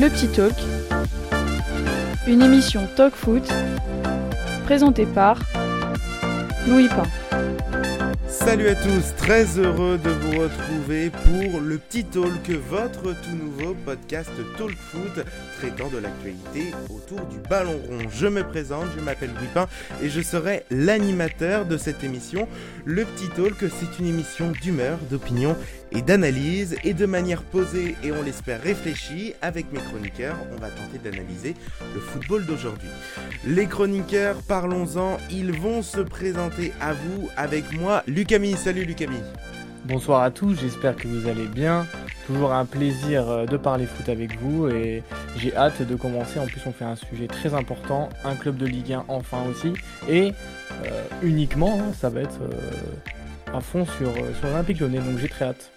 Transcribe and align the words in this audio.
Le 0.00 0.08
Petit 0.08 0.28
Talk, 0.28 0.54
une 2.26 2.40
émission 2.40 2.88
Talk 2.96 3.14
Foot 3.14 3.46
présentée 4.64 5.04
par 5.04 5.38
Louis 6.66 6.88
Pain. 6.88 7.02
Salut 8.26 8.68
à 8.68 8.74
tous, 8.76 9.14
très 9.18 9.58
heureux 9.58 9.98
de 10.02 10.08
vous 10.08 10.40
retrouver 10.40 11.10
pour 11.10 11.60
le 11.60 11.76
petit 11.76 12.04
talk, 12.04 12.48
votre 12.70 13.02
tout 13.02 13.36
nouveau 13.38 13.74
podcast 13.84 14.30
Talk 14.56 14.74
Foot 14.90 15.22
traitant 15.58 15.88
de 15.88 15.98
l'actualité 15.98 16.72
autour 16.88 17.20
du 17.26 17.36
ballon 17.50 17.78
rond. 17.86 18.08
Je 18.10 18.26
me 18.26 18.42
présente, 18.42 18.86
je 18.96 19.04
m'appelle 19.04 19.30
Louis 19.34 19.66
et 20.02 20.08
je 20.08 20.22
serai 20.22 20.64
l'animateur 20.70 21.66
de 21.66 21.76
cette 21.76 22.02
émission. 22.04 22.48
Le 22.86 23.04
petit 23.04 23.28
talk, 23.28 23.56
c'est 23.60 23.98
une 23.98 24.06
émission 24.06 24.50
d'humeur, 24.62 24.96
d'opinion 25.10 25.54
et 25.92 26.02
d'analyse 26.02 26.76
et 26.84 26.94
de 26.94 27.06
manière 27.06 27.42
posée 27.42 27.96
et 28.04 28.12
on 28.12 28.22
l'espère 28.22 28.62
réfléchie 28.62 29.34
avec 29.42 29.72
mes 29.72 29.80
chroniqueurs, 29.80 30.36
on 30.52 30.60
va 30.60 30.68
tenter 30.68 30.98
d'analyser 31.02 31.54
le 31.94 32.00
football 32.00 32.46
d'aujourd'hui. 32.46 32.88
Les 33.44 33.66
chroniqueurs, 33.66 34.36
parlons-en, 34.46 35.18
ils 35.30 35.52
vont 35.52 35.82
se 35.82 36.00
présenter 36.00 36.72
à 36.80 36.92
vous 36.92 37.28
avec 37.36 37.72
moi, 37.72 38.02
Lucami. 38.06 38.54
Salut 38.54 38.84
Lucami. 38.84 39.18
Bonsoir 39.84 40.22
à 40.22 40.30
tous, 40.30 40.60
j'espère 40.60 40.94
que 40.94 41.08
vous 41.08 41.26
allez 41.28 41.46
bien. 41.46 41.86
Toujours 42.26 42.52
un 42.52 42.66
plaisir 42.66 43.28
euh, 43.28 43.46
de 43.46 43.56
parler 43.56 43.86
foot 43.86 44.08
avec 44.08 44.38
vous 44.38 44.68
et 44.68 45.02
j'ai 45.36 45.56
hâte 45.56 45.82
de 45.82 45.96
commencer. 45.96 46.38
En 46.38 46.46
plus, 46.46 46.60
on 46.66 46.72
fait 46.72 46.84
un 46.84 46.96
sujet 46.96 47.26
très 47.26 47.54
important, 47.54 48.08
un 48.24 48.36
club 48.36 48.56
de 48.56 48.66
Ligue 48.66 48.92
1 48.92 49.06
enfin 49.08 49.38
aussi. 49.50 49.72
Et 50.08 50.32
euh, 50.84 51.02
uniquement, 51.22 51.80
ça 51.98 52.10
va 52.10 52.20
être 52.20 52.40
euh, 52.42 53.56
à 53.56 53.60
fond 53.60 53.84
sur, 53.84 54.12
sur 54.12 54.46
l'Olympique 54.48 54.80
Lyonnais, 54.80 54.98
donc 54.98 55.18
j'ai 55.18 55.28
très 55.28 55.46
hâte. 55.46 55.72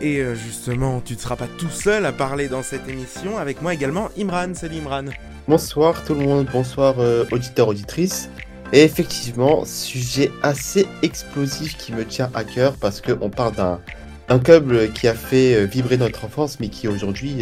Et 0.00 0.18
euh, 0.18 0.36
justement, 0.36 1.00
tu 1.00 1.14
ne 1.14 1.18
seras 1.18 1.34
pas 1.34 1.48
tout 1.58 1.70
seul 1.70 2.06
à 2.06 2.12
parler 2.12 2.48
dans 2.48 2.62
cette 2.62 2.88
émission, 2.88 3.36
avec 3.36 3.62
moi 3.62 3.74
également 3.74 4.10
Imran. 4.16 4.54
Salut 4.54 4.76
Imran. 4.76 5.06
Bonsoir 5.48 6.04
tout 6.04 6.14
le 6.14 6.20
monde, 6.20 6.46
bonsoir 6.52 7.00
euh, 7.00 7.24
auditeurs, 7.32 7.66
auditrices. 7.66 8.30
Et 8.72 8.82
effectivement, 8.82 9.64
sujet 9.64 10.30
assez 10.42 10.86
explosif 11.02 11.76
qui 11.76 11.92
me 11.92 12.04
tient 12.04 12.30
à 12.34 12.44
cœur 12.44 12.74
parce 12.76 13.00
qu'on 13.00 13.30
parle 13.30 13.54
d'un 13.56 13.80
un 14.30 14.38
club 14.38 14.92
qui 14.92 15.08
a 15.08 15.14
fait 15.14 15.54
euh, 15.54 15.64
vibrer 15.64 15.96
notre 15.96 16.26
enfance 16.26 16.60
mais 16.60 16.68
qui 16.68 16.86
aujourd'hui 16.86 17.38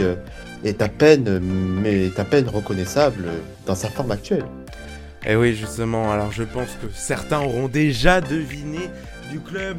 est 0.63 0.81
à 0.81 0.89
peine 0.89 1.41
mais 1.41 2.07
est 2.07 2.19
à 2.21 2.25
peine 2.25 2.49
reconnaissable 2.49 3.25
dans 3.67 3.75
sa 3.75 3.89
forme 3.89 4.13
actuelle. 4.13 4.45
Et 5.25 5.33
eh 5.33 5.37
oui, 5.37 5.57
justement, 5.57 6.13
alors 6.13 6.31
je 6.31 6.45
pense 6.45 6.69
que 6.81 6.87
certains 6.95 7.41
auront 7.41 7.67
déjà 7.67 8.21
deviné 8.21 8.79
du 9.33 9.41
club 9.41 9.79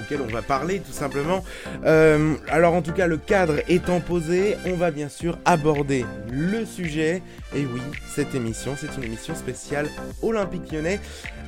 auquel 0.00 0.20
on 0.20 0.32
va 0.32 0.42
parler 0.42 0.80
tout 0.80 0.92
simplement. 0.92 1.44
Euh, 1.84 2.34
alors 2.48 2.74
en 2.74 2.82
tout 2.82 2.92
cas, 2.92 3.06
le 3.06 3.16
cadre 3.16 3.56
étant 3.68 4.00
posé, 4.00 4.56
on 4.66 4.74
va 4.74 4.90
bien 4.90 5.08
sûr 5.08 5.38
aborder 5.44 6.04
le 6.30 6.64
sujet. 6.64 7.22
Et 7.54 7.64
oui, 7.64 7.80
cette 8.14 8.34
émission, 8.34 8.74
c'est 8.78 8.96
une 8.96 9.04
émission 9.04 9.34
spéciale 9.34 9.88
Olympique 10.22 10.70
lyonnais 10.72 11.00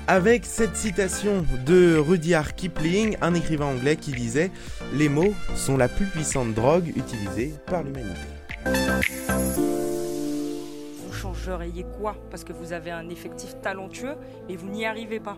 avec 0.06 0.44
cette 0.44 0.76
citation 0.76 1.44
de 1.64 1.96
Rudyard 1.96 2.54
Kipling, 2.54 3.16
un 3.20 3.34
écrivain 3.34 3.66
anglais 3.66 3.96
qui 3.96 4.10
disait 4.10 4.50
Les 4.92 5.08
mots 5.08 5.34
sont 5.54 5.76
la 5.76 5.88
plus 5.88 6.06
puissante 6.06 6.52
drogue 6.52 6.88
utilisée 6.96 7.54
par 7.66 7.82
l'humanité. 7.84 8.20
Vous 11.06 11.12
changeriez 11.12 11.86
quoi? 12.00 12.16
Parce 12.30 12.44
que 12.44 12.52
vous 12.52 12.72
avez 12.72 12.90
un 12.90 13.08
effectif 13.08 13.54
talentueux 13.62 14.16
et 14.48 14.56
vous 14.56 14.68
n'y 14.68 14.84
arrivez 14.84 15.20
pas. 15.20 15.36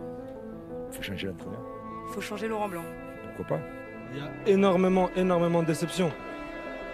Faut 0.91 1.03
changer 1.03 1.27
l'entraîneur 1.27 1.72
faut 2.13 2.21
changer 2.21 2.47
Laurent 2.47 2.69
Blanc. 2.69 2.83
Pourquoi 3.35 3.57
pas 3.57 3.63
Il 4.13 4.19
y 4.19 4.21
a 4.21 4.29
énormément, 4.45 5.09
énormément 5.15 5.61
de 5.61 5.67
déceptions. 5.67 6.11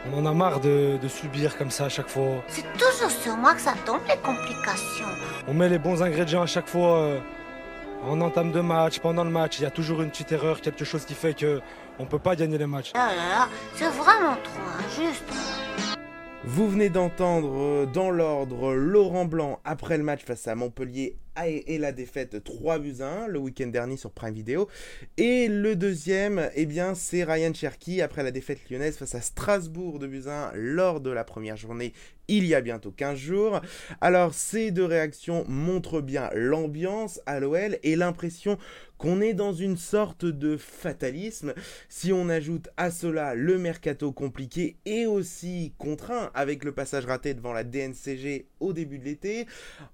On 0.10 0.18
en 0.18 0.26
a 0.26 0.34
marre 0.34 0.62
de, 0.62 0.98
subir 1.10 1.58
comme 1.58 1.72
ça 1.72 1.86
à 1.86 1.90
chaque 1.90 2.08
fois. 2.08 2.44
C'est 2.48 2.66
toujours 2.74 3.12
sur 3.12 3.36
moi 3.36 3.54
que 3.54 3.62
ça 3.62 3.74
tombe 3.86 4.00
les 4.08 4.16
complications. 4.18 5.08
On 5.48 5.54
met 5.54 5.68
les 5.68 5.80
bons 5.80 6.02
ingrédients 6.02 6.42
à 6.42 6.46
chaque 6.46 6.68
fois. 6.68 7.00
Euh, 7.00 7.20
en 8.06 8.22
entame 8.22 8.54
de 8.54 8.62
match, 8.62 9.00
pendant 9.00 9.26
le 9.26 9.30
match, 9.30 9.60
il 9.60 9.64
y 9.64 9.66
a 9.66 9.72
toujours 9.72 10.02
une 10.02 10.10
petite 10.10 10.32
erreur, 10.32 10.62
quelque 10.62 10.86
chose 10.86 11.04
qui 11.04 11.14
fait 11.14 11.34
que 11.34 11.60
on 12.00 12.06
peut 12.06 12.18
pas 12.18 12.38
gagner 12.38 12.58
les 12.58 12.66
matchs. 12.66 12.92
Ah 12.94 13.10
là 13.10 13.16
là, 13.16 13.50
c'est 13.76 13.90
vraiment 13.90 14.38
trop 14.42 14.62
injuste. 14.86 15.26
Vous 16.46 16.70
venez 16.70 16.90
d'entendre 16.90 17.52
euh, 17.54 17.86
dans 17.86 18.10
l'ordre 18.10 18.74
Laurent 18.74 19.26
Blanc 19.26 19.60
après 19.66 19.98
le 19.98 20.04
match 20.06 20.24
face 20.24 20.48
à 20.48 20.56
Montpellier 20.56 21.18
et 21.48 21.78
la 21.78 21.92
défaite 21.92 22.44
3 22.44 22.80
buts 22.80 22.98
1 23.02 23.28
le 23.28 23.40
week-end 23.40 23.68
dernier 23.68 23.98
sur 23.98 24.12
Prime 24.12 24.34
Video. 24.34 24.68
Et 25.18 25.48
le 25.48 25.76
deuxième, 25.76 26.50
eh 26.56 26.66
bien, 26.66 26.96
c'est 26.96 27.24
Ryan 27.24 27.54
Cherky 27.54 28.02
après 28.02 28.24
la 28.24 28.32
défaite 28.32 28.60
lyonnaise 28.70 28.98
face 28.98 29.16
à 29.16 29.22
Strasbourg 29.22 30.00
de 30.00 30.08
1 30.28 30.52
lors 30.56 31.00
de 31.00 31.10
la 31.10 31.24
première 31.24 31.58
journée 31.58 31.94
il 32.30 32.46
y 32.46 32.56
a 32.56 32.62
bientôt 32.62 32.92
15 32.92 33.18
jours. 33.18 33.62
Alors 34.00 34.34
ces 34.34 34.72
deux 34.72 34.86
réactions 34.86 35.44
montrent 35.48 36.02
bien 36.02 36.30
l'ambiance 36.34 37.20
à 37.26 37.40
l'OL 37.40 37.78
et 37.84 37.96
l'impression 37.96 38.58
qu'on 39.00 39.22
est 39.22 39.34
dans 39.34 39.54
une 39.54 39.78
sorte 39.78 40.26
de 40.26 40.58
fatalisme. 40.58 41.54
Si 41.88 42.12
on 42.12 42.30
ajoute 42.30 42.68
à 42.78 42.92
cela 42.92 43.34
le 43.34 43.58
mercato 43.58 44.12
compliqué 44.12 44.76
et 44.86 45.06
aussi 45.06 45.74
contraint 45.78 46.30
avec 46.36 46.66
le 46.66 46.74
passage 46.74 47.06
raté 47.06 47.34
devant 47.34 47.54
la 47.54 47.64
DNCG 47.64 48.48
au 48.60 48.74
début 48.74 49.00
de 49.00 49.06
l'été, 49.06 49.48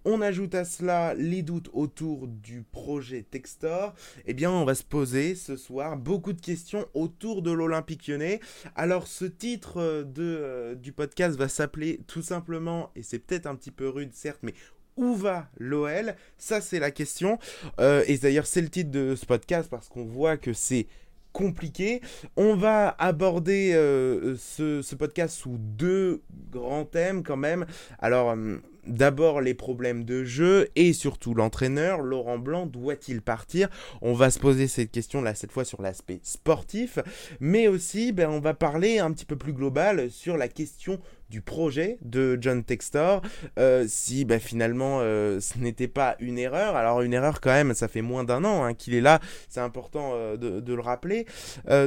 on 0.06 0.22
ajoute 0.22 0.56
à 0.56 0.66
cela 0.66 1.14
les 1.14 1.44
doutes 1.44 1.70
autour 1.72 2.28
du 2.28 2.64
projet 2.64 3.22
Textor, 3.22 3.94
eh 4.26 4.34
bien 4.34 4.52
on 4.52 4.66
va 4.66 4.74
se 4.74 4.84
poser 4.84 5.36
ce 5.36 5.56
soir 5.56 5.98
beaucoup 5.98 6.34
de 6.34 6.42
questions 6.42 6.88
autour 6.96 7.44
de 7.44 7.52
l'Olympique 7.52 8.08
lyonnais. 8.08 8.40
Alors 8.76 9.06
ce 9.06 9.26
titre 9.26 10.04
de, 10.04 10.24
euh, 10.24 10.76
du 10.76 10.92
podcast 10.92 11.38
va 11.38 11.48
s'appeler 11.48 12.02
tout 12.08 12.24
simplement, 12.26 12.92
et 12.96 13.04
c'est 13.04 13.20
peut-être 13.20 13.48
un 13.48 13.56
petit 13.56 13.72
peu 13.72 13.88
rude 13.88 14.14
certes, 14.14 14.40
mais 14.42 14.54
où 14.98 15.16
va 15.16 15.50
l'OL 15.58 16.16
Ça, 16.38 16.62
c'est 16.62 16.80
la 16.80 16.92
question. 16.92 17.38
Euh, 17.80 18.04
et 18.08 18.18
d'ailleurs, 18.18 18.48
c'est 18.48 18.62
le 18.62 18.70
titre 18.70 18.92
de 18.92 19.16
ce 19.16 19.26
podcast 19.26 19.70
parce 19.70 19.90
qu'on 19.90 20.06
voit 20.06 20.38
que 20.38 20.54
c'est 20.54 20.88
compliqué. 21.34 22.02
On 22.38 22.56
va 22.56 22.96
aborder 22.98 23.74
euh, 23.74 24.38
ce, 24.38 24.96
podcast 24.96 25.36
sous 25.36 25.58
deux 25.60 26.22
grands 26.50 26.86
thèmes 26.86 27.24
quand 27.24 27.36
même. 27.36 27.66
Alors, 28.00 28.32
euh, 28.32 28.58
d'abord 28.88 29.42
les 29.42 29.54
problèmes 29.54 30.04
de 30.04 30.24
jeu 30.24 30.70
et 30.76 30.94
surtout 30.94 31.34
l'entraîneur, 31.34 32.02
Laurent 32.02 32.38
Blanc, 32.38 32.66
doit-il 32.66 33.22
partir? 33.22 33.70
On 34.02 34.14
va 34.14 34.30
se 34.30 34.40
poser 34.40 34.68
cette 34.68 34.92
question 34.92 35.22
là 35.22 35.36
cette 35.36 35.52
fois 35.52 35.66
sur 35.66 35.82
l'aspect 35.82 36.20
sportif, 36.24 37.00
mais 37.40 37.68
aussi 37.68 38.12
ben, 38.12 38.30
on 38.30 38.40
va 38.40 38.54
parler 38.54 39.00
un 39.00 39.12
petit 39.12 39.26
peu 39.26 39.36
plus 39.36 39.54
global 39.54 40.10
sur 40.12 40.38
la 40.38 40.48
question 40.48 41.00
du 41.30 41.42
projet 41.42 41.98
de 42.02 42.38
John 42.40 42.64
Textor, 42.64 43.22
euh, 43.58 43.86
si 43.88 44.26
bah, 44.26 44.40
finalement 44.40 45.00
euh, 45.02 45.40
ce 45.40 45.58
n'était 45.58 45.88
pas 45.88 46.16
une 46.20 46.38
erreur. 46.38 46.76
Alors 46.76 47.02
une 47.02 47.14
erreur 47.14 47.42
quand 47.42 47.52
même, 47.52 47.74
ça 47.74 47.88
fait 47.88 48.02
moins 48.02 48.24
d'un 48.24 48.44
an 48.46 48.64
hein, 48.64 48.74
qu'il 48.74 48.94
est 48.94 49.02
là, 49.02 49.20
c'est 49.50 49.60
important 49.60 50.12
euh, 50.14 50.38
de, 50.38 50.74
le 50.74 50.82
rappeler. 50.82 51.26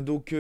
donc 0.03 0.35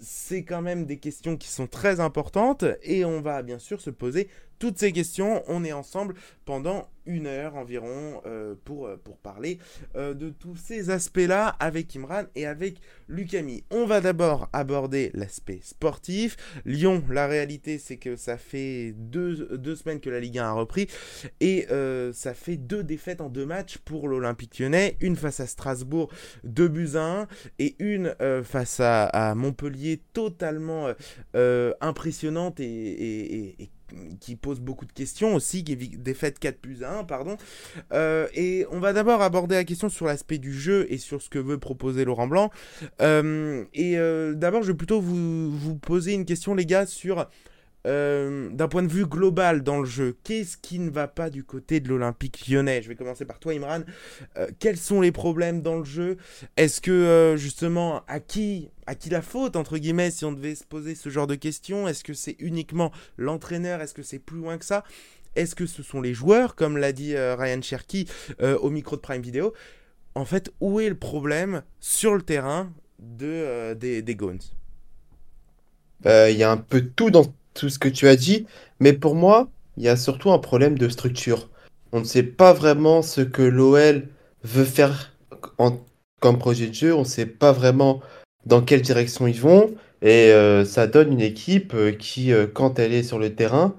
c'est 0.00 0.42
quand 0.42 0.62
même 0.62 0.84
des 0.84 0.98
questions 0.98 1.36
qui 1.36 1.48
sont 1.48 1.66
très 1.66 2.00
importantes 2.00 2.64
et 2.82 3.04
on 3.04 3.20
va 3.20 3.42
bien 3.42 3.58
sûr 3.58 3.80
se 3.80 3.90
poser 3.90 4.28
toutes 4.62 4.78
ces 4.78 4.92
questions. 4.92 5.42
On 5.48 5.64
est 5.64 5.72
ensemble 5.72 6.14
pendant 6.44 6.88
une 7.04 7.26
heure 7.26 7.56
environ 7.56 8.22
euh, 8.26 8.54
pour, 8.64 8.86
euh, 8.86 8.96
pour 8.96 9.16
parler 9.16 9.58
euh, 9.96 10.14
de 10.14 10.30
tous 10.30 10.54
ces 10.54 10.90
aspects-là 10.90 11.56
avec 11.58 11.96
Imran 11.96 12.26
et 12.36 12.46
avec 12.46 12.76
Lucami. 13.08 13.64
On 13.72 13.86
va 13.86 14.00
d'abord 14.00 14.48
aborder 14.52 15.10
l'aspect 15.14 15.58
sportif. 15.64 16.36
Lyon, 16.64 17.02
la 17.10 17.26
réalité 17.26 17.78
c'est 17.78 17.96
que 17.96 18.14
ça 18.14 18.36
fait 18.36 18.94
deux, 18.96 19.74
semaines 19.74 19.98
que 19.98 20.10
la 20.10 20.20
Ligue 20.20 20.38
1 20.38 20.44
a 20.44 20.52
repris 20.52 20.86
et 21.40 21.66
ça 22.12 22.32
fait 22.32 22.56
deux 22.56 22.84
défaites 22.84 23.20
en 23.20 23.30
deux 23.30 23.46
matchs 23.46 23.78
pour 23.78 24.06
l'Olympique 24.06 24.60
lyonnais. 24.60 24.96
Une 25.00 25.16
face 25.16 25.40
à 25.40 25.48
Strasbourg, 25.48 26.08
deux 26.44 26.68
buts 26.68 26.94
à 26.94 27.22
1 27.22 27.26
et 27.58 27.74
une 27.80 28.14
face 28.44 28.78
à, 28.78 29.34
Montpellier 29.34 30.00
totalement 30.12 30.92
impressionnante 31.80 32.60
et 32.60 33.70
qui 34.20 34.36
pose 34.36 34.60
beaucoup 34.60 34.86
de 34.86 34.92
questions 34.92 35.34
aussi, 35.34 35.64
qui 35.64 35.72
est 35.72 35.96
défaite 35.96 36.38
4 36.38 36.58
plus 36.58 36.84
1, 36.84 37.04
pardon. 37.04 37.36
Euh, 37.92 38.26
et 38.34 38.66
on 38.70 38.80
va 38.80 38.92
d'abord 38.92 39.22
aborder 39.22 39.54
la 39.54 39.64
question 39.64 39.88
sur 39.88 40.06
l'aspect 40.06 40.38
du 40.38 40.52
jeu 40.52 40.86
et 40.90 40.98
sur 40.98 41.22
ce 41.22 41.28
que 41.28 41.38
veut 41.38 41.58
proposer 41.58 42.04
Laurent 42.04 42.26
Blanc. 42.26 42.50
Euh, 43.00 43.64
et 43.74 43.98
euh, 43.98 44.34
d'abord, 44.34 44.62
je 44.62 44.72
vais 44.72 44.76
plutôt 44.76 45.00
vous, 45.00 45.50
vous 45.56 45.76
poser 45.76 46.12
une 46.12 46.24
question, 46.24 46.54
les 46.54 46.66
gars, 46.66 46.86
sur 46.86 47.28
euh, 47.84 48.48
d'un 48.50 48.68
point 48.68 48.82
de 48.84 48.88
vue 48.88 49.06
global 49.06 49.64
dans 49.64 49.80
le 49.80 49.86
jeu, 49.86 50.16
qu'est-ce 50.22 50.56
qui 50.56 50.78
ne 50.78 50.90
va 50.90 51.08
pas 51.08 51.30
du 51.30 51.42
côté 51.42 51.80
de 51.80 51.88
l'Olympique 51.88 52.46
lyonnais? 52.48 52.80
Je 52.80 52.88
vais 52.88 52.94
commencer 52.94 53.24
par 53.24 53.40
toi, 53.40 53.52
Imran. 53.52 53.80
Euh, 54.36 54.46
quels 54.60 54.76
sont 54.76 55.00
les 55.00 55.10
problèmes 55.10 55.62
dans 55.62 55.78
le 55.78 55.84
jeu? 55.84 56.16
Est-ce 56.56 56.80
que 56.80 56.92
euh, 56.92 57.36
justement, 57.36 58.02
à 58.06 58.20
qui, 58.20 58.70
à 58.86 58.94
qui 58.94 59.10
la 59.10 59.20
faute 59.20 59.56
entre 59.56 59.78
guillemets, 59.78 60.12
si 60.12 60.24
on 60.24 60.32
devait 60.32 60.54
se 60.54 60.64
poser 60.64 60.94
ce 60.94 61.08
genre 61.08 61.26
de 61.26 61.34
questions? 61.34 61.88
Est-ce 61.88 62.04
que 62.04 62.14
c'est 62.14 62.36
uniquement 62.38 62.92
l'entraîneur? 63.16 63.80
Est-ce 63.80 63.94
que 63.94 64.04
c'est 64.04 64.20
plus 64.20 64.38
loin 64.38 64.58
que 64.58 64.64
ça? 64.64 64.84
Est-ce 65.34 65.56
que 65.56 65.66
ce 65.66 65.82
sont 65.82 66.00
les 66.00 66.14
joueurs, 66.14 66.54
comme 66.54 66.76
l'a 66.76 66.92
dit 66.92 67.16
Ryan 67.16 67.62
Cherky 67.62 68.06
au 68.38 68.68
micro 68.68 68.96
de 68.96 69.00
Prime 69.00 69.22
Video? 69.22 69.54
En 70.14 70.26
fait, 70.26 70.52
où 70.60 70.78
est 70.78 70.90
le 70.90 70.94
problème 70.94 71.62
sur 71.80 72.14
le 72.14 72.20
terrain 72.20 72.70
de, 72.98 73.72
des, 73.72 74.02
des 74.02 74.16
Il 76.04 76.36
y 76.36 76.42
a 76.42 76.50
un 76.50 76.58
peu 76.58 76.82
tout 76.82 77.10
dans 77.10 77.32
tout 77.54 77.68
ce 77.68 77.78
que 77.78 77.88
tu 77.88 78.08
as 78.08 78.16
dit, 78.16 78.46
mais 78.80 78.92
pour 78.92 79.14
moi, 79.14 79.48
il 79.76 79.84
y 79.84 79.88
a 79.88 79.96
surtout 79.96 80.30
un 80.30 80.38
problème 80.38 80.78
de 80.78 80.88
structure. 80.88 81.48
On 81.92 82.00
ne 82.00 82.04
sait 82.04 82.22
pas 82.22 82.52
vraiment 82.52 83.02
ce 83.02 83.20
que 83.20 83.42
l'OL 83.42 84.08
veut 84.44 84.64
faire 84.64 85.12
en- 85.58 85.78
comme 86.20 86.38
projet 86.38 86.68
de 86.68 86.74
jeu, 86.74 86.94
on 86.94 87.00
ne 87.00 87.04
sait 87.04 87.26
pas 87.26 87.52
vraiment 87.52 88.00
dans 88.46 88.62
quelle 88.62 88.82
direction 88.82 89.26
ils 89.26 89.40
vont, 89.40 89.74
et 90.02 90.30
euh, 90.32 90.64
ça 90.64 90.86
donne 90.86 91.12
une 91.12 91.20
équipe 91.20 91.74
euh, 91.74 91.92
qui, 91.92 92.32
euh, 92.32 92.46
quand 92.46 92.78
elle 92.78 92.92
est 92.92 93.02
sur 93.02 93.18
le 93.18 93.34
terrain, 93.34 93.74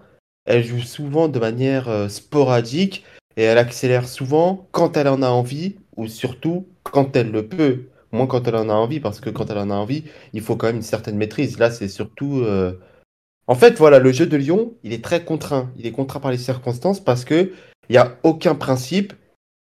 elle 0.45 0.63
joue 0.63 0.81
souvent 0.81 1.27
de 1.27 1.39
manière 1.39 2.09
sporadique, 2.09 3.03
et 3.37 3.43
elle 3.43 3.57
accélère 3.57 4.07
souvent 4.07 4.67
quand 4.71 4.97
elle 4.97 5.07
en 5.07 5.21
a 5.21 5.29
envie, 5.29 5.75
ou 5.95 6.07
surtout 6.07 6.67
quand 6.83 7.15
elle 7.15 7.31
le 7.31 7.47
peut. 7.47 7.83
Moins 8.11 8.27
quand 8.27 8.47
elle 8.47 8.57
en 8.57 8.69
a 8.69 8.73
envie, 8.73 8.99
parce 8.99 9.19
que 9.19 9.29
quand 9.29 9.49
elle 9.49 9.57
en 9.57 9.71
a 9.71 9.75
envie, 9.75 10.03
il 10.33 10.41
faut 10.41 10.55
quand 10.55 10.67
même 10.67 10.75
une 10.77 10.81
certaine 10.81 11.17
maîtrise. 11.17 11.57
Là, 11.59 11.71
c'est 11.71 11.87
surtout... 11.87 12.43
En 13.47 13.55
fait, 13.55 13.77
voilà, 13.77 13.99
le 13.99 14.11
jeu 14.11 14.25
de 14.25 14.37
Lyon, 14.37 14.73
il 14.83 14.93
est 14.93 15.03
très 15.03 15.23
contraint. 15.23 15.71
Il 15.77 15.85
est 15.85 15.91
contraint 15.91 16.19
par 16.19 16.31
les 16.31 16.37
circonstances 16.37 16.99
parce 16.99 17.25
que 17.25 17.51
il 17.89 17.93
n'y 17.93 17.97
a 17.97 18.17
aucun 18.23 18.55
principe, 18.55 19.13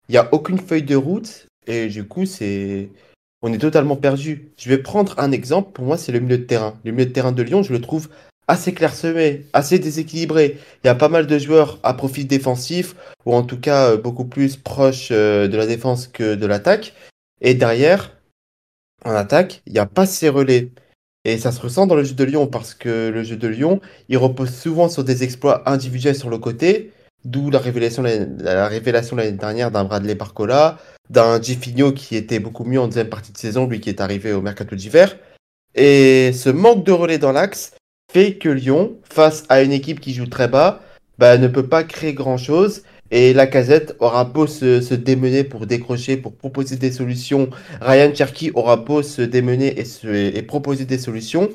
il 0.08 0.12
n'y 0.12 0.18
a 0.18 0.28
aucune 0.32 0.58
feuille 0.58 0.82
de 0.82 0.96
route, 0.96 1.46
et 1.66 1.88
du 1.88 2.06
coup, 2.06 2.26
c'est... 2.26 2.90
On 3.40 3.52
est 3.52 3.58
totalement 3.58 3.94
perdu. 3.94 4.50
Je 4.58 4.68
vais 4.68 4.78
prendre 4.78 5.14
un 5.18 5.30
exemple, 5.30 5.70
pour 5.70 5.84
moi, 5.84 5.96
c'est 5.96 6.10
le 6.10 6.18
milieu 6.18 6.38
de 6.38 6.42
terrain. 6.42 6.76
Le 6.84 6.90
milieu 6.90 7.06
de 7.06 7.12
terrain 7.12 7.30
de 7.30 7.42
Lyon, 7.42 7.62
je 7.62 7.72
le 7.72 7.80
trouve 7.80 8.08
assez 8.48 8.74
clairsemé, 8.74 9.46
assez 9.52 9.78
déséquilibré. 9.78 10.58
Il 10.82 10.88
y 10.88 10.90
a 10.90 10.96
pas 10.96 11.08
mal 11.08 11.28
de 11.28 11.38
joueurs 11.38 11.78
à 11.84 11.94
profil 11.94 12.26
défensif, 12.26 12.96
ou 13.26 13.34
en 13.34 13.44
tout 13.44 13.60
cas 13.60 13.92
euh, 13.92 13.96
beaucoup 13.96 14.24
plus 14.24 14.56
proches 14.56 15.10
euh, 15.12 15.46
de 15.46 15.56
la 15.56 15.66
défense 15.66 16.08
que 16.08 16.34
de 16.34 16.46
l'attaque. 16.46 16.94
Et 17.40 17.54
derrière, 17.54 18.16
en 19.04 19.12
attaque, 19.12 19.62
il 19.66 19.74
n'y 19.74 19.78
a 19.78 19.86
pas 19.86 20.06
ces 20.06 20.28
relais. 20.28 20.72
Et 21.28 21.36
ça 21.36 21.52
se 21.52 21.60
ressent 21.60 21.86
dans 21.86 21.94
le 21.94 22.04
jeu 22.04 22.14
de 22.14 22.24
Lyon 22.24 22.46
parce 22.46 22.72
que 22.72 23.10
le 23.10 23.22
jeu 23.22 23.36
de 23.36 23.48
Lyon, 23.48 23.82
il 24.08 24.16
repose 24.16 24.48
souvent 24.48 24.88
sur 24.88 25.04
des 25.04 25.24
exploits 25.24 25.68
individuels 25.70 26.14
sur 26.14 26.30
le 26.30 26.38
côté, 26.38 26.90
d'où 27.26 27.50
la 27.50 27.58
révélation, 27.58 28.02
la 28.02 28.66
révélation 28.66 29.14
l'année 29.14 29.32
dernière 29.32 29.70
d'un 29.70 29.84
Bradley 29.84 30.14
Barcola, 30.14 30.78
d'un 31.10 31.38
Gifinho 31.38 31.92
qui 31.92 32.16
était 32.16 32.38
beaucoup 32.38 32.64
mieux 32.64 32.80
en 32.80 32.86
deuxième 32.86 33.10
partie 33.10 33.32
de 33.32 33.36
saison, 33.36 33.66
lui 33.66 33.78
qui 33.78 33.90
est 33.90 34.00
arrivé 34.00 34.32
au 34.32 34.40
mercato 34.40 34.74
d'hiver. 34.74 35.18
Et 35.74 36.32
ce 36.32 36.48
manque 36.48 36.82
de 36.84 36.92
relais 36.92 37.18
dans 37.18 37.32
l'axe 37.32 37.72
fait 38.10 38.36
que 38.36 38.48
Lyon, 38.48 38.96
face 39.04 39.44
à 39.50 39.60
une 39.60 39.72
équipe 39.72 40.00
qui 40.00 40.14
joue 40.14 40.28
très 40.28 40.48
bas, 40.48 40.80
bah, 41.18 41.36
ne 41.36 41.48
peut 41.48 41.66
pas 41.66 41.84
créer 41.84 42.14
grand-chose. 42.14 42.84
Et 43.10 43.32
la 43.32 43.46
casette 43.46 43.96
aura 44.00 44.24
beau 44.24 44.46
se, 44.46 44.94
démener 44.94 45.44
pour 45.44 45.66
décrocher, 45.66 46.16
pour 46.16 46.34
proposer 46.34 46.76
des 46.76 46.92
solutions. 46.92 47.48
Ryan 47.80 48.14
Cherky 48.14 48.50
aura 48.54 48.76
beau 48.76 49.02
se 49.02 49.22
démener 49.22 49.80
et, 49.80 49.84
se- 49.84 50.06
et 50.36 50.42
proposer 50.42 50.84
des 50.84 50.98
solutions. 50.98 51.48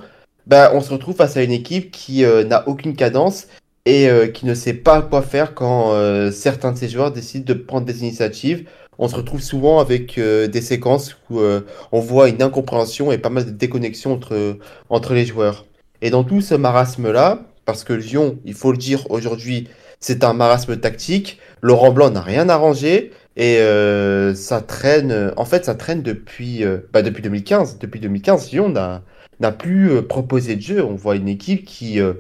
Bah, 0.48 0.72
on 0.74 0.82
se 0.82 0.92
retrouve 0.92 1.16
face 1.16 1.38
à 1.38 1.44
une 1.44 1.52
équipe 1.52 1.92
qui 1.92 2.26
euh, 2.26 2.44
n'a 2.44 2.68
aucune 2.68 2.96
cadence 2.96 3.48
et 3.86 4.10
euh, 4.10 4.28
qui 4.28 4.46
ne 4.46 4.54
sait 4.56 4.74
pas 4.74 5.02
quoi 5.02 5.22
faire 5.22 5.54
quand 5.54 5.94
euh, 5.94 6.32
certains 6.32 6.72
de 6.72 6.78
ses 6.78 6.90
joueurs 6.90 7.12
décident 7.12 7.46
de 7.46 7.54
prendre 7.54 7.86
des 7.86 8.02
initiatives. 8.02 8.68
On 8.98 9.08
se 9.08 9.16
retrouve 9.16 9.42
souvent 9.42 9.80
avec 9.80 10.18
euh, 10.18 10.48
des 10.48 10.62
séquences 10.62 11.18
où 11.30 11.40
euh, 11.40 11.62
on 11.92 12.00
voit 12.00 12.30
une 12.30 12.42
incompréhension 12.42 13.12
et 13.12 13.18
pas 13.18 13.30
mal 13.30 13.46
de 13.46 13.52
déconnexion 13.52 14.14
entre, 14.14 14.58
entre 14.90 15.14
les 15.14 15.26
joueurs. 15.26 15.66
Et 16.02 16.10
dans 16.10 16.24
tout 16.24 16.42
ce 16.42 16.56
marasme-là, 16.56 17.46
parce 17.66 17.84
que 17.84 17.94
Lyon, 17.94 18.40
il 18.46 18.54
faut 18.54 18.72
le 18.72 18.78
dire 18.78 19.10
aujourd'hui, 19.10 19.68
c'est 20.04 20.24
un 20.26 20.34
marasme 20.34 20.78
tactique, 20.78 21.40
Laurent 21.62 21.92
Blanc 21.92 22.10
n'a 22.12 22.22
rien 22.22 22.50
arrangé 22.50 23.12
et 23.38 23.58
euh, 23.60 24.36
ça 24.36 24.62
traîne, 24.62 25.32
en 25.38 25.46
fait, 25.46 25.64
ça 25.66 25.76
traîne 25.76 26.02
depuis, 26.02 26.64
euh, 26.66 26.80
bah, 26.92 27.02
depuis 27.02 27.24
2015. 27.24 27.80
Depuis 27.80 28.02
2015, 28.02 28.52
Lyon 28.52 28.70
n'a 28.70 29.52
plus 29.52 29.92
euh, 29.92 30.02
proposé 30.02 30.56
de 30.58 30.62
jeu. 30.62 30.84
On 30.84 30.96
voit 30.96 31.16
une 31.16 31.30
équipe 31.30 31.64
qui, 31.64 32.02
euh, 32.02 32.16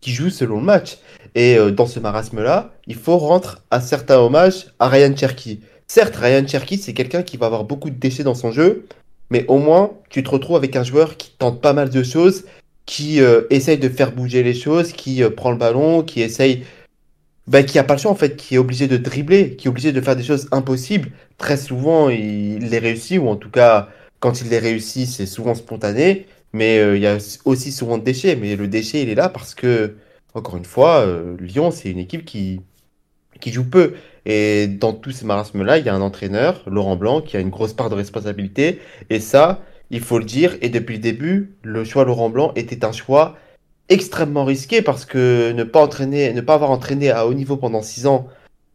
qui 0.00 0.12
joue 0.12 0.30
selon 0.30 0.58
le 0.58 0.64
match. 0.64 0.98
Et 1.34 1.56
euh, 1.58 1.72
dans 1.72 1.86
ce 1.86 1.98
marasme-là, 1.98 2.72
il 2.86 2.94
faut 2.94 3.18
rendre 3.18 3.58
un 3.72 3.80
certain 3.80 4.18
hommage 4.18 4.66
à 4.78 4.88
Ryan 4.88 5.14
Cherky. 5.16 5.60
Certes, 5.88 6.14
Ryan 6.16 6.46
Cherky, 6.46 6.78
c'est 6.78 6.94
quelqu'un 6.94 7.22
qui 7.22 7.36
va 7.36 7.46
avoir 7.46 7.64
beaucoup 7.64 7.90
de 7.90 7.96
déchets 7.96 8.22
dans 8.22 8.36
son 8.36 8.52
jeu, 8.52 8.86
mais 9.30 9.44
au 9.48 9.58
moins, 9.58 9.92
tu 10.10 10.22
te 10.22 10.30
retrouves 10.30 10.56
avec 10.56 10.76
un 10.76 10.84
joueur 10.84 11.16
qui 11.16 11.32
tente 11.36 11.60
pas 11.60 11.72
mal 11.72 11.90
de 11.90 12.02
choses, 12.04 12.44
qui 12.86 13.20
euh, 13.20 13.42
essaye 13.50 13.78
de 13.78 13.88
faire 13.88 14.12
bouger 14.12 14.42
les 14.42 14.54
choses, 14.54 14.92
qui 14.92 15.22
euh, 15.22 15.30
prend 15.30 15.52
le 15.52 15.56
ballon, 15.56 16.02
qui 16.02 16.22
essaye. 16.22 16.64
Bah, 17.50 17.64
qui 17.64 17.80
a 17.80 17.84
pas 17.84 17.94
le 17.94 18.00
choix 18.00 18.12
en 18.12 18.14
fait, 18.14 18.36
qui 18.36 18.54
est 18.54 18.58
obligé 18.58 18.86
de 18.86 18.96
dribbler, 18.96 19.56
qui 19.56 19.66
est 19.66 19.70
obligé 19.70 19.90
de 19.90 20.00
faire 20.00 20.14
des 20.14 20.22
choses 20.22 20.48
impossibles. 20.52 21.10
Très 21.36 21.56
souvent, 21.56 22.08
il 22.08 22.60
les 22.60 22.78
réussit, 22.78 23.18
ou 23.18 23.26
en 23.28 23.34
tout 23.34 23.50
cas, 23.50 23.88
quand 24.20 24.40
il 24.40 24.50
les 24.50 24.60
réussit, 24.60 25.08
c'est 25.08 25.26
souvent 25.26 25.56
spontané. 25.56 26.26
Mais 26.52 26.78
euh, 26.78 26.96
il 26.96 27.02
y 27.02 27.08
a 27.08 27.18
aussi 27.44 27.72
souvent 27.72 27.98
de 27.98 28.04
déchets. 28.04 28.36
Mais 28.36 28.54
le 28.54 28.68
déchet, 28.68 29.02
il 29.02 29.08
est 29.08 29.16
là 29.16 29.28
parce 29.28 29.56
que, 29.56 29.96
encore 30.34 30.56
une 30.58 30.64
fois, 30.64 31.00
euh, 31.00 31.36
Lyon, 31.40 31.72
c'est 31.72 31.90
une 31.90 31.98
équipe 31.98 32.24
qui, 32.24 32.60
qui 33.40 33.50
joue 33.52 33.68
peu. 33.68 33.94
Et 34.26 34.68
dans 34.68 34.92
tous 34.92 35.10
ces 35.10 35.26
marasmes-là, 35.26 35.78
il 35.78 35.86
y 35.86 35.88
a 35.88 35.94
un 35.94 36.02
entraîneur, 36.02 36.62
Laurent 36.68 36.94
Blanc, 36.96 37.20
qui 37.20 37.36
a 37.36 37.40
une 37.40 37.50
grosse 37.50 37.72
part 37.72 37.90
de 37.90 37.96
responsabilité. 37.96 38.80
Et 39.10 39.18
ça, 39.18 39.60
il 39.90 40.00
faut 40.00 40.18
le 40.20 40.24
dire. 40.24 40.56
Et 40.62 40.68
depuis 40.68 40.96
le 40.96 41.02
début, 41.02 41.56
le 41.64 41.82
choix 41.84 42.04
Laurent 42.04 42.30
Blanc 42.30 42.52
était 42.54 42.84
un 42.84 42.92
choix 42.92 43.36
extrêmement 43.90 44.44
risqué 44.44 44.80
parce 44.80 45.04
que 45.04 45.52
ne 45.52 45.64
pas 45.64 45.82
entraîner, 45.82 46.32
ne 46.32 46.40
pas 46.40 46.54
avoir 46.54 46.70
entraîné 46.70 47.10
à 47.10 47.26
haut 47.26 47.34
niveau 47.34 47.56
pendant 47.56 47.82
six 47.82 48.06
ans, 48.06 48.28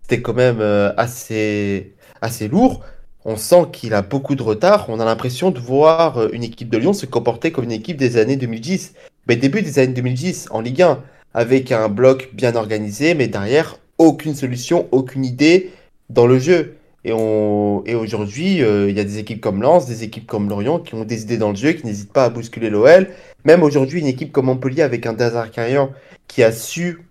c'était 0.03 0.21
quand 0.21 0.33
même 0.33 0.59
euh, 0.59 0.94
assez, 0.97 1.95
assez 2.21 2.47
lourd. 2.47 2.83
On 3.23 3.38
sent 3.38 3.69
qu'il 3.71 3.95
a 3.95 4.03
beaucoup 4.03 4.35
de 4.35 4.44
retard. 4.44 4.85
On 4.89 5.00
a 5.00 5.06
l'impression 5.06 5.50
de 5.50 5.59
voir 5.59 6.17
euh, 6.19 6.29
une 6.33 6.44
équipe 6.44 6.69
de 6.69 6.77
Lyon 6.77 6.94
se 6.94 7.07
comporter 7.07 7.51
comme 7.51 7.63
une 7.63 7.71
équipe 7.71 7.97
des 7.97 8.17
années 8.17 8.35
2010. 8.35 8.94
Mais 9.27 9.35
début 9.35 9.63
des 9.63 9.79
années 9.79 9.94
2010 9.94 10.50
en 10.51 10.62
Ligue 10.62 10.83
1, 10.83 11.01
avec 11.33 11.71
un 11.71 11.89
bloc 11.89 12.29
bien 12.33 12.56
organisé, 12.56 13.15
mais 13.15 13.27
derrière, 13.27 13.79
aucune 13.97 14.35
solution, 14.35 14.88
aucune 14.91 15.25
idée 15.25 15.71
dans 16.09 16.27
le 16.27 16.38
jeu. 16.38 16.75
Et, 17.03 17.13
on... 17.13 17.83
et 17.85 17.95
aujourd'hui, 17.95 18.62
euh, 18.62 18.89
il 18.89 18.95
y 18.95 19.00
a 19.00 19.03
des 19.03 19.17
équipes 19.17 19.41
comme 19.41 19.62
Lens, 19.62 19.88
des 19.88 20.03
équipes 20.03 20.27
comme 20.27 20.50
Lorient 20.50 20.79
qui 20.79 20.94
ont 20.94 21.06
des 21.06 21.23
idées 21.23 21.38
dans 21.38 21.50
le 21.50 21.56
jeu, 21.56 21.71
qui 21.71 21.85
n'hésitent 21.85 22.13
pas 22.13 22.25
à 22.25 22.29
bousculer 22.29 22.69
l'OL. 22.69 23.07
Même 23.45 23.62
aujourd'hui, 23.62 24.00
une 24.00 24.07
équipe 24.07 24.31
comme 24.31 24.47
Montpellier 24.47 24.81
avec 24.81 25.06
un 25.06 25.13
Dazarkarian 25.13 25.92
qui 26.27 26.44
a 26.44 26.51
su 26.51 27.07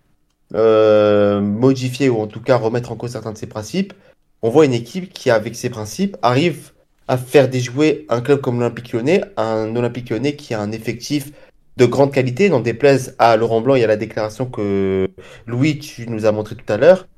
euh, 0.54 1.40
modifier 1.40 2.08
ou 2.08 2.20
en 2.20 2.26
tout 2.26 2.40
cas 2.40 2.56
remettre 2.56 2.92
en 2.92 2.96
cause 2.96 3.12
certains 3.12 3.32
de 3.32 3.38
ses 3.38 3.46
principes. 3.46 3.94
On 4.42 4.50
voit 4.50 4.66
une 4.66 4.74
équipe 4.74 5.12
qui, 5.12 5.30
avec 5.30 5.54
ses 5.54 5.70
principes, 5.70 6.16
arrive 6.22 6.72
à 7.06 7.16
faire 7.16 7.48
déjouer 7.48 8.04
un 8.08 8.20
club 8.20 8.40
comme 8.40 8.58
l'Olympique 8.58 8.92
Lyonnais, 8.92 9.22
un 9.36 9.74
Olympique 9.76 10.10
Lyonnais 10.10 10.34
qui 10.34 10.54
a 10.54 10.60
un 10.60 10.72
effectif 10.72 11.30
de 11.76 11.86
grande 11.86 12.12
qualité, 12.12 12.48
n'en 12.48 12.60
déplaise 12.60 13.14
à 13.18 13.36
Laurent 13.36 13.60
Blanc 13.60 13.74
et 13.76 13.84
à 13.84 13.86
la 13.86 13.96
déclaration 13.96 14.46
que 14.46 15.08
Louis, 15.46 15.78
tu 15.78 16.08
nous 16.08 16.26
as 16.26 16.32
montré 16.32 16.56
tout 16.56 16.72
à 16.72 16.76
l'heure. 16.76 17.08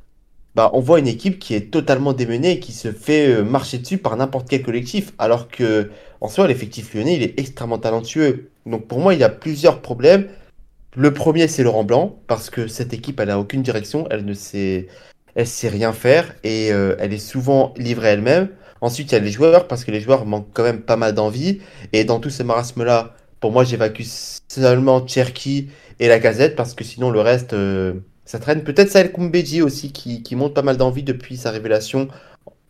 Bah, 0.54 0.70
on 0.72 0.80
voit 0.80 0.98
une 0.98 1.08
équipe 1.08 1.38
qui 1.38 1.54
est 1.54 1.70
totalement 1.70 2.12
démenée 2.14 2.52
et 2.52 2.60
qui 2.60 2.72
se 2.72 2.90
fait 2.90 3.28
euh, 3.28 3.44
marcher 3.44 3.78
dessus 3.78 3.98
par 3.98 4.16
n'importe 4.16 4.48
quel 4.48 4.62
collectif, 4.62 5.12
alors 5.18 5.48
que 5.48 5.90
en 6.20 6.28
soi, 6.28 6.48
l'effectif 6.48 6.94
lyonnais, 6.94 7.16
il 7.16 7.22
est 7.22 7.38
extrêmement 7.38 7.78
talentueux. 7.78 8.50
Donc 8.66 8.86
pour 8.88 8.98
moi, 8.98 9.14
il 9.14 9.20
y 9.20 9.24
a 9.24 9.28
plusieurs 9.28 9.80
problèmes. 9.80 10.28
Le 10.96 11.12
premier, 11.12 11.46
c'est 11.46 11.62
Laurent 11.62 11.84
Blanc, 11.84 12.18
parce 12.26 12.50
que 12.50 12.66
cette 12.66 12.92
équipe, 12.92 13.20
elle 13.20 13.28
n'a 13.28 13.38
aucune 13.38 13.62
direction, 13.62 14.06
elle 14.10 14.24
ne 14.24 14.34
sait, 14.34 14.88
elle 15.34 15.46
sait 15.46 15.68
rien 15.68 15.92
faire 15.92 16.34
et 16.42 16.72
euh, 16.72 16.96
elle 16.98 17.12
est 17.12 17.18
souvent 17.18 17.74
livrée 17.76 18.08
elle-même. 18.08 18.48
Ensuite, 18.80 19.12
il 19.12 19.14
y 19.14 19.18
a 19.18 19.20
les 19.20 19.30
joueurs, 19.30 19.68
parce 19.68 19.84
que 19.84 19.90
les 19.90 20.00
joueurs 20.00 20.26
manquent 20.26 20.52
quand 20.52 20.62
même 20.62 20.82
pas 20.82 20.96
mal 20.96 21.14
d'envie. 21.14 21.60
Et 21.92 22.04
dans 22.04 22.20
tout 22.20 22.30
ce 22.30 22.42
marasme-là, 22.42 23.14
pour 23.40 23.52
moi, 23.52 23.64
j'évacue 23.64 24.02
seulement 24.48 25.06
Cherki 25.06 25.70
et 26.00 26.08
la 26.08 26.18
Gazette, 26.18 26.56
parce 26.56 26.74
que 26.74 26.84
sinon, 26.84 27.10
le 27.10 27.20
reste, 27.20 27.52
euh, 27.52 27.94
ça 28.24 28.38
traîne. 28.38 28.64
Peut-être 28.64 28.90
Saël 28.90 29.12
Koumbedji 29.12 29.62
aussi, 29.62 29.92
qui, 29.92 30.22
qui 30.22 30.36
monte 30.36 30.54
pas 30.54 30.62
mal 30.62 30.76
d'envie 30.76 31.02
depuis 31.02 31.36
sa 31.36 31.50
révélation 31.50 32.08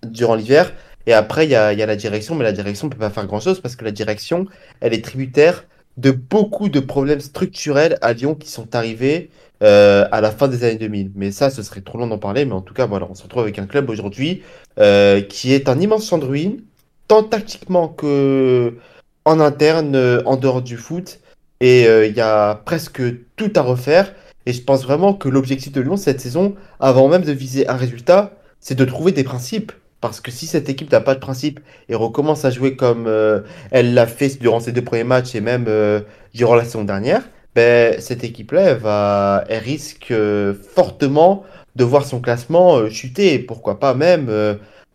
durant 0.04 0.34
l'hiver. 0.34 0.72
Et 1.06 1.12
après, 1.12 1.46
il 1.46 1.50
y 1.50 1.56
a, 1.56 1.72
y 1.72 1.82
a 1.82 1.86
la 1.86 1.96
direction, 1.96 2.34
mais 2.34 2.44
la 2.44 2.52
direction 2.52 2.88
ne 2.88 2.92
peut 2.92 2.98
pas 2.98 3.10
faire 3.10 3.26
grand-chose, 3.26 3.60
parce 3.60 3.76
que 3.76 3.84
la 3.84 3.92
direction, 3.92 4.46
elle 4.80 4.94
est 4.94 5.04
tributaire 5.04 5.64
de 5.96 6.10
beaucoup 6.10 6.68
de 6.68 6.80
problèmes 6.80 7.20
structurels 7.20 7.98
à 8.02 8.12
Lyon 8.12 8.34
qui 8.34 8.50
sont 8.50 8.74
arrivés 8.74 9.30
euh, 9.62 10.06
à 10.12 10.20
la 10.20 10.30
fin 10.30 10.48
des 10.48 10.64
années 10.64 10.76
2000. 10.76 11.12
Mais 11.14 11.32
ça, 11.32 11.50
ce 11.50 11.62
serait 11.62 11.80
trop 11.80 11.98
long 11.98 12.06
d'en 12.06 12.18
parler. 12.18 12.44
Mais 12.44 12.52
en 12.52 12.60
tout 12.60 12.74
cas, 12.74 12.86
voilà, 12.86 13.06
on 13.10 13.14
se 13.14 13.22
retrouve 13.22 13.42
avec 13.42 13.58
un 13.58 13.66
club 13.66 13.88
aujourd'hui 13.88 14.42
euh, 14.78 15.22
qui 15.22 15.52
est 15.52 15.68
un 15.68 15.80
immense 15.80 16.08
champ 16.08 16.18
de 16.18 16.26
ruines, 16.26 16.62
tant 17.08 17.22
tactiquement 17.22 17.88
que 17.88 18.74
en 19.24 19.40
interne, 19.40 19.96
euh, 19.96 20.22
en 20.26 20.36
dehors 20.36 20.62
du 20.62 20.76
foot. 20.76 21.20
Et 21.60 21.84
il 21.84 22.14
y 22.14 22.20
a 22.20 22.54
presque 22.66 23.00
tout 23.36 23.50
à 23.56 23.62
refaire. 23.62 24.12
Et 24.44 24.52
je 24.52 24.60
pense 24.60 24.82
vraiment 24.82 25.14
que 25.14 25.30
l'objectif 25.30 25.72
de 25.72 25.80
Lyon 25.80 25.96
cette 25.96 26.20
saison, 26.20 26.54
avant 26.80 27.08
même 27.08 27.22
de 27.22 27.32
viser 27.32 27.66
un 27.66 27.76
résultat, 27.76 28.32
c'est 28.60 28.74
de 28.74 28.84
trouver 28.84 29.12
des 29.12 29.24
principes. 29.24 29.72
Parce 30.00 30.20
que 30.20 30.30
si 30.30 30.46
cette 30.46 30.68
équipe 30.68 30.92
n'a 30.92 31.00
pas 31.00 31.14
de 31.14 31.20
principe 31.20 31.60
et 31.88 31.94
recommence 31.94 32.44
à 32.44 32.50
jouer 32.50 32.76
comme 32.76 33.06
euh, 33.06 33.40
elle 33.70 33.94
l'a 33.94 34.06
fait 34.06 34.38
durant 34.38 34.60
ses 34.60 34.72
deux 34.72 34.84
premiers 34.84 35.04
matchs 35.04 35.34
et 35.34 35.40
même 35.40 35.66
euh, 35.68 36.00
durant 36.34 36.54
la 36.54 36.64
saison 36.64 36.84
dernière, 36.84 37.22
ben, 37.54 37.98
cette 38.00 38.22
équipe-là, 38.22 38.62
elle, 38.62 38.78
va, 38.78 39.44
elle 39.48 39.62
risque 39.62 40.10
euh, 40.10 40.54
fortement 40.74 41.44
de 41.76 41.84
voir 41.84 42.04
son 42.04 42.20
classement 42.20 42.88
chuter 42.90 43.34
et 43.34 43.38
pourquoi 43.38 43.78
pas 43.80 43.94
même, 43.94 44.26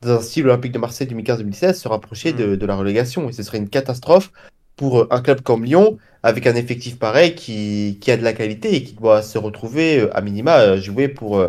dans 0.01 0.17
un 0.17 0.21
style 0.21 0.45
olympique 0.45 0.71
de 0.71 0.79
Marseille 0.79 1.07
2015-2016, 1.07 1.73
se 1.73 1.87
rapprocher 1.87 2.33
de, 2.33 2.55
de 2.55 2.65
la 2.65 2.75
relégation. 2.75 3.29
Et 3.29 3.33
ce 3.33 3.43
serait 3.43 3.59
une 3.59 3.69
catastrophe 3.69 4.31
pour 4.77 5.07
un 5.11 5.21
club 5.21 5.41
comme 5.41 5.63
Lyon, 5.63 5.99
avec 6.23 6.47
un 6.47 6.55
effectif 6.55 6.97
pareil 6.97 7.35
qui, 7.35 7.99
qui 8.01 8.09
a 8.11 8.17
de 8.17 8.23
la 8.23 8.33
qualité 8.33 8.75
et 8.75 8.83
qui 8.83 8.93
doit 8.93 9.21
se 9.21 9.37
retrouver 9.37 10.07
à 10.11 10.21
minima 10.21 10.75
jouer 10.77 11.07
pour 11.07 11.47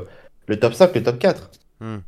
le 0.49 0.59
top 0.59 0.75
5, 0.75 0.95
le 0.95 1.03
top 1.03 1.19
4. 1.19 1.51
Hmm. 1.81 1.99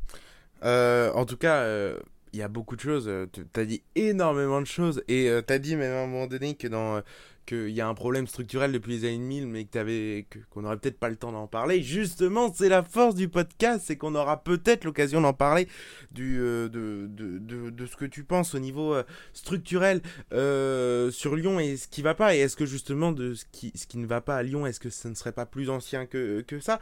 Euh, 0.64 1.12
en 1.12 1.24
tout 1.26 1.36
cas, 1.36 1.58
euh, 1.62 1.98
il 2.32 2.38
y 2.38 2.42
a 2.42 2.48
beaucoup 2.48 2.76
de 2.76 2.80
choses. 2.80 3.06
euh, 3.08 3.26
tu 3.32 3.60
as 3.60 3.64
dit 3.64 3.82
énormément 3.94 4.60
de 4.60 4.66
choses. 4.66 5.02
Et 5.08 5.30
tu 5.46 5.52
as 5.52 5.58
dit 5.58 5.76
même 5.76 5.92
à 5.92 6.00
un 6.02 6.06
moment 6.06 6.26
donné 6.26 6.54
que 6.54 6.68
dans. 6.68 6.96
euh, 6.96 7.00
qu'il 7.46 7.68
y 7.72 7.82
a 7.82 7.86
un 7.86 7.92
problème 7.92 8.26
structurel 8.26 8.72
depuis 8.72 8.92
les 8.98 9.06
années 9.06 9.18
1000, 9.18 9.46
mais 9.46 9.64
que 9.66 10.38
qu'on 10.48 10.62
n'aurait 10.62 10.78
peut-être 10.78 10.98
pas 10.98 11.10
le 11.10 11.16
temps 11.16 11.30
d'en 11.30 11.46
parler. 11.46 11.82
Justement, 11.82 12.50
c'est 12.54 12.70
la 12.70 12.82
force 12.82 13.14
du 13.14 13.28
podcast, 13.28 13.82
c'est 13.86 13.96
qu'on 13.96 14.14
aura 14.14 14.42
peut-être 14.42 14.84
l'occasion 14.84 15.20
d'en 15.20 15.34
parler 15.34 15.68
du, 16.10 16.38
euh, 16.40 16.70
de, 16.70 17.06
de, 17.06 17.38
de, 17.38 17.68
de 17.68 17.86
ce 17.86 17.96
que 17.96 18.06
tu 18.06 18.24
penses 18.24 18.54
au 18.54 18.58
niveau 18.60 18.94
euh, 18.94 19.02
structurel 19.34 20.00
euh, 20.32 21.10
sur 21.10 21.36
Lyon 21.36 21.60
et 21.60 21.76
ce 21.76 21.86
qui 21.86 22.00
va 22.00 22.14
pas. 22.14 22.34
Et 22.34 22.38
est-ce 22.40 22.56
que 22.56 22.64
justement, 22.64 23.12
de 23.12 23.34
ce 23.34 23.44
qui, 23.52 23.72
ce 23.74 23.86
qui 23.86 23.98
ne 23.98 24.06
va 24.06 24.22
pas 24.22 24.36
à 24.36 24.42
Lyon, 24.42 24.66
est-ce 24.66 24.80
que 24.80 24.88
ce 24.88 25.08
ne 25.08 25.14
serait 25.14 25.32
pas 25.32 25.44
plus 25.44 25.68
ancien 25.68 26.06
que, 26.06 26.40
que 26.40 26.60
ça? 26.60 26.80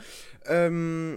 Euh, 0.48 1.16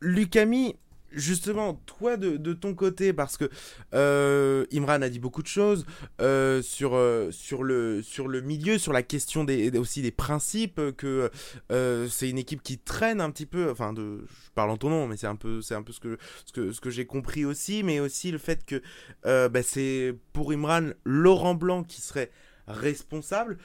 Lucami, 0.00 0.74
justement, 1.12 1.74
toi 1.86 2.16
de, 2.16 2.36
de 2.36 2.52
ton 2.52 2.74
côté, 2.74 3.12
parce 3.12 3.36
que 3.36 3.48
euh, 3.94 4.64
Imran 4.72 5.02
a 5.02 5.08
dit 5.08 5.18
beaucoup 5.18 5.42
de 5.42 5.48
choses 5.48 5.84
euh, 6.20 6.62
sur, 6.62 6.94
euh, 6.94 7.30
sur, 7.30 7.62
le, 7.62 8.02
sur 8.02 8.28
le 8.28 8.40
milieu, 8.40 8.78
sur 8.78 8.92
la 8.92 9.02
question 9.02 9.44
des, 9.44 9.76
aussi 9.78 10.02
des 10.02 10.10
principes, 10.10 10.78
euh, 10.78 10.92
que 10.92 11.30
euh, 11.72 12.08
c'est 12.08 12.28
une 12.28 12.38
équipe 12.38 12.62
qui 12.62 12.78
traîne 12.78 13.20
un 13.20 13.30
petit 13.30 13.46
peu, 13.46 13.70
enfin, 13.70 13.92
de, 13.92 14.24
je 14.28 14.50
parle 14.54 14.70
en 14.70 14.76
ton 14.76 14.90
nom, 14.90 15.06
mais 15.06 15.16
c'est 15.16 15.26
un 15.26 15.36
peu, 15.36 15.62
c'est 15.62 15.74
un 15.74 15.82
peu 15.82 15.92
ce 15.92 16.00
que, 16.00 16.18
ce 16.46 16.52
que, 16.52 16.72
ce 16.72 16.80
que 16.80 16.90
j'ai 16.90 17.06
compris 17.06 17.44
aussi, 17.44 17.82
mais 17.82 18.00
aussi 18.00 18.30
le 18.30 18.38
fait 18.38 18.64
que 18.64 18.82
euh, 19.26 19.48
bah, 19.48 19.62
c'est 19.62 20.14
pour 20.32 20.52
Imran 20.52 20.90
Laurent 21.04 21.54
Blanc 21.54 21.82
qui 21.84 22.00
serait 22.00 22.30
responsable. 22.66 23.58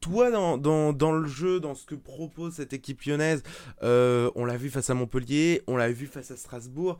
Toi, 0.00 0.30
dans, 0.30 0.58
dans, 0.58 0.92
dans 0.92 1.12
le 1.12 1.26
jeu, 1.26 1.60
dans 1.60 1.74
ce 1.74 1.84
que 1.84 1.94
propose 1.94 2.54
cette 2.54 2.72
équipe 2.72 3.02
lyonnaise, 3.02 3.42
euh, 3.82 4.30
on 4.36 4.44
l'a 4.44 4.56
vu 4.56 4.70
face 4.70 4.90
à 4.90 4.94
Montpellier, 4.94 5.62
on 5.66 5.76
l'a 5.76 5.90
vu 5.90 6.06
face 6.06 6.30
à 6.30 6.36
Strasbourg, 6.36 6.98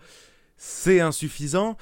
c'est 0.56 1.00
insuffisant. 1.00 1.76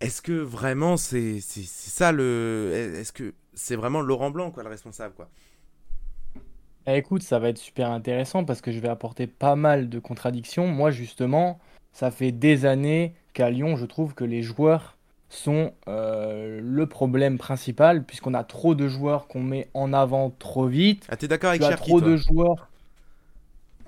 Est-ce 0.00 0.20
que 0.20 0.32
vraiment 0.32 0.96
c'est 0.96 1.40
ça 1.40 2.12
le. 2.12 2.92
Est-ce 2.96 3.12
que 3.12 3.32
c'est 3.54 3.76
vraiment 3.76 4.02
Laurent 4.02 4.30
Blanc, 4.30 4.50
quoi, 4.50 4.62
le 4.62 4.68
responsable, 4.68 5.14
quoi? 5.14 5.30
Eh, 6.86 6.96
écoute, 6.98 7.22
ça 7.22 7.38
va 7.38 7.48
être 7.48 7.58
super 7.58 7.90
intéressant 7.90 8.44
parce 8.44 8.60
que 8.60 8.70
je 8.70 8.78
vais 8.78 8.88
apporter 8.88 9.26
pas 9.26 9.56
mal 9.56 9.88
de 9.88 9.98
contradictions. 9.98 10.66
Moi, 10.66 10.90
justement, 10.90 11.58
ça 11.92 12.10
fait 12.10 12.32
des 12.32 12.66
années 12.66 13.14
qu'à 13.32 13.48
Lyon, 13.48 13.76
je 13.76 13.86
trouve 13.86 14.14
que 14.14 14.24
les 14.24 14.42
joueurs 14.42 14.93
sont 15.34 15.72
euh, 15.88 16.60
le 16.62 16.86
problème 16.86 17.38
principal, 17.38 18.04
puisqu'on 18.04 18.34
a 18.34 18.44
trop 18.44 18.74
de 18.74 18.88
joueurs 18.88 19.26
qu'on 19.26 19.42
met 19.42 19.68
en 19.74 19.92
avant 19.92 20.30
trop 20.38 20.66
vite. 20.66 21.06
Ah, 21.10 21.16
t'es 21.16 21.28
d'accord 21.28 21.50
avec 21.50 21.60
Tu 21.60 21.66
as 21.66 21.70
Cherki, 21.70 21.88
trop 21.88 22.00
toi 22.00 22.10
de 22.10 22.16
joueurs. 22.16 22.68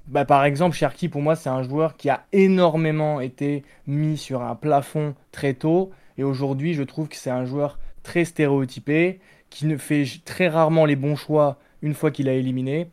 Bah, 0.08 0.24
par 0.24 0.44
exemple, 0.44 0.76
Cherki, 0.76 1.08
pour 1.08 1.22
moi, 1.22 1.36
c'est 1.36 1.48
un 1.48 1.62
joueur 1.62 1.96
qui 1.96 2.10
a 2.10 2.24
énormément 2.32 3.20
été 3.20 3.64
mis 3.86 4.16
sur 4.16 4.42
un 4.42 4.54
plafond 4.54 5.14
très 5.32 5.54
tôt. 5.54 5.90
Et 6.18 6.24
aujourd'hui, 6.24 6.74
je 6.74 6.82
trouve 6.82 7.08
que 7.08 7.16
c'est 7.16 7.30
un 7.30 7.44
joueur 7.44 7.78
très 8.02 8.24
stéréotypé, 8.24 9.20
qui 9.50 9.66
ne 9.66 9.76
fait 9.76 10.04
très 10.24 10.48
rarement 10.48 10.84
les 10.84 10.96
bons 10.96 11.16
choix 11.16 11.58
une 11.82 11.94
fois 11.94 12.10
qu'il 12.10 12.28
a 12.28 12.32
éliminé. 12.32 12.88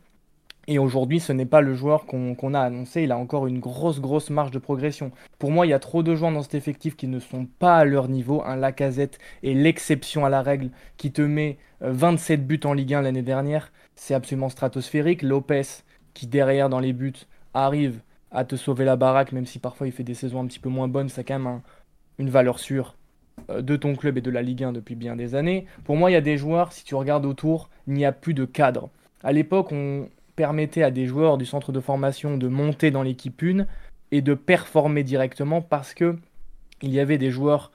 Et 0.66 0.78
aujourd'hui, 0.78 1.20
ce 1.20 1.32
n'est 1.32 1.44
pas 1.46 1.60
le 1.60 1.74
joueur 1.74 2.06
qu'on 2.06 2.54
a 2.54 2.60
annoncé. 2.60 3.02
Il 3.02 3.12
a 3.12 3.18
encore 3.18 3.46
une 3.46 3.58
grosse, 3.60 4.00
grosse 4.00 4.30
marge 4.30 4.50
de 4.50 4.58
progression. 4.58 5.10
Pour 5.38 5.50
moi, 5.50 5.66
il 5.66 5.70
y 5.70 5.74
a 5.74 5.78
trop 5.78 6.02
de 6.02 6.14
joueurs 6.14 6.32
dans 6.32 6.42
cet 6.42 6.54
effectif 6.54 6.96
qui 6.96 7.06
ne 7.06 7.18
sont 7.20 7.46
pas 7.58 7.76
à 7.78 7.84
leur 7.84 8.08
niveau. 8.08 8.42
Un 8.44 8.56
Lacazette 8.56 9.18
est 9.42 9.54
l'exception 9.54 10.24
à 10.24 10.30
la 10.30 10.42
règle 10.42 10.70
qui 10.96 11.12
te 11.12 11.22
met 11.22 11.58
euh, 11.82 11.92
27 11.92 12.46
buts 12.46 12.60
en 12.64 12.72
Ligue 12.72 12.94
1 12.94 13.02
l'année 13.02 13.22
dernière. 13.22 13.72
C'est 13.94 14.14
absolument 14.14 14.48
stratosphérique. 14.48 15.22
Lopez, 15.22 15.62
qui 16.14 16.26
derrière 16.26 16.68
dans 16.70 16.80
les 16.80 16.92
buts, 16.92 17.12
arrive 17.52 18.00
à 18.30 18.44
te 18.44 18.56
sauver 18.56 18.84
la 18.84 18.96
baraque, 18.96 19.32
même 19.32 19.46
si 19.46 19.58
parfois 19.58 19.86
il 19.86 19.92
fait 19.92 20.02
des 20.02 20.14
saisons 20.14 20.40
un 20.40 20.46
petit 20.46 20.58
peu 20.60 20.68
moins 20.70 20.88
bonnes. 20.88 21.08
C'est 21.08 21.24
quand 21.24 21.38
même 21.38 21.46
un- 21.46 21.62
une 22.18 22.30
valeur 22.30 22.58
sûre 22.58 22.96
euh, 23.50 23.62
de 23.62 23.76
ton 23.76 23.94
club 23.96 24.16
et 24.18 24.20
de 24.22 24.30
la 24.30 24.42
Ligue 24.42 24.64
1 24.64 24.72
depuis 24.72 24.94
bien 24.94 25.16
des 25.16 25.34
années. 25.34 25.66
Pour 25.84 25.96
moi, 25.96 26.10
il 26.10 26.14
y 26.14 26.16
a 26.16 26.20
des 26.22 26.38
joueurs, 26.38 26.72
si 26.72 26.84
tu 26.84 26.94
regardes 26.94 27.26
autour, 27.26 27.68
il 27.86 27.94
n'y 27.94 28.04
a 28.06 28.12
plus 28.12 28.34
de 28.34 28.44
cadre. 28.44 28.90
À 29.22 29.32
l'époque, 29.32 29.72
on 29.72 30.08
permettait 30.36 30.82
à 30.82 30.90
des 30.90 31.06
joueurs 31.06 31.38
du 31.38 31.46
centre 31.46 31.72
de 31.72 31.80
formation 31.80 32.36
de 32.36 32.48
monter 32.48 32.90
dans 32.90 33.02
l'équipe 33.02 33.42
1 33.42 33.66
et 34.10 34.20
de 34.20 34.34
performer 34.34 35.02
directement 35.04 35.62
parce 35.62 35.94
que 35.94 36.16
il 36.82 36.90
y 36.90 37.00
avait 37.00 37.18
des 37.18 37.30
joueurs 37.30 37.70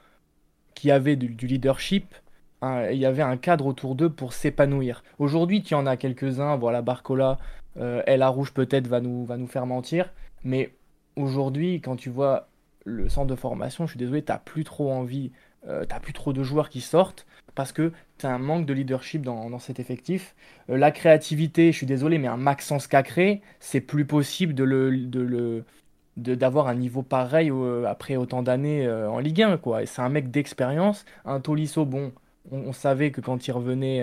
qui 0.76 0.92
avaient 0.92 1.16
du, 1.16 1.48
leadership, 1.48 2.16
un- 2.62 2.90
il 2.90 2.98
y 3.00 3.06
avait 3.06 3.22
un 3.24 3.38
cadre 3.38 3.66
autour 3.66 3.96
d'eux 3.96 4.10
pour 4.10 4.34
s'épanouir. 4.34 5.04
Aujourd'hui, 5.18 5.62
tu 5.64 5.74
en 5.74 5.86
as 5.86 5.98
quelques-uns, 5.98 6.56
voilà, 6.58 6.82
Barcola, 6.82 7.38
euh, 7.78 8.02
El 8.06 8.24
Rouge 8.24 8.54
peut-être 8.54 8.88
va 8.88 9.02
nous, 9.02 9.26
va 9.26 9.38
nous 9.38 9.48
faire 9.48 9.66
mentir, 9.66 10.12
mais 10.44 10.74
aujourd'hui, 11.16 11.82
quand 11.82 11.96
tu 11.96 12.10
vois 12.10 12.48
le 12.86 13.10
centre 13.10 13.28
de 13.28 13.36
formation, 13.36 13.86
je 13.86 13.92
suis 13.92 14.00
désolé, 14.00 14.22
t'as 14.22 14.38
plus 14.38 14.64
trop 14.64 14.92
envie, 14.92 15.32
euh, 15.68 15.84
t'as 15.86 16.00
plus 16.00 16.14
trop 16.14 16.32
de 16.32 16.42
joueurs 16.42 16.70
qui 16.70 16.80
sortent 16.80 17.26
parce 17.54 17.74
que 17.74 17.92
t'as 18.18 18.30
un 18.30 18.38
manque 18.38 18.66
de 18.66 18.74
leadership 18.74 19.24
dans, 19.24 19.50
dans 19.50 19.60
cet 19.60 19.80
effectif. 19.80 20.36
Euh, 20.70 20.78
la 20.78 20.92
créativité, 20.92 21.72
je 21.72 21.78
suis 21.78 21.86
désolé, 21.86 22.18
mais 22.18 22.30
un 22.30 22.38
Maxence 22.38 22.88
Cacré, 22.88 23.42
c'est 23.60 23.82
plus 23.82 24.06
possible 24.06 24.54
de 24.54 24.64
le, 24.64 24.98
de 24.98 25.20
le, 25.20 25.66
d'avoir 26.16 26.68
un 26.68 26.76
niveau 26.76 27.02
pareil 27.02 27.52
après 27.86 28.16
autant 28.16 28.42
d'années 28.42 28.86
euh, 28.86 29.10
en 29.10 29.20
Ligue 29.20 29.42
1, 29.42 29.58
quoi. 29.58 29.86
C'est 29.86 30.02
un 30.02 30.10
mec 30.10 30.32
d'expérience. 30.32 31.06
Un 31.26 31.42
Tolisso, 31.42 31.86
bon, 31.86 32.14
on, 32.52 32.72
savait 32.72 33.12
que 33.12 33.20
quand 33.20 33.48
il 33.48 33.52
revenait 33.52 34.02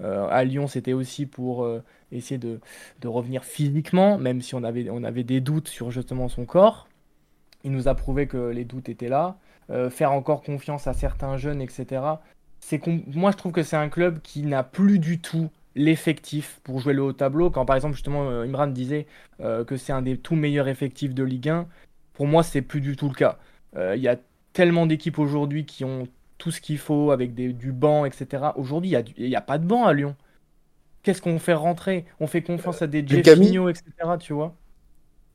à 0.00 0.44
Lyon, 0.44 0.66
c'était 0.66 0.92
aussi 0.92 1.26
pour 1.26 1.68
essayer 2.12 2.38
de, 2.38 2.60
de 3.00 3.08
revenir 3.08 3.44
physiquement, 3.44 4.18
même 4.18 4.40
si 4.40 4.54
on 4.54 4.62
avait, 4.62 4.88
on 4.90 5.02
avait 5.02 5.24
des 5.24 5.40
doutes 5.40 5.68
sur 5.68 5.90
justement 5.90 6.28
son 6.28 6.44
corps. 6.44 6.88
Il 7.64 7.72
nous 7.72 7.88
a 7.88 7.94
prouvé 7.94 8.26
que 8.26 8.50
les 8.50 8.64
doutes 8.64 8.88
étaient 8.88 9.08
là. 9.08 9.36
Euh, 9.70 9.90
faire 9.90 10.12
encore 10.12 10.42
confiance 10.42 10.86
à 10.86 10.94
certains 10.94 11.36
jeunes, 11.36 11.60
etc. 11.60 12.02
C'est 12.60 12.80
Moi, 12.86 13.32
je 13.32 13.36
trouve 13.36 13.52
que 13.52 13.62
c'est 13.62 13.76
un 13.76 13.88
club 13.88 14.20
qui 14.22 14.42
n'a 14.42 14.62
plus 14.62 14.98
du 14.98 15.20
tout 15.20 15.50
l'effectif 15.74 16.60
pour 16.64 16.80
jouer 16.80 16.94
le 16.94 17.02
haut 17.02 17.12
tableau. 17.12 17.50
Quand 17.50 17.64
par 17.66 17.76
exemple, 17.76 17.94
justement, 17.94 18.28
euh, 18.30 18.44
Imran 18.44 18.68
disait 18.68 19.06
euh, 19.40 19.64
que 19.64 19.76
c'est 19.76 19.92
un 19.92 20.02
des 20.02 20.16
tout 20.18 20.36
meilleurs 20.36 20.68
effectifs 20.68 21.14
de 21.14 21.22
Ligue 21.24 21.48
1, 21.48 21.68
pour 22.14 22.26
moi, 22.26 22.42
c'est 22.42 22.62
plus 22.62 22.80
du 22.80 22.96
tout 22.96 23.08
le 23.08 23.14
cas. 23.14 23.38
Euh, 23.76 23.94
Il 23.96 24.02
y 24.02 24.08
a 24.08 24.16
tellement 24.52 24.86
d'équipes 24.86 25.18
aujourd'hui 25.18 25.66
qui 25.66 25.84
ont 25.84 26.08
tout 26.38 26.50
ce 26.50 26.60
qu'il 26.60 26.78
faut 26.78 27.10
avec 27.10 27.34
des, 27.34 27.52
du 27.52 27.72
banc, 27.72 28.04
etc. 28.04 28.52
Aujourd'hui, 28.56 28.94
il 29.16 29.28
n'y 29.28 29.34
a, 29.36 29.38
a 29.38 29.42
pas 29.42 29.58
de 29.58 29.66
banc 29.66 29.84
à 29.86 29.92
Lyon. 29.94 30.16
Qu'est-ce 31.02 31.22
qu'on 31.22 31.38
fait 31.38 31.54
rentrer? 31.54 32.04
On 32.20 32.26
fait 32.26 32.42
confiance 32.42 32.82
à 32.82 32.86
des 32.86 33.06
Jeffinho, 33.06 33.68
etc. 33.68 33.84
Tu 34.20 34.32
vois? 34.34 34.54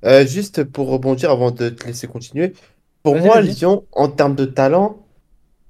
Euh, 0.03 0.25
juste 0.25 0.63
pour 0.63 0.89
rebondir 0.89 1.31
avant 1.31 1.51
de 1.51 1.69
te 1.69 1.85
laisser 1.85 2.07
continuer, 2.07 2.53
pour 3.03 3.15
Vas-y, 3.15 3.29
moi, 3.29 3.41
vas-y. 3.41 3.55
Lyon, 3.55 3.85
en 3.91 4.09
termes 4.09 4.35
de 4.35 4.45
talent, 4.45 5.05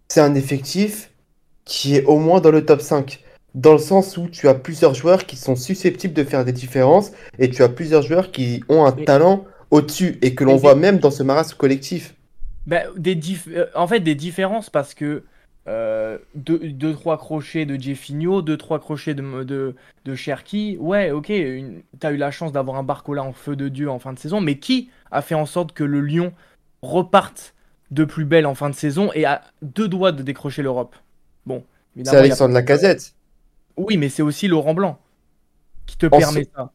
c'est 0.10 0.22
un 0.22 0.36
effectif 0.36 1.12
qui 1.66 1.96
est 1.96 2.06
au 2.06 2.20
moins 2.20 2.42
dans 2.42 2.52
le 2.52 2.66
top 2.66 2.82
5. 2.82 3.24
Dans 3.56 3.74
le 3.74 3.80
sens 3.80 4.18
où 4.18 4.28
tu 4.30 4.48
as 4.50 4.56
plusieurs 4.56 4.94
joueurs 4.96 5.26
qui 5.26 5.38
sont 5.38 5.56
susceptibles 5.56 6.14
de 6.14 6.24
faire 6.24 6.46
des 6.46 6.54
différences 6.54 7.12
et 7.40 7.50
tu 7.50 7.64
as 7.64 7.70
plusieurs 7.70 8.04
joueurs 8.04 8.32
qui 8.32 8.64
ont 8.70 8.86
un 8.86 8.92
talent 8.94 9.46
au-dessus 9.72 10.20
et 10.22 10.36
que 10.36 10.44
l'on 10.44 10.58
voit 10.58 10.76
même 10.76 11.00
dans 11.00 11.12
ce 11.12 11.24
marasme 11.24 11.58
collectif. 11.58 12.16
Ben, 12.66 12.88
des 12.96 13.16
dif- 13.16 13.48
euh, 13.50 13.68
en 13.76 13.88
fait, 13.88 14.00
des 14.02 14.16
différences 14.16 14.70
parce 14.70 14.94
que 14.94 15.24
euh, 15.68 16.18
deux, 16.36 16.60
deux, 16.60 16.94
trois 16.94 17.18
crochets 17.18 17.66
de 17.66 17.80
Jeffinho, 17.80 18.42
deux, 18.42 18.58
trois 18.58 18.80
crochets 18.80 19.14
de, 19.16 19.44
de, 19.44 19.76
de 20.06 20.16
Cherki, 20.16 20.78
ouais, 20.80 21.12
ok, 21.12 21.30
une... 21.30 21.82
t'as 22.00 22.12
eu 22.12 22.18
la 22.18 22.32
chance 22.32 22.52
d'avoir 22.52 22.78
un 22.78 22.84
Barcola 22.84 23.24
en 23.24 23.34
feu 23.34 23.56
de 23.56 23.68
Dieu 23.68 23.90
en 23.90 24.00
fin 24.00 24.14
de 24.14 24.20
saison, 24.20 24.42
mais 24.42 24.60
qui 24.60 24.90
a 25.12 25.22
fait 25.22 25.36
en 25.36 25.46
sorte 25.46 25.74
que 25.74 25.84
le 25.84 26.02
Lyon 26.02 26.34
reparte 26.82 27.54
de 27.92 28.06
plus 28.06 28.26
belle 28.26 28.46
en 28.46 28.56
fin 28.56 28.70
de 28.70 28.76
saison 28.76 29.12
et 29.14 29.26
a 29.26 29.42
deux 29.62 29.88
doigts 29.88 30.12
de 30.12 30.24
décrocher 30.24 30.62
l'Europe 30.62 30.96
Bon, 31.46 31.64
C'est 31.96 32.02
il 32.02 32.06
y 32.06 32.10
a- 32.16 32.20
Alexandre 32.20 32.54
Lacazette. 32.54 33.14
Oui, 33.78 33.98
mais 33.98 34.10
c'est 34.10 34.22
aussi 34.22 34.48
Laurent 34.48 34.74
Blanc 34.74 35.00
qui 35.86 35.98
te 35.98 36.06
En 36.06 36.10
permet 36.18 36.48
ça. 36.56 36.72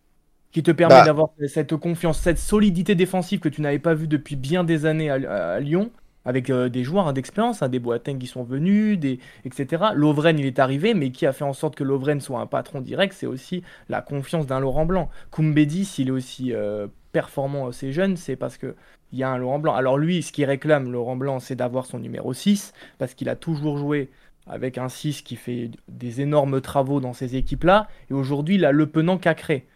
Qui 0.53 0.63
te 0.63 0.71
permet 0.71 0.95
Bah. 0.95 1.05
d'avoir 1.05 1.29
cette 1.49 1.77
confiance, 1.77 2.19
cette 2.21 2.39
solidité 2.39 2.95
défensive 2.95 3.41
que 3.41 3.49
tu 3.49 3.61
n'avais 3.63 3.79
pas 3.79 3.95
vue 3.95 4.09
depuis 4.09 4.37
bien 4.37 4.65
des 4.65 4.87
années 4.87 5.11
à, 5.11 5.15
à- 5.15 5.53
à 5.55 5.61
Lyon, 5.61 5.91
avec 6.25 6.51
euh, 6.51 6.69
des 6.69 6.83
joueurs 6.83 7.07
hein, 7.09 7.13
d'expérience, 7.13 7.63
hein, 7.63 7.69
des 7.69 7.79
Boateng 7.79 8.19
qui 8.19 8.27
sont 8.27 8.43
venus, 8.43 8.99
des, 8.99 9.21
etc. 9.45 9.85
Lovren, 9.95 10.39
il 10.39 10.47
est 10.47 10.59
arrivé, 10.59 10.93
mais 10.95 11.11
qui 11.13 11.25
a 11.27 11.33
fait 11.33 11.45
en 11.45 11.53
sorte 11.53 11.77
que 11.77 11.85
Lovren 11.85 12.21
soit 12.21 12.41
un 12.41 12.47
patron 12.47 12.81
direct, 12.81 13.15
c'est 13.17 13.27
aussi 13.27 13.63
la 13.89 14.01
confiance 14.03 14.47
d'un 14.47 14.59
Laurent 14.61 14.87
Blanc. 14.87 15.09
Koumbedi, 15.31 15.85
s'il 15.85 16.09
est 16.09 16.13
aussi 16.13 16.53
euh, 16.53 16.89
performant 17.21 17.69
assez 17.69 17.93
jeune, 17.93 18.19
c'est 18.19 18.37
parce 18.37 18.59
que 18.59 18.75
il 19.11 19.19
y 19.19 19.23
a 19.23 19.31
un 19.31 19.39
Laurent 19.39 19.59
Blanc. 19.59 19.75
Alors 19.75 19.97
lui, 19.97 20.23
ce 20.23 20.33
qu'il 20.33 20.45
réclame, 20.45 20.93
Laurent 20.93 21.17
Blanc, 21.17 21.41
c'est 21.41 21.57
d'avoir 21.57 21.87
son 21.87 21.99
numéro 21.99 22.35
6, 22.35 22.75
parce 22.99 23.15
qu'il 23.15 23.31
a 23.31 23.37
toujours 23.37 23.79
joué 23.79 24.11
avec 24.47 24.77
un 24.77 24.91
6 24.91 25.23
qui 25.23 25.37
fait 25.37 25.71
des 25.89 26.21
énormes 26.21 26.61
travaux 26.61 27.01
dans 27.01 27.15
ces 27.15 27.35
équipes-là, 27.37 27.89
et 28.11 28.13
aujourd'hui, 28.15 28.57
il 28.57 28.65
a 28.67 28.71
Le 28.73 28.87
Penant 28.87 29.17
Cacré. 29.17 29.67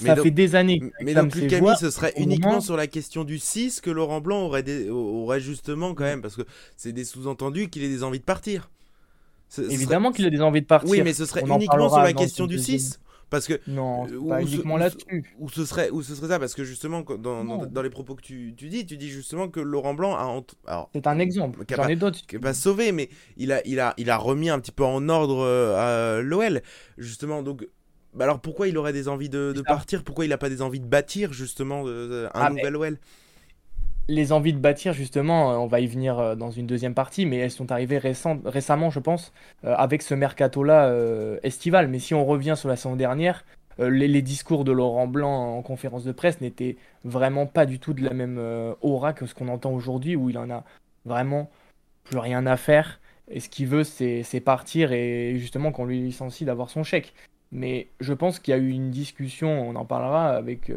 Mais 0.00 0.08
Ça 0.08 0.14
donc- 0.14 0.24
fait 0.24 0.30
des 0.30 0.56
années 0.56 0.80
Mais 1.02 1.12
ses 1.12 1.22
Lucami, 1.42 1.58
joueurs. 1.60 1.78
ce 1.78 1.90
serait 1.90 2.14
uniquement 2.16 2.48
moment- 2.48 2.60
sur 2.62 2.76
la 2.78 2.86
question 2.86 3.24
du 3.24 3.38
6 3.38 3.82
que 3.82 3.90
Laurent 3.90 4.22
Blanc 4.22 4.40
aurait, 4.46 4.62
des- 4.62 4.88
aurait 4.88 5.40
justement 5.40 5.92
quand 5.94 6.04
même, 6.04 6.22
parce 6.22 6.34
que 6.36 6.42
c'est 6.78 6.92
des 6.92 7.04
sous-entendus 7.04 7.68
qu'il 7.68 7.84
ait 7.84 7.88
des 7.90 8.02
envies 8.02 8.20
de 8.20 8.24
partir. 8.24 8.70
Ce- 9.50 9.56
ce 9.60 9.62
serait- 9.64 9.74
Évidemment 9.74 10.10
qu'il 10.12 10.24
a 10.24 10.30
des 10.30 10.40
envies 10.40 10.62
de 10.62 10.66
partir. 10.66 10.90
Oui, 10.90 11.02
mais 11.02 11.12
ce 11.12 11.26
serait 11.26 11.42
On 11.44 11.56
uniquement 11.56 11.88
sur 11.90 11.98
la 11.98 12.12
dans 12.12 12.18
question 12.20 12.46
du 12.46 12.56
deuxième- 12.56 12.78
6. 12.78 13.00
Parce 13.34 13.46
que 13.48 13.60
Non, 13.66 14.06
Euh, 14.06 14.28
pas 14.28 14.42
uniquement 14.42 14.76
là-dessus. 14.76 15.34
Ou 15.40 15.48
ce 15.48 15.64
serait, 15.64 15.90
ou 15.90 16.02
ce 16.02 16.14
serait 16.14 16.28
ça, 16.28 16.38
parce 16.38 16.54
que 16.54 16.62
justement, 16.62 17.00
dans, 17.02 17.44
dans, 17.66 17.82
les 17.82 17.90
propos 17.90 18.14
que 18.14 18.22
tu, 18.22 18.54
tu 18.56 18.68
dis, 18.68 18.86
tu 18.86 18.96
dis 18.96 19.08
justement 19.10 19.48
que 19.48 19.58
Laurent 19.60 19.94
Blanc 19.94 20.14
a, 20.66 20.86
C'est 20.94 21.06
un 21.08 21.18
exemple. 21.18 21.64
J'en 21.68 21.76
pas- 21.76 21.90
ai 21.90 21.96
d'autres. 21.96 22.20
pas 22.40 22.54
sauvé, 22.54 22.92
mais 22.92 23.08
il 23.36 23.50
a, 23.52 23.60
il 23.66 23.80
a, 23.80 23.92
il 23.96 24.08
a 24.10 24.16
remis 24.16 24.50
un 24.50 24.60
petit 24.60 24.70
peu 24.72 24.84
en 24.84 25.08
ordre 25.08 25.40
euh, 25.44 26.18
à 26.18 26.22
l'OL, 26.22 26.62
justement. 26.96 27.42
Donc, 27.42 27.66
bah 28.14 28.24
alors 28.26 28.40
pourquoi 28.40 28.68
il 28.68 28.78
aurait 28.78 28.92
des 28.92 29.08
envies 29.08 29.28
de, 29.28 29.52
de 29.52 29.60
partir? 29.62 30.04
Pourquoi 30.04 30.24
il 30.24 30.32
a 30.32 30.38
pas 30.38 30.48
des 30.48 30.62
envies 30.62 30.78
de 30.78 30.86
bâtir 30.86 31.32
justement 31.32 31.82
de- 31.84 31.90
de- 31.90 32.26
un 32.32 32.40
Ah, 32.40 32.50
mais- 32.50 32.60
nouvel 32.62 32.76
OL 32.76 32.98
Les 34.06 34.32
envies 34.32 34.52
de 34.52 34.58
bâtir, 34.58 34.92
justement, 34.92 35.52
euh, 35.52 35.56
on 35.56 35.66
va 35.66 35.80
y 35.80 35.86
venir 35.86 36.18
euh, 36.18 36.34
dans 36.34 36.50
une 36.50 36.66
deuxième 36.66 36.92
partie, 36.92 37.24
mais 37.24 37.38
elles 37.38 37.50
sont 37.50 37.72
arrivées 37.72 37.96
récemment, 37.96 38.90
je 38.90 39.00
pense, 39.00 39.32
euh, 39.64 39.74
avec 39.76 40.02
ce 40.02 40.14
mercato-là 40.14 40.94
estival. 41.42 41.88
Mais 41.88 41.98
si 41.98 42.12
on 42.12 42.24
revient 42.26 42.54
sur 42.56 42.68
la 42.68 42.76
saison 42.76 42.96
dernière, 42.96 43.44
les, 43.78 44.06
les 44.06 44.22
discours 44.22 44.64
de 44.64 44.72
Laurent 44.72 45.08
Blanc 45.08 45.56
en 45.56 45.62
conférence 45.62 46.04
de 46.04 46.12
presse 46.12 46.40
n'étaient 46.40 46.76
vraiment 47.04 47.46
pas 47.46 47.66
du 47.66 47.78
tout 47.78 47.92
de 47.92 48.04
la 48.04 48.12
même 48.12 48.38
aura 48.82 49.12
que 49.12 49.26
ce 49.26 49.34
qu'on 49.34 49.48
entend 49.48 49.72
aujourd'hui, 49.72 50.14
où 50.16 50.30
il 50.30 50.38
en 50.38 50.50
a 50.50 50.64
vraiment 51.06 51.50
plus 52.04 52.18
rien 52.18 52.46
à 52.46 52.56
faire. 52.56 53.00
Et 53.30 53.40
ce 53.40 53.48
qu'il 53.48 53.66
veut, 53.66 53.84
c'est 53.84 54.42
partir 54.44 54.92
et 54.92 55.34
justement 55.38 55.72
qu'on 55.72 55.86
lui 55.86 56.00
licencie 56.00 56.44
d'avoir 56.44 56.70
son 56.70 56.84
chèque. 56.84 57.14
Mais 57.50 57.88
je 58.00 58.12
pense 58.12 58.38
qu'il 58.38 58.52
y 58.52 58.54
a 58.54 58.60
eu 58.60 58.70
une 58.70 58.90
discussion, 58.90 59.68
on 59.68 59.74
en 59.74 59.84
parlera, 59.84 60.30
avec 60.30 60.70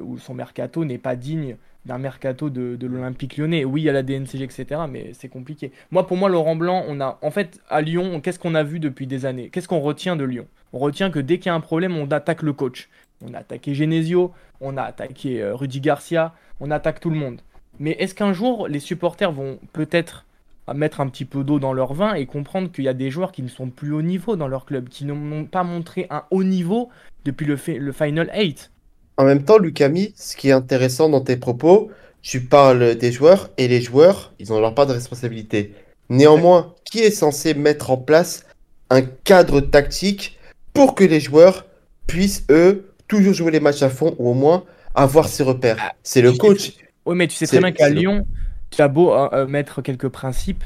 où 0.00 0.18
son 0.18 0.34
mercato 0.34 0.84
n'est 0.84 0.98
pas 0.98 1.16
digne 1.16 1.56
d'un 1.86 1.98
mercato 1.98 2.50
de, 2.50 2.86
l'Olympique 2.86 3.36
lyonnais. 3.36 3.64
Oui, 3.64 3.82
il 3.82 3.84
y 3.84 3.88
a 3.88 3.92
la 3.92 4.02
DNCG, 4.02 4.42
etc., 4.42 4.82
mais 4.90 5.12
c'est 5.12 5.28
compliqué. 5.28 5.72
Moi, 5.90 6.06
pour 6.06 6.16
moi, 6.16 6.28
Laurent 6.28 6.56
Blanc, 6.56 6.84
on 6.88 7.00
a, 7.00 7.18
en 7.22 7.30
fait, 7.30 7.60
à 7.70 7.80
Lyon, 7.80 8.20
qu'est-ce 8.20 8.38
qu'on 8.38 8.54
a 8.54 8.64
vu 8.64 8.80
depuis 8.80 9.06
des 9.06 9.24
années? 9.24 9.48
Qu'est-ce 9.50 9.68
qu'on 9.68 9.80
retient 9.80 10.16
de 10.16 10.24
Lyon? 10.24 10.46
On 10.72 10.78
retient 10.78 11.10
que 11.10 11.20
dès 11.20 11.38
qu'il 11.38 11.46
y 11.46 11.50
a 11.50 11.54
un 11.54 11.60
problème, 11.60 11.96
on 11.96 12.10
attaque 12.10 12.42
le 12.42 12.52
coach. 12.52 12.88
On 13.24 13.32
a 13.32 13.38
attaqué 13.38 13.74
Genesio, 13.74 14.32
on 14.60 14.76
a 14.76 14.82
attaqué 14.82 15.42
euh, 15.42 15.54
Rudy 15.54 15.80
Garcia, 15.80 16.34
on 16.60 16.70
attaque 16.70 17.00
tout 17.00 17.10
le 17.10 17.16
monde. 17.16 17.40
Mais 17.78 17.92
est-ce 17.92 18.14
qu'un 18.14 18.32
jour, 18.32 18.68
les 18.68 18.80
supporters 18.80 19.32
vont 19.32 19.58
peut-être 19.72 20.26
à 20.66 20.74
mettre 20.74 21.00
un 21.00 21.08
petit 21.08 21.24
peu 21.24 21.44
d'eau 21.44 21.60
dans 21.60 21.72
leur 21.72 21.94
vin 21.94 22.14
et 22.14 22.26
comprendre 22.26 22.70
qu'il 22.72 22.84
y 22.84 22.88
a 22.88 22.94
des 22.94 23.10
joueurs 23.10 23.30
qui 23.30 23.42
ne 23.42 23.48
sont 23.48 23.70
plus 23.70 23.92
au 23.92 24.02
niveau 24.02 24.34
dans 24.34 24.48
leur 24.48 24.66
club, 24.66 24.88
qui 24.88 25.04
n'ont 25.04 25.44
pas 25.44 25.62
montré 25.62 26.08
un 26.10 26.24
haut 26.30 26.42
niveau 26.42 26.90
depuis 27.24 27.46
le, 27.46 27.56
le 27.78 27.92
Final 27.92 28.30
8 28.34 28.72
En 29.16 29.24
même 29.24 29.44
temps, 29.44 29.58
Lucami, 29.58 30.12
ce 30.16 30.36
qui 30.36 30.48
est 30.48 30.52
intéressant 30.52 31.08
dans 31.08 31.22
tes 31.22 31.36
propos, 31.36 31.90
tu 32.22 32.42
parles 32.42 32.96
des 32.96 33.12
joueurs 33.12 33.50
et 33.56 33.68
les 33.68 33.80
joueurs, 33.80 34.32
ils 34.38 34.52
ont 34.52 34.60
leur 34.60 34.74
part 34.74 34.86
de 34.86 34.92
responsabilité. 34.92 35.72
Néanmoins, 36.08 36.74
qui 36.84 37.00
est 37.00 37.10
censé 37.10 37.54
mettre 37.54 37.90
en 37.90 37.96
place 37.96 38.44
un 38.90 39.02
cadre 39.02 39.60
tactique 39.60 40.38
pour 40.74 40.94
que 40.94 41.04
les 41.04 41.20
joueurs 41.20 41.66
puissent, 42.06 42.44
eux, 42.50 42.92
toujours 43.08 43.32
jouer 43.32 43.50
les 43.50 43.60
matchs 43.60 43.82
à 43.82 43.88
fond 43.88 44.14
ou 44.18 44.30
au 44.30 44.34
moins 44.34 44.64
avoir 44.94 45.28
ses 45.28 45.42
repères? 45.42 45.92
C'est 46.02 46.22
le 46.22 46.32
coach. 46.32 46.72
Oui, 47.06 47.16
mais 47.16 47.28
tu 47.28 47.36
sais 47.36 47.46
très 47.46 47.58
bien 47.58 47.72
qu'à 47.72 47.88
Lyon, 47.88 48.26
tu 48.70 48.82
as 48.82 48.88
beau 48.88 49.12
euh, 49.12 49.28
euh, 49.32 49.46
mettre 49.46 49.80
quelques 49.80 50.08
principes, 50.08 50.64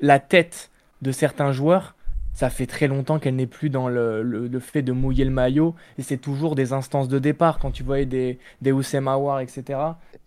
la 0.00 0.18
tête 0.18 0.70
de 1.02 1.12
certains 1.12 1.52
joueurs, 1.52 1.94
ça 2.34 2.50
fait 2.50 2.66
très 2.66 2.88
longtemps 2.88 3.18
qu'elle 3.18 3.36
n'est 3.36 3.46
plus 3.46 3.70
dans 3.70 3.88
le, 3.88 4.22
le- 4.22 4.48
le 4.48 4.60
fait 4.60 4.82
de 4.82 4.92
mouiller 4.92 5.24
le 5.24 5.30
maillot. 5.30 5.74
Et 5.98 6.02
c'est 6.02 6.16
toujours 6.16 6.56
des 6.56 6.72
instances 6.72 7.08
de 7.08 7.18
départ. 7.18 7.58
Quand 7.58 7.70
tu 7.70 7.82
voyais 7.84 8.06
des, 8.06 8.38
des 8.60 8.72
etc. 8.72 9.78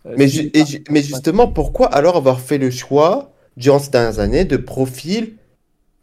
euh, 0.06 0.14
Mais, 0.16 0.26
c'est 0.26 0.42
ju- 0.42 0.50
pas- 0.50 0.58
et 0.58 0.64
ju- 0.64 0.84
mais 0.90 1.02
justement, 1.02 1.46
pourquoi 1.48 1.86
alors 1.88 2.16
avoir 2.16 2.40
fait 2.40 2.58
le 2.58 2.70
choix, 2.70 3.32
durant 3.56 3.78
ces 3.78 3.90
dernières 3.90 4.20
années, 4.20 4.44
de 4.44 4.56
profil, 4.56 5.36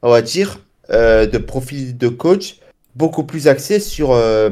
on 0.04 0.10
va 0.10 0.22
dire, 0.22 0.60
euh, 0.92 1.26
de 1.26 1.38
profil 1.40 1.98
de 1.98 2.08
coach 2.08 2.60
beaucoup 2.96 3.24
plus 3.24 3.48
axé 3.48 3.80
sur, 3.80 4.12
euh, 4.12 4.52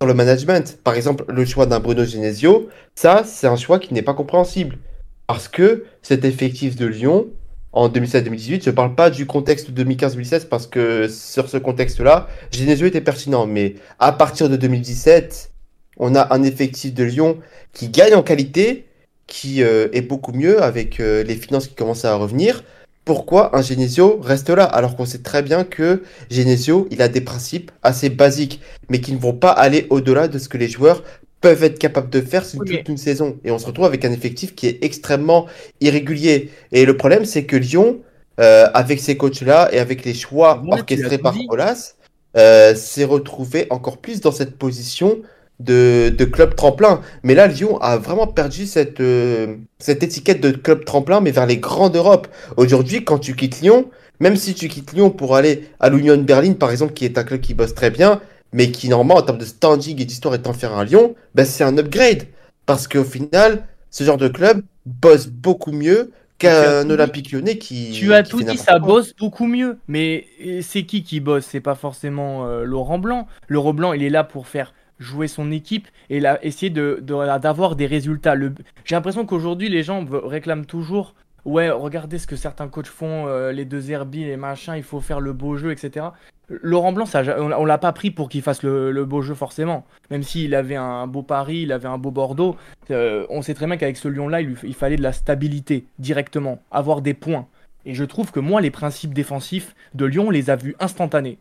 sur 0.00 0.06
le 0.06 0.14
management? 0.14 0.78
Par 0.84 0.94
exemple, 0.94 1.24
le 1.28 1.44
choix 1.44 1.66
d'un 1.66 1.80
Bruno 1.80 2.04
Genesio, 2.04 2.68
ça, 2.94 3.24
c'est 3.24 3.48
un 3.48 3.56
choix 3.56 3.80
qui 3.80 3.92
n'est 3.94 4.02
pas 4.02 4.14
compréhensible. 4.14 4.78
Parce 5.26 5.48
que 5.48 5.84
cet 6.02 6.24
effectif 6.24 6.76
de 6.76 6.86
Lyon, 6.86 7.26
en 7.74 7.88
2017-2018, 7.88 8.62
je 8.64 8.70
ne 8.70 8.74
parle 8.74 8.94
pas 8.94 9.10
du 9.10 9.26
contexte 9.26 9.70
2015-2016 9.70 10.46
parce 10.46 10.68
que 10.68 11.08
sur 11.08 11.48
ce 11.48 11.56
contexte-là, 11.56 12.28
Genesio 12.52 12.86
était 12.86 13.00
pertinent. 13.00 13.46
Mais 13.46 13.74
à 13.98 14.12
partir 14.12 14.48
de 14.48 14.56
2017, 14.56 15.50
on 15.96 16.14
a 16.14 16.32
un 16.32 16.44
effectif 16.44 16.94
de 16.94 17.02
Lyon 17.02 17.38
qui 17.72 17.88
gagne 17.88 18.14
en 18.14 18.22
qualité, 18.22 18.86
qui 19.26 19.62
euh, 19.62 19.88
est 19.92 20.02
beaucoup 20.02 20.32
mieux 20.32 20.62
avec 20.62 21.00
euh, 21.00 21.24
les 21.24 21.34
finances 21.34 21.66
qui 21.66 21.74
commencent 21.74 22.04
à 22.04 22.14
revenir. 22.14 22.62
Pourquoi 23.04 23.56
un 23.56 23.60
Genesio 23.60 24.20
reste 24.22 24.50
là 24.50 24.64
alors 24.64 24.96
qu'on 24.96 25.04
sait 25.04 25.22
très 25.22 25.42
bien 25.42 25.64
que 25.64 26.04
Genesio, 26.30 26.86
il 26.92 27.02
a 27.02 27.08
des 27.08 27.20
principes 27.20 27.72
assez 27.82 28.08
basiques, 28.08 28.60
mais 28.88 29.00
qui 29.00 29.12
ne 29.12 29.18
vont 29.18 29.34
pas 29.34 29.50
aller 29.50 29.86
au-delà 29.90 30.28
de 30.28 30.38
ce 30.38 30.48
que 30.48 30.56
les 30.56 30.68
joueurs 30.68 31.02
peuvent 31.44 31.62
être 31.62 31.78
capables 31.78 32.08
de 32.08 32.22
faire 32.22 32.42
sur 32.42 32.60
toute 32.64 32.88
une 32.88 32.96
saison. 32.96 33.36
Et 33.44 33.50
on 33.50 33.58
se 33.58 33.66
retrouve 33.66 33.84
avec 33.84 34.06
un 34.06 34.12
effectif 34.12 34.54
qui 34.54 34.66
est 34.66 34.82
extrêmement 34.82 35.44
irrégulier. 35.82 36.50
Et 36.72 36.86
le 36.86 36.96
problème, 36.96 37.26
c'est 37.26 37.44
que 37.44 37.54
Lyon, 37.54 37.98
euh, 38.40 38.66
avec 38.72 38.98
ces 38.98 39.18
coachs-là 39.18 39.68
et 39.70 39.78
avec 39.78 40.06
les 40.06 40.14
choix 40.14 40.62
orchestrés 40.66 41.18
par. 41.18 41.34
Colas, 41.46 41.96
euh, 42.38 42.74
s'est 42.74 43.04
retrouvé 43.04 43.66
encore 43.68 43.98
plus 43.98 44.22
dans 44.22 44.32
cette 44.32 44.56
position 44.56 45.18
de, 45.60 46.08
de 46.08 46.24
club 46.24 46.54
tremplin. 46.54 47.02
Mais 47.24 47.34
là, 47.34 47.46
Lyon 47.46 47.76
a 47.82 47.98
vraiment 47.98 48.26
perdu 48.26 48.64
cette, 48.64 49.00
euh, 49.00 49.56
cette 49.78 50.02
étiquette 50.02 50.40
de 50.40 50.50
club 50.50 50.86
tremplin, 50.86 51.20
mais 51.20 51.30
vers 51.30 51.44
les 51.44 51.58
grands 51.58 51.90
d'Europe. 51.90 52.26
Aujourd'hui, 52.56 53.04
quand 53.04 53.18
tu 53.18 53.36
quittes 53.36 53.60
Lyon, 53.60 53.90
même 54.18 54.36
si 54.36 54.54
tu 54.54 54.68
quittes 54.68 54.94
Lyon 54.94 55.10
pour 55.10 55.36
aller 55.36 55.68
à 55.78 55.90
l'Union 55.90 56.16
Berlin, 56.16 56.54
par 56.54 56.70
exemple, 56.70 56.94
qui 56.94 57.04
est 57.04 57.18
un 57.18 57.24
club 57.24 57.42
qui 57.42 57.52
bosse 57.52 57.74
très 57.74 57.90
bien, 57.90 58.22
mais 58.54 58.70
qui, 58.70 58.88
normalement, 58.88 59.20
en 59.20 59.22
termes 59.22 59.38
de 59.38 59.44
standing 59.44 60.00
et 60.00 60.06
d'histoire, 60.06 60.34
en 60.46 60.52
faire 60.54 60.72
un 60.72 60.84
Lyon, 60.84 61.14
ben, 61.34 61.44
c'est 61.44 61.64
un 61.64 61.76
upgrade. 61.76 62.22
Parce 62.64 62.88
qu'au 62.88 63.04
final, 63.04 63.66
ce 63.90 64.04
genre 64.04 64.16
de 64.16 64.28
club 64.28 64.62
bosse 64.86 65.26
beaucoup 65.26 65.72
mieux 65.72 66.12
qu'un. 66.38 66.88
Olympique 66.88 67.32
lyonnais 67.32 67.58
qui. 67.58 67.90
Tu 67.92 68.14
as 68.14 68.22
qui 68.22 68.30
tout 68.30 68.42
dit, 68.42 68.56
ça 68.56 68.78
quoi. 68.78 68.88
bosse 68.88 69.14
beaucoup 69.16 69.46
mieux. 69.46 69.76
Mais 69.88 70.26
c'est 70.62 70.84
qui 70.84 71.02
qui 71.02 71.20
bosse? 71.20 71.44
C'est 71.44 71.60
pas 71.60 71.74
forcément 71.74 72.46
euh, 72.46 72.64
Laurent 72.64 72.98
Blanc. 72.98 73.26
Laurent 73.48 73.74
Blanc, 73.74 73.92
il 73.92 74.02
est 74.02 74.08
là 74.10 74.24
pour 74.24 74.46
faire 74.46 74.72
jouer 75.00 75.26
son 75.26 75.50
équipe 75.50 75.88
et 76.08 76.20
là, 76.20 76.38
essayer 76.44 76.70
de, 76.70 77.00
de- 77.02 77.38
d'avoir 77.38 77.74
des 77.74 77.86
résultats. 77.86 78.36
J'ai 78.84 78.94
l'impression 78.94 79.26
qu'aujourd'hui, 79.26 79.68
les 79.68 79.82
gens 79.82 80.06
réclament 80.10 80.66
toujours 80.66 81.14
Ouais, 81.44 81.70
regardez 81.70 82.18
ce 82.18 82.26
que 82.26 82.36
certains 82.36 82.68
coachs 82.68 82.86
font, 82.86 83.26
euh, 83.26 83.52
les 83.52 83.66
deux 83.66 83.90
herbies, 83.90 84.24
les 84.24 84.38
machins, 84.38 84.74
il 84.76 84.82
faut 84.82 85.00
faire 85.00 85.20
le 85.20 85.34
beau 85.34 85.56
jeu, 85.56 85.72
etc. 85.72 86.06
Laurent 86.48 86.92
Blanc, 86.92 87.06
ça, 87.06 87.22
on 87.38 87.64
l'a 87.64 87.78
pas 87.78 87.92
pris 87.92 88.10
pour 88.10 88.28
qu'il 88.28 88.42
fasse 88.42 88.62
le, 88.62 89.04
beau 89.04 89.20
jeu 89.20 89.34
forcément. 89.34 89.84
Même 90.10 90.22
s'il 90.22 90.54
avait 90.54 90.76
un 90.76 91.06
beau 91.06 91.22
Paris, 91.22 91.62
il 91.62 91.72
avait 91.72 91.88
un 91.88 91.98
beau 91.98 92.10
Bordeaux, 92.10 92.56
euh, 92.90 93.26
on 93.28 93.42
sait 93.42 93.54
très 93.54 93.66
bien 93.66 93.76
qu'avec 93.76 93.96
ce 93.96 94.08
Lyon-là, 94.08 94.40
il, 94.40 94.74
fallait 94.74 94.96
de 94.96 95.02
la 95.02 95.12
stabilité 95.12 95.84
directement, 95.98 96.62
avoir 96.70 97.02
des 97.02 97.14
points. 97.14 97.46
Et 97.86 97.94
je 97.94 98.04
trouve 98.04 98.30
que 98.30 98.40
moi, 98.40 98.62
les 98.62 98.70
principes 98.70 99.12
défensifs 99.12 99.74
de 99.94 100.06
Lyon, 100.06 100.28
on 100.28 100.30
les 100.30 100.48
a 100.48 100.56
vus 100.56 100.74
instantanés. 100.80 101.38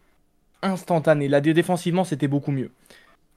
Instantanés. 0.62 1.30
Là, 1.30 1.40
dé- 1.40 1.54
défensivement, 1.54 2.04
c'était 2.04 2.28
beaucoup 2.28 2.52
mieux. 2.52 2.72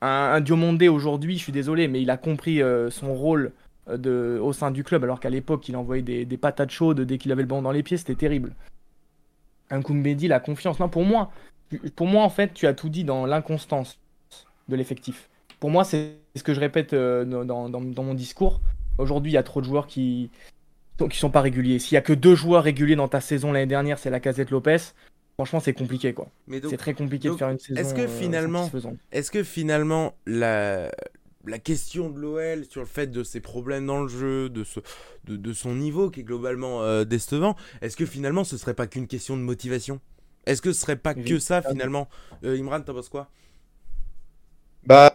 Un, 0.02 0.32
un 0.34 0.40
Diomondé 0.40 0.88
aujourd'hui, 0.88 1.36
je 1.36 1.42
suis 1.42 1.52
désolé, 1.52 1.86
mais 1.86 2.02
il 2.02 2.10
a 2.10 2.16
compris 2.16 2.60
euh, 2.60 2.90
son 2.90 3.14
rôle 3.14 3.52
de, 3.88 4.38
au 4.42 4.52
sein 4.52 4.70
du 4.70 4.82
club, 4.84 5.04
alors 5.04 5.20
qu'à 5.20 5.30
l'époque, 5.30 5.68
il 5.68 5.76
envoyait 5.76 6.02
des, 6.02 6.24
des 6.24 6.36
patates 6.36 6.70
chaudes 6.70 7.00
dès 7.02 7.18
qu'il 7.18 7.30
avait 7.32 7.42
le 7.42 7.48
banc 7.48 7.62
dans 7.62 7.70
les 7.72 7.82
pieds, 7.82 7.96
c'était 7.96 8.14
terrible. 8.14 8.54
Un 9.70 9.82
Koumbedi, 9.82 10.28
la 10.28 10.40
confiance. 10.40 10.78
Non, 10.80 10.88
pour 10.88 11.04
moi, 11.04 11.30
pour 11.96 12.06
moi, 12.06 12.22
en 12.22 12.30
fait, 12.30 12.54
tu 12.54 12.66
as 12.66 12.74
tout 12.74 12.88
dit 12.88 13.04
dans 13.04 13.26
l'inconstance 13.26 13.98
de 14.68 14.76
l'effectif. 14.76 15.28
Pour 15.60 15.70
moi, 15.70 15.84
c'est 15.84 16.16
ce 16.34 16.42
que 16.42 16.54
je 16.54 16.60
répète 16.60 16.92
euh, 16.92 17.24
dans, 17.24 17.68
dans- 17.68 17.80
dans 17.80 18.02
mon 18.02 18.14
discours. 18.14 18.60
Aujourd'hui, 18.98 19.32
il 19.32 19.34
y 19.34 19.38
a 19.38 19.42
trop 19.42 19.60
de 19.60 19.66
joueurs 19.66 19.86
qui 19.86 20.30
qui 21.10 21.18
sont 21.18 21.30
pas 21.30 21.42
réguliers. 21.42 21.78
S'il 21.78 21.94
y 21.94 21.98
a 21.98 22.02
que 22.02 22.14
deux 22.14 22.34
joueurs 22.34 22.62
réguliers 22.64 22.96
dans 22.96 23.08
ta 23.08 23.20
saison 23.20 23.52
l'année 23.52 23.66
dernière, 23.66 23.98
c'est 23.98 24.08
la 24.08 24.18
Casette 24.20 24.50
Lopez. 24.50 24.78
Franchement, 25.34 25.60
c'est 25.60 25.74
compliqué, 25.74 26.14
quoi. 26.14 26.28
C'est 26.70 26.78
très 26.78 26.94
compliqué 26.94 27.28
donc, 27.28 27.36
de 27.36 27.38
faire 27.38 27.50
une 27.50 27.58
saison. 27.58 27.78
est-ce 27.78 27.92
que 27.92 28.00
euh, 28.02 28.08
finalement-. 28.08 28.70
Est-ce 29.12 29.30
que 29.30 29.42
finalement 29.42 30.14
la, 30.24 30.90
la 31.46 31.58
question 31.58 32.10
de 32.10 32.18
l'OL 32.18 32.64
sur 32.68 32.80
le 32.80 32.86
fait 32.86 33.06
de 33.08 33.22
ses 33.22 33.40
problèmes 33.40 33.86
dans 33.86 34.02
le 34.02 34.08
jeu, 34.08 34.48
de, 34.48 34.64
ce, 34.64 34.80
de, 35.24 35.36
de 35.36 35.52
son 35.52 35.74
niveau 35.74 36.10
qui 36.10 36.20
est 36.20 36.24
globalement 36.24 36.82
euh, 36.82 37.04
décevant, 37.04 37.56
est-ce 37.82 37.96
que 37.96 38.06
finalement 38.06 38.44
ce 38.44 38.56
serait 38.56 38.74
pas 38.74 38.86
qu'une 38.86 39.06
question 39.06 39.36
de 39.36 39.42
motivation? 39.42 40.00
Est-ce 40.46 40.62
que 40.62 40.72
ce 40.72 40.80
serait 40.80 40.96
pas 40.96 41.14
que 41.14 41.38
ça 41.38 41.62
finalement? 41.62 42.08
Euh, 42.44 42.58
Imran, 42.58 42.80
t'en 42.80 42.94
penses 42.94 43.08
quoi? 43.08 43.28
Bah, 44.84 45.12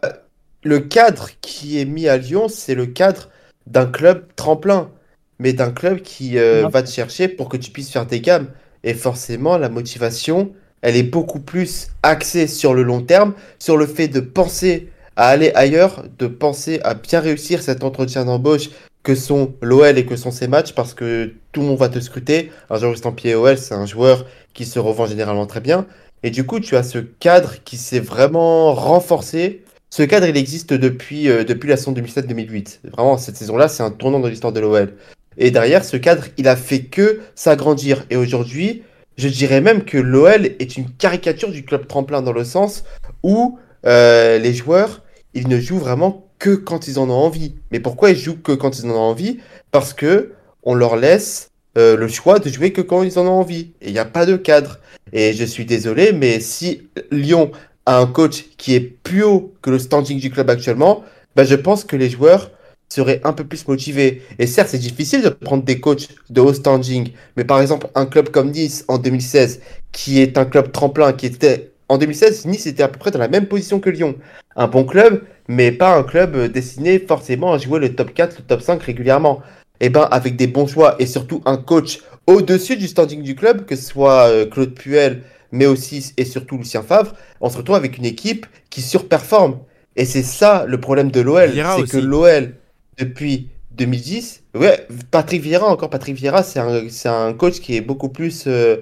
le 0.64 0.80
cadre 0.80 1.30
qui 1.40 1.80
est 1.80 1.86
mis 1.86 2.08
à 2.08 2.18
Lyon, 2.18 2.50
c'est 2.50 2.76
le 2.76 2.86
cadre 2.86 3.30
d'un 3.66 3.86
club 3.86 4.28
tremplin, 4.36 4.92
mais 5.40 5.54
d'un 5.54 5.72
club 5.72 6.02
qui 6.02 6.38
euh, 6.38 6.68
va 6.68 6.84
te 6.84 6.90
chercher 6.90 7.30
pour 7.30 7.48
que 7.48 7.58
tu 7.58 7.72
puisses 7.72 7.92
faire 7.92 8.06
tes 8.06 8.20
gammes. 8.20 8.52
Et 8.84 8.94
forcément, 8.94 9.58
la 9.58 9.70
motivation, 9.70 10.54
elle 10.82 10.98
est 10.98 11.04
beaucoup 11.04 11.40
plus 11.40 11.88
axée 12.04 12.48
sur 12.48 12.74
le 12.74 12.84
long 12.84 13.02
terme, 13.02 13.34
sur 13.60 13.78
le 13.78 13.86
fait 13.86 14.08
de 14.08 14.20
penser 14.20 14.90
à 15.16 15.28
aller 15.28 15.52
ailleurs, 15.56 16.04
de 16.18 16.28
penser 16.28 16.80
à 16.84 16.94
bien 16.94 17.20
réussir 17.20 17.62
cet 17.62 17.84
entretien 17.84 18.26
d'embauche 18.26 18.70
que 19.04 19.16
sont 19.16 19.54
l'OL 19.62 19.98
et 19.98 20.06
que 20.06 20.16
sont 20.16 20.32
ces 20.32 20.48
matchs 20.48 20.74
parce 20.74 20.94
que 20.94 21.34
tout 21.52 21.62
le 21.62 21.68
monde 21.68 21.78
va 21.78 21.90
te 21.90 22.00
scruter. 22.00 22.52
Un 22.70 22.78
joueur 22.78 22.94
estampillé 22.94 23.36
OL, 23.36 23.58
c'est 23.58 23.74
un 23.74 23.86
joueur 23.86 24.26
qui 24.54 24.66
se 24.66 24.80
revend 24.80 25.08
généralement 25.08 25.48
très 25.48 25.60
bien. 25.60 25.86
Et 26.24 26.30
du 26.30 26.46
coup, 26.46 26.60
tu 26.60 26.76
as 26.76 26.84
ce 26.84 27.00
cadre 27.00 27.56
qui 27.64 27.78
s'est 27.78 28.00
vraiment 28.00 28.74
renforcé. 28.74 29.64
Ce 29.90 30.04
cadre, 30.04 30.28
il 30.28 30.38
existe 30.38 30.74
depuis, 30.74 31.30
euh, 31.30 31.44
depuis 31.44 31.68
la 31.68 31.78
saison 31.78 31.94
2007-2008. 31.94 32.80
Vraiment, 32.92 33.18
cette 33.18 33.36
saison-là, 33.36 33.68
c'est 33.68 33.84
un 33.84 33.92
tournant 33.92 34.20
dans 34.20 34.28
l'histoire 34.28 34.54
de 34.54 34.60
l'OL. 34.60 34.94
Et 35.38 35.50
derrière, 35.50 35.84
ce 35.84 35.98
cadre, 35.98 36.26
il 36.38 36.48
a 36.48 36.56
fait 36.56 36.84
que 36.84 37.22
s'agrandir. 37.36 38.06
Et 38.10 38.18
aujourd'hui, 38.18 38.84
je 39.18 39.28
dirais 39.28 39.62
même 39.62 39.84
que 39.84 39.98
l'OL 39.98 40.46
est 40.46 40.78
une 40.78 40.90
caricature 40.90 41.52
du 41.52 41.66
club 41.66 41.88
tremplin 41.88 42.22
dans 42.22 42.34
le 42.34 42.44
sens 42.44 42.84
où 43.24 43.58
euh, 43.86 44.38
les 44.38 44.54
joueurs, 44.54 45.04
ils 45.34 45.48
ne 45.48 45.60
jouent 45.60 45.80
vraiment 45.80 46.28
que 46.40 46.56
quand 46.56 46.88
ils 46.88 47.00
en 47.00 47.10
ont 47.10 47.14
envie. 47.14 47.56
Mais 47.72 47.80
pourquoi 47.80 48.12
ils 48.12 48.18
jouent 48.18 48.42
que 48.42 48.52
quand 48.52 48.80
ils 48.80 48.86
en 48.86 48.96
ont 48.96 49.00
envie? 49.00 49.40
Parce 49.72 49.94
que 49.94 50.34
on 50.64 50.74
leur 50.74 50.96
laisse 50.96 51.50
euh, 51.78 51.96
le 51.96 52.08
choix 52.08 52.40
de 52.40 52.50
jouer 52.50 52.74
que 52.74 52.82
quand 52.82 53.04
ils 53.04 53.18
en 53.18 53.28
ont 53.28 53.40
envie. 53.40 53.74
Et 53.82 53.88
il 53.88 53.94
n'y 53.94 54.00
a 54.00 54.06
pas 54.06 54.26
de 54.26 54.36
cadre. 54.36 54.80
Et 55.14 55.34
je 55.34 55.46
suis 55.46 55.66
désolé, 55.66 56.12
mais 56.12 56.40
si 56.40 56.90
Lyon 57.12 57.52
a 57.86 57.98
un 57.98 58.08
coach 58.08 58.46
qui 58.58 58.76
est 58.76 58.82
plus 58.82 59.24
haut 59.24 59.54
que 59.62 59.70
le 59.70 59.80
standing 59.80 60.20
du 60.20 60.30
club 60.30 60.50
actuellement, 60.50 61.04
ben 61.36 61.44
je 61.44 61.56
pense 61.56 61.84
que 61.84 61.96
les 61.96 62.10
joueurs 62.10 62.52
seraient 62.90 63.22
un 63.24 63.34
peu 63.34 63.46
plus 63.46 63.68
motivés. 63.68 64.22
Et 64.38 64.48
certes, 64.48 64.70
c'est 64.70 64.78
difficile 64.78 65.22
de 65.22 65.30
prendre 65.30 65.64
des 65.64 65.80
coachs 65.80 66.10
de 66.30 66.42
haut 66.42 66.54
standing, 66.54 67.12
mais 67.38 67.46
par 67.46 67.62
exemple, 67.62 67.88
un 67.96 68.06
club 68.06 68.30
comme 68.30 68.52
Nice 68.52 68.84
en 68.88 68.98
2016, 68.98 69.62
qui 69.92 70.20
est 70.20 70.38
un 70.38 70.46
club 70.46 70.72
tremplin, 70.72 71.14
qui 71.14 71.26
était 71.26 71.71
en 71.92 71.98
2016, 71.98 72.46
Nice 72.46 72.68
était 72.68 72.84
à 72.84 72.88
peu 72.88 72.98
près 72.98 73.12
dans 73.12 73.20
la 73.20 73.28
même 73.28 73.48
position 73.48 73.82
que 73.82 73.90
Lyon. 73.90 74.16
Un 74.56 74.68
bon 74.68 74.86
club, 74.86 75.24
mais 75.50 75.74
pas 75.74 75.98
un 75.98 76.04
club 76.04 76.38
destiné 76.50 77.00
forcément 77.00 77.52
à 77.52 77.58
jouer 77.58 77.82
le 77.82 77.94
top 77.94 78.14
4, 78.14 78.38
le 78.40 78.44
top 78.46 78.62
5 78.62 78.82
régulièrement. 78.82 79.42
Et 79.82 79.88
eh 79.88 79.90
ben 79.90 80.08
avec 80.10 80.38
des 80.38 80.48
bons 80.48 80.68
choix 80.68 80.96
et 81.00 81.06
surtout 81.06 81.42
un 81.46 81.58
coach 81.58 82.00
au-dessus 82.28 82.78
du 82.78 82.88
standing 82.88 83.24
du 83.24 83.36
club, 83.36 83.66
que 83.66 83.76
ce 83.76 83.84
soit 83.84 84.30
euh, 84.30 84.46
Claude 84.46 84.74
Puel, 84.74 85.24
mais 85.52 85.66
aussi 85.66 86.14
et 86.16 86.24
surtout 86.24 86.58
Lucien 86.58 86.82
Favre, 86.82 87.14
on 87.42 87.50
se 87.50 87.58
retrouve 87.58 87.76
avec 87.76 87.98
une 87.98 88.06
équipe 88.06 88.46
qui 88.70 88.82
surperforme. 88.82 89.58
Et 89.98 90.06
c'est 90.06 90.24
ça 90.24 90.64
le 90.66 90.80
problème 90.80 91.12
de 91.12 91.20
l'OL, 91.20 91.52
c'est 91.52 91.90
que 91.90 91.98
l'OL, 91.98 92.54
depuis 93.00 93.50
2010, 93.72 94.44
ouais, 94.56 94.88
Patrick 95.10 95.42
Vieira, 95.42 95.68
encore 95.68 95.90
Patrick 95.90 96.16
Vieira, 96.16 96.44
c'est 96.44 96.60
un, 96.60 96.86
un, 97.06 97.34
coach 97.34 97.60
qui 97.60 97.76
est 97.76 97.82
beaucoup 97.82 98.10
plus, 98.10 98.46
euh, 98.48 98.78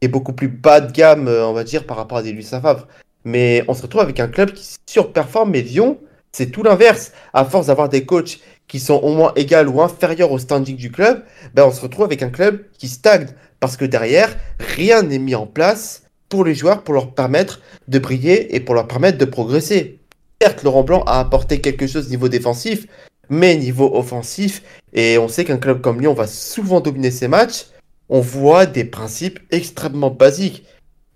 est 0.00 0.08
beaucoup 0.08 0.32
plus 0.32 0.48
bas 0.48 0.80
de 0.80 0.92
gamme, 0.92 1.28
euh, 1.28 1.46
on 1.46 1.52
va 1.52 1.64
dire, 1.64 1.86
par 1.86 1.96
rapport 1.96 2.18
à 2.18 2.22
des 2.22 2.32
Lucien 2.32 2.60
Favre. 2.60 2.86
Mais 3.24 3.64
on 3.68 3.74
se 3.74 3.82
retrouve 3.82 4.02
avec 4.02 4.20
un 4.20 4.28
club 4.28 4.52
qui 4.52 4.76
surperforme, 4.86 5.50
mais 5.50 5.62
Lyon, 5.62 5.98
c'est 6.32 6.50
tout 6.50 6.62
l'inverse. 6.62 7.12
À 7.32 7.44
force 7.44 7.68
d'avoir 7.68 7.88
des 7.88 8.04
coachs 8.04 8.40
qui 8.68 8.80
sont 8.80 8.94
au 8.94 9.14
moins 9.14 9.32
égales 9.36 9.68
ou 9.68 9.80
inférieurs 9.82 10.32
au 10.32 10.38
standing 10.38 10.76
du 10.76 10.90
club, 10.90 11.22
ben 11.54 11.64
on 11.64 11.70
se 11.70 11.80
retrouve 11.80 12.04
avec 12.04 12.22
un 12.22 12.30
club 12.30 12.64
qui 12.78 12.88
stagne. 12.88 13.28
Parce 13.60 13.76
que 13.76 13.84
derrière, 13.84 14.36
rien 14.58 15.02
n'est 15.02 15.18
mis 15.18 15.34
en 15.34 15.46
place 15.46 16.02
pour 16.28 16.44
les 16.44 16.54
joueurs 16.54 16.82
pour 16.82 16.94
leur 16.94 17.14
permettre 17.14 17.60
de 17.88 17.98
briller 17.98 18.54
et 18.54 18.60
pour 18.60 18.74
leur 18.74 18.88
permettre 18.88 19.18
de 19.18 19.24
progresser. 19.24 20.00
Certes, 20.42 20.62
Laurent 20.64 20.82
Blanc 20.82 21.02
a 21.06 21.20
apporté 21.20 21.60
quelque 21.60 21.86
chose 21.86 22.10
niveau 22.10 22.28
défensif, 22.28 22.86
mais 23.30 23.56
niveau 23.56 23.90
offensif, 23.94 24.62
et 24.92 25.16
on 25.18 25.28
sait 25.28 25.44
qu'un 25.44 25.58
club 25.58 25.80
comme 25.80 26.00
Lyon 26.00 26.12
va 26.12 26.26
souvent 26.26 26.80
dominer 26.80 27.10
ses 27.10 27.28
matchs, 27.28 27.66
on 28.08 28.20
voit 28.20 28.66
des 28.66 28.84
principes 28.84 29.40
extrêmement 29.50 30.10
basiques. 30.10 30.64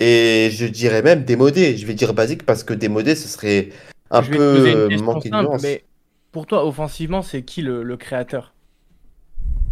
Et 0.01 0.51
je 0.53 0.66
dirais 0.66 1.03
même 1.03 1.24
démodés. 1.24 1.77
Je 1.77 1.87
vais 1.87 1.94
dire 1.94 2.14
basique 2.14 2.46
parce 2.46 2.62
que 2.62 2.72
démodé, 2.72 3.14
ce 3.14 3.29
serait 3.29 3.70
un 4.11 4.22
peu 4.22 4.88
manquer 5.03 5.31
de 5.31 5.37
nuance. 5.37 5.62
Mais 5.62 5.85
pour 6.33 6.46
toi, 6.46 6.66
offensivement, 6.66 7.22
c'est 7.22 7.42
qui 7.42 7.62
le, 7.62 7.96
créateur? 7.96 8.55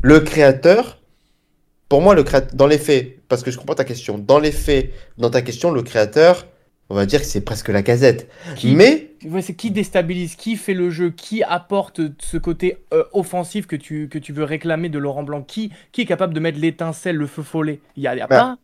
Le 0.02 0.20
créateur, 0.20 1.00
pour 1.88 2.02
moi, 2.02 2.14
le 2.14 2.24
créateur, 2.24 2.54
dans 2.54 2.66
les 2.66 2.78
faits, 2.78 3.20
parce 3.28 3.42
que 3.42 3.50
je 3.50 3.58
comprends 3.58 3.76
ta 3.76 3.84
question, 3.84 4.18
dans 4.18 4.38
les 4.38 4.52
faits, 4.52 4.92
dans 5.18 5.30
ta 5.30 5.42
question, 5.42 5.70
le 5.70 5.82
créateur, 5.82 6.46
on 6.88 6.94
va 6.94 7.06
dire 7.06 7.20
que 7.20 7.26
c'est 7.26 7.40
presque 7.40 7.68
la 7.68 7.82
casette. 7.82 8.28
Mais. 8.64 9.12
C'est 9.40 9.54
qui 9.54 9.70
déstabilise, 9.70 10.34
qui 10.34 10.56
fait 10.56 10.74
le 10.74 10.90
jeu, 10.90 11.10
qui 11.10 11.42
apporte 11.42 12.00
ce 12.18 12.36
côté 12.36 12.78
euh, 12.92 13.04
offensif 13.12 13.66
que 13.66 13.76
tu, 13.76 14.08
que 14.08 14.18
tu 14.18 14.32
veux 14.32 14.44
réclamer 14.44 14.88
de 14.88 14.98
Laurent 14.98 15.22
Blanc, 15.22 15.42
qui, 15.42 15.72
qui 15.92 16.02
est 16.02 16.06
capable 16.06 16.34
de 16.34 16.40
mettre 16.40 16.58
l'étincelle, 16.58 17.16
le 17.16 17.26
feu 17.26 17.42
follet? 17.42 17.80
Il 17.96 18.02
y 18.02 18.08
a, 18.08 18.14
bah, 18.14 18.26
pas. 18.26 18.58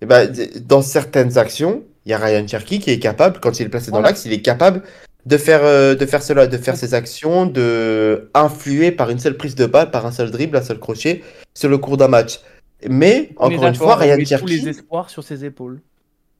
Eh 0.00 0.06
ben, 0.06 0.30
dans 0.66 0.82
certaines 0.82 1.38
actions, 1.38 1.82
il 2.04 2.10
y 2.10 2.12
a 2.12 2.18
Ryan 2.18 2.46
Cherky 2.46 2.78
qui 2.78 2.90
est 2.90 2.98
capable, 2.98 3.40
quand 3.40 3.58
il 3.58 3.66
est 3.66 3.68
placé 3.68 3.90
dans 3.90 4.00
l'axe, 4.00 4.24
il 4.24 4.32
est 4.32 4.42
capable 4.42 4.82
de 5.26 5.36
faire, 5.38 5.64
euh, 5.64 5.94
de 5.94 6.04
faire 6.06 6.22
cela, 6.22 6.46
de 6.46 6.58
faire 6.58 6.76
ses 6.76 6.94
actions, 6.94 7.46
de 7.46 8.30
influer 8.34 8.92
par 8.92 9.10
une 9.10 9.18
seule 9.18 9.36
prise 9.36 9.54
de 9.54 9.66
balle, 9.66 9.90
par 9.90 10.04
un 10.04 10.12
seul 10.12 10.30
dribble, 10.30 10.56
un 10.56 10.62
seul 10.62 10.78
crochet 10.78 11.22
sur 11.54 11.68
le 11.68 11.78
cours 11.78 11.96
d'un 11.96 12.08
match. 12.08 12.40
Mais 12.88 13.30
encore 13.36 13.66
une 13.66 13.74
fois, 13.74 13.96
Ryan 13.96 14.22
Cherky. 14.24 14.44
tous 14.44 14.64
les 14.64 14.68
espoirs 14.68 15.08
sur 15.08 15.24
ses 15.24 15.44
épaules. 15.44 15.80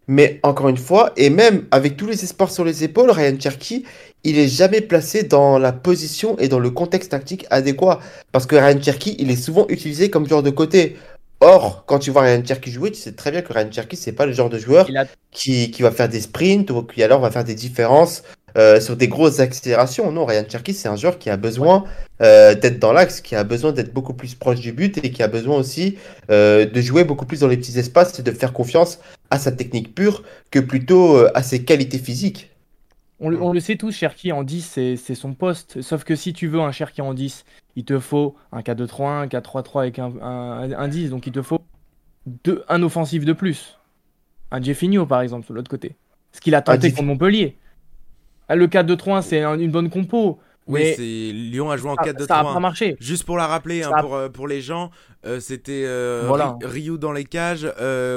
Mais 0.06 0.40
encore 0.42 0.68
une 0.68 0.76
fois, 0.76 1.12
et 1.16 1.30
même 1.30 1.64
avec 1.70 1.96
tous 1.96 2.06
les 2.06 2.24
espoirs 2.24 2.50
sur 2.50 2.64
les 2.64 2.84
épaules, 2.84 3.10
Ryan 3.10 3.38
Cherky, 3.38 3.84
il 4.22 4.38
est 4.38 4.48
jamais 4.48 4.80
placé 4.80 5.22
dans 5.22 5.58
la 5.58 5.72
position 5.72 6.38
et 6.38 6.48
dans 6.48 6.58
le 6.58 6.70
contexte 6.70 7.10
tactique 7.10 7.46
adéquat. 7.50 8.00
Parce 8.32 8.46
que 8.46 8.56
Ryan 8.56 8.80
Cherky, 8.80 9.16
il 9.18 9.30
est 9.30 9.36
souvent 9.36 9.66
utilisé 9.68 10.10
comme 10.10 10.28
joueur 10.28 10.42
de 10.42 10.50
côté. 10.50 10.96
Or, 11.40 11.84
quand 11.86 11.98
tu 11.98 12.10
vois 12.10 12.22
Ryan 12.22 12.42
Cherky 12.44 12.70
jouer, 12.70 12.90
tu 12.90 13.00
sais 13.00 13.12
très 13.12 13.30
bien 13.30 13.42
que 13.42 13.52
Ryan 13.52 13.70
Cherky, 13.70 13.96
c'est 13.96 14.12
pas 14.12 14.26
le 14.26 14.32
genre 14.32 14.50
de 14.50 14.58
joueur 14.58 14.88
qui, 15.30 15.70
qui, 15.70 15.82
va 15.82 15.90
faire 15.90 16.08
des 16.08 16.20
sprints 16.20 16.70
ou 16.70 16.82
qui 16.82 17.02
alors 17.02 17.20
va 17.20 17.30
faire 17.30 17.44
des 17.44 17.54
différences 17.54 18.22
euh, 18.56 18.80
sur 18.80 18.96
des 18.96 19.08
grosses 19.08 19.40
accélérations. 19.40 20.12
Non, 20.12 20.24
Ryan 20.24 20.44
Cherky, 20.48 20.74
c'est 20.74 20.88
un 20.88 20.94
joueur 20.94 21.18
qui 21.18 21.28
a 21.28 21.36
besoin 21.36 21.84
euh, 22.20 22.54
d'être 22.54 22.78
dans 22.78 22.92
l'axe, 22.92 23.20
qui 23.20 23.34
a 23.34 23.42
besoin 23.42 23.72
d'être 23.72 23.92
beaucoup 23.92 24.14
plus 24.14 24.36
proche 24.36 24.60
du 24.60 24.72
but 24.72 24.98
et 25.04 25.10
qui 25.10 25.24
a 25.24 25.28
besoin 25.28 25.56
aussi 25.56 25.98
euh, 26.30 26.64
de 26.64 26.80
jouer 26.80 27.02
beaucoup 27.02 27.26
plus 27.26 27.40
dans 27.40 27.48
les 27.48 27.56
petits 27.56 27.78
espaces 27.78 28.16
et 28.18 28.22
de 28.22 28.30
faire 28.30 28.52
confiance 28.52 29.00
à 29.30 29.38
sa 29.38 29.50
technique 29.50 29.92
pure 29.94 30.22
que 30.52 30.60
plutôt 30.60 31.26
à 31.34 31.42
ses 31.42 31.64
qualités 31.64 31.98
physiques. 31.98 32.50
On 33.18 33.52
le, 33.52 33.60
sait 33.60 33.76
tous, 33.76 33.90
Cherki 33.90 34.32
en 34.32 34.42
10, 34.42 34.96
c'est 34.96 35.14
son 35.14 35.34
poste. 35.34 35.80
Sauf 35.82 36.04
que 36.04 36.14
si 36.14 36.32
tu 36.32 36.46
veux 36.46 36.60
un 36.60 36.72
Cherki 36.72 37.00
en 37.00 37.14
10, 37.14 37.44
il 37.74 37.84
te 37.84 37.98
faut 37.98 38.36
un 38.52 38.60
4-2-3-1, 38.60 39.04
un 39.22 39.26
4-3-3 39.26 39.80
avec 39.80 39.98
un, 39.98 40.12
un, 40.20 40.88
10. 40.88 41.10
Donc 41.10 41.26
il 41.26 41.32
te 41.32 41.42
faut 41.42 41.60
deux, 42.26 42.64
un 42.68 42.82
offensif 42.82 43.24
de 43.24 43.32
plus. 43.32 43.78
Un 44.50 44.62
Jeffinho, 44.62 45.06
par 45.06 45.22
exemple, 45.22 45.46
sur 45.46 45.54
l'autre 45.54 45.70
côté. 45.70 45.96
Ce 46.32 46.40
qu'il 46.40 46.54
a 46.54 46.62
tenté 46.62 46.90
contre 46.90 47.04
Montpellier. 47.04 47.56
Ah, 48.48 48.56
le 48.56 48.66
4-2-3-1, 48.66 49.22
c'est 49.22 49.42
une 49.42 49.70
bonne 49.70 49.90
compo. 49.90 50.38
Oui, 50.66 50.94
c'est 50.96 51.02
Lyon 51.02 51.70
a 51.70 51.76
joué 51.76 51.90
en 51.90 51.94
4-2-3. 51.94 52.26
Ça 52.26 52.42
n'a 52.42 52.52
pas 52.54 52.60
marché. 52.60 52.96
Juste 53.00 53.24
pour 53.24 53.36
la 53.36 53.46
rappeler, 53.46 53.82
hein, 53.82 53.90
pour, 54.00 54.14
euh, 54.14 54.28
pour 54.28 54.48
les 54.48 54.62
gens, 54.62 54.90
euh, 55.26 55.38
c'était 55.38 55.84
euh, 55.84 56.30
Ryu 56.62 56.98
dans 56.98 57.12
les 57.12 57.24
cages, 57.24 57.70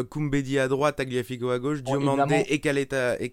Kumbedi 0.09 0.57
à 0.59 0.67
droite, 0.67 0.95
Tagliafico 0.97 1.49
à 1.49 1.59
gauche, 1.59 1.83
Diomande 1.83 2.31
et 2.47 2.59
Kaleta, 2.59 3.17
et 3.19 3.31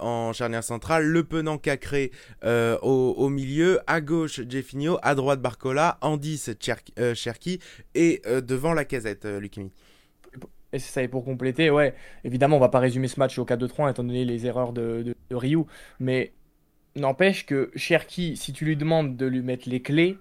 en 0.00 0.32
charnière 0.32 0.64
centrale, 0.64 1.04
Le 1.04 1.24
Penant 1.24 1.58
Cacré 1.58 2.12
au, 2.44 3.14
au, 3.16 3.28
milieu, 3.28 3.80
à 3.86 4.00
gauche 4.00 4.40
Jeffinho, 4.48 4.98
à 5.02 5.14
droite 5.14 5.40
Barcola, 5.40 5.98
en 6.00 6.16
10 6.16 6.50
Cherki 7.14 7.58
et 7.94 8.22
devant 8.42 8.72
la 8.72 8.84
casette 8.84 9.24
Lukemi. 9.24 9.72
Et 10.72 10.78
c'est 10.78 10.92
ça, 10.92 11.02
et 11.02 11.08
pour 11.08 11.24
compléter, 11.24 11.70
ouais, 11.70 11.94
évidemment, 12.24 12.56
on 12.56 12.60
va 12.60 12.68
pas 12.68 12.78
résumer 12.78 13.08
ce 13.08 13.18
match 13.18 13.38
au 13.38 13.44
4-2-3 13.44 13.90
étant 13.90 14.04
donné 14.04 14.24
les 14.24 14.46
erreurs 14.46 14.72
de, 14.72 15.16
Ryu, 15.30 15.64
mais 15.98 16.32
n'empêche 16.96 17.44
que 17.46 17.70
Cherki, 17.74 18.36
si 18.36 18.52
tu 18.52 18.64
lui 18.64 18.76
demandes 18.76 19.16
de 19.16 19.26
lui 19.26 19.42
mettre 19.42 19.68
les 19.68 19.82
clés, 19.82 20.18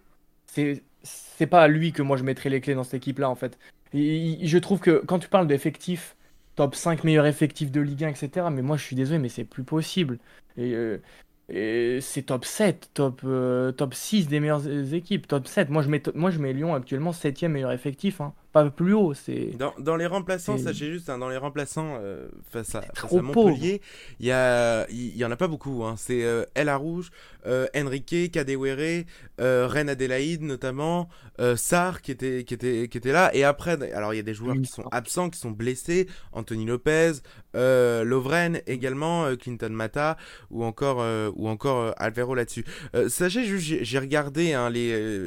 c'est 0.48 1.48
pas 1.48 1.62
à 1.64 1.68
lui 1.68 1.94
que 1.94 2.02
moi 2.02 2.18
je 2.18 2.24
mettrais 2.24 2.50
les 2.50 2.62
clés 2.62 2.74
dans 2.74 2.84
cette 2.84 2.96
équipe-là 2.96 3.30
en 3.30 3.36
fait. 3.36 3.58
je 3.94 4.58
trouve 4.58 4.80
que 4.80 5.04
quand 5.06 5.20
tu 5.20 5.30
parles 5.30 5.48
d'effectifs, 5.48 6.16
top 6.56 6.76
5 6.76 7.04
meilleurs 7.04 7.28
effectifs 7.28 7.72
de 7.72 7.82
Ligue 7.82 8.04
1, 8.04 8.10
etc., 8.10 8.48
mais 8.52 8.62
moi 8.62 8.78
je 8.78 8.84
suis 8.84 8.96
désolé, 8.96 9.20
mais 9.20 9.30
c'est 9.30 9.46
plus 9.46 9.64
possible. 9.64 10.20
Et, 10.58 10.74
euh, 10.74 12.00
c'est 12.02 12.24
top 12.24 12.46
7, 12.46 12.92
top, 12.94 13.22
euh, 13.24 13.72
top 13.72 13.94
6 13.94 14.28
des 14.28 14.40
meilleures 14.40 14.94
équipes, 14.94 15.28
top 15.28 15.48
7. 15.48 15.70
Moi 15.70 15.82
je 15.84 15.90
mets, 15.90 16.02
moi, 16.16 16.32
je 16.32 16.40
mets 16.40 16.54
Lyon 16.54 16.76
actuellement 16.76 17.14
7 17.14 17.44
meilleur 17.44 17.72
effectif. 17.72 18.22
Hein 18.22 18.34
pas 18.52 18.70
plus 18.70 18.94
haut. 18.94 19.14
C'est 19.14 19.58
dans, 19.58 19.74
dans, 19.80 19.96
les 19.96 20.06
remplaçants, 20.06 20.58
sachez 20.58 20.92
juste, 20.92 21.10
hein, 21.10 21.18
dans 21.18 21.30
les 21.30 21.38
remplaçants 21.38 21.98
euh, 22.02 22.28
face, 22.52 22.76
à, 22.76 22.82
face 22.82 23.14
à, 23.14 23.22
Montpellier, 23.22 23.82
il 24.20 24.26
y 24.26 24.32
a, 24.32 24.90
il 24.90 25.16
y, 25.16 25.24
en 25.26 25.32
a 25.32 25.36
pas 25.36 25.48
beaucoup. 25.48 25.84
Hein. 25.84 25.96
C'est 25.98 26.24
euh, 26.24 26.46
El 26.56 26.70
Arouge, 26.70 27.12
euh, 27.46 27.68
Enrique, 27.76 28.32
Kadewere, 28.32 29.06
euh, 29.40 29.68
Reine 29.68 29.90
Adélaïde 29.90 30.42
notamment, 30.42 31.08
euh, 31.40 31.56
Sar 31.56 32.02
qui 32.02 32.12
était, 32.12 32.44
qui 32.44 32.54
était, 32.54 32.88
qui 32.90 32.98
était 32.98 33.14
là. 33.14 33.34
Et 33.34 33.44
après, 33.44 33.82
alors 33.94 34.14
il 34.14 34.18
y 34.18 34.20
a 34.20 34.24
des 34.24 34.34
joueurs 34.34 34.58
qui 34.58 34.66
sont 34.66 34.88
absents, 34.92 35.30
qui 35.30 35.40
sont 35.40 35.52
blessés, 35.52 36.08
Anthony 36.34 36.66
Lopez, 36.66 37.14
Lovren 37.54 38.62
également, 38.68 39.36
Clinton 39.38 39.70
Mata 39.70 40.18
ou 40.52 40.64
encore, 40.64 41.04
ou 41.36 41.48
encore 41.48 41.94
Alvaro 41.98 42.36
là-dessus. 42.36 42.66
sachez 43.08 43.46
juste, 43.46 43.84
j'ai 43.84 44.00
regardé 44.00 44.54
hein, 44.54 44.70
les, 44.70 45.20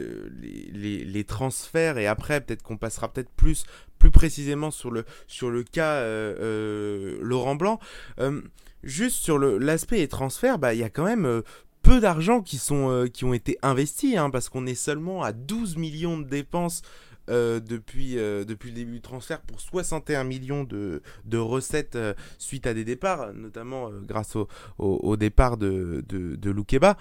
les, 0.72 1.04
les 1.04 1.24
transferts 1.24 1.98
et 1.98 2.06
après 2.06 2.40
peut-être 2.40 2.62
qu'on 2.62 2.76
passera 2.76 3.12
peut-être 3.12 3.31
plus, 3.31 3.64
plus 3.98 4.11
précisément 4.11 4.70
sur 4.70 4.90
le, 4.90 5.05
sur 5.27 5.51
le 5.51 5.62
cas 5.62 5.94
euh, 5.94 6.35
euh, 6.40 7.18
Laurent 7.22 7.55
Blanc. 7.55 7.79
Euh, 8.18 8.42
juste 8.83 9.16
sur 9.22 9.38
l'aspect 9.38 9.98
des 9.98 10.09
transferts, 10.09 10.59
bah, 10.59 10.75
il 10.75 10.81
y 10.81 10.85
a 10.85 10.90
quand 10.90 11.05
même 11.05 11.42
peu 11.83 12.01
d'argent 12.01 12.42
qui, 12.42 12.59
sont, 12.59 13.09
qui 13.12 13.25
ont 13.25 13.35
été 13.35 13.59
investis, 13.62 14.16
hein, 14.16 14.31
parce 14.31 14.48
qu'on 14.48 14.66
est 14.66 14.75
seulement 14.75 15.22
à 15.22 15.33
12 15.33 15.77
millions 15.77 16.18
de 16.18 16.25
dépenses 16.25 16.83
depuis, 17.29 18.16
depuis 18.16 18.70
le 18.70 18.75
début 18.75 18.92
du 18.94 19.01
transfert 19.01 19.40
pour 19.40 19.61
61 19.61 20.25
millions 20.25 20.64
de, 20.64 21.03
de 21.25 21.38
recettes 21.38 21.96
suite 22.38 22.66
à 22.66 22.75
des 22.75 22.85
départs, 22.85 23.33
notamment 23.35 23.90
grâce 24.03 24.35
au, 24.35 24.48
au, 24.79 25.16
départ 25.16 25.57
de, 25.57 26.05
de, 26.09 26.35
de 26.35 26.51
Loukeba. 26.51 26.96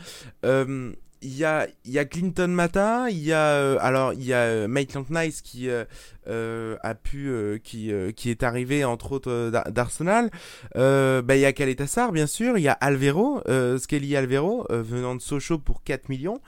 Il 1.23 1.37
y 1.37 1.45
a, 1.45 1.67
il 1.85 1.91
y 1.91 1.99
a 1.99 2.05
Clinton 2.05 2.47
Mata, 2.47 3.09
il 3.11 3.19
y 3.19 3.31
a 3.31 3.49
euh, 3.53 3.77
alors 3.79 4.11
il 4.13 4.23
y 4.23 4.33
a 4.33 4.37
euh, 4.39 4.67
Maitland 4.67 5.05
Nice 5.11 5.41
qui 5.41 5.69
euh, 5.69 5.85
euh, 6.27 6.77
a 6.81 6.95
pu 6.95 7.29
euh, 7.29 7.59
qui, 7.63 7.91
euh, 7.93 8.11
qui 8.11 8.31
est 8.31 8.41
arrivé 8.41 8.83
entre 8.85 9.11
autres 9.11 9.49
d'Ar- 9.51 9.71
d'Arsenal. 9.71 10.31
Euh, 10.77 11.21
bah, 11.21 11.35
il 11.35 11.41
y 11.41 11.45
a 11.45 11.53
Caletassar 11.53 12.11
bien 12.11 12.25
sûr, 12.25 12.57
il 12.57 12.61
y 12.63 12.67
a 12.67 12.71
Alvero, 12.73 13.41
euh, 13.47 13.77
Skelly 13.77 14.15
Alvero 14.15 14.65
euh, 14.71 14.81
venant 14.81 15.13
de 15.13 15.21
Sochaux 15.21 15.59
pour 15.59 15.83
4 15.83 16.09
millions. 16.09 16.41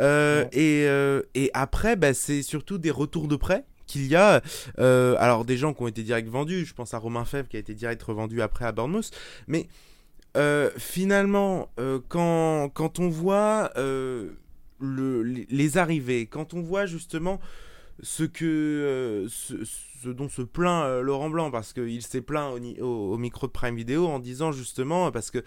Euh, 0.00 0.42
Ouais. 0.44 0.48
et, 0.52 0.86
euh, 0.88 1.22
et 1.36 1.50
après 1.54 1.94
bah, 1.94 2.12
c'est 2.12 2.42
surtout 2.42 2.78
des 2.78 2.90
retours 2.90 3.28
de 3.28 3.36
prêt 3.36 3.64
qu'il 3.86 4.06
y 4.06 4.16
a 4.16 4.42
euh, 4.80 5.14
alors 5.18 5.44
des 5.44 5.56
gens 5.56 5.72
qui 5.74 5.82
ont 5.82 5.88
été 5.88 6.02
direct 6.02 6.28
vendus, 6.28 6.66
je 6.66 6.74
pense 6.74 6.92
à 6.92 6.98
Romain 6.98 7.24
Fèvre 7.24 7.48
qui 7.48 7.56
a 7.56 7.60
été 7.60 7.72
direct 7.74 8.02
revendu 8.02 8.42
après 8.42 8.64
à 8.64 8.72
Bournemouth, 8.72 9.10
mais 9.46 9.66
euh, 10.38 10.70
finalement, 10.78 11.68
euh, 11.78 11.98
quand, 12.08 12.70
quand 12.72 13.00
on 13.00 13.08
voit 13.08 13.72
euh, 13.76 14.30
le, 14.80 15.22
les, 15.22 15.46
les 15.50 15.78
arrivées, 15.78 16.26
quand 16.26 16.54
on 16.54 16.62
voit 16.62 16.86
justement 16.86 17.40
ce 18.02 18.22
que 18.24 18.44
euh, 18.44 19.26
ce, 19.28 19.54
ce 19.64 20.08
dont 20.10 20.28
se 20.28 20.42
plaint 20.42 20.84
euh, 20.84 21.02
Laurent 21.02 21.28
Blanc 21.30 21.50
parce 21.50 21.72
qu'il 21.72 22.00
s'est 22.02 22.20
plaint 22.20 22.54
au, 22.54 22.60
ni- 22.60 22.80
au- 22.80 23.12
au 23.14 23.18
micro 23.18 23.48
de 23.48 23.52
Prime 23.52 23.74
Video 23.74 24.06
en 24.06 24.20
disant 24.20 24.52
justement 24.52 25.10
parce 25.10 25.32
que 25.32 25.38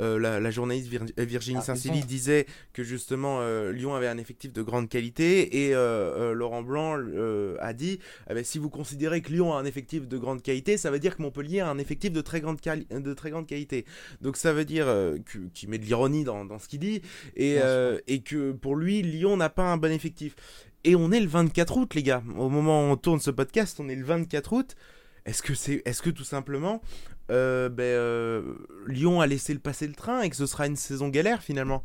euh, 0.00 0.18
la, 0.18 0.40
la 0.40 0.50
journaliste 0.50 0.88
Vir- 0.90 1.12
euh, 1.18 1.24
Virginie 1.24 1.60
Ah, 1.64 1.72
raison. 1.72 1.92
disait 2.06 2.46
que 2.72 2.82
justement 2.82 3.38
euh, 3.40 3.70
Lyon 3.70 3.94
avait 3.94 4.08
un 4.08 4.18
effectif 4.18 4.52
de 4.52 4.62
grande 4.62 4.88
qualité 4.88 5.66
et 5.68 5.74
euh, 5.76 5.78
euh, 5.78 6.32
Laurent 6.32 6.62
Blanc 6.64 6.96
euh, 6.98 7.56
a 7.60 7.72
dit 7.72 8.00
eh 8.28 8.34
ben, 8.34 8.42
si 8.42 8.58
vous 8.58 8.70
considérez 8.70 9.20
que 9.20 9.30
Lyon 9.30 9.54
a 9.54 9.58
un 9.60 9.64
effectif 9.64 10.08
de 10.08 10.18
grande 10.18 10.42
qualité 10.42 10.76
ça 10.78 10.90
veut 10.90 10.98
dire 10.98 11.16
que 11.16 11.22
Montpellier 11.22 11.60
a 11.60 11.70
un 11.70 11.78
effectif 11.78 12.10
de 12.12 12.20
très 12.20 12.40
grande, 12.40 12.58
de 12.90 13.14
très 13.14 13.30
grande 13.30 13.46
qualité. 13.46 13.84
Donc 14.20 14.36
ça 14.36 14.52
veut 14.52 14.64
dire 14.64 14.86
euh, 14.88 15.18
qu'il 15.54 15.68
met 15.68 15.78
de 15.78 15.84
l'ironie 15.84 16.24
dans, 16.24 16.44
dans 16.44 16.58
ce 16.58 16.66
qu'il 16.66 16.80
dit 16.80 17.02
et, 17.36 17.58
euh, 17.60 18.00
et 18.08 18.22
que 18.22 18.50
pour 18.50 18.74
lui 18.74 19.02
Lyon 19.02 19.36
n'a 19.36 19.48
pas 19.48 19.70
un 19.70 19.76
bon 19.76 19.92
effectif 19.92 20.34
et 20.84 20.96
on 20.96 21.12
est 21.12 21.20
le 21.20 21.28
24 21.28 21.76
août, 21.76 21.94
les 21.94 22.02
gars. 22.02 22.22
Au 22.36 22.48
moment 22.48 22.80
où 22.80 22.92
on 22.92 22.96
tourne 22.96 23.20
ce 23.20 23.30
podcast, 23.30 23.78
on 23.80 23.88
est 23.88 23.94
le 23.94 24.04
24 24.04 24.52
août. 24.52 24.76
Est-ce 25.24 25.42
que 25.42 25.54
c'est, 25.54 25.82
est-ce 25.84 26.02
que 26.02 26.10
tout 26.10 26.24
simplement, 26.24 26.80
euh, 27.30 27.68
ben, 27.68 27.84
euh, 27.84 28.42
Lyon 28.88 29.20
a 29.20 29.26
laissé 29.26 29.52
le 29.52 29.60
passer 29.60 29.86
le 29.86 29.94
train 29.94 30.22
et 30.22 30.30
que 30.30 30.36
ce 30.36 30.46
sera 30.46 30.66
une 30.66 30.76
saison 30.76 31.08
galère 31.08 31.42
finalement? 31.42 31.82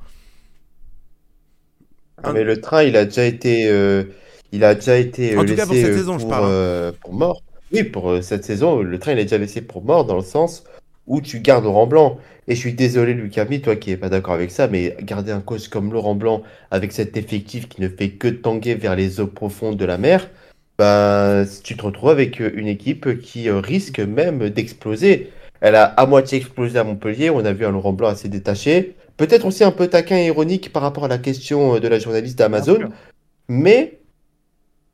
Ah, 2.24 2.34
mais 2.34 2.44
le 2.44 2.60
train, 2.60 2.82
il 2.82 2.98
a 2.98 3.06
déjà 3.06 3.26
été, 3.26 3.70
euh, 3.70 4.06
il 4.52 4.64
a 4.64 4.74
déjà 4.74 4.98
été 4.98 5.38
En 5.38 5.46
tout 5.46 5.54
cas, 5.54 5.66
pour 5.66 5.76
laissé 5.76 5.86
cette 5.86 5.98
saison, 5.98 6.18
je 6.18 6.24
pour, 6.24 6.30
parle, 6.32 6.52
hein. 6.52 6.94
pour 7.02 7.14
mort. 7.14 7.44
Oui, 7.72 7.84
pour 7.84 8.24
cette 8.24 8.44
saison, 8.44 8.82
le 8.82 8.98
train, 8.98 9.12
il 9.12 9.20
est 9.20 9.26
déjà 9.26 9.38
laissé 9.38 9.62
pour 9.62 9.84
mort 9.84 10.06
dans 10.06 10.16
le 10.16 10.24
sens 10.24 10.64
où 11.08 11.22
tu 11.22 11.39
gardes 11.39 11.63
Laurent 11.63 11.88
Blanc. 11.88 12.20
Et 12.48 12.56
je 12.56 12.60
suis 12.60 12.74
désolé, 12.74 13.13
Lucas 13.13 13.46
Mi, 13.46 13.62
toi 13.62 13.76
qui 13.76 13.89
n'es 13.89 13.98
pas 13.98 14.10
d'accord 14.10 14.34
avec 14.34 14.52
ça, 14.52 14.67
mais 14.67 14.96
garder 15.02 15.32
un 15.32 15.41
coach 15.41 15.67
comme 15.67 15.91
Laurent 15.91 16.15
Blanc 16.15 16.43
avec 16.72 16.91
cet 16.91 17.17
effectif 17.17 17.67
qui 17.67 17.82
ne 17.82 17.89
fait 17.89 18.12
que 18.12 18.28
tanguer 18.28 18.76
vers 18.76 18.96
les 18.96 19.20
eaux 19.20 19.28
profondes 19.28 19.78
de 19.78 19.86
la 19.86 19.98
mer, 19.98 20.30
ben, 20.78 21.46
tu 21.63 21.76
te 21.76 21.84
retrouves 21.84 22.10
avec 22.10 22.39
euh, 22.39 22.52
une 22.56 22.67
équipe 22.67 23.20
qui 23.20 23.50
euh, 23.50 23.60
risque 23.60 24.00
même 24.00 24.50
d'exploser. 24.50 25.32
Elle 25.60 25.76
a 25.76 25.86
à 25.86 26.06
moitié 26.06 26.38
explosé 26.38 26.78
à 26.78 26.84
Montpellier. 26.84 27.32
On 27.32 27.43
a 27.46 27.52
vu 27.52 27.65
un 27.65 27.72
Laurent 27.72 27.93
Blanc 27.93 28.10
assez 28.10 28.30
détaché. 28.30 28.96
Peut-être 29.17 29.48
aussi 29.48 29.63
un 29.63 29.72
peu 29.72 29.88
taquin 29.88 30.17
et 30.17 30.28
ironique 30.28 30.72
par 30.72 30.84
rapport 30.84 31.06
à 31.06 31.08
la 31.08 31.17
question 31.17 31.76
euh, 31.76 31.80
de 31.80 31.88
la 31.88 32.00
journaliste 32.00 32.38
d'Amazon. 32.38 32.89
Mais 33.50 34.00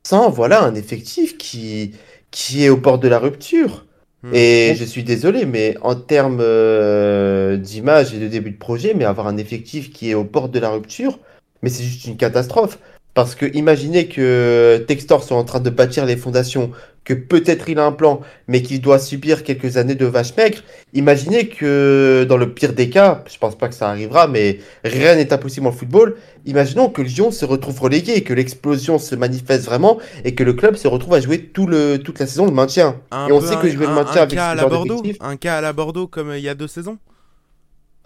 sans, 0.06 0.30
voilà, 0.30 0.62
un 0.64 0.74
effectif 0.74 1.36
qui, 1.38 1.92
qui 2.30 2.64
est 2.64 2.70
au 2.70 2.76
bord 2.76 2.98
de 2.98 3.08
la 3.08 3.18
rupture. 3.18 3.84
Hmm. 4.24 4.30
Et 4.32 4.74
je 4.74 4.84
suis 4.84 5.04
désolé, 5.04 5.44
mais 5.44 5.76
en 5.82 5.94
termes 5.94 6.38
euh, 6.40 7.58
d'image 7.58 8.14
et 8.14 8.18
de 8.18 8.26
début 8.26 8.52
de 8.52 8.56
projet, 8.56 8.94
mais 8.94 9.04
avoir 9.04 9.26
un 9.26 9.36
effectif 9.36 9.90
qui 9.92 10.10
est 10.10 10.14
au 10.14 10.24
bord 10.24 10.48
de 10.48 10.58
la 10.58 10.70
rupture, 10.70 11.18
mais 11.62 11.68
c'est 11.68 11.84
juste 11.84 12.06
une 12.06 12.16
catastrophe. 12.16 12.78
Parce 13.12 13.34
que 13.34 13.44
imaginez 13.54 14.08
que 14.08 14.82
Textor 14.88 15.22
soit 15.22 15.36
en 15.36 15.44
train 15.44 15.60
de 15.60 15.68
bâtir 15.68 16.06
les 16.06 16.16
fondations, 16.16 16.70
que 17.04 17.14
peut-être 17.14 17.68
il 17.68 17.78
a 17.78 17.84
un 17.84 17.92
plan, 17.92 18.20
mais 18.48 18.62
qu'il 18.62 18.80
doit 18.80 18.98
subir 18.98 19.44
quelques 19.44 19.76
années 19.76 19.94
de 19.94 20.06
vache 20.06 20.34
maigre. 20.36 20.58
Imaginez 20.94 21.48
que 21.48 22.24
dans 22.28 22.36
le 22.36 22.52
pire 22.52 22.72
des 22.72 22.88
cas, 22.88 23.22
je 23.30 23.38
pense 23.38 23.56
pas 23.56 23.68
que 23.68 23.74
ça 23.74 23.90
arrivera, 23.90 24.26
mais 24.26 24.58
rien 24.84 25.14
n'est 25.14 25.32
impossible 25.32 25.66
en 25.66 25.72
football. 25.72 26.16
Imaginons 26.46 26.88
que 26.88 27.02
Lyon 27.02 27.30
se 27.30 27.44
retrouve 27.44 27.80
relégué, 27.80 28.22
que 28.22 28.32
l'explosion 28.32 28.98
se 28.98 29.14
manifeste 29.14 29.64
vraiment 29.64 29.98
et 30.24 30.34
que 30.34 30.44
le 30.44 30.54
club 30.54 30.76
se 30.76 30.88
retrouve 30.88 31.14
à 31.14 31.20
jouer 31.20 31.40
tout 31.40 31.66
le, 31.66 31.98
toute 31.98 32.18
la 32.18 32.26
saison 32.26 32.46
le 32.46 32.52
maintien. 32.52 32.96
Un 33.10 33.28
Et 33.28 33.32
on 33.32 33.40
sait 33.40 33.56
que 33.56 33.68
jouer 33.68 33.86
le 33.86 33.94
maintien 33.94 34.22
un 34.22 34.24
avec 34.24 34.34
cas 34.34 34.48
à 34.48 34.54
la 34.54 34.66
Bordeaux, 34.66 35.02
un 35.20 35.36
cas 35.36 35.58
à 35.58 35.60
la 35.60 35.72
Bordeaux 35.72 36.06
comme 36.06 36.32
il 36.34 36.40
y 36.40 36.48
a 36.48 36.54
deux 36.54 36.68
saisons? 36.68 36.98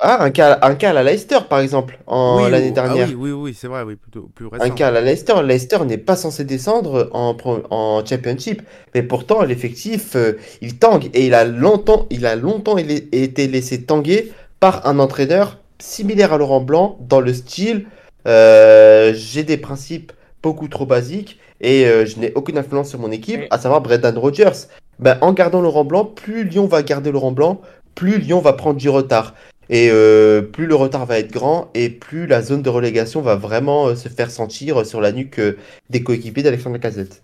Ah, 0.01 0.23
un 0.23 0.31
cas, 0.31 0.59
un 0.63 0.77
cas 0.77 0.91
à 0.91 0.93
la 0.93 1.03
Leicester, 1.03 1.39
par 1.51 1.59
exemple, 1.59 1.99
en 2.07 2.37
Oui, 2.45 2.51
l'année 2.53 2.69
ou- 2.69 2.75
ah 2.77 2.87
dernière. 2.87 3.09
oui, 3.09 3.15
oui, 3.17 3.31
oui, 3.33 3.57
c'est 3.59 3.67
vrai, 3.67 3.83
oui, 3.83 3.97
plutôt 3.97 4.31
plus 4.33 4.47
récent. 4.47 4.65
Un 4.65 4.71
cas 4.71 4.89
à 4.89 4.91
la 4.93 5.01
Leicester. 5.01 5.35
Leicester 5.45 5.79
n'est 5.85 5.99
pas 5.99 6.15
censé 6.15 6.45
descendre 6.45 7.09
en, 7.13 7.35
pro- 7.35 7.63
en 7.71 8.05
Championship. 8.07 8.63
Mais 8.95 9.03
pourtant, 9.03 9.43
l'effectif, 9.43 10.15
euh, 10.15 10.35
il 10.63 10.79
tangue. 10.79 11.11
Et 11.15 11.27
il 11.27 11.35
a 11.35 11.45
longtemps, 11.45 12.07
il 12.11 12.27
a 12.27 12.37
longtemps 12.37 12.77
été 12.79 13.49
laissé 13.49 13.83
tanguer 13.83 14.33
par 14.61 14.87
un 14.87 15.01
entraîneur 15.01 15.59
similaire 15.81 16.33
à 16.33 16.39
Laurent 16.39 16.61
Blanc 16.61 16.99
dans 17.09 17.21
le 17.21 17.33
style 17.33 17.87
euh, 18.27 19.13
j'ai 19.15 19.45
des 19.45 19.57
principes 19.57 20.13
beaucoup 20.43 20.67
trop 20.69 20.85
basiques 20.87 21.39
et 21.61 21.87
euh, 21.87 22.05
je 22.05 22.19
n'ai 22.19 22.33
aucune 22.35 22.59
influence 22.59 22.91
sur 22.91 22.99
mon 22.99 23.11
équipe, 23.13 23.41
à 23.51 23.59
savoir 23.59 23.81
Brendan 23.81 24.19
Rodgers. 24.19 24.67
Ben, 24.99 25.17
en 25.21 25.33
gardant 25.33 25.61
Laurent 25.61 25.85
Blanc, 25.85 26.05
plus 26.05 26.45
Lyon 26.45 26.67
va 26.67 26.83
garder 26.83 27.11
Laurent 27.13 27.31
Blanc, 27.33 27.61
plus 27.95 28.19
Lyon 28.19 28.41
va 28.41 28.53
prendre 28.53 28.77
du 28.77 28.89
retard. 28.89 29.35
Et 29.71 29.91
euh, 29.91 30.41
plus 30.41 30.67
le 30.67 30.75
retard 30.75 31.05
va 31.05 31.19
être 31.19 31.31
grand 31.31 31.71
et 31.75 31.91
plus 31.91 32.27
la 32.27 32.41
zone 32.41 32.63
de 32.63 32.71
relégation 32.71 33.21
va 33.21 33.37
vraiment 33.37 33.89
euh, 33.89 33.95
se 33.95 34.09
faire 34.09 34.31
sentir 34.31 34.87
sur 34.87 35.01
la 35.01 35.13
nuque 35.13 35.39
euh, 35.39 35.59
des 35.91 36.03
coéquipiers 36.03 36.43
d'Alexandre 36.43 36.77
Lacazette. 36.77 37.23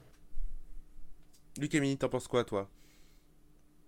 Luc 1.59 1.75
Emily, 1.75 1.97
t'en 1.97 2.09
penses 2.09 2.29
quoi, 2.29 2.45
toi? 2.45 2.69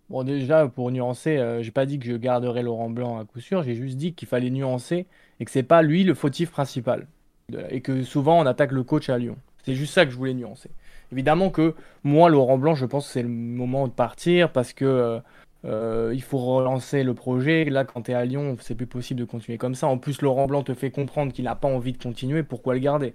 Bon, 0.09 0.23
déjà, 0.23 0.69
pour 0.69 0.91
nuancer, 0.91 1.37
euh, 1.37 1.63
j'ai 1.63 1.73
pas 1.73 1.85
dit 1.85 1.99
que 1.99 2.07
je 2.07 2.17
garderais 2.17 2.63
Laurent 2.63 2.89
Blanc 2.89 3.19
à 3.19 3.25
coup 3.25 3.41
sûr, 3.41 3.63
j'ai 3.63 3.75
juste 3.75 3.97
dit 3.97 4.15
qu'il 4.15 4.29
fallait 4.29 4.51
nuancer 4.51 5.07
et 5.41 5.45
que 5.45 5.51
c'est 5.51 5.65
pas 5.65 5.83
lui 5.83 6.05
le 6.05 6.15
fautif 6.15 6.51
principal. 6.51 7.09
Et 7.71 7.81
que 7.81 8.03
souvent 8.03 8.41
on 8.41 8.47
attaque 8.47 8.73
le 8.73 8.83
coach 8.85 9.09
à 9.09 9.19
Lyon. 9.19 9.37
C'est 9.65 9.75
juste 9.75 9.93
ça 9.93 10.05
que 10.07 10.13
je 10.13 10.17
voulais 10.17 10.35
nuancer. 10.35 10.71
Évidemment 11.13 11.51
que 11.51 11.75
moi, 12.05 12.29
Laurent 12.31 12.59
Blanc, 12.59 12.75
je 12.75 12.87
pense 12.87 13.07
que 13.07 13.13
c'est 13.13 13.23
le 13.23 13.29
moment 13.29 13.87
de 13.87 13.93
partir 13.93 14.51
parce 14.51 14.73
que 14.73 15.21
euh, 15.67 16.13
il 16.15 16.23
faut 16.23 16.39
relancer 16.39 17.03
le 17.03 17.15
projet. 17.15 17.65
Là, 17.65 17.85
quand 17.85 18.03
tu 18.03 18.13
à 18.13 18.25
Lyon, 18.25 18.57
c'est 18.61 18.75
plus 18.75 18.87
possible 18.87 19.21
de 19.21 19.25
continuer 19.25 19.59
comme 19.59 19.75
ça. 19.75 19.87
En 19.89 19.99
plus, 19.99 20.23
Laurent 20.23 20.47
Blanc 20.47 20.63
te 20.63 20.75
fait 20.75 20.91
comprendre 20.91 21.33
qu'il 21.33 21.45
n'a 21.45 21.55
pas 21.57 21.69
envie 21.69 21.93
de 21.93 22.03
continuer. 22.03 22.43
Pourquoi 22.43 22.75
le 22.75 22.81
garder? 22.81 23.15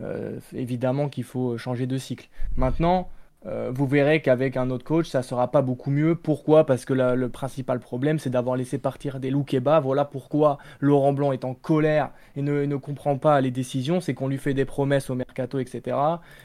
Euh, 0.00 0.40
Évidemment 0.52 1.08
qu'il 1.08 1.24
faut 1.24 1.56
changer 1.56 1.86
de 1.86 1.96
cycle. 1.98 2.28
Maintenant, 2.56 3.08
euh, 3.46 3.70
vous 3.74 3.86
verrez 3.86 4.22
qu'avec 4.22 4.56
un 4.56 4.70
autre 4.70 4.84
coach, 4.84 5.06
ça 5.08 5.22
sera 5.22 5.50
pas 5.50 5.60
beaucoup 5.62 5.90
mieux. 5.90 6.14
Pourquoi? 6.14 6.64
Parce 6.64 6.84
que 6.84 6.94
la- 6.94 7.14
le 7.14 7.28
principal 7.28 7.78
problème, 7.78 8.18
c'est 8.18 8.30
d'avoir 8.30 8.56
laissé 8.56 8.78
partir 8.78 9.20
des 9.20 9.30
Loukeba. 9.30 9.80
Voilà 9.80 10.04
pourquoi 10.06 10.58
Laurent 10.80 11.12
Blanc 11.12 11.32
est 11.32 11.44
en 11.44 11.52
colère 11.54 12.10
et 12.36 12.42
ne, 12.42 12.64
ne 12.64 12.76
comprend 12.76 13.18
pas 13.18 13.40
les 13.40 13.50
décisions. 13.50 14.00
C'est 14.00 14.14
qu'on 14.14 14.28
lui 14.28 14.38
fait 14.38 14.54
des 14.54 14.64
promesses 14.64 15.10
au 15.10 15.14
mercato, 15.14 15.58
etc. 15.58 15.96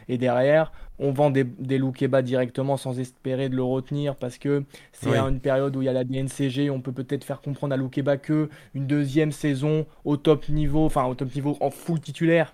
Et 0.09 0.17
derrière, 0.17 0.71
on 0.99 1.11
vend 1.11 1.29
des, 1.29 1.45
des 1.45 1.77
Loukeba 1.77 2.21
directement 2.21 2.75
sans 2.75 2.99
espérer 2.99 3.47
de 3.47 3.55
le 3.55 3.63
retenir 3.63 4.17
parce 4.17 4.37
que 4.37 4.63
c'est 4.91 5.11
Oui. 5.11 5.17
à 5.17 5.21
une 5.21 5.39
période 5.39 5.73
où 5.77 5.81
il 5.81 5.85
y 5.85 5.89
a 5.89 5.93
la 5.93 6.03
DNCG. 6.03 6.69
On 6.69 6.81
peut 6.81 6.91
peut-être 6.91 7.23
faire 7.23 7.39
comprendre 7.39 7.73
à 7.73 7.77
Loukeba 7.77 8.17
que 8.17 8.49
une 8.75 8.87
deuxième 8.87 9.31
saison 9.31 9.85
au 10.03 10.17
top 10.17 10.49
niveau, 10.49 10.85
enfin 10.85 11.05
au 11.05 11.15
top 11.15 11.33
niveau 11.33 11.55
en 11.61 11.69
full 11.69 12.01
titulaire 12.01 12.53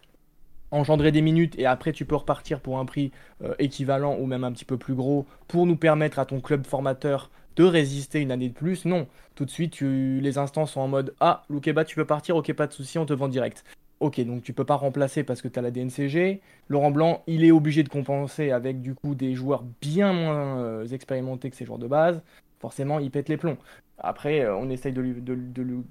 engendrer 0.76 1.12
des 1.12 1.22
minutes 1.22 1.58
et 1.58 1.66
après 1.66 1.92
tu 1.92 2.06
peux 2.06 2.16
repartir 2.16 2.60
pour 2.60 2.78
un 2.80 2.86
prix 2.86 3.12
euh, 3.44 3.56
équivalent 3.60 4.18
ou 4.20 4.26
même 4.26 4.44
un 4.44 4.52
petit 4.52 4.66
peu 4.66 4.78
plus 4.78 4.94
gros 4.94 5.26
pour 5.48 5.66
nous 5.66 5.76
permettre 5.76 6.20
à 6.20 6.26
ton 6.26 6.42
club 6.42 6.66
formateur 6.66 7.32
de 7.56 7.64
résister 7.64 8.20
une 8.20 8.32
année 8.32 8.50
de 8.50 8.54
plus. 8.54 8.86
Non, 8.86 9.08
tout 9.36 9.46
de 9.46 9.50
suite 9.50 9.80
les 9.82 10.38
instances 10.38 10.74
sont 10.74 10.82
en 10.82 10.88
mode 10.88 11.16
Ah, 11.20 11.44
Loukeba, 11.50 11.86
tu 11.86 11.96
peux 11.96 12.06
partir, 12.06 12.36
ok, 12.36 12.52
pas 12.54 12.68
de 12.68 12.74
souci, 12.74 12.98
on 13.00 13.06
te 13.06 13.14
vend 13.14 13.28
direct. 13.30 13.64
Ok, 14.02 14.20
donc 14.26 14.44
tu 14.44 14.52
peux 14.52 14.66
pas 14.66 14.76
remplacer 14.76 15.24
parce 15.24 15.42
que 15.42 15.48
tu 15.48 15.58
as 15.58 15.62
la 15.62 15.72
DNCG. 15.72 16.42
Laurent 16.68 16.92
Blanc, 16.92 17.24
il 17.28 17.46
est 17.46 17.52
obligé 17.52 17.82
de 17.82 17.88
compenser 17.90 18.52
avec 18.52 18.82
du 18.82 18.94
coup 18.94 19.16
des 19.16 19.34
joueurs 19.36 19.64
bien 19.82 20.12
moins 20.12 20.60
euh, 20.60 20.86
expérimentés 20.88 21.50
que 21.50 21.56
ses 21.56 21.64
joueurs 21.66 21.80
de 21.80 21.88
base. 21.88 22.22
Forcément, 22.60 23.00
il 23.00 23.10
pète 23.10 23.30
les 23.30 23.38
plombs. 23.38 23.58
Après, 23.98 24.42
euh, 24.42 24.56
on 24.58 24.70
essaye 24.70 24.92
de 24.92 25.00
lui, 25.02 25.22
de 25.22 25.34
lui- 25.62 25.84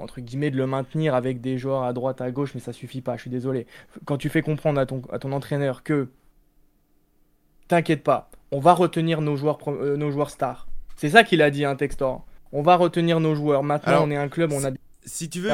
entre 0.00 0.20
guillemets, 0.20 0.50
de 0.50 0.56
le 0.56 0.66
maintenir 0.66 1.14
avec 1.14 1.40
des 1.40 1.58
joueurs 1.58 1.84
à 1.84 1.92
droite, 1.92 2.20
à 2.20 2.30
gauche, 2.30 2.52
mais 2.54 2.60
ça 2.60 2.72
suffit 2.72 3.00
pas, 3.00 3.16
je 3.16 3.22
suis 3.22 3.30
désolé. 3.30 3.66
Quand 4.04 4.16
tu 4.16 4.28
fais 4.28 4.42
comprendre 4.42 4.80
à 4.80 4.86
ton, 4.86 5.02
à 5.12 5.18
ton 5.18 5.32
entraîneur 5.32 5.82
que 5.82 6.08
t'inquiète 7.68 8.02
pas, 8.02 8.30
on 8.50 8.60
va 8.60 8.72
retenir 8.74 9.20
nos 9.20 9.36
joueurs, 9.36 9.58
euh, 9.68 9.96
nos 9.96 10.10
joueurs 10.10 10.30
stars. 10.30 10.66
C'est 10.96 11.10
ça 11.10 11.24
qu'il 11.24 11.42
a 11.42 11.50
dit, 11.50 11.64
un 11.64 11.76
Textor. 11.76 12.24
On 12.52 12.62
va 12.62 12.76
retenir 12.76 13.20
nos 13.20 13.34
joueurs. 13.34 13.62
Maintenant, 13.62 13.92
Alors, 13.92 14.04
on 14.04 14.10
est 14.10 14.16
un 14.16 14.28
club, 14.28 14.52
on 14.52 14.64
a 14.64 14.72
des 14.72 14.78
si 15.04 15.28
tu 15.28 15.40
veux, 15.40 15.50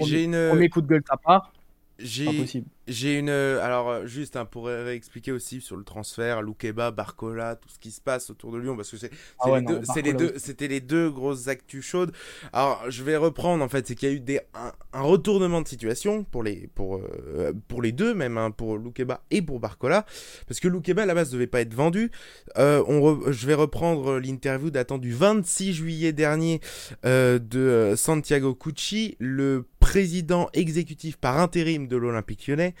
j'ai 0.00 0.24
une. 0.24 0.48
Premier 0.50 0.68
coup 0.68 0.80
de 0.80 0.86
gueule 0.86 1.00
de 1.00 1.04
ta 1.04 1.16
part, 1.16 1.52
J'ai 1.98 2.28
impossible. 2.28 2.66
J'ai 2.88 3.18
une. 3.18 3.28
Alors, 3.30 3.90
euh, 3.90 4.06
juste 4.06 4.36
hein, 4.36 4.44
pour 4.44 4.66
réexpliquer 4.66 5.32
aussi 5.32 5.60
sur 5.60 5.76
le 5.76 5.84
transfert, 5.84 6.42
Loukeba, 6.42 6.90
Barcola, 6.90 7.56
tout 7.56 7.68
ce 7.68 7.78
qui 7.78 7.90
se 7.90 8.00
passe 8.00 8.30
autour 8.30 8.52
de 8.52 8.58
Lyon, 8.58 8.76
parce 8.76 8.90
que 8.90 8.96
c'est 8.96 9.10
Ah 9.38 9.50
ouais, 9.50 9.60
les 9.60 9.66
deux- 9.66 10.32
les 10.32 10.38
c'était 10.38 10.68
les 10.68 10.80
deux 10.80 11.10
grosses 11.10 11.48
actus 11.48 11.84
chaudes. 11.84 12.12
Alors, 12.52 12.82
je 12.88 13.02
vais 13.02 13.16
reprendre 13.16 13.64
en 13.64 13.68
fait, 13.68 13.86
c'est 13.86 13.94
qu'il 13.94 14.08
y 14.08 14.12
a 14.12 14.14
eu 14.14 14.20
des, 14.20 14.40
un, 14.54 14.72
un 14.92 15.02
retournement 15.02 15.62
de 15.62 15.68
situation 15.68 16.24
pour 16.24 16.42
les, 16.42 16.68
pour, 16.74 16.96
euh, 16.96 17.52
pour 17.68 17.82
les 17.82 17.92
deux, 17.92 18.14
même 18.14 18.36
hein, 18.38 18.50
pour 18.50 18.76
Loukeba 18.78 19.22
et 19.30 19.42
pour 19.42 19.60
Barcola, 19.60 20.04
parce 20.48 20.60
que 20.60 20.68
Loukeba 20.68 21.02
à 21.02 21.06
la 21.06 21.14
base 21.14 21.30
devait 21.30 21.46
pas 21.46 21.60
être 21.60 21.74
vendu. 21.74 22.10
Euh, 22.58 22.82
on 22.88 23.00
re- 23.00 23.30
je 23.32 23.46
vais 23.46 23.54
reprendre 23.54 24.18
l'interview 24.18 24.70
datant 24.70 24.98
du 24.98 25.12
26 25.12 25.72
juillet 25.72 26.12
dernier 26.12 26.60
euh, 27.04 27.38
de 27.38 27.58
euh, 27.60 27.96
Santiago 27.96 28.54
Cucci, 28.54 29.16
le 29.18 29.66
président 29.80 30.48
exécutif 30.52 31.16
par 31.16 31.38
intérim 31.38 31.88
de 31.88 31.96
l'Olympique 31.96 32.46
lyonnais, 32.46 32.71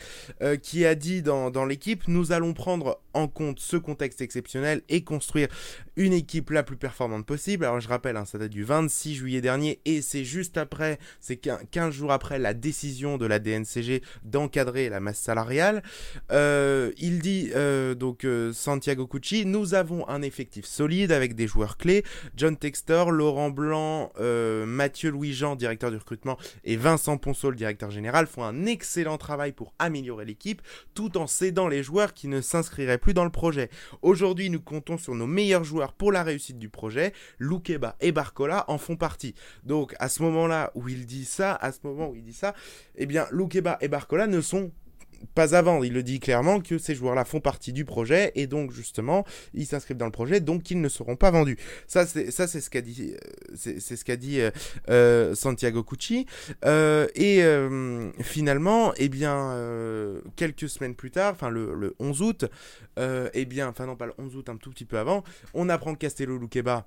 euh, 0.42 0.56
qui 0.56 0.84
a 0.86 0.94
dit 0.94 1.22
dans, 1.22 1.50
dans 1.50 1.64
l'équipe 1.64 2.08
Nous 2.08 2.32
allons 2.32 2.54
prendre 2.54 3.00
en 3.14 3.28
compte 3.28 3.60
ce 3.60 3.76
contexte 3.76 4.20
exceptionnel 4.20 4.82
et 4.88 5.02
construire 5.04 5.48
une 5.96 6.12
équipe 6.12 6.50
la 6.50 6.62
plus 6.62 6.76
performante 6.76 7.26
possible. 7.26 7.64
Alors 7.64 7.80
je 7.80 7.88
rappelle, 7.88 8.16
hein, 8.16 8.24
ça 8.24 8.38
date 8.38 8.50
du 8.50 8.64
26 8.64 9.14
juillet 9.14 9.40
dernier 9.40 9.80
et 9.84 10.02
c'est 10.02 10.24
juste 10.24 10.56
après, 10.56 10.98
c'est 11.20 11.36
quin- 11.44 11.60
15 11.70 11.92
jours 11.94 12.12
après 12.12 12.38
la 12.38 12.54
décision 12.54 13.18
de 13.18 13.26
la 13.26 13.38
DNCG 13.38 14.02
d'encadrer 14.24 14.88
la 14.88 15.00
masse 15.00 15.18
salariale. 15.18 15.82
Euh, 16.30 16.92
il 16.98 17.20
dit 17.20 17.50
euh, 17.54 17.94
donc 17.94 18.24
euh, 18.24 18.52
Santiago 18.52 19.06
Cucci 19.06 19.44
Nous 19.46 19.74
avons 19.74 20.08
un 20.08 20.22
effectif 20.22 20.64
solide 20.64 21.12
avec 21.12 21.34
des 21.34 21.46
joueurs 21.46 21.76
clés 21.76 22.04
John 22.36 22.56
Textor, 22.56 23.10
Laurent 23.10 23.50
Blanc, 23.50 24.12
Mathieu 24.66 25.10
Louis-Jean, 25.10 25.56
directeur 25.56 25.90
du 25.90 25.96
recrutement, 25.96 26.38
et 26.64 26.76
Vincent 26.76 27.16
Ponceau, 27.18 27.50
le 27.50 27.56
directeur 27.56 27.90
général, 27.90 28.26
font 28.26 28.44
un 28.44 28.66
excellent 28.66 29.18
travail 29.18 29.52
pour 29.52 29.74
améliorer 29.78 30.24
l'équipe, 30.24 30.62
tout 30.94 31.18
en 31.18 31.26
cédant 31.26 31.68
les 31.68 31.82
joueurs 31.82 32.14
qui 32.14 32.28
ne 32.28 32.40
s'inscriraient 32.40 32.98
plus 32.98 33.14
dans 33.14 33.24
le 33.24 33.30
projet. 33.30 33.68
Aujourd'hui, 34.02 34.50
nous 34.50 34.60
comptons 34.60 34.98
sur 34.98 35.14
nos 35.14 35.26
meilleurs 35.26 35.64
joueurs 35.64 35.81
pour 35.90 36.12
la 36.12 36.22
réussite 36.22 36.60
du 36.60 36.68
projet. 36.68 37.12
Loukeba 37.38 37.96
et 38.00 38.12
Barcola 38.12 38.64
en 38.68 38.78
font 38.78 38.94
partie. 38.94 39.34
Donc, 39.64 39.96
à 39.98 40.08
ce 40.08 40.22
moment-là 40.22 40.70
où 40.76 40.88
il 40.88 41.06
dit 41.06 41.24
ça, 41.24 41.56
à 41.56 41.72
ce 41.72 41.80
moment 41.82 42.10
où 42.10 42.14
il 42.14 42.22
dit 42.22 42.32
ça, 42.32 42.54
eh 42.94 43.06
bien, 43.06 43.26
Loukeba 43.32 43.78
et 43.80 43.88
Barcola 43.88 44.28
ne 44.28 44.40
sont 44.40 44.70
pas 45.34 45.46
vendre. 45.62 45.84
Il 45.84 45.92
le 45.92 46.02
dit 46.02 46.20
clairement 46.20 46.60
que 46.60 46.78
ces 46.78 46.94
joueurs-là 46.94 47.24
font 47.24 47.40
partie 47.40 47.72
du 47.72 47.84
projet 47.84 48.32
et 48.34 48.46
donc 48.46 48.72
justement 48.72 49.24
ils 49.54 49.66
s'inscrivent 49.66 49.96
dans 49.96 50.06
le 50.06 50.12
projet, 50.12 50.40
donc 50.40 50.70
ils 50.70 50.80
ne 50.80 50.88
seront 50.88 51.16
pas 51.16 51.30
vendus. 51.30 51.58
Ça 51.86 52.06
c'est 52.06 52.30
ce 52.30 52.70
qu'a 52.70 52.80
dit 52.80 53.14
euh, 54.40 54.50
euh, 54.50 54.50
euh, 54.88 55.34
Santiago 55.34 55.82
Cucci 55.82 56.26
et 56.64 57.42
finalement 58.20 58.92
eh 58.96 59.08
bien 59.08 59.56
quelques 60.36 60.68
semaines 60.68 60.94
plus 60.94 61.10
tard, 61.10 61.32
enfin 61.32 61.50
le, 61.50 61.74
le 61.74 61.94
11 61.98 62.22
août, 62.22 62.44
eh 62.98 63.44
bien 63.44 63.68
enfin 63.68 63.86
non 63.86 63.96
pas 63.96 64.06
le 64.06 64.14
11 64.18 64.36
août 64.36 64.48
un 64.48 64.56
tout 64.56 64.70
petit 64.70 64.84
peu 64.84 64.98
avant, 64.98 65.22
on 65.54 65.68
apprend 65.68 65.94
que 65.94 65.98
Castello 65.98 66.38
Luqueba 66.38 66.86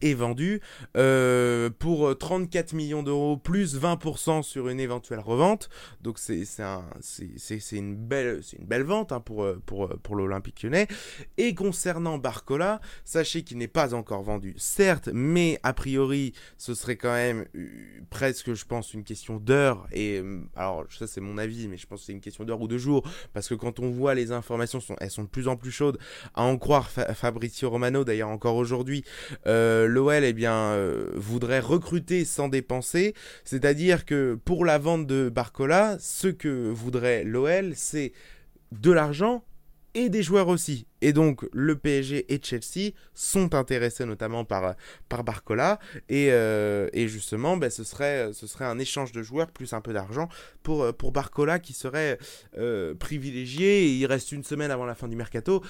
est 0.00 0.14
vendu 0.14 0.60
euh, 0.96 1.70
pour 1.78 2.16
34 2.16 2.72
millions 2.72 3.02
d'euros 3.02 3.36
plus 3.36 3.76
20% 3.76 4.42
sur 4.42 4.68
une 4.68 4.78
éventuelle 4.80 5.18
revente. 5.20 5.68
Donc 6.02 6.18
c'est 6.18 6.44
un- 6.60 6.84
une 7.72 7.96
belle 7.96 8.40
une 8.58 8.66
belle 8.66 8.82
vente 8.84 9.12
hein, 9.12 9.20
pour 9.20 9.42
euh, 9.44 9.60
pour 9.66 9.86
euh, 9.86 9.98
pour 10.02 10.14
l'Olympique 10.16 10.62
Lyonnais. 10.62 10.86
Et 11.36 11.54
concernant 11.54 12.18
Barcola, 12.18 12.80
sachez 13.04 13.42
qu'il 13.42 13.58
n'est 13.58 13.66
pas 13.68 13.92
encore 13.94 14.22
vendu, 14.22 14.54
certes, 14.56 15.08
mais 15.12 15.58
a 15.62 15.72
priori 15.72 16.32
ce 16.58 16.74
serait 16.74 16.96
quand 16.96 17.12
même 17.12 17.46
euh, 17.56 17.66
presque 18.10 18.54
je 18.54 18.64
pense 18.64 18.94
une 18.94 19.04
question 19.04 19.38
d'heure. 19.38 19.86
Et 19.92 20.18
euh, 20.18 20.40
alors 20.54 20.84
ça 20.96 21.06
c'est 21.06 21.20
mon 21.20 21.38
avis, 21.38 21.66
mais 21.68 21.76
je 21.76 21.86
pense 21.86 22.00
que 22.00 22.06
c'est 22.06 22.12
une 22.12 22.20
question 22.20 22.44
d'heure 22.44 22.60
ou 22.60 22.68
de 22.68 22.78
jours 22.78 23.02
parce 23.32 23.48
que 23.48 23.54
quand 23.54 23.80
on 23.80 23.90
voit 23.90 24.14
les 24.14 24.30
informations 24.32 24.78
elles 25.00 25.10
sont 25.10 25.24
de 25.24 25.28
plus 25.28 25.48
en 25.48 25.56
plus 25.56 25.72
chaudes. 25.72 25.98
À 26.34 26.42
en 26.42 26.56
croire 26.56 26.88
Fa- 26.90 27.14
Fabrizio 27.14 27.68
Romano 27.70 28.04
d'ailleurs 28.04 28.28
encore 28.28 28.56
aujourd'hui. 28.56 29.04
Euh, 29.46 29.67
l'OL 29.86 30.24
eh 30.24 30.34
euh, 30.46 31.10
voudrait 31.14 31.60
recruter 31.60 32.24
sans 32.24 32.48
dépenser, 32.48 33.14
c'est-à-dire 33.44 34.04
que 34.04 34.38
pour 34.44 34.64
la 34.64 34.78
vente 34.78 35.06
de 35.06 35.28
Barcola, 35.28 35.96
ce 36.00 36.28
que 36.28 36.70
voudrait 36.70 37.24
l'OL, 37.24 37.72
c'est 37.74 38.12
de 38.72 38.92
l'argent 38.92 39.42
et 39.94 40.08
des 40.08 40.22
joueurs 40.22 40.48
aussi. 40.48 40.86
Et 41.00 41.12
donc 41.12 41.46
le 41.52 41.76
PSG 41.76 42.32
et 42.32 42.40
Chelsea 42.42 42.92
sont 43.14 43.54
intéressés 43.54 44.04
notamment 44.04 44.44
par, 44.44 44.76
Barcola. 45.24 45.78
Et, 46.08 46.30
euh, 46.32 46.88
justement 46.94 47.56
ben, 47.56 47.70
ce, 47.70 47.84
serait, 47.84 48.30
un 48.60 48.78
échange 48.78 49.12
de 49.12 49.22
joueurs 49.22 49.50
plus 49.50 49.72
un 49.72 49.80
peu 49.80 49.92
d'argent 49.92 50.28
pour, 50.62 50.82
euh, 50.82 50.92
Barcola 51.12 51.58
qui 51.58 51.72
serait 51.72 52.18
euh, 52.58 52.94
privilégié. 52.94 53.88
Il 53.88 54.06
reste 54.06 54.32
une 54.32 54.44
semaine 54.44 54.70
avant 54.70 54.84
la 54.84 54.94
fin 54.94 55.08
du 55.08 55.16
mercato 55.16 55.62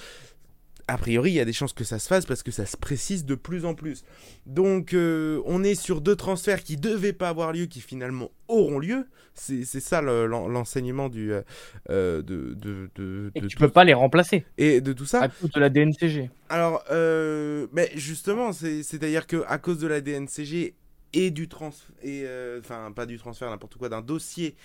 a 0.93 0.97
priori, 0.97 1.31
il 1.31 1.35
y 1.35 1.39
a 1.39 1.45
des 1.45 1.53
chances 1.53 1.73
que 1.73 1.83
ça 1.83 1.99
se 1.99 2.07
fasse 2.07 2.25
parce 2.25 2.43
que 2.43 2.51
ça 2.51 2.65
se 2.65 2.75
précise 2.77 3.25
de 3.25 3.35
plus 3.35 3.65
en 3.65 3.75
plus. 3.75 4.03
Donc, 4.45 4.93
euh, 4.93 5.41
on 5.45 5.63
est 5.63 5.75
sur 5.75 6.01
deux 6.01 6.15
transferts 6.15 6.63
qui 6.63 6.77
devaient 6.77 7.13
pas 7.13 7.29
avoir 7.29 7.51
lieu, 7.53 7.65
qui 7.65 7.79
finalement 7.81 8.31
auront 8.47 8.79
lieu. 8.79 9.05
C'est 9.35 9.63
ça 9.65 10.01
le- 10.01 10.25
l'en- 10.25 10.47
l'enseignement 10.49 11.07
du 11.07 11.31
euh, 11.31 11.41
euh, 11.89 12.21
de, 12.21 12.53
de, 12.55 12.89
de, 12.95 13.31
Et 13.35 13.41
de 13.41 13.47
tu 13.47 13.55
tout- 13.55 13.63
peux 13.63 13.69
pas 13.69 13.85
les 13.85 13.93
remplacer 13.93 14.45
et 14.57 14.81
de 14.81 14.91
tout 14.91 15.05
ça. 15.05 15.21
à 15.21 15.27
cause 15.29 15.49
de 15.51 15.59
la 15.59 15.69
DNCG. 15.69 16.29
Alors, 16.49 16.83
euh, 16.91 17.67
mais 17.71 17.89
justement, 17.95 18.51
c'est- 18.51 18.83
c'est-à-dire 18.83 19.27
que 19.27 19.43
à 19.47 19.57
cause 19.59 19.79
de 19.79 19.87
la 19.87 20.01
DNCG 20.01 20.75
et 21.13 21.31
du 21.31 21.47
transfert, 21.47 21.95
et 22.03 22.23
euh, 22.25 22.59
enfin 22.59 22.91
pas 22.93 23.05
du 23.05 23.17
transfert, 23.17 23.49
n'importe 23.49 23.75
quoi, 23.77 23.87
d'un 23.89 24.01
dossier 24.01 24.55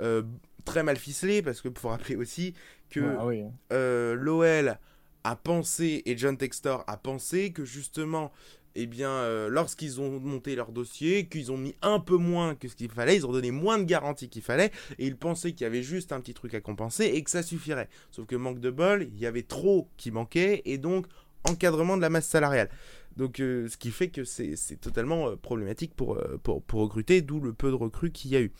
euh, 0.00 0.22
très 0.64 0.82
mal 0.82 0.96
ficelé, 0.96 1.42
parce 1.42 1.60
que 1.60 1.68
faut 1.76 1.88
rappeler 1.88 2.16
aussi 2.16 2.54
que 2.90 3.00
Ah 3.18 3.26
oui. 3.26 3.42
euh, 3.72 4.14
l'OL 4.14 4.78
a 5.24 5.36
pensé 5.36 6.02
et 6.06 6.16
John 6.16 6.36
Textor 6.36 6.84
a 6.86 6.96
pensé 6.96 7.52
que 7.52 7.64
justement, 7.64 8.32
eh 8.74 8.86
bien, 8.86 9.10
euh, 9.10 9.48
lorsqu'ils 9.48 10.00
ont 10.00 10.20
monté 10.20 10.56
leur 10.56 10.72
dossier, 10.72 11.26
qu'ils 11.26 11.52
ont 11.52 11.56
mis 11.56 11.74
un 11.82 12.00
peu 12.00 12.16
moins 12.16 12.54
que 12.54 12.68
ce 12.68 12.76
qu'il 12.76 12.90
fallait, 12.90 13.16
ils 13.16 13.26
ont 13.26 13.32
donné 13.32 13.50
moins 13.50 13.78
de 13.78 13.84
garanties 13.84 14.28
qu'il 14.28 14.42
fallait, 14.42 14.70
et 14.98 15.06
ils 15.06 15.16
pensaient 15.16 15.52
qu'il 15.52 15.62
y 15.62 15.66
avait 15.66 15.82
juste 15.82 16.12
un 16.12 16.20
petit 16.20 16.34
truc 16.34 16.54
à 16.54 16.60
compenser 16.60 17.04
et 17.04 17.22
que 17.22 17.30
ça 17.30 17.42
suffirait. 17.42 17.88
Sauf 18.10 18.26
que 18.26 18.36
manque 18.36 18.60
de 18.60 18.70
bol, 18.70 19.02
il 19.02 19.18
y 19.18 19.26
avait 19.26 19.42
trop 19.42 19.88
qui 19.96 20.10
manquait, 20.10 20.62
et 20.64 20.78
donc 20.78 21.06
encadrement 21.44 21.96
de 21.96 22.02
la 22.02 22.10
masse 22.10 22.28
salariale. 22.28 22.70
Donc, 23.16 23.40
euh, 23.40 23.68
ce 23.68 23.76
qui 23.76 23.90
fait 23.90 24.08
que 24.08 24.24
c'est 24.24 24.56
totalement 24.80 25.28
euh, 25.28 25.36
problématique 25.36 25.94
pour, 25.94 26.18
pour, 26.42 26.62
pour 26.62 26.80
recruter, 26.80 27.20
d'où 27.20 27.40
le 27.40 27.52
peu 27.52 27.68
de 27.68 27.74
recrues 27.74 28.10
qu'il 28.10 28.30
y 28.30 28.36
a 28.36 28.40
eu. 28.40 28.52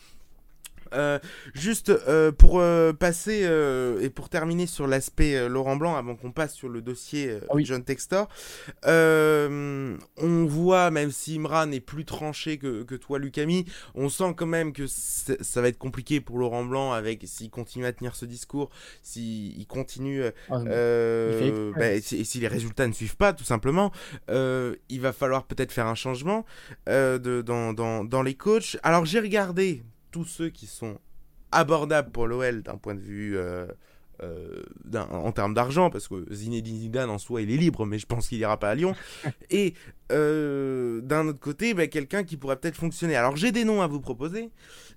Euh, 0.93 1.19
juste 1.53 1.89
euh, 1.89 2.31
pour 2.31 2.59
euh, 2.59 2.93
passer 2.93 3.47
et 4.01 4.09
pour 4.09 4.29
terminer 4.29 4.67
sur 4.67 4.87
l'aspect 4.87 5.47
Laurent 5.49 5.75
Blanc 5.75 5.95
avant 5.95 6.15
qu'on 6.15 6.31
passe 6.31 6.53
sur 6.53 6.69
le 6.69 6.81
dossier 6.81 7.39
Ah 7.49 7.53
oui. 7.55 7.65
John 7.65 7.83
Textor, 7.83 8.27
on 8.85 10.45
voit 10.45 10.91
même 10.91 11.11
si 11.11 11.35
Imran 11.37 11.71
est 11.71 11.79
plus 11.79 12.05
tranché 12.05 12.57
que, 12.57 12.83
que 12.83 12.95
toi 12.95 13.19
Lucami, 13.19 13.65
on 13.95 14.09
sent 14.09 14.33
quand 14.35 14.45
même 14.45 14.73
que 14.73 14.85
ça 14.87 15.61
va 15.61 15.67
être 15.67 15.77
compliqué 15.77 16.21
pour 16.21 16.37
Laurent 16.37 16.63
Blanc 16.63 16.91
avec 16.91 17.23
s'il 17.25 17.49
continue 17.49 17.85
à 17.85 17.93
tenir 17.93 18.15
ce 18.15 18.25
discours, 18.25 18.69
s'il 19.01 19.65
continue 19.67 20.23
Ah, 20.49 20.61
Il 20.65 21.73
bah, 21.77 21.99
si, 22.01 22.17
et 22.17 22.23
si 22.23 22.39
les 22.39 22.47
résultats 22.47 22.87
ne 22.87 22.93
suivent 22.93 23.17
pas, 23.17 23.33
tout 23.33 23.43
simplement, 23.43 23.91
il 24.29 25.01
va 25.01 25.13
falloir 25.13 25.43
peut-être 25.45 25.71
faire 25.71 25.87
un 25.87 25.95
changement 25.95 26.45
de, 26.87 27.41
dans, 27.41 27.73
dans, 27.73 28.03
dans 28.03 28.21
les 28.21 28.35
coachs. 28.35 28.77
Alors 28.83 29.05
j'ai 29.05 29.19
regardé 29.19 29.83
tous 30.13 30.25
ceux 30.25 30.49
qui 30.49 30.67
sont 30.67 30.99
abordables 31.51 32.11
pour 32.11 32.27
l'OL 32.27 32.61
d'un 32.61 32.77
point 32.77 32.95
de 32.95 33.01
vue 33.01 33.35
euh, 33.35 33.65
euh, 34.21 34.61
en 34.93 35.31
termes 35.31 35.55
d'argent, 35.55 35.89
parce 35.89 36.07
que 36.07 36.31
Zinedine 36.31 36.77
Zidane 36.77 37.09
en 37.09 37.17
soi 37.17 37.41
il 37.41 37.51
est 37.51 37.57
libre, 37.57 37.85
mais 37.85 37.97
je 37.97 38.05
pense 38.05 38.27
qu'il 38.27 38.37
ira 38.37 38.57
pas 38.59 38.69
à 38.69 38.75
Lyon. 38.75 38.95
Et 39.49 39.73
euh, 40.11 41.01
d'un 41.01 41.27
autre 41.27 41.39
côté, 41.39 41.73
bah, 41.73 41.87
quelqu'un 41.87 42.23
qui 42.23 42.37
pourrait 42.37 42.57
peut-être 42.57 42.75
fonctionner. 42.75 43.15
Alors 43.15 43.35
j'ai 43.35 43.51
des 43.51 43.65
noms 43.65 43.81
à 43.81 43.87
vous 43.87 43.99
proposer. 43.99 44.51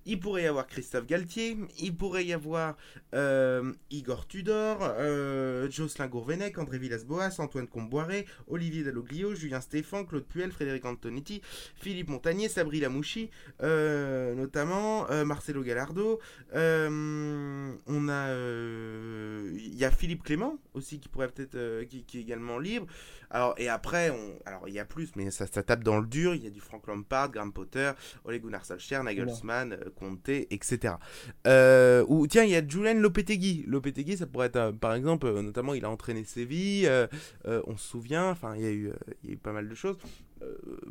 Il 0.07 0.21
pourrait 0.21 0.45
y 0.45 0.47
avoir 0.47 0.69
Christophe 0.69 1.07
Galtier, 1.07 1.57
il 1.81 1.97
pourrait 1.97 2.25
y 2.25 2.33
avoir 2.33 2.77
euh, 3.13 3.73
Igor 3.91 4.29
Tudor, 4.29 4.79
euh, 4.81 5.69
Jocelyn 5.69 6.07
Gourvenec, 6.07 6.57
André 6.59 6.79
Villas-Boas, 6.79 7.35
Antoine 7.39 7.67
Comboiré, 7.67 8.25
Olivier 8.47 8.85
Dalloglio, 8.85 9.35
Julien 9.35 9.61
Stéphan, 9.61 10.05
Claude 10.05 10.25
Puel, 10.25 10.53
Frédéric 10.53 10.85
Antonetti, 10.85 11.43
Philippe 11.75 12.09
Montagnier, 12.09 12.49
Sabri 12.49 12.79
Lamouchi, 12.79 13.31
euh, 13.63 14.35
notamment 14.37 15.07
Marcelo 15.25 15.63
Gallardo. 15.63 16.21
on 16.55 18.09
a, 18.09 18.33
il 19.55 19.75
y 19.77 19.85
a 19.85 19.91
Philippe 19.91 20.23
Clément 20.23 20.59
aussi 20.75 21.01
qui 21.01 21.09
pourrait 21.09 21.29
peut-être, 21.29 21.83
qui, 21.89 22.05
qui 22.05 22.19
est 22.19 22.23
également 22.23 22.61
libre. 22.61 22.87
Alors 23.31 23.55
et 23.59 23.69
après, 23.69 24.11
on, 24.11 24.39
alors 24.47 24.69
il 24.69 24.75
y 24.75 24.79
a 24.79 24.85
plus, 24.85 25.11
mais 25.17 25.31
ça, 25.31 25.47
ça 25.47 25.63
tape 25.63 25.83
dans 25.83 25.99
le 25.99 26.07
dur. 26.07 26.35
Il 26.35 26.45
y 26.45 26.47
a 26.47 26.51
du 26.51 26.61
Frank 26.61 26.87
Lampard, 26.87 27.31
Graham 27.31 27.53
Potter, 27.53 27.91
Ole 28.25 28.39
Gunnar 28.39 28.65
Solskjaer, 28.65 29.03
Nagelsmann, 29.03 29.77
Conte, 29.97 30.29
etc. 30.29 30.95
Euh, 31.47 32.05
ou 32.09 32.27
tiens, 32.27 32.45
il 32.45 32.51
y 32.51 32.57
a 32.57 32.67
Julian 32.67 32.95
Lopetegui. 32.95 33.65
Lopetegui, 33.67 34.17
ça 34.17 34.27
pourrait 34.27 34.49
être, 34.49 34.57
euh, 34.57 34.73
par 34.73 34.95
exemple, 34.95 35.27
euh, 35.27 35.43
notamment, 35.43 35.75
il 35.75 35.85
a 35.85 35.91
entraîné 35.91 36.25
Séville. 36.25 36.89
on 37.45 37.77
se 37.77 37.89
souvient. 37.89 38.31
Enfin, 38.31 38.55
il 38.57 38.63
y 38.63 38.67
a 38.67 38.71
eu, 38.71 38.93
il 39.25 39.31
y 39.31 39.35
a 39.35 39.37
pas 39.37 39.53
mal 39.53 39.69
de 39.69 39.75
choses. 39.75 39.97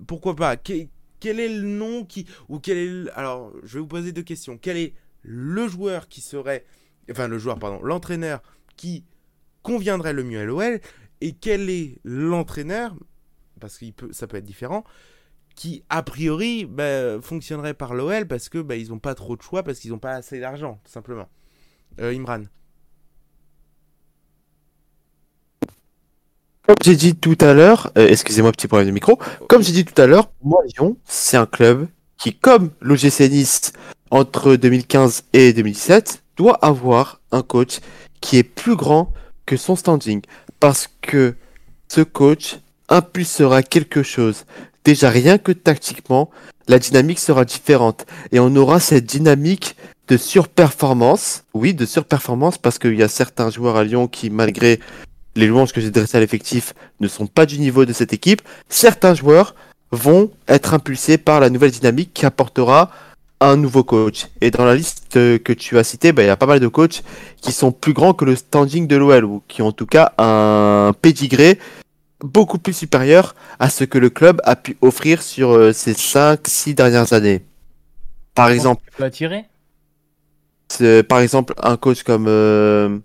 Pourquoi 0.08 0.36
pas? 0.36 0.58
Qu'est- 0.58 0.90
quel 1.20 1.40
est 1.40 1.50
le 1.50 1.62
nom 1.64 2.04
qui. 2.04 2.26
Ou 2.50 2.60
quel 2.60 2.78
est. 2.78 3.10
Alors, 3.12 3.54
je 3.64 3.76
vais 3.76 3.80
vous 3.80 3.88
poser 3.88 4.12
deux 4.12 4.24
questions. 4.24 4.58
Quel 4.58 4.78
est 4.78 4.94
le 5.22 5.68
joueur 5.68 6.08
qui 6.08 6.22
serait. 6.22 6.66
Enfin, 7.10 7.28
le 7.28 7.38
joueur, 7.38 7.58
pardon. 7.60 7.82
L'entraîneur 7.84 8.42
qui 8.76 9.06
conviendrait 9.64 10.14
le 10.14 10.24
mieux 10.24 10.40
à 10.40 10.46
l'OL 10.46 10.80
et 11.22 11.34
quel 11.34 11.70
est 11.70 11.98
l'entraîneur, 12.04 12.96
parce 13.60 13.78
que 13.80 13.86
ça 14.12 14.28
peut 14.28 14.38
être 14.38 14.46
différent, 14.46 14.84
qui 15.56 15.84
a 15.90 16.04
priori 16.04 16.66
bah, 16.66 17.22
fonctionnerait 17.22 17.74
par 17.74 17.94
l'OL 17.94 18.28
parce 18.28 18.50
que 18.50 18.60
bah, 18.60 18.76
ils 18.76 18.90
n'ont 18.90 19.00
pas 19.00 19.16
trop 19.16 19.36
de 19.36 19.42
choix, 19.42 19.64
parce 19.64 19.80
qu'ils 19.80 19.92
n'ont 19.92 20.00
pas 20.00 20.12
assez 20.12 20.40
d'argent, 20.40 20.80
tout 20.84 20.92
simplement. 20.92 21.28
Euh, 22.00 22.14
Imran. 22.14 22.44
Comme 26.68 26.76
j'ai 26.84 26.96
dit 26.96 27.16
tout 27.16 27.38
à 27.42 27.54
l'heure, 27.54 27.92
euh, 27.98 28.08
excusez-moi, 28.08 28.52
petit 28.52 28.68
problème 28.68 28.88
de 28.88 28.94
micro. 28.94 29.20
Comme 29.48 29.62
j'ai 29.62 29.72
dit 29.72 29.86
tout 29.86 30.02
à 30.02 30.08
l'heure, 30.08 30.32
moi, 30.44 30.64
Lyon, 30.66 30.98
c'est 31.06 31.38
un 31.38 31.46
club 31.46 31.88
qui, 32.18 32.34
comme 32.34 32.72
l'OGC 32.82 33.30
Nice 33.30 33.72
entre 34.10 34.56
2015 34.56 35.26
et 35.34 35.54
2017, 35.54 36.24
doit 36.38 36.58
avoir 36.66 37.22
un 37.32 37.44
coach 37.44 37.80
qui 38.20 38.38
est 38.38 38.44
plus 38.44 38.76
grand 38.76 39.14
que 39.46 39.58
son 39.58 39.76
standing. 39.76 40.22
Parce 40.60 40.90
que 41.02 41.36
ce 41.88 42.02
coach 42.02 42.58
impulsera 42.90 43.62
quelque 43.62 44.02
chose. 44.02 44.46
Déjà, 44.86 45.10
rien 45.10 45.40
que 45.40 45.52
tactiquement, 45.52 46.30
la 46.68 46.80
dynamique 46.80 47.20
sera 47.20 47.44
différente. 47.44 48.06
Et 48.32 48.40
on 48.40 48.56
aura 48.56 48.80
cette 48.80 49.06
dynamique 49.06 49.76
de 50.08 50.16
surperformance. 50.16 51.44
Oui, 51.56 51.74
de 51.74 51.86
surperformance, 51.86 52.60
parce 52.60 52.78
qu'il 52.78 52.96
y 52.96 53.04
a 53.04 53.08
certains 53.08 53.50
joueurs 53.50 53.78
à 53.78 53.84
Lyon 53.84 54.08
qui, 54.08 54.30
malgré 54.30 54.80
les 55.36 55.48
louanges 55.48 55.74
que 55.74 55.82
j'ai 55.82 55.92
dressées 55.92 56.18
à 56.18 56.20
l'effectif 56.20 56.74
ne 57.00 57.08
sont 57.08 57.28
pas 57.28 57.46
du 57.46 57.60
niveau 57.60 57.84
de 57.86 57.94
cette 57.94 58.14
équipe. 58.14 58.42
Certains 58.70 59.16
joueurs 59.16 59.56
vont 59.92 60.32
être 60.48 60.74
impulsés 60.74 61.18
par 61.18 61.40
la 61.40 61.50
nouvelle 61.50 61.72
dynamique 61.72 62.12
qui 62.14 62.26
apportera 62.26 62.92
un 63.42 63.58
nouveau 63.58 63.84
coach. 63.84 64.28
Et 64.40 64.52
dans 64.52 64.66
la 64.66 64.76
liste 64.76 65.08
que 65.10 65.54
tu 65.54 65.78
as 65.78 65.84
citée, 65.84 66.14
bah, 66.14 66.24
il 66.24 66.28
y 66.28 66.30
a 66.30 66.38
pas 66.38 66.46
mal 66.46 66.60
de 66.60 66.68
coachs 66.68 67.04
qui 67.42 67.52
sont 67.52 67.72
plus 67.72 67.94
grands 67.94 68.14
que 68.14 68.24
le 68.24 68.36
standing 68.36 68.88
de 68.88 68.96
l'OL, 68.96 69.26
ou 69.26 69.42
qui 69.48 69.62
ont 69.62 69.68
en 69.68 69.72
tout 69.72 69.86
cas 69.86 70.14
un 70.18 70.94
pédigré 71.02 71.60
beaucoup 72.26 72.58
plus 72.58 72.74
supérieur 72.74 73.36
à 73.60 73.70
ce 73.70 73.84
que 73.84 73.98
le 73.98 74.10
club 74.10 74.42
a 74.44 74.56
pu 74.56 74.78
offrir 74.82 75.22
sur 75.22 75.52
euh, 75.52 75.72
ces 75.74 75.94
5-6 75.94 76.74
dernières 76.74 77.14
années. 77.14 77.44
Par 78.34 78.50
exemple, 78.50 78.82
Tu 78.92 78.98
peux 78.98 79.04
attirer 79.06 79.46
c'est- 80.68 81.04
par 81.04 81.20
exemple, 81.20 81.54
un 81.62 81.78
coach 81.78 82.04
comme 82.04 82.26
euh, 82.28 82.98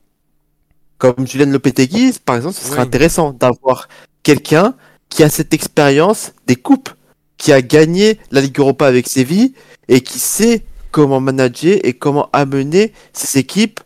comme 0.99 1.27
Julien 1.27 1.47
Lopetegui, 1.47 2.15
par 2.25 2.37
exemple, 2.37 2.55
ce 2.57 2.65
serait 2.67 2.79
Oui. 2.81 2.87
intéressant 2.87 3.33
d'avoir 3.33 3.89
quelqu'un 4.23 4.75
qui 5.09 5.23
a 5.23 5.29
cette 5.31 5.55
expérience 5.55 6.33
des 6.47 6.57
coupes, 6.57 6.91
qui 7.39 7.53
a 7.53 7.63
gagné 7.63 8.19
la 8.31 8.41
Ligue 8.41 8.59
Europa 8.59 8.87
avec 8.87 9.09
Séville 9.09 9.55
et 9.89 10.01
qui 10.03 10.19
sait 10.19 10.63
comment 10.91 11.21
manager 11.21 11.79
et 11.85 11.93
comment 11.95 12.29
amener 12.33 12.93
ses 13.13 13.39
équipes 13.39 13.81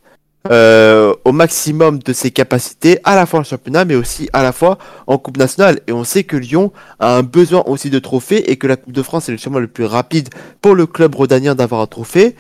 euh, 0.51 1.15
au 1.25 1.33
maximum 1.33 1.99
de 2.01 2.13
ses 2.13 2.31
capacités, 2.31 2.99
à 3.05 3.17
la 3.17 3.27
fois 3.27 3.41
en 3.41 3.45
championnat, 3.45 3.85
mais 3.85 3.95
aussi 3.95 4.29
à 4.33 4.43
la 4.43 4.53
fois 4.53 4.79
en 5.07 5.19
Coupe 5.19 5.37
nationale. 5.37 5.81
Et 5.87 5.93
on 5.93 6.05
sait 6.05 6.25
que 6.25 6.37
Lyon 6.37 6.73
a 7.01 7.17
un 7.17 7.23
besoin 7.23 7.63
aussi 7.67 7.91
de 7.91 7.99
trophées 7.99 8.51
et 8.51 8.57
que 8.57 8.67
la 8.67 8.77
Coupe 8.77 8.93
de 8.93 9.03
France 9.03 9.29
est 9.29 9.33
le 9.33 9.39
chemin 9.39 9.59
le 9.59 9.69
plus 9.69 9.87
rapide 9.87 10.29
pour 10.61 10.75
le 10.75 10.87
club 10.87 11.15
rhodanien 11.15 11.55
d'avoir 11.55 11.81
un 11.81 11.87
trophée 11.87 12.37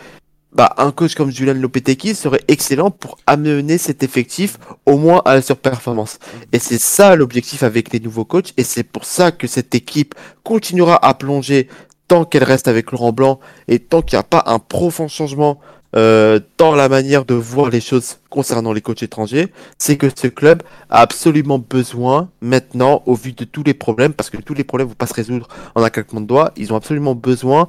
bah, 0.54 0.72
un 0.78 0.92
coach 0.92 1.14
comme 1.16 1.32
Julian 1.32 1.54
Lopetegui 1.54 2.14
serait 2.14 2.44
excellent 2.46 2.90
pour 2.90 3.18
amener 3.26 3.76
cet 3.76 4.02
effectif 4.02 4.58
au 4.86 4.96
moins 4.96 5.20
à 5.24 5.34
la 5.34 5.42
surperformance. 5.42 6.18
Et 6.52 6.60
c'est 6.60 6.78
ça 6.78 7.16
l'objectif 7.16 7.64
avec 7.64 7.92
les 7.92 8.00
nouveaux 8.00 8.24
coachs, 8.24 8.52
et 8.56 8.62
c'est 8.62 8.84
pour 8.84 9.04
ça 9.04 9.32
que 9.32 9.48
cette 9.48 9.74
équipe 9.74 10.14
continuera 10.44 11.04
à 11.04 11.14
plonger 11.14 11.68
tant 12.06 12.24
qu'elle 12.24 12.44
reste 12.44 12.68
avec 12.68 12.92
Laurent 12.92 13.12
Blanc 13.12 13.40
et 13.66 13.80
tant 13.80 14.02
qu'il 14.02 14.16
n'y 14.16 14.20
a 14.20 14.24
pas 14.24 14.44
un 14.46 14.58
profond 14.58 15.08
changement 15.08 15.58
euh, 15.96 16.40
dans 16.58 16.74
la 16.74 16.88
manière 16.88 17.24
de 17.24 17.34
voir 17.34 17.70
les 17.70 17.80
choses 17.80 18.18
concernant 18.28 18.72
les 18.72 18.80
coachs 18.80 19.02
étrangers, 19.02 19.52
c'est 19.78 19.96
que 19.96 20.08
ce 20.14 20.26
club 20.26 20.62
a 20.90 21.00
absolument 21.00 21.58
besoin 21.58 22.30
maintenant, 22.40 23.02
au 23.06 23.14
vu 23.14 23.32
de 23.32 23.44
tous 23.44 23.62
les 23.62 23.74
problèmes, 23.74 24.12
parce 24.12 24.30
que 24.30 24.38
tous 24.38 24.54
les 24.54 24.64
problèmes 24.64 24.88
ne 24.88 24.92
vont 24.92 24.96
pas 24.96 25.06
se 25.06 25.14
résoudre 25.14 25.48
en 25.74 25.82
un 25.82 25.90
claquement 25.90 26.20
de 26.20 26.26
doigts, 26.26 26.52
ils 26.56 26.72
ont 26.72 26.76
absolument 26.76 27.14
besoin 27.14 27.68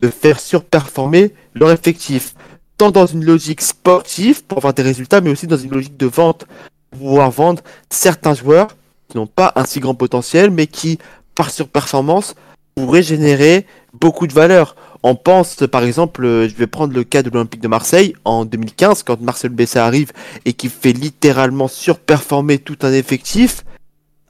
de 0.00 0.08
faire 0.08 0.38
surperformer 0.38 1.34
leur 1.54 1.72
effectif, 1.72 2.34
tant 2.76 2.90
dans 2.90 3.06
une 3.06 3.24
logique 3.24 3.62
sportive 3.62 4.44
pour 4.44 4.58
avoir 4.58 4.74
des 4.74 4.82
résultats, 4.82 5.20
mais 5.20 5.30
aussi 5.30 5.46
dans 5.46 5.56
une 5.56 5.70
logique 5.70 5.96
de 5.96 6.06
vente, 6.06 6.46
pour 6.90 7.00
pouvoir 7.00 7.30
vendre 7.30 7.62
certains 7.90 8.34
joueurs 8.34 8.68
qui 9.08 9.16
n'ont 9.16 9.26
pas 9.26 9.52
un 9.56 9.64
si 9.64 9.80
grand 9.80 9.94
potentiel, 9.94 10.50
mais 10.50 10.66
qui, 10.66 10.98
par 11.34 11.50
surperformance, 11.50 12.34
pourraient 12.74 13.02
générer 13.02 13.66
beaucoup 13.92 14.26
de 14.26 14.32
valeur. 14.32 14.76
On 15.02 15.14
pense, 15.14 15.56
par 15.70 15.84
exemple, 15.84 16.24
euh, 16.24 16.48
je 16.48 16.54
vais 16.54 16.66
prendre 16.66 16.94
le 16.94 17.04
cas 17.04 17.22
de 17.22 17.30
l'Olympique 17.30 17.60
de 17.60 17.68
Marseille 17.68 18.14
en 18.24 18.44
2015, 18.44 19.02
quand 19.02 19.20
Marcel 19.20 19.50
Bessa 19.50 19.84
arrive 19.84 20.12
et 20.44 20.52
qui 20.52 20.68
fait 20.68 20.92
littéralement 20.92 21.68
surperformer 21.68 22.58
tout 22.58 22.78
un 22.82 22.92
effectif. 22.92 23.64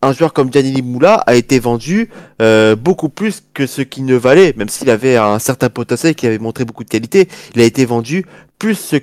Un 0.03 0.13
joueur 0.13 0.33
comme 0.33 0.53
Gianni 0.53 0.83
Moula 0.83 1.15
a 1.15 1.35
été 1.35 1.59
vendu 1.59 2.11
euh, 2.43 2.77
beaucoup 2.77 3.09
plus 3.09 3.43
que 3.55 3.67
ce 3.67 3.83
qu'il 3.83 4.05
ne 4.05 4.15
valait, 4.15 4.55
même 4.57 4.69
s'il 4.69 4.91
avait 4.91 5.17
un 5.17 5.39
certain 5.39 5.71
potentiel, 5.71 6.15
qu'il 6.15 6.29
avait 6.29 6.39
montré 6.39 6.65
beaucoup 6.65 6.85
de 6.85 6.89
qualité, 6.89 7.29
il 7.55 7.61
a 7.61 7.65
été 7.65 7.85
vendu 7.85 8.27
plus 8.59 8.95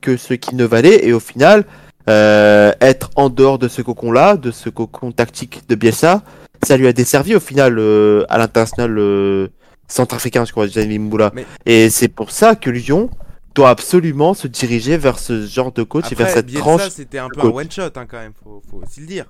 que 0.00 0.16
ce 0.16 0.34
qu'il 0.34 0.56
ne 0.56 0.64
valait, 0.64 1.06
et 1.06 1.12
au 1.12 1.20
final, 1.20 1.64
euh, 2.08 2.72
être 2.80 3.10
en 3.16 3.28
dehors 3.28 3.58
de 3.58 3.68
ce 3.68 3.82
cocon-là, 3.82 4.36
de 4.36 4.50
ce 4.50 4.70
cocon 4.70 5.12
tactique 5.12 5.68
de 5.68 5.74
Bielsa, 5.74 6.22
ça 6.62 6.76
lui 6.76 6.86
a 6.86 6.92
desservi 6.92 7.34
au 7.34 7.40
final 7.40 7.78
euh, 7.78 8.24
à 8.30 8.38
l'international 8.38 8.98
euh, 8.98 9.48
centrafricain, 9.88 10.44
je 10.44 10.52
crois, 10.52 10.66
Moula. 10.98 11.32
Mais- 11.34 11.46
Et 11.66 11.90
c'est 11.90 12.08
pour 12.08 12.30
ça 12.30 12.54
que 12.54 12.70
Lyon 12.70 13.10
doit 13.54 13.70
absolument 13.70 14.34
se 14.34 14.46
diriger 14.46 14.96
vers 14.98 15.18
ce 15.18 15.46
genre 15.46 15.72
de 15.72 15.82
coach 15.82 16.12
et 16.12 16.14
vers 16.14 16.26
Après, 16.28 16.36
cette 16.38 16.46
Bielsa, 16.46 16.60
tranche. 16.62 16.88
c'était 16.90 17.18
un 17.18 17.28
peu 17.28 17.40
un 17.40 17.42
coach. 17.44 17.54
one 17.54 17.70
shot 17.70 17.82
hein, 17.96 18.06
quand 18.08 18.18
même, 18.18 18.32
faut, 18.44 18.62
faut 18.70 18.76
aussi 18.84 19.00
le 19.00 19.06
dire. 19.06 19.24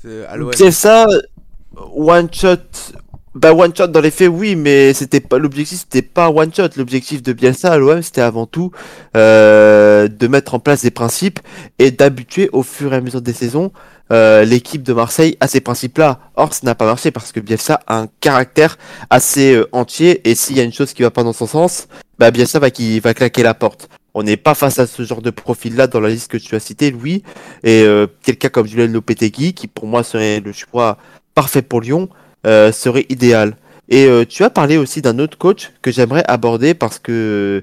C'est- 0.00 0.24
à. 0.26 0.36
Bielsa, 0.38 1.06
one 1.94 2.28
shot, 2.32 2.58
bah 3.36 3.52
one 3.52 3.76
shot 3.76 3.88
dans 3.88 4.00
les 4.00 4.10
faits 4.10 4.30
oui, 4.30 4.56
mais 4.56 4.94
c'était 4.94 5.20
pas 5.20 5.36
l'objectif, 5.36 5.80
c'était 5.80 6.00
pas 6.00 6.30
one 6.30 6.52
shot. 6.54 6.68
L'objectif 6.76 7.22
de 7.22 7.34
Bielsa 7.34 7.72
à 7.72 7.76
l'OM, 7.76 8.00
c'était 8.00 8.22
avant 8.22 8.46
tout 8.46 8.70
euh, 9.14 10.08
de 10.08 10.26
mettre 10.26 10.54
en 10.54 10.58
place 10.58 10.82
des 10.82 10.90
principes 10.90 11.38
et 11.78 11.90
d'habituer 11.90 12.48
au 12.52 12.62
fur 12.62 12.94
et 12.94 12.96
à 12.96 13.00
mesure 13.02 13.20
des 13.20 13.34
saisons 13.34 13.72
euh, 14.10 14.44
l'équipe 14.44 14.82
de 14.82 14.94
Marseille 14.94 15.36
à 15.40 15.48
ces 15.48 15.60
principes-là. 15.60 16.20
Or, 16.36 16.54
ça 16.54 16.60
n'a 16.64 16.74
pas 16.74 16.86
marché 16.86 17.10
parce 17.10 17.30
que 17.30 17.40
Bielsa 17.40 17.80
a 17.86 17.98
un 17.98 18.08
caractère 18.20 18.78
assez 19.10 19.54
euh, 19.54 19.68
entier 19.72 20.26
et 20.28 20.34
s'il 20.34 20.56
y 20.56 20.60
a 20.60 20.62
une 20.62 20.72
chose 20.72 20.94
qui 20.94 21.02
va 21.02 21.10
pas 21.10 21.22
dans 21.22 21.34
son 21.34 21.46
sens, 21.46 21.88
bah 22.18 22.30
Bielsa 22.30 22.58
va 22.58 22.70
qui 22.70 23.00
va 23.00 23.12
claquer 23.12 23.42
la 23.42 23.52
porte. 23.52 23.90
On 24.14 24.22
n'est 24.22 24.38
pas 24.38 24.54
face 24.54 24.78
à 24.78 24.86
ce 24.86 25.02
genre 25.02 25.20
de 25.20 25.28
profil-là 25.28 25.88
dans 25.88 26.00
la 26.00 26.08
liste 26.08 26.30
que 26.30 26.38
tu 26.38 26.54
as 26.54 26.60
cité, 26.60 26.90
Louis. 26.90 27.22
Et 27.64 27.82
euh, 27.82 28.06
quelqu'un 28.22 28.48
comme 28.48 28.66
Julien 28.66 28.86
Lopetegui, 28.86 29.52
qui 29.52 29.66
pour 29.66 29.86
moi 29.86 30.02
serait 30.02 30.40
le 30.40 30.52
choix 30.52 30.96
parfait 31.34 31.60
pour 31.60 31.82
Lyon, 31.82 32.08
euh, 32.46 32.72
serait 32.72 33.06
idéal. 33.08 33.56
Et 33.88 34.06
euh, 34.06 34.24
tu 34.24 34.42
as 34.42 34.50
parlé 34.50 34.76
aussi 34.76 35.00
d'un 35.00 35.18
autre 35.18 35.38
coach 35.38 35.72
que 35.80 35.92
j'aimerais 35.92 36.24
aborder 36.26 36.74
parce 36.74 36.98
que 36.98 37.12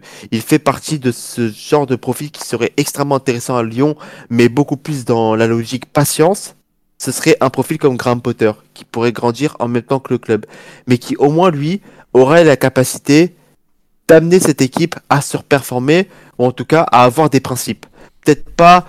euh, 0.01 0.25
il 0.31 0.41
fait 0.41 0.59
partie 0.59 0.99
de 0.99 1.11
ce 1.11 1.51
genre 1.51 1.85
de 1.85 1.95
profil 1.95 2.31
qui 2.31 2.45
serait 2.45 2.71
extrêmement 2.77 3.15
intéressant 3.15 3.57
à 3.57 3.63
Lyon, 3.63 3.95
mais 4.29 4.47
beaucoup 4.47 4.77
plus 4.77 5.03
dans 5.03 5.35
la 5.35 5.47
logique 5.47 5.85
patience. 5.85 6.55
Ce 6.97 7.11
serait 7.11 7.35
un 7.41 7.49
profil 7.49 7.77
comme 7.77 7.97
Graham 7.97 8.21
Potter, 8.21 8.51
qui 8.73 8.85
pourrait 8.85 9.11
grandir 9.11 9.57
en 9.59 9.67
même 9.67 9.83
temps 9.83 9.99
que 9.99 10.13
le 10.13 10.17
club, 10.17 10.45
mais 10.87 10.97
qui 10.97 11.17
au 11.17 11.29
moins 11.29 11.51
lui 11.51 11.81
aurait 12.13 12.45
la 12.45 12.55
capacité 12.55 13.35
d'amener 14.07 14.39
cette 14.39 14.61
équipe 14.61 14.95
à 15.09 15.19
surperformer, 15.19 16.07
ou 16.37 16.45
en 16.45 16.51
tout 16.53 16.65
cas 16.65 16.85
à 16.91 17.03
avoir 17.03 17.29
des 17.29 17.41
principes. 17.41 17.85
Peut-être 18.23 18.49
pas, 18.49 18.85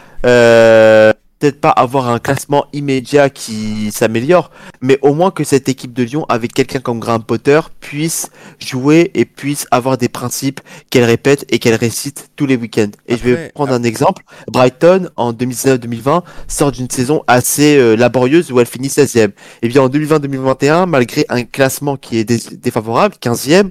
peut-être 1.45 1.61
pas 1.61 1.69
avoir 1.71 2.09
un 2.09 2.19
classement 2.19 2.65
immédiat 2.73 3.29
qui 3.29 3.91
s'améliore, 3.93 4.51
mais 4.81 4.99
au 5.03 5.13
moins 5.13 5.31
que 5.31 5.45
cette 5.45 5.69
équipe 5.69 5.93
de 5.93 6.03
Lyon, 6.03 6.25
avec 6.31 6.55
quelqu'un 6.55 6.81
comme 6.81 7.01
Graham 7.01 7.23
Potter, 7.23 7.61
puisse 7.81 8.31
jouer 8.59 9.11
et 9.13 9.27
puisse 9.27 9.67
avoir 9.71 9.99
des 9.99 10.09
principes 10.09 10.63
qu'elle 10.89 11.05
répète 11.05 11.45
et 11.51 11.59
qu'elle 11.59 11.75
récite 11.75 12.31
tous 12.37 12.47
les 12.47 12.57
week-ends. 12.57 12.89
Et 13.09 13.19
je 13.19 13.23
vais 13.23 13.33
Après, 13.33 13.49
prendre 13.55 13.75
un 13.75 13.83
exemple. 13.83 14.23
Brighton, 14.51 15.11
en 15.17 15.35
2019-2020, 15.35 16.23
sort 16.49 16.73
d'une 16.73 16.89
saison 16.89 17.23
assez 17.27 17.77
euh, 17.77 17.95
laborieuse 17.95 18.51
où 18.51 18.59
elle 18.59 18.67
finit 18.67 18.89
16e. 18.89 19.33
Et 19.61 19.69
bien 19.69 19.83
en 19.83 19.91
2020-2021, 19.91 20.87
malgré 20.87 21.27
un 21.29 21.43
classement 21.45 21.99
qui 21.99 22.17
est 22.17 22.25
dé- 22.25 22.57
défavorable, 22.57 23.17
15e 23.21 23.69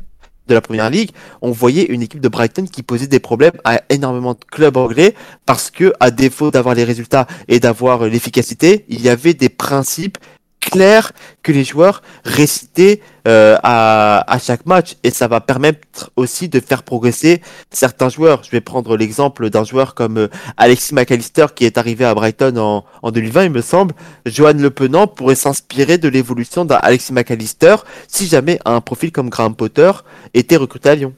de 0.48 0.54
la 0.54 0.62
première 0.62 0.90
ligue, 0.90 1.12
on 1.42 1.52
voyait 1.52 1.86
une 1.86 2.02
équipe 2.02 2.20
de 2.20 2.28
Brighton 2.28 2.66
qui 2.66 2.84
posait 2.84 3.08
des 3.08 3.20
problèmes 3.20 3.54
à 3.64 3.82
énormément 3.90 4.34
de 4.34 4.40
clubs 4.50 4.76
anglais 4.78 5.16
parce 5.46 5.72
que, 5.72 5.94
à 6.00 6.12
défaut 6.12 6.52
d'avoir 6.52 6.76
les 6.76 6.84
résultats 6.84 7.28
et 7.48 7.60
d'avoir 7.60 8.04
euh, 8.04 8.10
l'efficacité, 8.10 8.86
il 8.90 9.02
y 9.02 9.10
avait 9.10 9.34
des 9.34 9.50
principes 9.50 10.18
clair 10.64 11.12
que 11.42 11.52
les 11.52 11.64
joueurs 11.64 12.02
récitaient 12.26 13.02
euh, 13.28 13.58
à, 13.64 14.32
à 14.32 14.40
chaque 14.40 14.66
match 14.66 14.96
et 15.04 15.12
ça 15.12 15.28
va 15.28 15.42
permettre 15.42 16.12
aussi 16.16 16.50
de 16.50 16.60
faire 16.60 16.84
progresser 16.84 17.42
certains 17.72 18.10
joueurs. 18.10 18.44
Je 18.44 18.52
vais 18.52 18.62
prendre 18.62 18.98
l'exemple 18.98 19.50
d'un 19.50 19.64
joueur 19.64 19.96
comme 19.96 20.18
euh, 20.18 20.28
Alexis 20.58 20.94
McAllister 20.94 21.48
qui 21.56 21.66
est 21.66 21.78
arrivé 21.78 22.06
à 22.06 22.14
Brighton 22.14 22.58
en, 22.58 22.86
en 23.02 23.12
2020 23.12 23.46
il 23.46 23.52
me 23.52 23.62
semble. 23.62 23.94
Johan 24.26 24.54
Le 24.54 24.70
Penant 24.70 25.08
pourrait 25.08 25.36
s'inspirer 25.36 25.98
de 25.98 26.10
l'évolution 26.10 26.66
d'un 26.66 26.78
Alexis 26.78 27.14
McAllister 27.14 27.76
si 28.08 28.28
jamais 28.28 28.60
un 28.66 28.82
profil 28.82 29.12
comme 29.12 29.30
Graham 29.30 29.56
Potter 29.56 29.92
était 30.34 30.58
recruté 30.58 30.90
à 30.90 30.96
Lyon. 30.96 31.14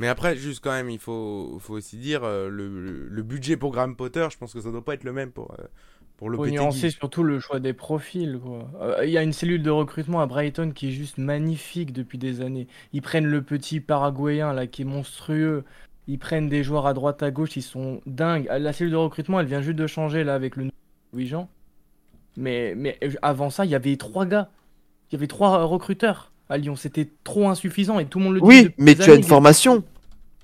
Mais 0.00 0.08
après, 0.08 0.34
juste 0.34 0.64
quand 0.64 0.72
même, 0.72 0.88
il 0.88 0.98
faut, 0.98 1.58
faut 1.60 1.74
aussi 1.74 1.98
dire 1.98 2.24
euh, 2.24 2.48
le, 2.48 3.06
le 3.06 3.22
budget 3.22 3.58
pour 3.58 3.70
Graham 3.70 3.96
Potter, 3.96 4.26
je 4.32 4.38
pense 4.38 4.54
que 4.54 4.60
ça 4.62 4.70
doit 4.70 4.82
pas 4.82 4.94
être 4.94 5.04
le 5.04 5.12
même 5.12 5.30
pour, 5.30 5.54
pour 6.20 6.28
le 6.28 6.36
Faut 6.36 6.46
nuancer 6.46 6.90
surtout 6.90 7.22
le 7.22 7.40
choix 7.40 7.60
des 7.60 7.72
profils. 7.72 8.38
quoi. 8.38 8.68
Euh, 8.82 9.06
Il 9.06 9.10
y 9.10 9.16
a 9.16 9.22
une 9.22 9.32
cellule 9.32 9.62
de 9.62 9.70
recrutement 9.70 10.20
à 10.20 10.26
Brighton 10.26 10.70
qui 10.74 10.88
est 10.88 10.92
juste 10.92 11.16
magnifique 11.16 11.94
depuis 11.94 12.18
des 12.18 12.42
années. 12.42 12.68
Ils 12.92 13.00
prennent 13.00 13.26
le 13.26 13.40
petit 13.40 13.80
paraguayen 13.80 14.52
là 14.52 14.66
qui 14.66 14.82
est 14.82 14.84
monstrueux. 14.84 15.64
Ils 16.08 16.18
prennent 16.18 16.50
des 16.50 16.62
joueurs 16.62 16.86
à 16.86 16.92
droite 16.92 17.22
à 17.22 17.30
gauche, 17.30 17.56
ils 17.56 17.62
sont 17.62 18.02
dingues. 18.04 18.46
Euh, 18.50 18.58
La 18.58 18.74
cellule 18.74 18.92
de 18.92 18.98
recrutement, 18.98 19.40
elle 19.40 19.46
vient 19.46 19.62
juste 19.62 19.78
de 19.78 19.86
changer 19.86 20.22
là 20.22 20.34
avec 20.34 20.56
le 20.56 20.64
nouveau 20.64 20.74
dirigeant. 21.14 21.48
Mais, 22.36 22.74
mais 22.76 22.98
euh, 23.02 23.12
avant 23.22 23.48
ça, 23.48 23.64
il 23.64 23.70
y 23.70 23.74
avait 23.74 23.96
trois 23.96 24.26
gars. 24.26 24.50
Il 25.10 25.14
y 25.14 25.16
avait 25.16 25.26
trois 25.26 25.60
euh, 25.60 25.64
recruteurs 25.64 26.32
à 26.50 26.58
Lyon. 26.58 26.76
C'était 26.76 27.08
trop 27.24 27.48
insuffisant 27.48 27.98
et 27.98 28.04
tout 28.04 28.18
le 28.18 28.26
monde 28.26 28.34
le 28.34 28.40
dit 28.40 28.46
Oui, 28.46 28.68
mais 28.76 28.94
tu 28.94 29.10
as 29.10 29.14
une 29.14 29.22
formation. 29.22 29.84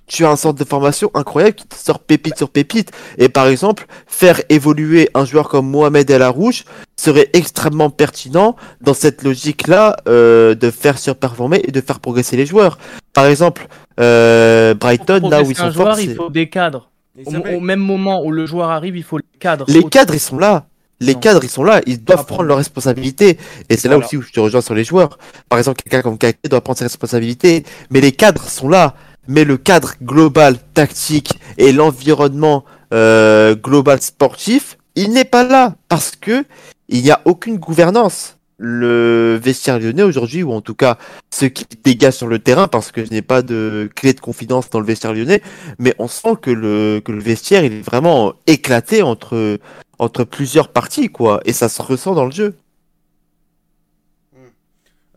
Tu 0.07 0.25
as 0.25 0.29
un 0.29 0.37
centre 0.37 0.57
de 0.57 0.63
formation 0.67 1.11
incroyable 1.13 1.55
qui 1.55 1.67
te 1.67 1.75
sort 1.75 1.99
pépite 1.99 2.37
sur 2.37 2.49
pépite. 2.49 2.91
Et 3.17 3.27
par 3.27 3.47
exemple, 3.47 3.85
faire 4.07 4.41
évoluer 4.47 5.09
un 5.13 5.25
joueur 5.25 5.49
comme 5.49 5.69
Mohamed 5.69 6.09
El 6.09 6.21
Arouche 6.21 6.63
serait 6.95 7.29
extrêmement 7.33 7.89
pertinent 7.89 8.55
dans 8.79 8.93
cette 8.93 9.23
logique-là 9.23 9.97
euh, 10.07 10.55
de 10.55 10.71
faire 10.71 10.97
surperformer 10.97 11.61
et 11.67 11.71
de 11.71 11.81
faire 11.81 11.99
progresser 11.99 12.37
les 12.37 12.45
joueurs. 12.45 12.77
Par 13.13 13.25
exemple, 13.25 13.67
euh, 13.99 14.73
Brighton, 14.75 15.27
là 15.29 15.41
où 15.43 15.49
ils 15.51 15.55
sont 15.57 15.63
forts, 15.63 15.73
joueur, 15.73 15.99
il 15.99 16.09
c'est- 16.09 16.15
faut 16.15 16.29
des 16.29 16.47
cadres. 16.49 16.89
Il 17.17 17.37
Au, 17.55 17.59
même 17.59 17.79
moment 17.79 18.23
où 18.23 18.31
le 18.31 18.45
joueur 18.45 18.69
arrive, 18.69 18.95
il 18.95 19.03
faut 19.03 19.17
les 19.17 19.23
cadres. 19.39 19.65
les 19.67 19.83
cadres, 19.83 20.13
ils 20.13 20.19
sont 20.19 20.37
là. 20.37 20.67
Les 20.99 21.13
Non. 21.15 21.19
cadres, 21.19 21.43
ils 21.43 21.49
sont 21.49 21.63
là. 21.63 21.81
Ils 21.85 22.03
doivent 22.03 22.19
Ah, 22.21 22.25
prendre 22.25 22.43
leurs 22.43 22.57
responsabilités. 22.57 23.37
Et 23.69 23.75
c'est 23.77 23.87
là 23.89 23.97
aussi 23.97 24.17
où 24.17 24.21
je 24.21 24.31
te 24.31 24.39
rejoins 24.39 24.61
sur 24.61 24.73
les 24.73 24.83
joueurs. 24.83 25.17
Par 25.49 25.59
exemple, 25.59 25.81
quelqu'un 25.83 26.01
comme 26.01 26.17
Kaké 26.17 26.47
doit 26.49 26.61
prendre 26.61 26.77
ses 26.79 26.85
responsabilités. 26.85 27.65
Mais 27.91 28.01
les 28.01 28.11
cadres 28.11 28.47
sont 28.47 28.69
là. 28.69 28.95
Mais 29.27 29.43
le 29.43 29.57
cadre 29.57 29.93
global, 30.01 30.57
tactique 30.73 31.39
et 31.57 31.71
l'environnement 31.71 32.65
euh, 32.93 33.55
global 33.55 34.01
sportif, 34.01 34.77
il 34.95 35.11
n'est 35.11 35.25
pas 35.25 35.43
là. 35.43 35.75
Parce 35.89 36.15
que 36.15 36.45
il 36.89 37.03
n'y 37.03 37.11
a 37.11 37.21
aucune 37.25 37.57
gouvernance. 37.57 38.37
Le 38.59 39.39
vestiaire 39.39 39.77
lyonnais 39.77 40.01
aujourd'hui, 40.01 40.41
ou 40.41 40.51
en 40.51 40.61
tout 40.61 40.73
cas 40.73 40.97
ceux 41.31 41.47
qui 41.47 41.65
dégagent 41.83 42.15
sur 42.15 42.27
le 42.27 42.39
terrain, 42.39 42.67
parce 42.67 42.91
que 42.91 43.05
je 43.05 43.11
n'ai 43.11 43.21
pas 43.21 43.43
de 43.43 43.87
clé 43.95 44.13
de 44.13 44.19
confidence 44.19 44.71
dans 44.71 44.79
le 44.79 44.85
vestiaire 44.85 45.13
lyonnais, 45.13 45.43
mais 45.77 45.93
on 45.99 46.07
sent 46.07 46.37
que 46.41 46.49
le, 46.49 46.99
que 47.05 47.11
le 47.11 47.19
vestiaire 47.19 47.63
il 47.63 47.73
est 47.73 47.81
vraiment 47.81 48.33
éclaté 48.47 49.03
entre, 49.03 49.59
entre 49.99 50.23
plusieurs 50.23 50.69
parties, 50.69 51.09
quoi, 51.09 51.39
et 51.45 51.53
ça 51.53 51.69
se 51.69 51.83
ressent 51.83 52.15
dans 52.15 52.25
le 52.25 52.31
jeu. 52.31 52.55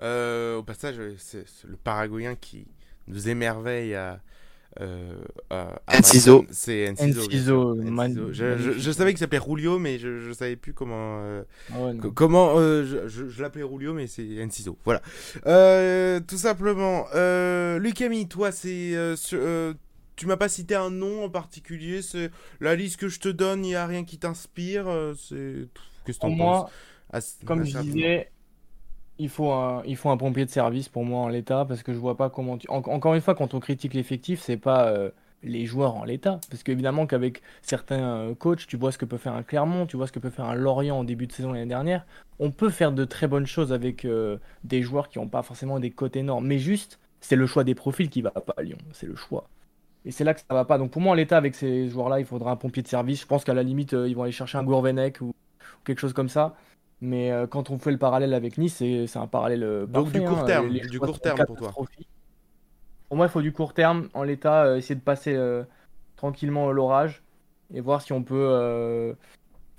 Euh, 0.03 0.57
au 0.57 0.63
passage, 0.63 0.97
c'est 1.17 1.47
le 1.65 1.77
Paraguayen 1.77 2.35
qui 2.35 2.67
nous 3.11 3.29
émerveille 3.29 3.95
à. 3.95 4.21
Euh, 4.81 5.15
à- 5.51 5.81
à 5.89 5.99
Enciso. 5.99 6.47
C'est 6.53 6.89
Enciso. 6.91 7.23
Enciso. 7.23 8.33
Je, 8.33 8.57
je- 8.57 8.79
je 8.79 8.91
savais 8.93 9.11
qu'il 9.11 9.19
s'appelait 9.19 9.39
Rulio, 9.39 9.81
mais 9.81 9.99
je, 9.99 10.21
je 10.21 10.33
savais 10.33 10.55
plus 10.55 10.73
comment. 10.73 11.19
euh, 11.23 11.43
Ah 11.73 11.81
ouais, 11.81 11.97
comment 12.15 12.55
euh, 12.57 12.85
je, 12.85 13.09
je- 13.09 13.29
je 13.29 13.43
l'appelais 13.43 13.65
Rulio, 13.65 13.95
mais 13.95 14.07
c'est 14.07 14.43
Enciso. 14.45 14.79
Voilà. 14.85 15.03
Euh, 15.47 16.21
tout 16.21 16.39
simplement. 16.39 17.07
Euh, 17.17 17.79
Lucami, 17.81 18.29
toi, 18.29 18.53
c'est. 18.53 18.95
tu 20.17 20.27
m'as 20.27 20.37
pas 20.37 20.49
cité 20.49 20.77
un 20.77 20.91
nom 20.91 21.25
en 21.25 21.29
particulier. 21.31 22.01
C'est 22.01 22.31
la 22.61 22.77
liste 22.77 22.99
que 22.99 23.09
je 23.09 23.19
te 23.19 23.29
donne. 23.29 23.65
Il 23.65 23.69
n'y 23.71 23.75
a 23.75 23.87
rien 23.87 24.05
qui 24.05 24.19
t'inspire. 24.19 24.87
c'est. 25.19 25.67
Qu'est-ce 26.07 26.19
que 26.19 26.21
Pour 26.21 26.31
t'en 26.31 26.37
moi, 26.37 26.71
penses? 27.13 27.37
Comme 27.45 27.65
je 27.65 27.77
disais, 27.79 28.31
il 29.25 29.29
faut 29.29 29.53
un, 29.53 30.17
pompier 30.17 30.45
de 30.45 30.51
service 30.51 30.89
pour 30.89 31.05
moi 31.05 31.21
en 31.21 31.29
l'état 31.29 31.65
parce 31.65 31.83
que 31.83 31.93
je 31.93 31.99
vois 31.99 32.17
pas 32.17 32.31
comment 32.31 32.59
tu... 32.59 32.69
en- 32.71 32.77
encore 32.79 33.15
une 33.15 33.21
fois, 33.21 33.35
quand 33.35 33.55
on 33.55 33.61
critique 33.61 33.95
l'effectif, 33.95 34.41
c'est 34.41 34.57
pas 34.57 34.89
euh, 34.89 35.11
les 35.43 35.67
joueurs 35.67 35.97
en 35.97 36.05
l'état. 36.05 36.41
Parce 36.51 36.63
qu'évidemment 36.63 37.07
qu'avec 37.07 37.43
certains 37.63 38.01
euh, 38.31 38.35
coachs, 38.35 38.67
tu 38.67 38.77
vois 38.77 38.93
ce 38.93 38.99
que 38.99 39.05
peut 39.05 39.19
faire 39.19 39.35
un 39.35 39.43
Clermont, 39.43 39.87
tu 39.87 39.97
vois 39.97 40.07
ce 40.07 40.13
que 40.13 40.19
peut 40.19 40.31
faire 40.31 40.47
un 40.47 40.55
Lorient 40.55 40.99
en 40.99 41.05
début 41.05 41.27
de 41.27 41.33
saison 41.33 41.53
l'année 41.53 41.67
dernière. 41.67 42.07
On 42.39 42.51
peut 42.51 42.71
faire 42.71 42.93
de 42.93 43.05
très 43.05 43.29
bonnes 43.29 43.47
choses 43.47 43.73
avec 43.73 44.05
euh, 44.05 44.39
des 44.65 44.83
joueurs 44.83 45.09
qui 45.09 45.19
n'ont 45.19 45.29
pas 45.29 45.43
forcément 45.43 45.79
des 45.81 45.91
cotes 45.91 46.17
énormes. 46.17 46.47
Mais 46.47 46.59
juste, 46.59 46.99
c'est 47.21 47.37
le 47.37 47.47
choix 47.47 47.65
des 47.65 47.75
profils 47.75 48.09
qui 48.11 48.23
va 48.23 48.31
pas 48.31 48.55
à 48.57 48.63
Lyon. 48.63 48.79
C'est 48.93 49.07
le 49.07 49.17
choix. 49.17 49.49
Et 50.05 50.13
c'est 50.13 50.25
là 50.25 50.35
que 50.35 50.41
ça 50.41 50.55
va 50.55 50.65
pas. 50.65 50.79
Donc 50.79 50.91
pour 50.93 51.03
moi, 51.03 51.13
en 51.13 51.15
l'état, 51.15 51.37
avec 51.37 51.55
ces 51.55 51.89
joueurs-là, 51.91 52.21
il 52.21 52.27
faudra 52.27 52.53
un 52.53 52.57
pompier 52.57 52.83
de 52.83 52.89
service. 52.89 53.21
Je 53.23 53.27
pense 53.27 53.45
qu'à 53.45 53.55
la 53.55 53.63
limite, 53.63 53.93
ils 53.93 54.15
vont 54.17 54.23
aller 54.23 54.33
chercher 54.33 54.59
un 54.59 54.65
Gourvenec 54.65 55.21
ou, 55.21 55.27
ou 55.29 55.33
quelque 55.85 55.99
chose 56.01 56.13
comme 56.15 56.29
ça. 56.31 56.57
Mais 57.01 57.31
euh, 57.33 57.47
quand 57.47 57.71
on 57.71 57.79
fait 57.79 57.91
le 57.93 57.99
parallèle 57.99 58.35
avec 58.35 58.59
Nice, 58.59 58.77
c'est 58.77 59.17
un 59.17 59.27
parallèle 59.27 59.63
euh, 59.65 59.87
Donc, 59.87 60.13
du 60.13 60.21
parfait, 60.21 60.27
court 60.29 60.39
hein. 60.41 60.47
terme, 60.47 60.69
Les 60.69 60.81
du 60.81 60.99
choix 60.99 61.07
court 61.07 61.21
terme 61.21 61.45
pour 61.47 61.57
toi. 61.57 61.73
Pour 63.09 63.17
moi, 63.17 63.27
il 63.27 63.31
faut 63.31 63.43
du 63.43 63.53
court 63.53 63.75
terme. 63.75 64.09
En 64.15 64.23
l'état, 64.23 64.65
euh, 64.65 64.77
essayer 64.77 64.95
de 64.95 65.01
passer 65.01 65.35
euh, 65.35 65.63
tranquillement 66.17 66.71
l'orage 66.71 67.23
et 67.75 67.81
voir 67.81 68.03
si 68.03 68.13
on 68.13 68.23
peut 68.23 68.35
euh, 68.37 69.15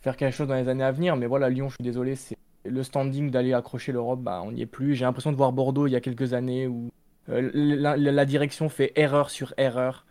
faire 0.01 0.17
quelque 0.17 0.33
chose 0.33 0.47
dans 0.47 0.55
les 0.55 0.67
années 0.67 0.83
à 0.83 0.91
venir. 0.91 1.15
Mais 1.15 1.27
voilà, 1.27 1.49
Lyon, 1.49 1.69
je 1.69 1.75
suis 1.75 1.83
désolé, 1.83 2.15
c'est 2.15 2.37
le 2.65 2.83
standing 2.83 3.29
d'aller 3.31 3.53
accrocher 3.53 3.91
l'Europe, 3.91 4.21
bah, 4.21 4.41
on 4.43 4.51
n'y 4.51 4.61
est 4.61 4.65
plus. 4.67 4.95
J'ai 4.95 5.05
l'impression 5.05 5.31
de 5.31 5.37
voir 5.37 5.51
Bordeaux 5.51 5.87
il 5.87 5.91
y 5.91 5.95
a 5.95 6.01
quelques 6.01 6.33
années 6.33 6.67
où 6.67 6.89
la, 7.27 8.25
direction 8.25 8.67
fait 8.67 8.91
erreur 8.95 9.29
sur 9.29 9.53
erreur. 9.57 10.05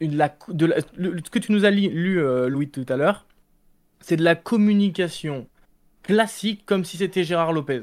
Une, 0.00 0.16
la, 0.16 0.34
de 0.48 0.66
la- 0.66 0.76
le- 0.96 1.16
ce 1.24 1.30
que 1.30 1.38
tu 1.38 1.50
nous 1.52 1.64
as 1.64 1.70
lu, 1.70 2.20
Louis, 2.48 2.68
tout 2.68 2.86
à 2.88 2.96
l'heure, 2.96 3.26
c'est 4.00 4.16
de 4.16 4.22
la 4.22 4.34
communication 4.36 5.46
classique 6.02 6.64
comme 6.66 6.84
si 6.84 6.96
c'était 6.96 7.24
Gérard 7.24 7.52
Lopez. 7.52 7.82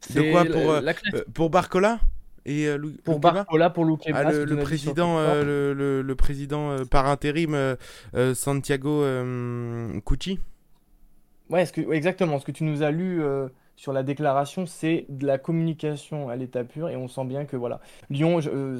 C'est 0.00 0.30
quoi, 0.30 0.44
pour, 0.44 0.70
euh, 0.70 0.80
la 0.80 0.94
Euh, 1.14 1.24
pour 1.34 1.50
Barcola 1.50 2.00
et 2.44 2.68
euh, 2.68 2.78
pour 3.04 3.18
Barcola, 3.18 3.70
pour 3.70 3.84
Luque 3.84 4.02
Ah, 4.12 4.24
le, 4.24 4.44
le 4.44 4.56
président, 4.56 5.18
euh, 5.18 5.44
le, 5.44 5.74
le- 5.74 6.02
le 6.02 6.14
président 6.14 6.70
euh, 6.70 6.84
par 6.84 7.06
intérim 7.06 7.54
euh, 7.54 7.74
euh, 8.14 8.34
Santiago 8.34 9.02
euh, 9.02 10.00
Cucci. 10.06 10.38
Ouais, 11.50 11.64
ce 11.66 11.72
que, 11.72 11.80
ouais, 11.80 11.96
exactement. 11.96 12.38
Ce 12.38 12.44
que 12.44 12.52
tu 12.52 12.64
nous 12.64 12.82
as 12.82 12.90
lu 12.90 13.22
euh, 13.22 13.48
sur 13.76 13.92
la 13.92 14.02
déclaration, 14.02 14.66
c'est 14.66 15.06
de 15.08 15.26
la 15.26 15.38
communication 15.38 16.28
à 16.28 16.36
l'état 16.36 16.64
pur 16.64 16.88
et 16.88 16.96
on 16.96 17.08
sent 17.08 17.24
bien 17.24 17.44
que 17.44 17.56
voilà. 17.56 17.80
Lyon, 18.10 18.40
euh, 18.46 18.78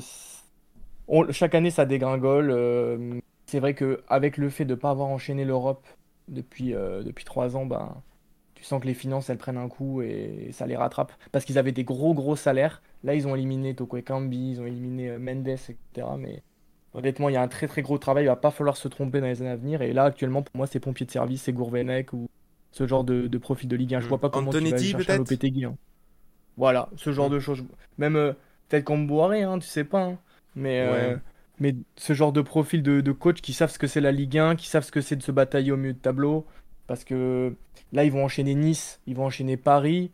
on- 1.08 1.30
chaque 1.32 1.54
année 1.54 1.70
ça 1.70 1.86
dégringole. 1.86 2.50
euh, 2.50 3.20
c'est 3.46 3.60
vrai 3.60 3.74
que 3.74 4.02
avec 4.08 4.36
le 4.38 4.50
fait 4.50 4.64
de 4.64 4.74
ne 4.74 4.80
pas 4.80 4.90
avoir 4.90 5.08
enchaîné 5.08 5.44
l'Europe 5.44 5.86
depuis, 6.28 6.74
euh, 6.74 7.02
depuis 7.02 7.24
trois 7.24 7.56
ans, 7.56 7.66
ben, 7.66 8.02
tu 8.56 8.64
sens 8.64 8.80
que 8.82 8.86
les 8.88 8.94
finances 8.94 9.30
elles 9.30 9.38
prennent 9.38 9.56
un 9.58 9.68
coup 9.68 10.02
et 10.02 10.48
ça 10.52 10.66
les 10.66 10.76
rattrape. 10.76 11.12
Parce 11.30 11.44
qu'ils 11.44 11.58
avaient 11.58 11.70
des 11.72 11.84
gros 11.84 12.12
gros 12.14 12.34
salaires. 12.34 12.82
Là, 13.04 13.14
ils 13.14 13.28
ont 13.28 13.36
éliminé 13.36 13.74
Toko 13.74 13.98
Ekambi, 13.98 14.50
ils 14.52 14.60
ont 14.60 14.66
éliminé 14.66 15.10
euh, 15.10 15.18
Mendes, 15.20 15.46
etc. 15.46 15.76
Mais 16.18 16.42
honnêtement, 16.94 17.28
il 17.28 17.34
y 17.34 17.36
a 17.36 17.42
un 17.42 17.48
très 17.48 17.68
très 17.68 17.82
gros 17.82 17.98
travail. 17.98 18.24
Il 18.24 18.28
va 18.28 18.36
pas 18.36 18.50
falloir 18.50 18.76
se 18.76 18.88
tromper 18.88 19.20
dans 19.20 19.26
les 19.28 19.40
années 19.42 19.50
à 19.50 19.56
venir. 19.56 19.82
Et 19.82 19.92
là, 19.92 20.04
actuellement, 20.04 20.42
pour 20.42 20.56
moi, 20.56 20.66
c'est 20.66 20.80
pompier 20.80 21.06
de 21.06 21.10
service, 21.12 21.42
c'est 21.42 21.52
Gourvenec 21.52 22.12
ou 22.12 22.26
ce 22.72 22.86
genre 22.86 23.04
de, 23.04 23.26
de 23.28 23.38
profil 23.38 23.68
de 23.68 23.76
Ligue 23.76 23.94
1. 23.94 24.00
Je 24.00 24.08
vois 24.08 24.18
pas 24.20 24.30
comment 24.30 24.50
tu 24.50 24.56
vas 24.58 24.58
aller 24.58 24.66
Antonetti, 24.74 24.90
chercher 24.90 25.06
Lopetegui. 25.18 25.64
hein. 25.66 25.76
Voilà, 26.56 26.88
ce 26.96 27.12
genre 27.12 27.28
de 27.30 27.38
choses. 27.38 27.62
Même 27.98 28.16
euh, 28.16 28.32
peut-être 28.68 28.84
qu'on 28.84 28.98
boirait, 28.98 29.42
hein, 29.42 29.58
tu 29.58 29.66
sais 29.68 29.84
pas. 29.84 30.02
hein. 30.04 30.18
Mais, 30.54 30.80
euh, 30.80 31.16
mais 31.60 31.74
ce 31.96 32.14
genre 32.14 32.32
de 32.32 32.40
profil 32.40 32.82
de, 32.82 33.00
de 33.02 33.12
coach 33.12 33.40
qui 33.42 33.52
savent 33.52 33.70
ce 33.70 33.78
que 33.78 33.86
c'est 33.86 34.00
la 34.00 34.12
Ligue 34.12 34.38
1, 34.38 34.56
qui 34.56 34.66
savent 34.68 34.84
ce 34.84 34.92
que 34.92 35.02
c'est 35.02 35.16
de 35.16 35.22
se 35.22 35.32
batailler 35.32 35.72
au 35.72 35.76
milieu 35.76 35.92
de 35.92 35.98
tableau. 35.98 36.46
Parce 36.86 37.04
que 37.04 37.54
là, 37.92 38.04
ils 38.04 38.12
vont 38.12 38.24
enchaîner 38.24 38.54
Nice, 38.54 39.00
ils 39.06 39.16
vont 39.16 39.26
enchaîner 39.26 39.56
Paris. 39.56 40.10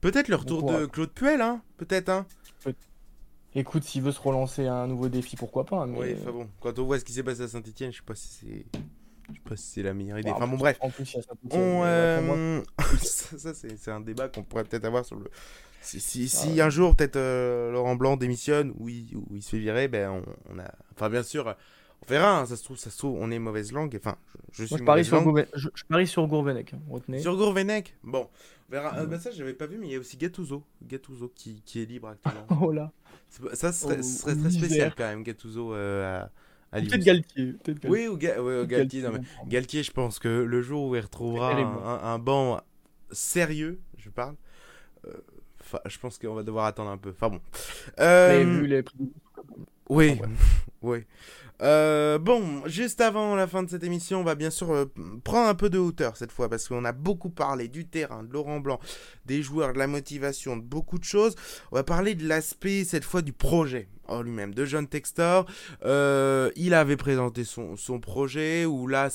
Peut-être 0.00 0.28
le 0.28 0.36
retour 0.36 0.62
de. 0.62 0.86
Claude 0.86 1.10
Puel, 1.10 1.40
hein 1.40 1.62
Peut-être, 1.76 2.08
hein 2.08 2.26
Écoute, 3.54 3.82
s'il 3.82 4.02
veut 4.02 4.12
se 4.12 4.20
relancer 4.20 4.66
à 4.66 4.74
un 4.74 4.86
nouveau 4.86 5.08
défi, 5.08 5.34
pourquoi 5.34 5.66
pas. 5.66 5.84
Mais... 5.86 5.98
Oui, 5.98 6.16
enfin 6.20 6.30
bon. 6.30 6.48
Quand 6.60 6.78
on 6.78 6.84
voit 6.84 7.00
ce 7.00 7.04
qui 7.04 7.12
s'est 7.12 7.24
passé 7.24 7.42
à 7.42 7.48
Saint-Etienne, 7.48 7.90
je 7.90 7.96
sais 7.96 8.04
pas 8.04 8.14
si 8.14 8.28
c'est. 8.28 8.66
Je 9.28 9.34
sais 9.34 9.40
pas 9.48 9.56
si 9.56 9.66
c'est 9.66 9.82
la 9.82 9.92
meilleure 9.92 10.18
idée. 10.18 10.30
Bon, 10.30 10.36
Enfin 10.36 10.46
bon, 10.46 10.56
bref. 10.56 10.78
En 10.80 10.90
plus, 10.90 11.12
il 11.12 11.16
y 11.16 11.18
a 11.18 11.22
ça 11.22 11.30
tout 11.30 11.48
On, 11.50 11.82
euh, 11.84 12.62
ça, 13.02 13.38
ça, 13.38 13.54
c'est 13.54 13.76
c'est 13.76 13.90
un 13.90 14.00
débat 14.00 14.28
qu'on 14.28 14.44
pourrait 14.44 14.64
peut-être 14.64 14.84
avoir 14.84 15.04
sur 15.04 15.16
le. 15.16 15.28
Si, 15.80 15.98
si, 15.98 16.28
si 16.28 16.46
Ah 16.46 16.54
ouais. 16.54 16.60
un 16.60 16.70
jour 16.70 16.94
peut-être 16.94 17.16
euh, 17.16 17.72
Laurent 17.72 17.96
Blanc 17.96 18.16
démissionne 18.16 18.72
ou 18.78 18.88
il, 18.88 19.16
ou 19.16 19.26
il 19.34 19.42
se 19.42 19.50
fait 19.50 19.58
virer, 19.58 19.88
ben 19.88 20.10
on, 20.10 20.54
on 20.54 20.58
a. 20.60 20.70
Enfin 20.94 21.08
bien 21.08 21.22
sûr, 21.22 21.56
on 22.02 22.06
verra. 22.10 22.40
hein, 22.40 22.46
ça 22.46 22.56
se 22.56 22.64
trouve, 22.64 22.76
ça 22.76 22.90
se 22.90 22.98
trouve, 22.98 23.16
on 23.20 23.30
est 23.30 23.38
mauvaise 23.38 23.72
langue. 23.72 23.96
Enfin, 24.00 24.16
je, 24.52 24.62
je 24.62 24.66
suis 24.66 24.72
Moi, 24.74 24.78
je 24.80 24.84
parie 24.84 25.04
sur, 25.04 25.20
langue. 25.20 25.46
Je, 25.54 25.68
je 25.74 25.84
parie 25.84 26.06
sur 26.06 26.26
Gourvenec, 26.26 26.74
hein, 26.74 26.80
retenez. 26.88 27.20
Sur 27.20 27.36
Gourvenec. 27.36 27.96
Bon, 28.02 28.28
on 28.68 28.72
verra. 28.72 28.96
Euh, 28.98 29.06
bah, 29.06 29.18
ça, 29.18 29.30
j'avais 29.30 29.54
pas 29.54 29.66
vu, 29.66 29.78
mais 29.78 29.86
il 29.88 29.92
y 29.92 29.96
a 29.96 29.98
aussi 29.98 30.16
Gattuso, 30.16 30.64
Gattuso 30.82 31.30
qui, 31.34 31.62
qui 31.64 31.82
est 31.82 31.86
libre 31.86 32.08
actuellement. 32.08 32.46
Oh 32.60 32.72
là. 32.72 32.92
Ça 33.54 33.72
serait, 33.72 33.98
Oh, 34.00 34.30
très 34.40 34.50
spécial 34.50 34.92
quand 34.96 35.04
même, 35.04 35.22
Gattuso 35.22 35.74
euh, 35.74 36.22
à. 36.72 36.80
Peut-être 36.80 36.98
Galtier. 37.04 37.52
peut-être 37.64 37.80
Galtier. 37.80 37.90
Oui, 37.90 38.06
ou 38.08 38.16
Ga- 38.16 38.40
ouais, 38.40 38.60
ou 38.62 38.66
Galtier. 38.66 39.02
non, 39.02 39.10
mais 39.12 39.18
bon. 39.18 39.24
Galtier, 39.48 39.82
je 39.82 39.90
pense 39.92 40.18
que 40.20 40.28
le 40.28 40.62
jour 40.62 40.86
où 40.88 40.94
il 40.96 41.00
retrouvera 41.00 41.52
un, 41.54 41.64
un- 41.64 42.14
un 42.14 42.18
banc 42.20 42.60
sérieux, 43.10 43.80
je 43.98 44.08
parle. 44.10 44.36
euh, 45.06 45.12
je 45.86 45.98
pense 45.98 46.18
qu'on 46.18 46.34
va 46.34 46.42
devoir 46.42 46.64
attendre 46.66 46.90
un 46.90 46.96
peu. 46.98 47.10
Enfin 47.10 47.28
bon. 47.28 47.40
Euh, 48.00 48.42
vu 48.44 48.66
les 48.66 48.82
prix 48.82 49.12
oui, 49.88 50.14
Bon, 50.14 50.28
oui. 50.82 51.04
Euh, 51.62 52.18
bon, 52.18 52.66
juste 52.66 53.00
avant 53.00 53.34
la 53.34 53.46
fin 53.46 53.62
de 53.62 53.70
cette 53.70 53.84
émission, 53.84 54.20
on 54.20 54.24
va 54.24 54.34
bien 54.34 54.50
sûr 54.50 54.72
euh, 54.72 54.86
prendre 55.24 55.48
un 55.48 55.54
peu 55.54 55.68
de 55.68 55.78
hauteur 55.78 56.16
cette 56.16 56.32
fois 56.32 56.48
parce 56.48 56.68
qu'on 56.68 56.84
a 56.84 56.92
beaucoup 56.92 57.30
parlé 57.30 57.68
du 57.68 57.86
terrain, 57.86 58.22
de 58.22 58.32
Laurent 58.32 58.60
Blanc, 58.60 58.80
des 59.26 59.42
joueurs, 59.42 59.72
de 59.72 59.78
la 59.78 59.86
motivation, 59.86 60.56
de 60.56 60.62
beaucoup 60.62 60.98
de 60.98 61.04
choses. 61.04 61.34
On 61.72 61.76
va 61.76 61.84
parler 61.84 62.14
de 62.14 62.26
l'aspect 62.26 62.84
cette 62.84 63.04
fois 63.04 63.22
du 63.22 63.32
projet 63.32 63.88
en 64.08 64.22
lui-même, 64.22 64.54
de 64.54 64.64
John 64.64 64.86
Textor. 64.86 65.46
Euh, 65.84 66.50
il 66.56 66.74
avait 66.74 66.96
présenté 66.96 67.44
son, 67.44 67.76
son 67.76 68.00
projet 68.00 68.64
où 68.64 68.86
là 68.86 69.10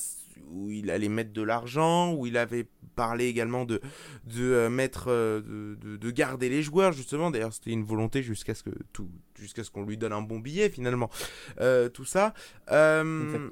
où 0.50 0.72
il 0.72 0.90
allait 0.90 1.10
mettre 1.10 1.34
de 1.34 1.42
l'argent, 1.42 2.14
où 2.14 2.26
il 2.26 2.38
avait 2.38 2.68
parlé 2.96 3.26
également 3.26 3.66
de, 3.66 3.82
de 4.26 4.44
euh, 4.44 4.70
mettre, 4.70 5.06
euh, 5.10 5.42
de, 5.42 5.76
de- 5.76 5.98
de 5.98 6.12
garder 6.12 6.50
les 6.50 6.62
joueurs 6.64 6.92
justement. 6.94 7.32
D'ailleurs, 7.32 7.54
c'était 7.54 7.72
une 7.72 7.84
volonté 7.84 8.24
jusqu'à 8.24 8.54
ce 8.56 8.64
que 8.64 8.70
tout, 8.94 9.10
jusqu'à 9.40 9.64
ce 9.64 9.72
qu'on 9.72 9.84
lui 9.86 9.98
donne 9.98 10.14
un 10.14 10.22
bon 10.22 10.40
billet 10.40 10.70
finalement. 10.70 11.10
Euh, 11.60 11.90
tout 11.90 12.06
ça. 12.06 12.34
Euh, 12.72 13.50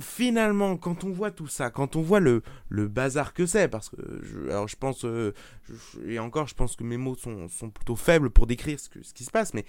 finalement, 0.00 0.76
quand 0.76 1.04
on 1.04 1.10
voit 1.10 1.30
tout 1.30 1.46
ça, 1.46 1.70
quand 1.70 1.96
on 1.96 2.02
voit 2.02 2.20
le, 2.20 2.42
le 2.68 2.88
bazar 2.88 3.32
que 3.32 3.46
c'est, 3.46 3.68
parce 3.68 3.88
que 3.90 3.96
je, 4.22 4.50
alors 4.50 4.66
je 4.68 4.76
pense, 4.76 5.04
euh, 5.04 5.32
je- 5.68 6.10
et 6.10 6.18
encore, 6.18 6.48
je 6.48 6.54
pense 6.54 6.74
que 6.76 6.82
mes 6.84 6.96
mots 6.96 7.14
sont, 7.14 7.48
sont 7.48 7.70
plutôt 7.70 7.94
faibles 7.96 8.30
pour 8.30 8.46
décrire 8.46 8.78
ce, 8.80 8.88
que, 8.88 9.02
ce 9.02 9.14
qui 9.14 9.24
se 9.24 9.30
passe, 9.30 9.54
mais 9.54 9.64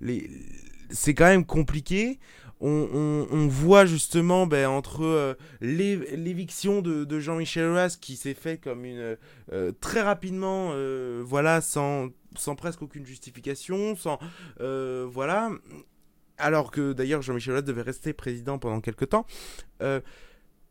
les, 0.00 0.28
c'est 0.90 1.14
quand 1.14 1.26
même 1.26 1.46
compliqué. 1.46 2.18
On, 2.60 3.46
voit 3.48 3.86
justement 3.86 4.46
ben, 4.46 4.68
entre 4.68 5.04
euh, 5.04 5.34
l'é- 5.60 6.16
l'éviction 6.16 6.82
de, 6.82 7.20
Jean-Michel 7.20 7.66
Aulas 7.66 7.96
qui 8.00 8.16
s'est 8.16 8.34
fait 8.34 8.58
comme 8.58 8.84
une 8.84 9.16
euh, 9.52 9.72
très 9.80 10.02
rapidement, 10.02 10.70
euh, 10.72 11.22
voilà, 11.24 11.60
sans, 11.60 12.08
sans 12.36 12.56
presque 12.56 12.82
aucune 12.82 13.06
justification, 13.06 13.96
sans 13.96 14.18
voilà. 14.58 15.50
Alors 16.40 16.70
que 16.70 16.92
d'ailleurs 16.92 17.22
Jean-Michel 17.22 17.54
Aulas 17.54 17.62
devait 17.62 17.82
rester 17.82 18.12
président 18.12 18.58
pendant 18.58 18.80
quelques 18.80 19.08
temps. 19.08 19.26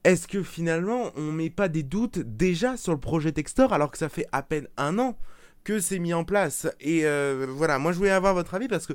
Est-ce 0.03 0.27
que 0.27 0.43
finalement 0.43 1.11
on 1.15 1.31
met 1.31 1.49
pas 1.49 1.67
des 1.67 1.83
doutes 1.83 2.19
déjà 2.19 2.77
sur 2.77 2.93
le 2.93 2.99
projet 2.99 3.31
Textor 3.31 3.73
alors 3.73 3.91
que 3.91 3.97
ça 3.97 4.09
fait 4.09 4.27
à 4.31 4.43
peine 4.43 4.67
un 4.77 4.99
an 4.99 5.17
que 5.63 5.79
c'est 5.79 5.99
mis 5.99 6.13
en 6.13 6.23
place? 6.23 6.67
Et 6.79 7.03
voilà, 7.47 7.79
moi 7.79 7.91
je 7.91 7.97
voulais 7.97 8.11
avoir 8.11 8.33
votre 8.33 8.53
avis 8.55 8.67
parce 8.67 8.87
que 8.87 8.93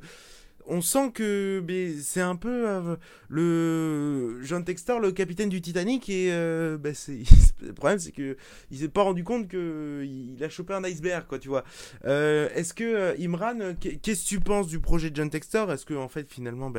on 0.67 0.81
sent 0.81 1.11
que 1.13 1.63
c'est 2.01 2.21
un 2.21 2.37
peu 2.37 2.69
euh, 2.69 2.97
le 3.29 4.39
John 4.43 4.65
Textor, 4.65 5.01
le 5.01 5.13
capitaine 5.13 5.49
du 5.49 5.61
Titanic, 5.61 6.09
et 6.09 6.33
euh, 6.33 6.79
c'est 6.95 7.23
le 7.63 7.73
problème 7.73 7.99
c'est 7.99 8.13
que 8.13 8.37
il 8.71 8.79
s'est 8.79 8.89
pas 8.89 9.03
rendu 9.03 9.25
compte 9.25 9.49
que 9.49 10.05
il 10.05 10.43
a 10.45 10.49
chopé 10.49 10.75
un 10.75 10.85
iceberg, 10.85 11.27
quoi, 11.27 11.39
tu 11.39 11.49
vois. 11.49 11.65
Euh, 12.05 12.49
Est-ce 12.55 12.75
que 12.75 12.85
euh, 12.85 13.15
Imran, 13.21 13.75
qu'est- 13.81 13.97
qu'est-ce 13.97 14.25
que 14.25 14.29
tu 14.29 14.41
penses 14.41 14.69
du 14.69 14.81
projet 14.81 15.11
de 15.11 15.17
John 15.17 15.31
Textor? 15.31 15.73
Est-ce 15.73 15.87
que 15.87 15.95
en 15.95 16.09
fait 16.09 16.31
finalement, 16.33 16.73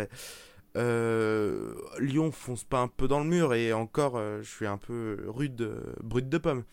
euh, 0.77 1.75
Lyon 1.99 2.31
fonce 2.31 2.63
pas 2.63 2.79
un 2.81 2.87
peu 2.87 3.07
dans 3.07 3.19
le 3.19 3.25
mur 3.25 3.53
et 3.53 3.73
encore, 3.73 4.17
je 4.41 4.49
suis 4.49 4.67
un 4.67 4.77
peu 4.77 5.25
rude, 5.27 5.61
euh, 5.61 5.93
brut 6.03 6.29
de 6.29 6.37
pomme? 6.37 6.63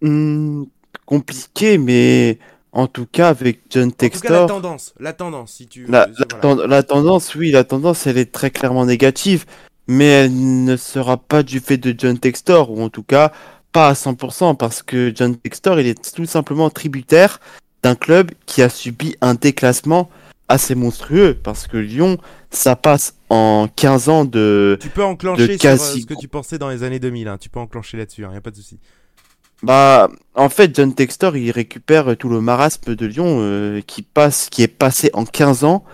Hmm, 0.00 0.64
compliqué, 1.06 1.78
mais 1.78 2.38
en 2.72 2.86
tout 2.86 3.06
cas, 3.06 3.28
avec 3.28 3.60
John 3.70 3.88
En 3.88 3.90
tout 3.90 3.96
cas, 3.96 4.04
la 4.04 4.10
Textor, 4.10 4.46
tendance, 4.46 4.94
la 4.98 5.12
tendance, 5.12 5.52
si 5.52 5.66
tu. 5.66 5.86
la, 5.86 6.04
euh, 6.04 6.06
la 6.18 6.26
voilà. 6.40 6.56
ten- 6.56 6.66
la 6.70 6.82
tendance, 6.82 7.34
oui, 7.34 7.50
la 7.50 7.64
tendance, 7.64 8.06
elle 8.06 8.18
est 8.18 8.32
très 8.32 8.50
clairement 8.50 8.86
négative, 8.86 9.44
mais 9.86 10.06
elle 10.06 10.64
ne 10.64 10.76
sera 10.76 11.16
pas 11.18 11.42
du 11.42 11.60
fait 11.60 11.76
de 11.76 11.94
John 11.96 12.18
Textor, 12.18 12.70
ou 12.70 12.82
en 12.82 12.88
tout 12.88 13.02
cas, 13.02 13.32
pas 13.72 13.88
à 13.88 13.94
100%, 13.94 14.54
parce 14.54 14.82
que 14.82 15.12
John 15.14 15.36
Textor, 15.36 15.80
il 15.80 15.86
est 15.86 16.14
tout 16.14 16.26
simplement 16.26 16.70
tributaire 16.70 17.40
d'un 17.82 17.94
club 17.94 18.30
qui 18.46 18.62
a 18.62 18.68
subi 18.68 19.16
un 19.20 19.34
déclassement 19.34 20.08
assez 20.48 20.74
monstrueux, 20.74 21.38
parce 21.42 21.66
que 21.66 21.76
Lyon, 21.76 22.18
ça 22.50 22.76
passe 22.76 23.14
en 23.30 23.68
15 23.74 24.08
ans 24.08 24.24
de... 24.24 24.78
Tu 24.80 24.88
peux 24.90 25.04
enclencher 25.04 25.58
sur 25.58 25.70
euh, 25.70 25.76
ce 25.76 26.04
que 26.06 26.14
tu 26.14 26.28
pensais 26.28 26.58
dans 26.58 26.68
les 26.68 26.82
années 26.82 26.98
2000, 26.98 27.28
hein. 27.28 27.38
tu 27.38 27.48
peux 27.48 27.60
enclencher 27.60 27.96
là-dessus, 27.96 28.22
il 28.22 28.28
n'y 28.28 28.36
a 28.36 28.40
pas 28.40 28.50
de 28.50 28.56
souci. 28.56 28.78
Bah, 29.62 30.10
en 30.34 30.48
fait, 30.48 30.74
John 30.74 30.92
Textor, 30.92 31.36
il 31.36 31.50
récupère 31.52 32.16
tout 32.16 32.28
le 32.28 32.40
marasme 32.40 32.94
de 32.96 33.06
Lyon 33.06 33.38
euh, 33.40 33.80
qui 33.86 34.02
passe, 34.02 34.48
qui 34.50 34.62
est 34.62 34.68
passé 34.68 35.10
en 35.12 35.24
15 35.24 35.64
ans 35.64 35.84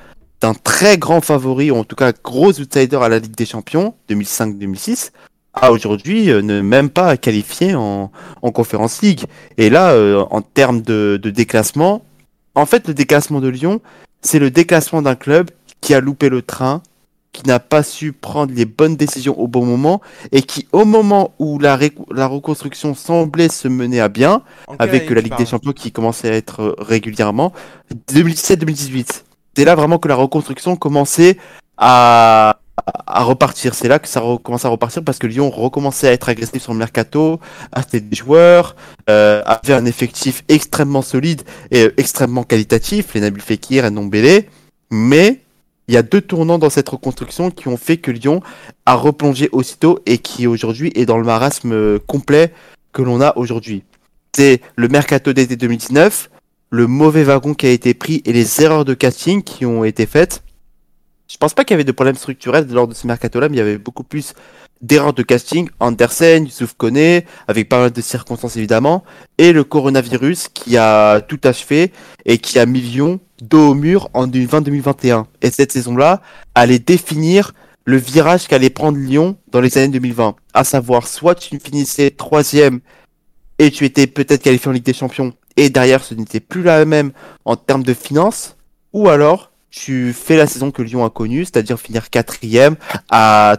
d'un 0.40 0.54
très 0.54 0.96
grand 0.96 1.20
favori, 1.20 1.70
ou 1.70 1.76
en 1.76 1.84
tout 1.84 1.96
cas 1.96 2.12
gros 2.12 2.52
outsider 2.60 2.96
à 2.96 3.08
la 3.08 3.18
Ligue 3.18 3.34
des 3.34 3.44
Champions 3.44 3.94
2005-2006, 4.08 5.10
à 5.52 5.72
aujourd'hui 5.72 6.30
euh, 6.30 6.40
ne 6.40 6.60
même 6.60 6.88
pas 6.88 7.16
qualifié 7.16 7.74
en, 7.74 8.10
en 8.40 8.52
Conference 8.52 9.02
League. 9.02 9.24
Et 9.58 9.68
là, 9.68 9.90
euh, 9.90 10.24
en 10.30 10.40
termes 10.40 10.80
de, 10.80 11.18
de 11.20 11.30
déclassement, 11.30 12.04
en 12.54 12.64
fait, 12.64 12.88
le 12.88 12.94
déclassement 12.94 13.40
de 13.40 13.48
Lyon, 13.48 13.80
c'est 14.22 14.38
le 14.38 14.50
déclassement 14.50 15.02
d'un 15.02 15.14
club 15.14 15.50
qui 15.80 15.92
a 15.92 16.00
loupé 16.00 16.28
le 16.28 16.40
train, 16.42 16.82
qui 17.32 17.46
n'a 17.46 17.60
pas 17.60 17.82
su 17.82 18.12
prendre 18.12 18.52
les 18.54 18.64
bonnes 18.64 18.96
décisions 18.96 19.38
au 19.38 19.46
bon 19.46 19.64
moment 19.66 20.00
et 20.32 20.42
qui, 20.42 20.66
au 20.72 20.84
moment 20.84 21.34
où 21.38 21.58
la, 21.58 21.76
ré- 21.76 21.92
la 22.10 22.26
reconstruction 22.26 22.94
semblait 22.94 23.48
se 23.50 23.68
mener 23.68 24.00
à 24.00 24.08
bien, 24.08 24.42
En 24.66 24.74
avec 24.78 25.08
la 25.10 25.20
Ligue 25.20 25.36
des 25.36 25.46
Champions 25.46 25.72
qui 25.72 25.92
commençait 25.92 26.30
à 26.30 26.32
être 26.32 26.62
euh, 26.62 26.74
régulièrement, 26.78 27.52
2017-2018. 28.12 29.22
C'est 29.56 29.64
là 29.64 29.74
vraiment 29.74 29.98
que 29.98 30.08
la 30.08 30.14
reconstruction 30.14 30.76
commençait 30.76 31.36
à, 31.76 32.58
à 33.06 33.22
repartir. 33.24 33.74
C'est 33.74 33.88
là 33.88 33.98
que 33.98 34.08
ça 34.08 34.22
commençait 34.42 34.66
à 34.66 34.70
repartir 34.70 35.02
parce 35.04 35.18
que 35.18 35.26
Lyon 35.26 35.50
recommençait 35.50 36.08
à 36.08 36.12
être 36.12 36.28
agressif 36.28 36.62
sur 36.62 36.72
le 36.72 36.78
mercato, 36.78 37.40
acheter 37.72 38.00
des 38.00 38.16
joueurs, 38.16 38.76
euh, 39.10 39.42
avait 39.44 39.74
un 39.74 39.84
effectif 39.84 40.44
extrêmement 40.48 41.02
solide 41.02 41.42
et 41.70 41.84
euh, 41.84 41.94
extrêmement 41.96 42.42
qualitatif, 42.44 43.14
les 43.14 43.20
Nabil 43.20 43.42
Fekir 43.42 43.84
et 43.84 43.90
Ndombele. 43.90 44.44
Mais 44.90 45.40
il 45.88 45.94
y 45.94 45.96
a 45.96 46.02
deux 46.02 46.20
tournants 46.20 46.58
dans 46.58 46.70
cette 46.70 46.88
reconstruction 46.88 47.50
qui 47.50 47.68
ont 47.68 47.78
fait 47.78 47.96
que 47.96 48.10
Lyon 48.10 48.42
a 48.84 48.94
replongé 48.94 49.48
aussitôt 49.52 50.00
et 50.04 50.18
qui 50.18 50.46
aujourd'hui 50.46 50.92
est 50.94 51.06
dans 51.06 51.16
le 51.18 51.24
marasme 51.24 51.72
euh, 51.72 51.98
complet 52.06 52.52
que 52.92 53.02
l'on 53.02 53.20
a 53.20 53.36
aujourd'hui. 53.36 53.84
C'est 54.36 54.60
le 54.76 54.88
mercato 54.88 55.32
d'été 55.32 55.56
2019, 55.56 56.30
le 56.70 56.86
mauvais 56.86 57.24
wagon 57.24 57.54
qui 57.54 57.66
a 57.66 57.70
été 57.70 57.94
pris 57.94 58.22
et 58.26 58.32
les 58.34 58.62
erreurs 58.62 58.84
de 58.84 58.92
casting 58.92 59.42
qui 59.42 59.64
ont 59.64 59.82
été 59.82 60.04
faites. 60.04 60.42
Je 61.30 61.36
pense 61.38 61.54
pas 61.54 61.64
qu'il 61.64 61.74
y 61.74 61.76
avait 61.76 61.84
de 61.84 61.92
problèmes 61.92 62.16
structurels 62.16 62.66
lors 62.70 62.86
de 62.86 62.94
ce 62.94 63.06
mercato-là, 63.06 63.48
mais 63.48 63.56
il 63.56 63.58
y 63.58 63.62
avait 63.62 63.78
beaucoup 63.78 64.04
plus 64.04 64.34
d'erreurs 64.80 65.12
de 65.14 65.22
casting. 65.22 65.68
Andersen, 65.80 66.44
Youssouf 66.44 66.74
Koné, 66.74 67.24
avec 67.48 67.68
pas 67.68 67.80
mal 67.80 67.90
de 67.90 68.00
circonstances 68.00 68.56
évidemment, 68.56 69.04
et 69.38 69.52
le 69.52 69.64
coronavirus 69.64 70.48
qui 70.48 70.76
a 70.76 71.20
tout 71.22 71.40
achevé 71.44 71.92
et 72.24 72.38
qui 72.38 72.58
a 72.58 72.66
mis 72.66 72.80
Lyon 72.80 73.20
dos 73.42 73.70
au 73.70 73.74
mur 73.74 74.08
en 74.14 74.26
2020-2021. 74.26 75.24
Et 75.42 75.50
cette 75.50 75.72
saison-là 75.72 76.22
allait 76.54 76.78
définir 76.78 77.52
le 77.84 77.96
virage 77.96 78.48
qu'allait 78.48 78.70
prendre 78.70 78.98
Lyon 78.98 79.36
dans 79.50 79.60
les 79.60 79.78
années 79.78 79.88
2020. 79.88 80.36
À 80.52 80.64
savoir, 80.64 81.06
soit 81.06 81.34
tu 81.34 81.58
finissais 81.58 82.10
troisième 82.10 82.80
et 83.58 83.70
tu 83.70 83.84
étais 83.84 84.06
peut-être 84.06 84.42
qualifié 84.42 84.68
en 84.68 84.72
Ligue 84.72 84.84
des 84.84 84.92
Champions, 84.92 85.32
et 85.56 85.70
derrière 85.70 86.04
ce 86.04 86.14
n'était 86.14 86.38
plus 86.40 86.62
la 86.62 86.84
même 86.84 87.12
en 87.44 87.56
termes 87.56 87.82
de 87.82 87.94
finances, 87.94 88.56
ou 88.92 89.08
alors 89.08 89.52
tu 89.70 90.12
fais 90.12 90.36
la 90.36 90.46
saison 90.46 90.70
que 90.70 90.82
Lyon 90.82 91.04
a 91.04 91.10
connue, 91.10 91.44
c'est-à-dire 91.44 91.80
finir 91.80 92.10
quatrième 92.10 92.76
à 93.10 93.56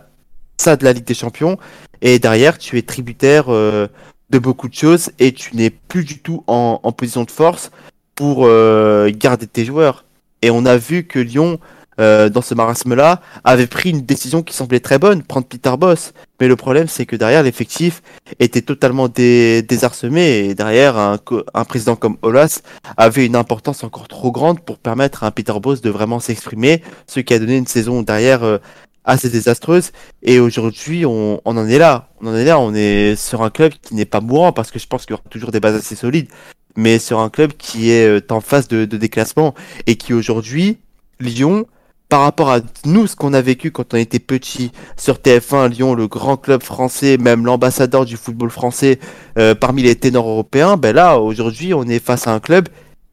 ça 0.57 0.75
de 0.75 0.85
la 0.85 0.93
Ligue 0.93 1.05
des 1.05 1.13
Champions, 1.13 1.57
et 2.01 2.19
derrière 2.19 2.57
tu 2.57 2.77
es 2.77 2.81
tributaire 2.81 3.45
euh, 3.49 3.87
de 4.29 4.39
beaucoup 4.39 4.69
de 4.69 4.75
choses 4.75 5.11
et 5.19 5.33
tu 5.33 5.55
n'es 5.55 5.69
plus 5.71 6.05
du 6.05 6.19
tout 6.19 6.43
en, 6.47 6.79
en 6.83 6.91
position 6.91 7.23
de 7.23 7.31
force 7.31 7.71
pour 8.19 8.45
euh, 8.45 9.09
garder 9.15 9.47
tes 9.47 9.63
joueurs. 9.63 10.03
Et 10.41 10.51
on 10.51 10.65
a 10.65 10.75
vu 10.75 11.05
que 11.05 11.19
Lyon, 11.19 11.57
euh, 12.01 12.27
dans 12.27 12.41
ce 12.41 12.53
marasme-là, 12.53 13.21
avait 13.45 13.65
pris 13.65 13.91
une 13.91 14.01
décision 14.01 14.43
qui 14.43 14.53
semblait 14.53 14.81
très 14.81 14.99
bonne, 14.99 15.23
prendre 15.23 15.47
Peter 15.47 15.71
Boss. 15.77 16.11
Mais 16.41 16.49
le 16.49 16.57
problème, 16.57 16.89
c'est 16.89 17.05
que 17.05 17.15
derrière, 17.15 17.43
l'effectif 17.43 18.01
était 18.39 18.61
totalement 18.61 19.07
dé- 19.07 19.61
désarsemé 19.61 20.49
et 20.49 20.53
derrière, 20.53 20.97
un 20.97 21.65
président 21.65 21.95
comme 21.95 22.17
Olas 22.21 22.59
avait 22.97 23.25
une 23.25 23.37
importance 23.37 23.85
encore 23.85 24.09
trop 24.09 24.33
grande 24.33 24.59
pour 24.59 24.79
permettre 24.79 25.23
à 25.23 25.27
un 25.27 25.31
Peter 25.31 25.57
Boss 25.61 25.79
de 25.79 25.89
vraiment 25.89 26.19
s'exprimer, 26.19 26.83
ce 27.07 27.21
qui 27.21 27.33
a 27.33 27.39
donné 27.39 27.55
une 27.55 27.67
saison 27.67 28.01
derrière 28.01 28.43
euh, 28.43 28.57
assez 29.05 29.29
désastreuse. 29.29 29.91
Et 30.23 30.41
aujourd'hui, 30.41 31.05
on, 31.05 31.39
on 31.45 31.55
en 31.55 31.67
est 31.69 31.77
là. 31.77 32.09
On 32.19 32.27
en 32.27 32.35
est 32.35 32.43
là. 32.43 32.59
On 32.59 32.73
est 32.75 33.15
sur 33.15 33.43
un 33.43 33.49
club 33.49 33.71
qui 33.81 33.95
n'est 33.95 34.03
pas 34.03 34.19
mourant 34.19 34.51
parce 34.51 34.71
que 34.71 34.79
je 34.79 34.87
pense 34.87 35.05
qu'il 35.05 35.13
y 35.13 35.17
aura 35.17 35.23
toujours 35.29 35.51
des 35.51 35.61
bases 35.61 35.75
assez 35.75 35.95
solides, 35.95 36.27
mais 36.75 36.99
sur 36.99 37.19
un 37.19 37.29
club 37.29 37.53
qui 37.53 37.91
est 37.91 38.07
euh, 38.07 38.21
en 38.29 38.41
phase 38.41 38.67
de, 38.67 38.85
de 38.85 38.97
déclassement 38.97 39.53
et 39.87 39.95
qui 39.95 40.13
aujourd'hui, 40.13 40.77
Lyon, 41.19 41.65
par 42.09 42.21
rapport 42.21 42.49
à 42.49 42.59
nous, 42.85 43.05
ce 43.05 43.15
qu'on 43.15 43.33
a 43.33 43.41
vécu 43.41 43.69
quand 43.69 43.93
on 43.93 43.97
était 43.97 44.19
petit 44.19 44.71
sur 44.97 45.17
TF1, 45.17 45.69
Lyon, 45.69 45.93
le 45.93 46.07
grand 46.07 46.37
club 46.37 46.63
français, 46.63 47.17
même 47.17 47.45
l'ambassadeur 47.45 48.03
du 48.03 48.17
football 48.17 48.49
français 48.49 48.99
euh, 49.37 49.53
parmi 49.53 49.83
les 49.83 49.95
ténors 49.95 50.27
européens, 50.27 50.75
ben 50.75 50.95
là, 50.95 51.19
aujourd'hui, 51.19 51.73
on 51.75 51.83
est 51.83 52.03
face 52.03 52.27
à 52.27 52.33
un 52.33 52.39
club 52.39 52.67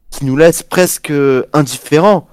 qui 0.09 0.25
nous 0.25 0.35
laisse 0.35 0.63
presque 0.63 1.13
indifférents. 1.53 2.27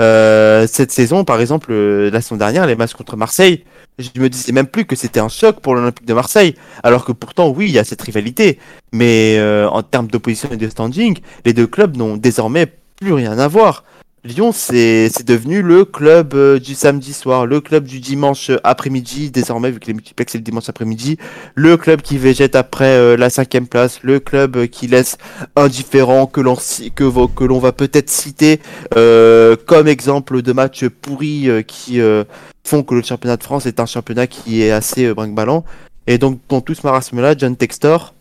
Euh, 0.00 0.66
cette 0.68 0.92
saison, 0.92 1.24
par 1.24 1.40
exemple, 1.40 1.68
euh, 1.70 2.10
la 2.10 2.20
saison 2.20 2.36
dernière, 2.36 2.66
les 2.66 2.76
matchs 2.76 2.94
contre 2.94 3.16
Marseille, 3.16 3.64
je 3.98 4.20
me 4.20 4.28
disais 4.28 4.52
même 4.52 4.66
plus 4.66 4.84
que 4.84 4.96
c'était 4.96 5.20
un 5.20 5.28
choc 5.28 5.60
pour 5.60 5.74
l'Olympique 5.74 6.06
de 6.06 6.14
Marseille, 6.14 6.54
alors 6.82 7.04
que 7.04 7.12
pourtant, 7.12 7.48
oui, 7.48 7.66
il 7.66 7.72
y 7.72 7.78
a 7.78 7.84
cette 7.84 8.02
rivalité. 8.02 8.58
Mais 8.92 9.36
euh, 9.38 9.68
en 9.68 9.82
termes 9.82 10.06
d'opposition 10.06 10.48
et 10.52 10.56
de 10.56 10.68
standing, 10.68 11.18
les 11.44 11.52
deux 11.52 11.66
clubs 11.66 11.96
n'ont 11.96 12.16
désormais 12.16 12.66
plus 12.96 13.12
rien 13.12 13.38
à 13.38 13.48
voir. 13.48 13.84
Lyon, 14.24 14.50
c'est 14.52 15.24
devenu 15.24 15.62
le 15.62 15.84
club 15.84 16.34
euh, 16.34 16.58
du 16.58 16.74
samedi 16.74 17.12
soir, 17.12 17.46
le 17.46 17.60
club 17.60 17.84
du 17.84 18.00
dimanche 18.00 18.50
après-midi, 18.64 19.30
désormais, 19.30 19.70
vu 19.70 19.78
que 19.78 19.86
les 19.86 19.94
multiplex 19.94 20.32
c'est 20.32 20.38
le 20.38 20.44
dimanche 20.44 20.68
après-midi, 20.68 21.18
le 21.54 21.76
club 21.76 22.02
qui 22.02 22.18
végète 22.18 22.56
après 22.56 22.96
euh, 22.96 23.16
la 23.16 23.30
cinquième 23.30 23.68
place, 23.68 24.00
le 24.02 24.18
club 24.18 24.56
euh, 24.56 24.66
qui 24.66 24.88
laisse 24.88 25.18
indifférent, 25.54 26.26
que 26.26 26.40
l'on 26.40 26.56
que, 26.56 27.26
que 27.28 27.44
l'on 27.44 27.58
va 27.60 27.72
peut-être 27.72 28.10
citer 28.10 28.60
euh, 28.96 29.54
comme 29.66 29.86
exemple 29.86 30.42
de 30.42 30.52
matchs 30.52 30.88
pourris 30.88 31.48
euh, 31.48 31.62
qui 31.62 32.00
euh, 32.00 32.24
font 32.64 32.82
que 32.82 32.96
le 32.96 33.02
championnat 33.02 33.36
de 33.36 33.44
France 33.44 33.66
est 33.66 33.78
un 33.78 33.86
championnat 33.86 34.26
qui 34.26 34.62
est 34.62 34.72
assez 34.72 35.06
euh, 35.06 35.14
brinque-ballant. 35.14 35.64
Et 36.08 36.18
donc, 36.18 36.40
dans 36.48 36.60
tout 36.60 36.74
ce 36.74 36.84
marasme-là, 36.84 37.36
John 37.38 37.56
Textor, 37.56 38.14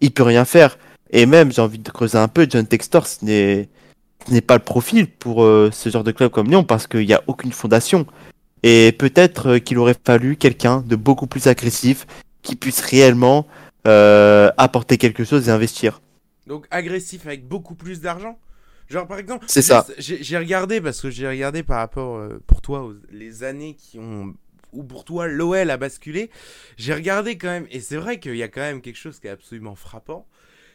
il 0.00 0.10
peut 0.10 0.24
rien 0.24 0.44
faire. 0.44 0.78
Et 1.10 1.26
même, 1.26 1.52
j'ai 1.52 1.62
envie 1.62 1.78
de 1.78 1.90
creuser 1.90 2.18
un 2.18 2.26
peu, 2.28 2.46
John 2.50 2.66
Textor, 2.66 3.06
ce 3.06 3.24
n'est 3.24 3.68
n'est 4.30 4.40
pas 4.40 4.56
le 4.56 4.62
profil 4.62 5.06
pour 5.08 5.42
euh, 5.44 5.70
ce 5.72 5.88
genre 5.88 6.04
de 6.04 6.12
club 6.12 6.30
comme 6.30 6.48
Lyon 6.48 6.64
parce 6.64 6.86
qu'il 6.86 7.06
n'y 7.06 7.12
a 7.14 7.22
aucune 7.26 7.52
fondation. 7.52 8.06
Et 8.62 8.92
peut-être 8.92 9.50
euh, 9.54 9.58
qu'il 9.58 9.78
aurait 9.78 9.96
fallu 10.04 10.36
quelqu'un 10.36 10.80
de 10.86 10.96
beaucoup 10.96 11.26
plus 11.26 11.46
agressif 11.46 12.06
qui 12.42 12.56
puisse 12.56 12.80
réellement 12.80 13.46
euh, 13.86 14.50
apporter 14.56 14.96
quelque 14.98 15.24
chose 15.24 15.48
et 15.48 15.50
investir. 15.52 16.00
Donc 16.46 16.66
agressif 16.70 17.26
avec 17.26 17.46
beaucoup 17.46 17.74
plus 17.74 18.00
d'argent. 18.00 18.38
Genre 18.88 19.06
par 19.06 19.18
exemple, 19.18 19.46
C'est 19.48 19.62
ça. 19.62 19.86
J'ai 19.98 20.36
regardé 20.38 20.80
parce 20.80 21.00
que 21.00 21.10
j'ai 21.10 21.26
regardé 21.28 21.62
par 21.62 21.78
rapport 21.78 22.16
euh, 22.16 22.40
pour 22.46 22.60
toi 22.60 22.82
aux- 22.82 22.94
les 23.10 23.42
années 23.42 23.74
qui 23.78 23.98
ont 23.98 24.34
où 24.72 24.82
pour 24.82 25.04
toi 25.04 25.26
l'OL 25.28 25.70
a 25.70 25.76
basculé. 25.76 26.30
J'ai 26.76 26.92
regardé 26.94 27.38
quand 27.38 27.48
même 27.48 27.66
et 27.70 27.80
c'est 27.80 27.96
vrai 27.96 28.18
qu'il 28.18 28.36
y 28.36 28.42
a 28.42 28.48
quand 28.48 28.60
même 28.60 28.80
quelque 28.82 28.98
chose 28.98 29.20
qui 29.20 29.26
est 29.26 29.30
absolument 29.30 29.74
frappant, 29.76 30.26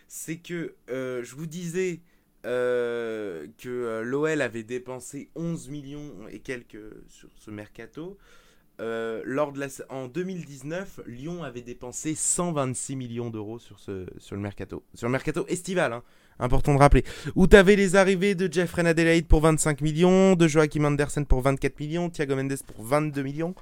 c'est 0.07 0.37
que 0.37 0.73
euh, 0.89 1.21
je 1.23 1.35
vous 1.35 1.45
disais 1.45 1.99
euh, 2.45 3.47
que 3.57 3.67
euh, 3.67 4.01
l'OL 4.03 4.41
avait 4.41 4.63
dépensé 4.63 5.29
11 5.35 5.67
millions 5.69 6.11
et 6.31 6.39
quelques 6.39 6.79
sur 7.07 7.29
ce 7.37 7.51
mercato. 7.51 8.17
Euh, 8.79 9.21
lors 9.25 9.51
de 9.51 9.59
la, 9.59 9.67
en 9.89 10.07
2019, 10.07 11.01
Lyon 11.05 11.43
avait 11.43 11.61
dépensé 11.61 12.15
126 12.15 12.95
millions 12.95 13.29
d'euros 13.29 13.59
sur, 13.59 13.77
sur 13.79 14.35
le 14.35 14.41
mercato. 14.41 14.83
Sur 14.93 15.09
mercato 15.09 15.45
estival, 15.49 15.91
hein, 15.91 16.03
important 16.39 16.73
de 16.73 16.79
rappeler. 16.79 17.03
Où 17.35 17.45
tu 17.45 17.57
avais 17.57 17.75
les 17.75 17.97
arrivées 17.97 18.35
de 18.35 18.51
Jeffrey 18.51 18.87
Adelaide 18.87 19.27
pour 19.27 19.41
25 19.41 19.81
millions, 19.81 20.35
de 20.35 20.47
Joachim 20.47 20.85
Andersen 20.85 21.25
pour 21.25 21.41
24 21.41 21.77
millions, 21.77 22.09
Thiago 22.09 22.37
Mendes 22.37 22.55
pour 22.73 22.85
22 22.85 23.21
millions. 23.21 23.53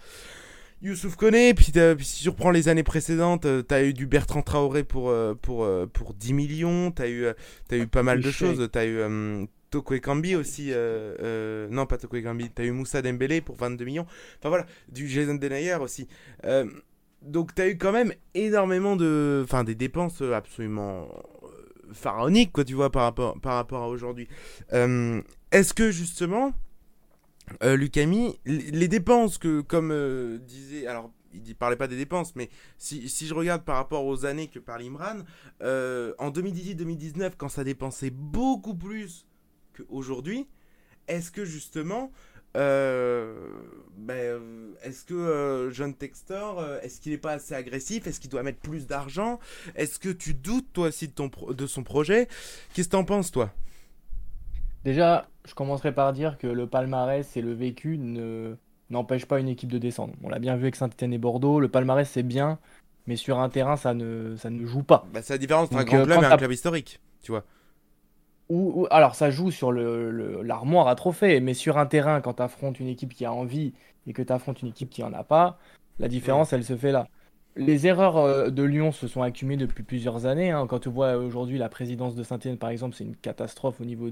Youssouf 0.82 1.16
Koné, 1.16 1.54
puis, 1.56 1.72
t'as- 1.72 1.96
puis 1.96 2.06
si 2.06 2.22
tu 2.24 2.30
reprends 2.30 2.52
les 2.52 2.70
années 2.70 2.84
précédentes, 2.84 3.48
tu 3.68 3.74
as 3.74 3.84
eu 3.84 3.94
du 3.94 4.06
Bertrand 4.06 4.42
Traoré 4.44 4.84
pour, 4.84 5.10
euh, 5.10 5.34
pour, 5.34 5.64
euh, 5.64 5.88
pour 5.88 6.14
10 6.14 6.34
millions, 6.34 6.92
tu 6.92 7.02
as, 7.02 7.08
eu, 7.08 7.26
euh, 7.26 7.34
t'as 7.68 7.78
eu 7.78 7.88
pas 7.88 8.04
mal 8.04 8.22
de 8.22 8.30
choses, 8.32 8.70
tu 8.72 8.78
as 8.78 8.86
eu 8.86 8.98
euh, 8.98 9.46
Toko 9.72 9.96
Ekambi 9.96 10.36
aussi, 10.36 10.72
euh, 10.72 11.16
euh, 11.20 11.68
non 11.72 11.88
pas 11.88 11.98
Toko 11.98 12.16
Ekambi, 12.18 12.52
tu 12.56 12.62
as 12.62 12.66
eu 12.66 12.72
Moussa 12.72 13.02
Dembélé 13.02 13.42
pour 13.42 13.56
22 13.56 13.86
millions, 13.86 14.06
enfin 14.40 14.50
voilà, 14.50 14.66
du 14.90 15.08
Jason 15.08 15.36
Denayer 15.36 15.76
aussi. 15.82 16.08
Euh, 16.46 16.66
donc 17.24 17.56
tu 17.56 17.62
as 17.64 17.68
eu 17.70 17.78
quand 17.78 17.92
même 17.92 18.14
énormément 18.36 18.96
de... 18.96 19.42
Enfin 19.44 19.64
des 19.64 19.74
dépenses 19.76 20.22
absolument 20.22 21.08
euh, 21.44 21.48
pharaoniques, 21.92 22.52
quoi, 22.52 22.64
tu 22.64 22.76
vois, 22.76 22.92
par 22.92 23.02
rapport, 23.02 23.40
par 23.42 23.56
rapport 23.56 23.82
à 23.82 23.88
aujourd'hui. 23.90 24.28
Euh, 24.74 25.22
Est-ce 25.52 25.74
que 25.74 25.90
justement 25.90 26.54
euh, 27.64 27.76
Lucami, 27.76 28.40
les 28.46 28.88
dépenses 28.88 29.38
que, 29.38 29.62
comme 29.62 29.92
euh, 29.92 30.38
disait, 30.40 30.88
alors 30.88 31.12
il 31.34 31.48
ne 31.48 31.54
parlait 31.54 31.76
pas 31.76 31.88
des 31.88 31.98
dépenses, 31.98 32.36
mais 32.36 32.50
si, 32.78 33.10
si 33.10 33.28
je 33.28 33.34
regarde 33.34 33.64
par 33.64 33.76
rapport 33.76 34.06
aux 34.06 34.26
années 34.26 34.48
que 34.48 34.60
parle 34.60 34.84
Imran, 34.84 35.20
euh, 35.62 36.14
en 36.18 36.32
2018-2019, 36.32 37.34
quand 37.38 37.50
ça 37.50 37.64
dépensait 37.64 38.10
beaucoup 38.10 38.76
plus 38.76 39.28
qu'aujourd'hui, 39.76 40.48
est-ce 41.08 41.32
que 41.32 41.46
justement, 41.46 42.12
euh, 42.58 43.50
ben, 43.98 44.42
est-ce 44.84 45.06
que 45.06 45.70
John 45.72 45.94
Textor, 45.94 46.64
est-ce 46.82 47.00
qu'il 47.00 47.12
n'est 47.12 47.18
pas 47.18 47.34
assez 47.34 47.54
agressif? 47.54 48.08
Est-ce 48.08 48.20
qu'il 48.20 48.30
doit 48.30 48.44
mettre 48.44 48.60
plus 48.60 48.88
d'argent? 48.88 49.40
Est-ce 49.76 50.00
que 50.00 50.10
tu 50.10 50.34
doutes 50.34 50.74
toi 50.74 50.88
aussi 50.88 51.08
de, 51.08 51.54
de 51.54 51.68
son 51.68 51.84
projet? 51.84 52.28
Qu'est-ce 52.74 52.88
que 52.88 52.94
t'en 52.94 53.06
penses 53.06 53.32
toi? 53.32 53.54
Déjà, 54.84 55.30
je 55.46 55.54
commencerai 55.54 55.94
par 55.94 56.14
dire 56.14 56.38
que 56.38 56.48
le 56.48 56.68
palmarès 56.68 57.36
et 57.38 57.42
le 57.42 57.54
vécu 57.54 57.98
ne 57.98 58.58
n'empêchent 58.90 59.26
pas 59.26 59.40
une 59.40 59.50
équipe 59.50 59.72
de 59.72 59.78
descendre. 59.78 60.14
On 60.24 60.30
l'a 60.30 60.40
bien 60.40 60.56
vu 60.56 60.64
avec 60.64 60.76
Saint-Étienne 60.76 61.14
et 61.14 61.18
Bordeaux. 61.18 61.60
Le 61.60 61.70
palmarès, 61.70 62.10
c'est 62.10 62.24
bien, 62.24 62.60
mais 63.06 63.16
sur 63.18 63.40
un 63.40 63.50
terrain, 63.50 63.76
ça 63.78 63.94
ne, 63.94 64.36
ça 64.38 64.50
ne 64.50 64.66
joue 64.66 64.84
pas. 64.84 65.08
bah, 65.12 65.22
C'est 65.22 65.34
la 65.34 65.38
différence 65.38 65.68
entre 65.68 65.78
un 65.78 65.84
grand 65.84 66.02
euh, 66.02 66.02
club 66.02 66.22
et 66.24 66.26
un 66.26 66.36
club 66.36 66.52
historique, 66.52 67.00
tu 67.22 67.32
vois. 67.32 67.46
Ou, 68.50 68.84
ou- 68.84 68.88
alors, 68.92 69.16
ça 69.16 69.30
joue 69.30 69.52
sur 69.52 69.72
le, 69.72 70.10
le- 70.12 70.42
l'armoire 70.42 70.88
à 70.88 70.96
trophées, 70.96 71.40
mais 71.42 71.54
sur 71.54 71.78
un 71.78 71.86
terrain, 71.86 72.22
quand 72.22 72.36
tu 72.36 72.42
affrontes 72.44 72.80
une 72.80 72.88
équipe 72.88 73.14
qui 73.14 73.26
a 73.26 73.34
envie 73.34 73.74
et 74.06 74.14
que 74.14 74.22
tu 74.22 74.32
affrontes 74.32 74.62
une 74.62 74.70
équipe 74.70 74.90
qui 74.90 75.04
en 75.04 75.14
a 75.14 75.24
pas, 75.24 75.60
la 76.00 76.08
différence, 76.08 76.54
elle 76.54 76.64
se 76.64 76.78
fait 76.78 76.92
là. 76.94 77.10
Les 77.58 77.88
erreurs 77.88 78.18
euh, 78.18 78.50
de 78.50 78.62
Lyon 78.64 78.92
se 78.92 79.08
sont 79.08 79.22
accumulées 79.24 79.58
depuis 79.66 79.84
plusieurs 79.84 80.26
années. 80.28 80.52
hein. 80.52 80.68
Quand 80.68 80.80
tu 80.80 80.90
vois 80.90 81.18
aujourd'hui 81.18 81.58
la 81.58 81.70
présidence 81.70 82.16
de 82.16 82.22
Saint-Étienne, 82.24 82.58
par 82.58 82.70
exemple, 82.70 82.96
c'est 82.96 83.04
une 83.04 83.16
catastrophe 83.16 83.82
au 83.82 83.86
niveau 83.86 84.10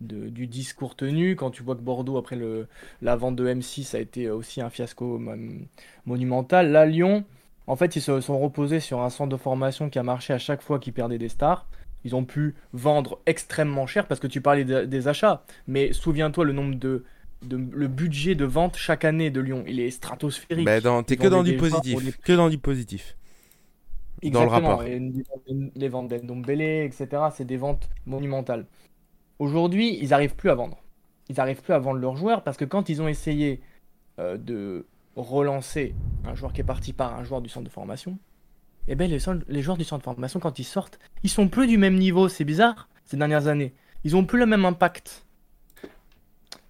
du 0.00 0.46
discours 0.46 0.96
tenu. 0.96 1.36
Quand 1.36 1.50
tu 1.50 1.62
vois 1.62 1.76
que 1.76 1.80
Bordeaux, 1.82 2.16
après 2.16 2.36
la 3.00 3.16
vente 3.16 3.36
de 3.36 3.46
M6, 3.46 3.94
a 3.94 4.00
été 4.00 4.28
aussi 4.28 4.60
un 4.60 4.70
fiasco 4.70 5.18
mon- 5.18 5.66
monumental. 6.06 6.70
Là, 6.72 6.84
Lyon, 6.86 7.24
en 7.66 7.76
fait, 7.76 7.96
ils 7.96 8.02
se 8.02 8.20
sont 8.20 8.38
reposés 8.40 8.80
sur 8.80 9.00
un 9.02 9.10
centre 9.10 9.30
de 9.30 9.36
formation 9.40 9.88
qui 9.88 9.98
a 9.98 10.02
marché 10.02 10.32
à 10.32 10.38
chaque 10.38 10.62
fois 10.62 10.78
qu'ils 10.78 10.92
perdaient 10.92 11.18
des 11.18 11.28
stars. 11.28 11.66
Ils 12.04 12.14
ont 12.14 12.24
pu 12.24 12.54
vendre 12.72 13.20
extrêmement 13.24 13.86
cher 13.86 14.06
parce 14.06 14.20
que 14.20 14.26
tu 14.26 14.40
parlais 14.40 14.64
de- 14.64 14.84
des 14.84 15.08
achats. 15.08 15.44
Mais 15.68 15.92
souviens-toi 15.92 16.44
le 16.44 16.52
nombre 16.52 16.74
de, 16.74 17.04
de- 17.46 17.56
le 17.56 17.88
budget 17.88 18.34
de 18.34 18.44
vente 18.44 18.76
chaque 18.76 19.04
année 19.04 19.30
de 19.30 19.40
Lyon, 19.40 19.64
il 19.66 19.80
est 19.80 19.90
stratosphérique. 19.90 20.64
Bah, 20.64 20.80
dans- 20.80 21.02
T'es 21.02 21.16
que 21.16 21.28
dans 21.28 21.42
du 21.42 21.56
positif. 21.56 22.18
Que 22.20 22.32
dans 22.32 22.48
du 22.48 22.58
positif. 22.58 23.16
Dans 24.22 24.42
le 24.44 24.48
rapport. 24.48 24.82
Et 24.84 24.98
les- 25.76 25.88
ventes 25.88 26.08
d'Endombele, 26.08 26.62
etc., 26.62 27.08
c'est 27.34 27.44
des 27.46 27.56
ventes 27.58 27.88
monumentales. 28.06 28.66
Aujourd'hui, 29.38 29.98
ils 30.00 30.08
n'arrivent 30.10 30.34
plus 30.36 30.50
à 30.50 30.54
vendre. 30.54 30.78
Ils 31.28 31.36
n'arrivent 31.36 31.60
plus 31.62 31.72
à 31.74 31.78
vendre 31.78 31.98
leurs 32.00 32.16
joueurs 32.16 32.42
parce 32.42 32.56
que 32.56 32.64
quand 32.64 32.88
ils 32.88 33.02
ont 33.02 33.08
essayé 33.08 33.60
euh, 34.20 34.36
de 34.38 34.86
relancer 35.16 35.94
un 36.24 36.34
joueur 36.34 36.52
qui 36.52 36.60
est 36.60 36.64
parti 36.64 36.92
par 36.92 37.16
un 37.18 37.24
joueur 37.24 37.42
du 37.42 37.48
centre 37.48 37.64
de 37.64 37.70
formation, 37.70 38.16
eh 38.88 38.94
ben 38.94 39.10
les, 39.10 39.18
les 39.48 39.62
joueurs 39.62 39.76
du 39.76 39.84
centre 39.84 40.00
de 40.00 40.04
formation, 40.04 40.38
quand 40.40 40.58
ils 40.58 40.64
sortent, 40.64 40.98
ils 41.22 41.30
sont 41.30 41.48
plus 41.48 41.66
du 41.66 41.78
même 41.78 41.96
niveau. 41.98 42.28
C'est 42.28 42.44
bizarre 42.44 42.88
ces 43.04 43.16
dernières 43.16 43.46
années. 43.48 43.74
Ils 44.04 44.14
ont 44.16 44.24
plus 44.24 44.38
le 44.38 44.46
même 44.46 44.64
impact. 44.64 45.23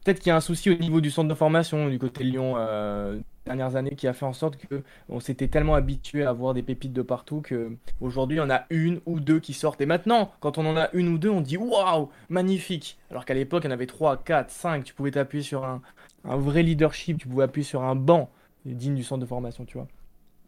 Peut-être 0.05 0.19
qu'il 0.19 0.29
y 0.29 0.33
a 0.33 0.37
un 0.37 0.41
souci 0.41 0.69
au 0.71 0.75
niveau 0.75 1.01
du 1.01 1.11
centre 1.11 1.29
de 1.29 1.35
formation 1.35 1.89
du 1.89 1.99
côté 1.99 2.25
de 2.25 2.29
Lyon 2.29 2.55
euh, 2.59 3.19
dernières 3.47 3.75
années 3.77 3.95
qui 3.95 4.07
a 4.07 4.13
fait 4.13 4.27
en 4.27 4.35
sorte 4.35 4.59
que 4.59 4.83
on 5.09 5.19
s'était 5.19 5.49
tellement 5.49 5.75
habitué 5.75 6.25
à 6.25 6.33
voir 6.35 6.53
des 6.53 6.63
pépites 6.63 6.93
de 6.93 7.01
partout 7.01 7.41
que 7.41 7.73
aujourd'hui 8.03 8.39
on 8.39 8.51
a 8.51 8.65
une 8.69 9.01
ou 9.07 9.19
deux 9.19 9.41
qui 9.41 9.55
sortent. 9.55 9.81
Et 9.81 9.87
maintenant, 9.87 10.31
quand 10.41 10.59
on 10.59 10.67
en 10.67 10.77
a 10.77 10.91
une 10.93 11.09
ou 11.09 11.17
deux, 11.17 11.31
on 11.31 11.41
dit 11.41 11.57
waouh, 11.57 12.11
magnifique. 12.29 12.99
Alors 13.11 13.25
qu'à 13.25 13.33
l'époque, 13.33 13.65
il 13.65 13.69
y 13.69 13.71
en 13.71 13.73
avait 13.73 13.87
trois, 13.87 14.19
quatre, 14.19 14.51
cinq. 14.51 14.85
Tu 14.85 14.93
pouvais 14.93 15.11
t'appuyer 15.11 15.43
sur 15.43 15.65
un, 15.65 15.81
vrai 16.25 16.63
leadership, 16.63 17.19
tu 17.19 17.27
pouvais 17.27 17.45
appuyer 17.45 17.65
sur 17.65 17.83
un 17.83 17.95
banc 17.95 18.31
digne 18.67 18.95
du 18.95 19.05
centre 19.05 19.23
de 19.23 19.27
formation, 19.27 19.65
tu 19.65 19.79
vois. 19.79 19.89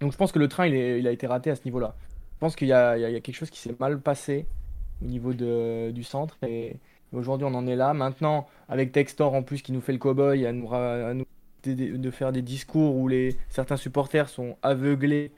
Donc 0.00 0.12
je 0.12 0.18
pense 0.18 0.32
que 0.32 0.38
le 0.38 0.48
train, 0.48 0.66
il, 0.66 1.07
a 1.07 1.11
été 1.11 1.26
raté 1.26 1.50
à 1.50 1.57
ce 1.57 1.62
niveau-là. 1.64 1.94
Je 2.34 2.40
pense 2.40 2.57
qu'il 2.57 2.68
y 2.68 2.74
a, 2.74 2.98
quelque 3.20 3.34
chose 3.34 3.48
qui 3.48 3.59
s'est 3.59 3.74
mal 3.80 4.00
passé 4.00 4.44
au 5.02 5.07
niveau 5.07 5.32
du 5.32 6.04
centre. 6.04 6.36
Et 6.46 6.76
aujourd'hui, 7.12 7.46
on 7.50 7.54
en 7.54 7.66
est 7.66 7.76
là. 7.76 7.94
Maintenant, 7.94 8.46
avec 8.68 8.92
Textor 8.92 9.34
en 9.34 9.42
plus 9.42 9.62
qui 9.62 9.72
nous 9.72 9.80
fait 9.80 9.92
le 9.92 9.98
cow-boy, 9.98 10.46
à 10.46 10.52
nous, 10.52 11.24
de, 11.64 12.11
faire 12.11 12.32
des 12.32 12.42
discours 12.42 12.96
où 12.96 13.09
les, 13.09 13.36
certains 13.48 13.76
supporters 13.76 14.28
sont 14.28 14.57
aveuglés 14.62 15.32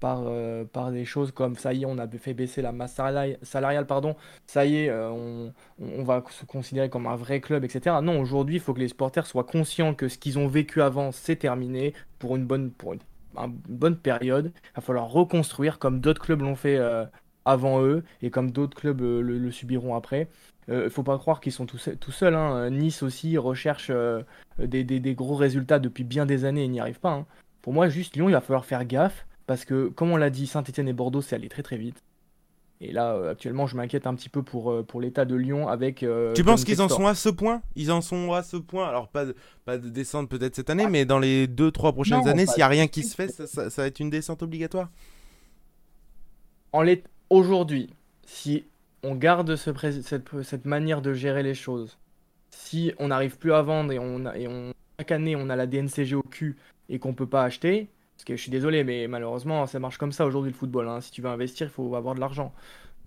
par, 0.00 0.22
euh, 0.26 0.64
par 0.64 0.90
des 0.90 1.04
choses 1.04 1.30
comme 1.32 1.56
ça 1.56 1.72
y 1.72 1.82
est, 1.82 1.86
on 1.86 1.98
a 1.98 2.08
fait 2.08 2.34
baisser 2.34 2.60
la 2.62 2.72
masse 2.72 2.96
salari- 2.96 3.36
salariale, 3.42 3.86
pardon. 3.86 4.16
ça 4.46 4.64
y 4.66 4.76
est, 4.76 4.88
euh, 4.90 5.10
on, 5.80 6.02
va 6.04 6.24
se 6.30 6.44
considérer 6.44 6.88
comme 6.90 7.06
un 7.06 7.16
vrai 7.16 7.40
club, 7.40 7.64
etc. 7.64 7.96
Non, 8.02 8.20
aujourd'hui, 8.20 8.56
il 8.56 8.60
faut 8.60 8.74
que 8.74 8.80
les 8.80 8.88
supporters 8.88 9.26
soient 9.26 9.44
conscients 9.44 9.94
que 9.94 10.08
ce 10.08 10.18
qu'ils 10.18 10.38
ont 10.38 10.48
vécu 10.48 10.82
avant, 10.82 11.12
c'est 11.12 11.36
terminé 11.36 11.94
pour 12.18 12.36
une 12.36 12.44
bonne, 12.46 12.70
pour 12.72 12.94
une, 12.94 13.00
un- 13.36 13.46
une 13.46 13.76
bonne 13.76 13.96
période. 13.96 14.52
Il 14.56 14.76
va 14.76 14.82
falloir 14.82 15.08
reconstruire 15.10 15.78
comme 15.78 16.00
d'autres 16.00 16.22
clubs 16.22 16.40
l'ont 16.42 16.56
fait 16.56 16.76
euh, 16.78 17.04
avant 17.44 17.80
eux 17.82 18.02
et 18.22 18.30
comme 18.30 18.50
d'autres 18.50 18.76
clubs 18.76 19.00
le 19.00 19.50
subiront 19.52 19.94
après. 19.94 20.28
Il 20.68 20.90
faut 20.90 21.02
pas 21.02 21.18
croire 21.18 21.40
qu'ils 21.40 21.52
sont 21.52 21.66
tout, 21.66 21.78
se- 21.78 21.90
tout 21.90 22.12
seuls. 22.12 22.34
hein. 22.34 22.70
Nice 22.70 23.02
aussi 23.02 23.36
recherche 23.38 23.88
euh, 23.90 24.22
des, 24.58 24.84
des- 24.84 25.00
des 25.00 25.14
gros 25.14 25.34
résultats 25.34 25.78
depuis 25.78 26.04
bien 26.04 26.24
des 26.26 26.44
années 26.44 26.64
et 26.64 26.68
n'y 26.68 26.80
arrive 26.80 27.00
pas. 27.00 27.12
hein. 27.12 27.26
Pour 27.62 27.72
moi, 27.72 27.88
juste 27.88 28.16
Lyon, 28.16 28.28
il 28.28 28.32
va 28.32 28.40
falloir 28.40 28.64
faire 28.64 28.84
gaffe 28.84 29.26
parce 29.46 29.64
que, 29.64 29.88
comme 29.88 30.10
on 30.12 30.16
l'a 30.16 30.30
dit, 30.30 30.46
Saint-Etienne 30.46 30.88
et 30.88 30.92
Bordeaux, 30.92 31.20
c'est 31.22 31.34
allé 31.36 31.48
très 31.48 31.62
très 31.62 31.76
vite. 31.76 31.96
Et 32.80 32.90
là, 32.92 33.14
euh, 33.14 33.30
actuellement, 33.32 33.68
je 33.68 33.76
m'inquiète 33.76 34.08
un 34.08 34.14
petit 34.14 34.28
peu 34.28 34.42
pour, 34.42 34.72
euh, 34.72 34.82
pour 34.82 35.00
l'état 35.00 35.24
de 35.24 35.36
Lyon 35.36 35.68
avec. 35.68 36.02
euh, 36.02 36.32
Tu 36.34 36.42
penses 36.42 36.64
qu'ils 36.64 36.82
en 36.82 36.88
sont 36.88 37.06
à 37.06 37.14
ce 37.14 37.28
point? 37.28 37.62
Ils 37.76 37.92
en 37.92 38.00
sont 38.00 38.32
à 38.32 38.42
ce 38.42 38.56
point? 38.56 38.88
Alors, 38.88 39.06
pas 39.08 39.24
de, 39.26 39.36
pas 39.64 39.78
de 39.78 39.88
descente 39.88 40.28
peut-être 40.28 40.56
cette 40.56 40.68
année, 40.70 40.88
mais 40.88 41.04
dans 41.04 41.20
les 41.20 41.46
2-3 41.46 41.92
prochaines 41.92 42.18
Non, 42.24 42.26
années, 42.26 42.46
s'il 42.46 42.56
n'y 42.56 42.62
a 42.62 42.68
rien 42.68 42.86
qui 42.88 43.04
se 43.04 43.14
fait, 43.14 43.28
ça, 43.28 43.46
ça- 43.46 43.70
ça 43.70 43.82
va 43.82 43.88
être 43.88 44.00
une 44.00 44.10
descente 44.10 44.42
obligatoire 44.42 44.88
En 46.72 46.82
l'ét- 46.82 47.04
Aujourd'hui, 47.30 47.88
si 48.26 48.64
on 49.02 49.14
garde 49.14 49.56
cette, 49.56 50.64
manière 50.64 51.02
de 51.02 51.12
gérer 51.14 51.42
les 51.42 51.54
choses, 51.54 51.98
si 52.50 52.92
on 52.98 53.08
n'arrive 53.08 53.38
plus 53.38 53.52
à 53.52 53.62
vendre 53.62 53.92
et, 53.92 53.98
on, 53.98 54.26
a- 54.26 54.36
et 54.38 54.48
on, 54.48 54.72
chaque 54.98 55.12
année 55.12 55.36
on 55.36 55.48
a 55.50 55.56
la 55.56 55.66
DNCG 55.66 56.14
au 56.14 56.22
cul 56.22 56.56
et 56.88 56.98
qu'on 56.98 57.14
peut 57.14 57.26
pas 57.26 57.44
acheter, 57.44 57.88
parce 58.16 58.24
que 58.24 58.36
je 58.36 58.42
suis 58.42 58.50
désolé, 58.50 58.84
mais 58.84 59.08
malheureusement 59.08 59.66
ça 59.66 59.78
marche 59.80 59.98
comme 59.98 60.12
ça 60.12 60.26
aujourd'hui 60.26 60.52
le 60.52 60.56
football. 60.56 60.88
hein. 60.88 61.00
Si 61.00 61.10
tu 61.10 61.22
veux 61.22 61.28
investir, 61.28 61.66
il 61.68 61.70
faut 61.70 61.94
avoir 61.96 62.14
de 62.14 62.20
l'argent. 62.20 62.52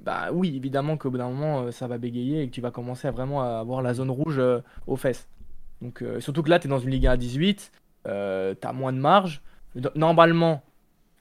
Bah 0.01 0.29
oui, 0.33 0.55
évidemment 0.55 0.97
qu'au 0.97 1.09
bout 1.11 1.17
d'un 1.17 1.29
moment 1.29 1.63
euh, 1.63 1.71
ça 1.71 1.87
va 1.87 1.97
bégayer 1.97 2.43
et 2.43 2.47
que 2.49 2.53
tu 2.53 2.61
vas 2.61 2.71
commencer 2.71 3.07
à 3.07 3.11
vraiment 3.11 3.41
avoir 3.43 3.81
la 3.81 3.93
zone 3.93 4.11
rouge 4.11 4.39
euh, 4.39 4.59
aux 4.87 4.97
fesses. 4.97 5.27
Donc 5.81 6.01
euh, 6.01 6.19
surtout 6.19 6.43
que 6.43 6.49
là 6.49 6.59
tu 6.59 6.67
es 6.67 6.69
dans 6.69 6.79
une 6.79 6.89
Ligue 6.91 7.07
1 7.07 7.11
à 7.13 7.17
18, 7.17 7.71
euh, 8.07 8.53
tu 8.59 8.67
as 8.67 8.73
moins 8.73 8.93
de 8.93 8.99
marge. 8.99 9.41
No- 9.75 9.89
Normalement, 9.95 10.63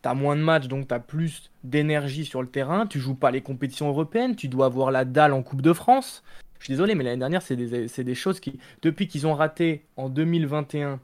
tu 0.04 0.08
as 0.08 0.14
moins 0.14 0.36
de 0.36 0.42
matchs, 0.42 0.68
donc 0.68 0.86
tu 0.86 0.94
as 0.94 1.00
plus 1.00 1.50
d'énergie 1.64 2.24
sur 2.24 2.40
le 2.42 2.48
terrain. 2.48 2.86
Tu 2.86 3.00
joues 3.00 3.14
pas 3.16 3.30
les 3.32 3.40
compétitions 3.40 3.88
européennes, 3.88 4.36
tu 4.36 4.46
dois 4.48 4.66
avoir 4.66 4.90
la 4.92 5.04
dalle 5.04 5.32
en 5.32 5.42
Coupe 5.42 5.62
de 5.62 5.72
France. 5.72 6.22
Je 6.60 6.64
suis 6.66 6.72
désolé, 6.74 6.94
mais 6.94 7.02
l'année 7.04 7.18
dernière, 7.18 7.42
c'est 7.42 7.56
des, 7.56 8.14
choses 8.14 8.38
qui, 8.40 8.58
depuis 8.82 9.08
qu'ils 9.08 9.26
ont 9.26 9.34
raté 9.34 9.84
en 9.96 10.08
2021, 10.08 11.00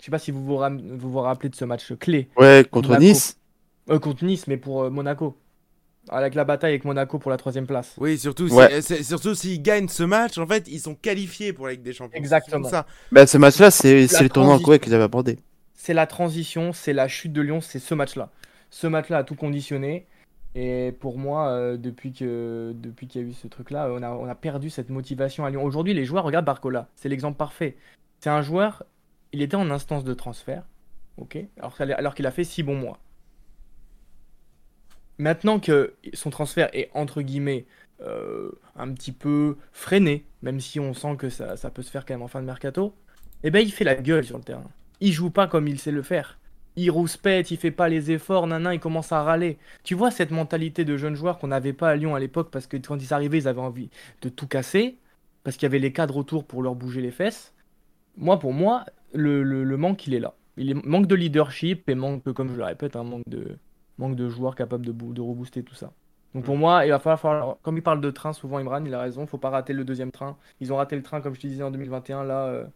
je 0.00 0.04
sais 0.04 0.10
pas 0.10 0.18
si 0.18 0.30
vous 0.30 0.44
vous, 0.44 0.56
ram- 0.56 0.80
vous 0.96 1.10
vous 1.10 1.20
rappelez 1.20 1.48
de 1.48 1.54
ce 1.54 1.64
match 1.64 1.92
clé 2.00 2.28
Ouais, 2.36 2.64
contre 2.70 2.88
Monaco. 2.90 3.04
Nice. 3.04 3.38
euh, 3.90 3.98
contre 3.98 4.24
Nice, 4.24 4.46
mais 4.46 4.56
pour 4.56 4.82
euh, 4.84 4.90
Monaco. 4.90 5.36
Avec 6.08 6.36
la 6.36 6.44
bataille 6.44 6.70
avec 6.70 6.84
Monaco 6.84 7.18
pour 7.18 7.32
la 7.32 7.36
troisième 7.36 7.66
place. 7.66 7.94
Oui, 7.98 8.16
surtout, 8.16 8.48
si- 8.48 9.04
surtout 9.04 9.34
s'ils 9.34 9.60
gagnent 9.60 9.88
ce 9.88 10.04
match, 10.04 10.38
en 10.38 10.46
fait, 10.46 10.68
ils 10.68 10.78
sont 10.78 10.94
qualifiés 10.94 11.52
pour 11.52 11.66
la 11.66 11.72
Ligue 11.72 11.82
des 11.82 11.92
Champions. 11.92 12.16
Exactement. 12.16 12.64
C'est 12.64 12.70
ça. 12.70 12.86
Bah, 13.10 13.26
ce 13.26 13.38
match-là, 13.38 13.72
c'est 13.72 14.02
le 14.06 14.28
tournoi 14.28 14.54
en. 14.54 14.58
Corée 14.60 14.78
que 14.78 14.88
j'avais 14.88 15.02
abordé. 15.02 15.36
C'est 15.86 15.94
la 15.94 16.08
transition, 16.08 16.72
c'est 16.72 16.92
la 16.92 17.06
chute 17.06 17.32
de 17.32 17.40
Lyon, 17.40 17.60
c'est 17.60 17.78
ce 17.78 17.94
match-là. 17.94 18.30
Ce 18.70 18.88
match-là 18.88 19.18
a 19.18 19.22
tout 19.22 19.36
conditionné. 19.36 20.08
Et 20.56 20.90
pour 20.98 21.16
moi, 21.16 21.50
euh, 21.50 21.76
depuis 21.76 22.10
qu'il 22.10 22.26
y 22.26 23.18
a 23.18 23.20
eu 23.20 23.32
ce 23.32 23.46
truc-là, 23.46 23.90
on 23.92 24.02
a, 24.02 24.10
on 24.10 24.26
a 24.26 24.34
perdu 24.34 24.68
cette 24.68 24.90
motivation 24.90 25.44
à 25.44 25.50
Lyon. 25.50 25.62
Aujourd'hui, 25.62 25.94
les 25.94 26.04
joueurs, 26.04 26.24
regarde 26.24 26.44
Barcola, 26.44 26.88
c'est 26.96 27.08
l'exemple 27.08 27.36
parfait. 27.36 27.76
C'est 28.18 28.30
un 28.30 28.42
joueur, 28.42 28.84
il 29.30 29.42
était 29.42 29.54
en 29.54 29.70
instance 29.70 30.02
de 30.02 30.12
transfert, 30.12 30.64
ok, 31.18 31.38
alors, 31.60 32.16
qu'il 32.16 32.26
a 32.26 32.30
fait 32.32 32.42
six 32.42 32.64
bons 32.64 32.74
mois. 32.74 32.98
Maintenant 35.18 35.60
que 35.60 35.94
son 36.14 36.30
transfert 36.30 36.68
est 36.72 36.90
entre 36.94 37.22
guillemets 37.22 37.64
euh, 38.00 38.50
un 38.74 38.92
petit 38.92 39.12
peu 39.12 39.56
freiné, 39.70 40.24
même 40.42 40.58
si 40.58 40.80
on 40.80 40.94
sent 40.94 41.14
que 41.16 41.28
ça, 41.28 41.56
ça 41.56 41.70
peut 41.70 41.82
se 41.82 41.92
faire 41.92 42.04
quand 42.04 42.14
même 42.14 42.22
en 42.22 42.28
fin 42.28 42.40
de 42.40 42.46
mercato, 42.46 42.92
eh 43.44 43.52
ben 43.52 43.60
il 43.60 43.70
fait 43.70 43.84
la 43.84 43.94
gueule 43.94 44.24
sur 44.24 44.36
le 44.36 44.42
terrain. 44.42 44.68
Il 45.00 45.12
joue 45.12 45.30
pas 45.30 45.46
comme 45.46 45.68
il 45.68 45.78
sait 45.78 45.90
le 45.92 46.02
faire. 46.02 46.38
Il 46.76 46.90
rouspète, 46.90 47.50
il 47.50 47.56
fait 47.56 47.70
pas 47.70 47.88
les 47.88 48.10
efforts, 48.10 48.46
nanan, 48.46 48.72
il 48.72 48.80
commence 48.80 49.12
à 49.12 49.22
râler. 49.22 49.58
Tu 49.82 49.94
vois 49.94 50.10
cette 50.10 50.30
mentalité 50.30 50.84
de 50.84 50.96
jeunes 50.96 51.14
joueurs 51.14 51.38
qu'on 51.38 51.48
n'avait 51.48 51.72
pas 51.72 51.90
à 51.90 51.96
Lyon 51.96 52.14
à 52.14 52.20
l'époque 52.20 52.50
parce 52.50 52.66
que 52.66 52.76
quand 52.76 52.96
ils 53.02 53.14
arrivaient, 53.14 53.38
ils 53.38 53.48
avaient 53.48 53.60
envie 53.60 53.90
de 54.22 54.28
tout 54.28 54.46
casser, 54.46 54.98
parce 55.42 55.56
qu'il 55.56 55.64
y 55.64 55.66
avait 55.70 55.78
les 55.78 55.92
cadres 55.92 56.16
autour 56.18 56.44
pour 56.46 56.62
leur 56.62 56.74
bouger 56.74 57.00
les 57.00 57.10
fesses. 57.12 57.54
Moi, 58.16 58.38
pour 58.38 58.52
moi, 58.52 58.84
le, 59.14 59.42
le- 59.42 59.64
le 59.64 59.76
manque, 59.76 60.06
il 60.06 60.14
est 60.14 60.20
là. 60.20 60.34
Il 60.56 60.70
est, 60.70 60.74
manque 60.86 61.06
de 61.06 61.14
leadership 61.14 61.88
et 61.88 61.94
manque, 61.94 62.24
comme 62.32 62.50
je 62.50 62.56
le 62.56 62.64
répète, 62.64 62.96
un 62.96 63.04
manque 63.04 63.24
de, 63.28 63.58
manque 63.98 64.16
de 64.16 64.28
joueurs 64.28 64.54
capables 64.54 64.86
de, 64.86 64.92
de 64.92 65.20
rebooster 65.20 65.62
tout 65.62 65.74
ça. 65.74 65.92
Donc 66.34 66.44
pour 66.44 66.56
moi, 66.56 66.86
il 66.86 66.90
va 66.90 66.98
falloir, 66.98 67.20
falloir- 67.20 67.58
comme 67.62 67.76
il 67.78 67.82
parle 67.82 68.00
de 68.00 68.10
train 68.10 68.32
souvent, 68.32 68.58
Imran, 68.58 68.84
il 68.84 68.94
a 68.94 69.00
raison, 69.00 69.26
faut 69.26 69.38
pas 69.38 69.50
rater 69.50 69.72
le 69.72 69.84
deuxième 69.84 70.12
train. 70.12 70.38
Ils 70.60 70.72
ont 70.72 70.76
raté 70.76 70.96
le 70.96 71.02
train, 71.02 71.20
comme 71.20 71.34
je 71.34 71.40
te 71.40 71.46
disais, 71.46 71.62
en 71.62 71.70
2021, 71.70 72.24
là, 72.24 72.46
euh, 72.48 72.66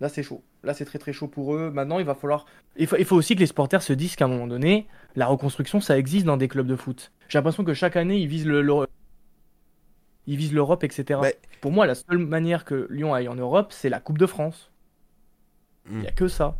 là 0.00 0.08
c'est 0.08 0.22
chaud. 0.22 0.44
Là, 0.64 0.74
c'est 0.74 0.84
très 0.84 0.98
très 0.98 1.12
chaud 1.12 1.28
pour 1.28 1.54
eux. 1.54 1.70
Maintenant, 1.70 1.98
il 2.00 2.04
va 2.04 2.14
falloir. 2.14 2.44
Il 2.76 2.86
faut, 2.86 2.96
il 2.96 3.04
faut 3.04 3.16
aussi 3.16 3.34
que 3.34 3.40
les 3.40 3.46
supporters 3.46 3.82
se 3.82 3.92
disent 3.92 4.16
qu'à 4.16 4.24
un 4.24 4.28
moment 4.28 4.46
donné, 4.48 4.86
la 5.16 5.26
reconstruction, 5.26 5.80
ça 5.80 5.96
existe 5.98 6.26
dans 6.26 6.36
des 6.36 6.48
clubs 6.48 6.66
de 6.66 6.76
foot. 6.76 7.12
J'ai 7.28 7.38
l'impression 7.38 7.64
que 7.64 7.74
chaque 7.74 7.96
année, 7.96 8.18
ils 8.18 8.26
visent 8.26 8.46
le, 8.46 8.60
le- 8.62 8.86
ils 10.26 10.36
visent 10.36 10.52
l'Europe, 10.52 10.84
etc. 10.84 11.20
Pour 11.60 11.72
moi, 11.72 11.86
la 11.86 11.94
seule 11.94 12.18
manière 12.18 12.64
que 12.64 12.86
Lyon 12.90 13.14
aille 13.14 13.28
en 13.28 13.34
Europe, 13.34 13.72
c'est 13.72 13.88
la 13.88 14.00
Coupe 14.00 14.18
de 14.18 14.26
France. 14.26 14.70
Il 15.90 15.98
n'y 16.00 16.06
a 16.06 16.12
que 16.12 16.28
ça. 16.28 16.56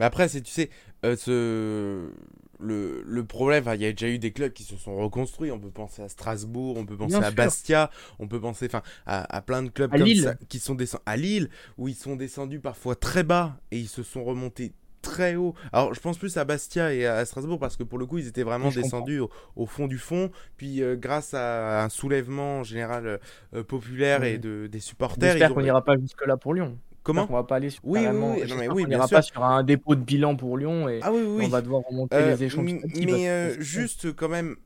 Mais 0.00 0.04
après, 0.06 0.26
c'est, 0.28 0.40
tu 0.40 0.50
sais, 0.50 0.70
euh, 1.04 1.14
ce... 1.14 2.10
le, 2.58 3.02
le 3.06 3.24
problème, 3.24 3.64
il 3.74 3.80
y 3.82 3.86
a 3.86 3.92
déjà 3.92 4.08
eu 4.08 4.18
des 4.18 4.32
clubs 4.32 4.52
qui 4.52 4.64
se 4.64 4.76
sont 4.76 4.96
reconstruits. 4.96 5.50
On 5.52 5.60
peut 5.60 5.70
penser 5.70 6.02
à 6.02 6.08
Strasbourg, 6.08 6.76
on 6.76 6.86
peut 6.86 6.96
penser 6.96 7.18
Bien 7.18 7.22
à 7.22 7.26
sûr. 7.26 7.34
Bastia, 7.36 7.90
on 8.18 8.26
peut 8.26 8.40
penser 8.40 8.66
enfin, 8.66 8.82
à, 9.06 9.36
à 9.36 9.42
plein 9.42 9.62
de 9.62 9.68
clubs 9.68 9.90
comme 9.90 10.14
ça 10.14 10.34
qui 10.48 10.58
sont 10.58 10.74
descendus 10.74 11.02
à 11.06 11.16
Lille, 11.16 11.48
où 11.78 11.86
ils 11.86 11.94
sont 11.94 12.16
descendus 12.16 12.60
parfois 12.60 12.96
très 12.96 13.22
bas 13.22 13.56
et 13.70 13.78
ils 13.78 13.88
se 13.88 14.02
sont 14.02 14.24
remontés 14.24 14.72
très 15.02 15.34
haut. 15.36 15.54
Alors, 15.72 15.94
je 15.94 16.00
pense 16.00 16.18
plus 16.18 16.36
à 16.36 16.44
Bastia 16.44 16.92
et 16.92 17.06
à 17.06 17.24
Strasbourg 17.24 17.58
parce 17.58 17.78
que 17.78 17.82
pour 17.82 17.98
le 17.98 18.04
coup, 18.04 18.18
ils 18.18 18.26
étaient 18.26 18.42
vraiment 18.42 18.68
je 18.70 18.80
descendus 18.82 19.20
au, 19.20 19.30
au 19.56 19.64
fond 19.64 19.86
du 19.86 19.96
fond. 19.96 20.30
Puis, 20.58 20.82
euh, 20.82 20.94
grâce 20.96 21.32
à 21.32 21.84
un 21.84 21.88
soulèvement 21.88 22.58
en 22.58 22.64
général 22.64 23.20
euh, 23.54 23.64
populaire 23.64 24.24
et 24.24 24.36
de, 24.36 24.66
des 24.66 24.80
supporters, 24.80 25.32
J'espère 25.32 25.52
ont- 25.52 25.54
qu'on 25.54 25.62
n'ira 25.62 25.82
pas 25.84 25.96
jusque-là 25.98 26.36
pour 26.36 26.52
Lyon. 26.52 26.78
Comment 27.02 27.26
On 27.30 27.32
va 27.32 27.44
pas 27.44 27.56
aller 27.56 27.70
sur 27.70 27.82
Oui, 27.84 27.98
oui, 28.00 28.04
carrément- 28.04 28.32
oui, 28.32 28.32
non, 28.34 28.38
j'espère 28.40 28.58
mais 28.58 28.66
qu'on 28.68 28.74
oui, 28.74 28.86
bien 28.86 28.96
n'ira 28.98 29.08
sûr. 29.08 29.16
pas 29.16 29.22
sur 29.22 29.42
un 29.44 29.62
dépôt 29.62 29.94
de 29.94 30.02
bilan 30.02 30.36
pour 30.36 30.56
Lyon 30.58 30.88
et 30.88 31.00
Ah 31.02 31.12
on 31.12 31.48
va 31.48 31.62
devoir 31.62 31.82
remonter 31.88 32.16
Euh, 32.16 32.36
les 32.36 32.48
parce 32.50 32.66
mais 33.06 33.28
euh, 33.28 33.60
juste 33.60 34.12
quand 34.14 34.28
même, 34.28 34.56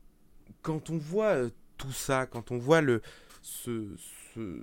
quand 0.61 0.89
on 0.89 0.97
voit 0.97 1.27
euh, 1.35 1.49
tout 1.77 1.91
ça, 1.93 2.25
quand 2.25 2.51
on 2.51 2.57
voit 2.57 2.81
le, 2.81 3.01
ce, 3.41 3.87
ce- 4.33 4.59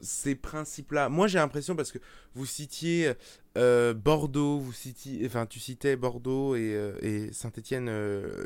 ces 0.00 0.34
principes-là, 0.34 1.08
moi 1.10 1.26
j'ai 1.28 1.38
l'impression 1.38 1.76
parce 1.76 1.92
que 1.92 1.98
vous 2.34 2.46
citiez 2.46 3.12
euh, 3.58 3.92
Bordeaux, 3.94 4.58
vous 4.58 4.72
citiez, 4.72 5.24
enfin 5.26 5.44
tu 5.46 5.60
citais 5.60 5.96
Bordeaux 5.96 6.56
et, 6.56 6.76
et 7.02 7.32
Saint-Étienne, 7.32 7.90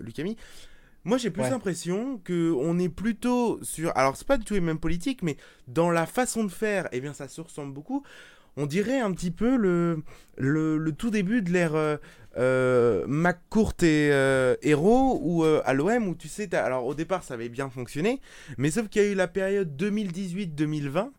Lucami. 0.03 0.37
Moi 1.05 1.19
j'ai 1.19 1.31
plus 1.31 1.43
Ouais. 1.45 1.51
l'impression 1.51 2.19
que 2.25 2.53
on 2.53 2.81
est 2.81 2.89
plutôt 2.89 3.63
sur, 3.63 3.97
alors 3.97 4.17
c'est 4.17 4.27
pas 4.27 4.39
du 4.39 4.45
tout 4.45 4.55
les 4.55 4.61
mêmes 4.61 4.81
politiques, 4.81 5.23
mais 5.23 5.37
dans 5.69 5.91
la 5.93 6.05
façon 6.05 6.43
de 6.43 6.51
faire, 6.51 6.89
eh 6.91 7.01
bien 7.01 7.13
ça 7.15 7.29
se 7.29 7.41
ressemble 7.41 7.73
beaucoup. 7.73 8.03
On 8.57 8.67
dirait 8.67 9.01
un 9.01 9.13
petit 9.13 9.31
peu 9.31 9.57
le, 9.57 10.03
le, 10.39 10.91
tout 10.93 11.11
début 11.11 11.43
de 11.43 11.51
l'ère 11.51 11.75
euh, 11.75 11.97
euh, 12.39 13.05
McCourt 13.07 13.75
et 13.83 14.11
euh, 14.13 14.57
Hero 14.63 15.19
ou 15.23 15.45
euh, 15.45 15.63
à 15.65 15.73
l'OM 15.73 16.09
où 16.09 16.15
tu 16.15 16.29
sais, 16.29 16.55
alors 16.55 16.85
au 16.87 16.95
départ 16.95 17.23
ça 17.23 17.35
avait 17.35 17.49
bien 17.49 17.71
fonctionné, 17.71 18.21
mais 18.59 18.71
sauf 18.71 18.89
qu'il 18.89 19.03
y 19.03 19.05
a 19.07 19.09
eu 19.09 19.15
la 19.15 19.29
période 19.29 19.81
2018-2020 19.81 21.11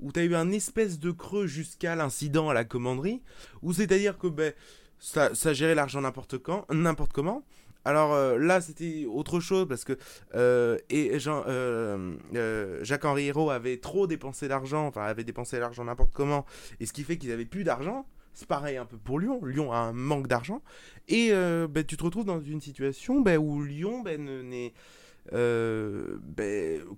où 0.00 0.12
tu 0.12 0.20
as 0.20 0.24
eu 0.24 0.34
un 0.34 0.50
espèce 0.50 0.98
de 0.98 1.10
creux 1.10 1.46
jusqu'à 1.46 1.94
l'incident 1.94 2.48
à 2.48 2.54
la 2.54 2.64
commanderie, 2.64 3.20
où 3.62 3.72
c'est-à-dire 3.72 4.16
que 4.16 4.28
ben, 4.28 4.52
ça, 4.98 5.34
ça 5.34 5.52
gérait 5.52 5.74
l'argent 5.74 6.00
n'importe 6.00 6.38
quand, 6.38 6.64
n'importe 6.72 7.12
comment. 7.12 7.44
Alors 7.84 8.12
euh, 8.12 8.36
là, 8.38 8.60
c'était 8.60 9.06
autre 9.06 9.40
chose 9.40 9.66
parce 9.66 9.84
que 9.84 9.96
euh, 10.34 10.76
et 10.90 11.18
Jean, 11.18 11.44
euh, 11.46 12.14
euh, 12.34 12.84
Jacques-Henri 12.84 13.26
Hérault 13.26 13.50
avait 13.50 13.78
trop 13.78 14.06
dépensé 14.06 14.48
d'argent, 14.48 14.86
enfin 14.86 15.02
avait 15.02 15.24
dépensé 15.24 15.58
l'argent 15.58 15.84
n'importe 15.84 16.12
comment, 16.12 16.44
et 16.78 16.86
ce 16.86 16.92
qui 16.92 17.04
fait 17.04 17.16
qu'ils 17.16 17.32
avaient 17.32 17.46
plus 17.46 17.64
d'argent. 17.64 18.06
C'est 18.32 18.46
pareil 18.46 18.76
un 18.76 18.84
peu 18.84 18.96
pour 18.96 19.18
Lyon. 19.18 19.44
Lyon 19.44 19.72
a 19.72 19.78
un 19.78 19.92
manque 19.92 20.28
d'argent. 20.28 20.62
Et 21.08 21.30
ben, 21.32 21.84
tu 21.84 21.96
te 21.96 22.04
retrouves 22.04 22.24
dans 22.24 22.40
une 22.40 22.60
situation 22.60 23.20
ben, 23.20 23.38
où 23.38 23.62
Lyon 23.62 24.02
ben, 24.02 24.22
ne- 24.24 24.42
n'est. 24.42 24.72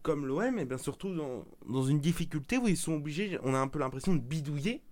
comme 0.03 0.26
l'OM, 0.26 0.59
et 0.59 0.64
bien 0.64 0.78
surtout 0.78 1.14
dans, 1.14 1.45
dans 1.68 1.83
une 1.85 2.01
difficulté 2.01 2.59
où 2.59 2.68
ils 2.68 2.76
sont 2.76 2.95
obligés, 2.95 3.39
on 3.45 3.55
a 3.55 3.59
un 3.59 3.68
peu 3.68 3.78
l'impression 3.78 4.14
de 4.14 4.20
bidouiller 4.20 4.83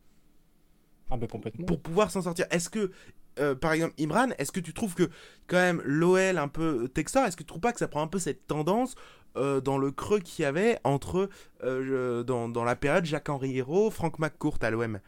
Ah 1.10 1.16
bah 1.18 1.26
complètement. 1.26 1.66
pour 1.66 1.80
pouvoir 1.80 2.10
s'en 2.10 2.22
sortir. 2.22 2.46
Est-ce 2.50 2.70
que, 2.70 2.90
euh, 3.38 3.54
par 3.54 3.72
exemple, 3.72 3.94
Imran, 4.00 4.28
est-ce 4.38 4.52
que 4.52 4.60
tu 4.60 4.72
trouves 4.72 4.94
que 4.94 5.08
quand 5.46 5.56
même 5.56 5.82
l'OL 5.84 6.38
un 6.38 6.48
peu 6.48 6.88
Textor, 6.88 7.24
est-ce 7.24 7.36
que 7.36 7.42
tu 7.42 7.48
trouves 7.48 7.60
pas 7.60 7.72
que 7.72 7.78
ça 7.78 7.88
prend 7.88 8.02
un 8.02 8.06
peu 8.06 8.18
cette 8.18 8.46
tendance 8.46 8.94
euh, 9.36 9.60
dans 9.60 9.78
le 9.78 9.92
creux 9.92 10.18
qu'il 10.18 10.42
y 10.42 10.46
avait 10.46 10.78
entre 10.82 11.28
euh, 11.62 12.24
dans, 12.24 12.64
la 12.64 12.74
période 12.74 13.04
Jacques-Henri 13.04 13.58
Hérault, 13.58 13.90
Franck 13.92 14.18
McCourt 14.18 14.58
à 14.60 14.70
l'OM 14.70 14.98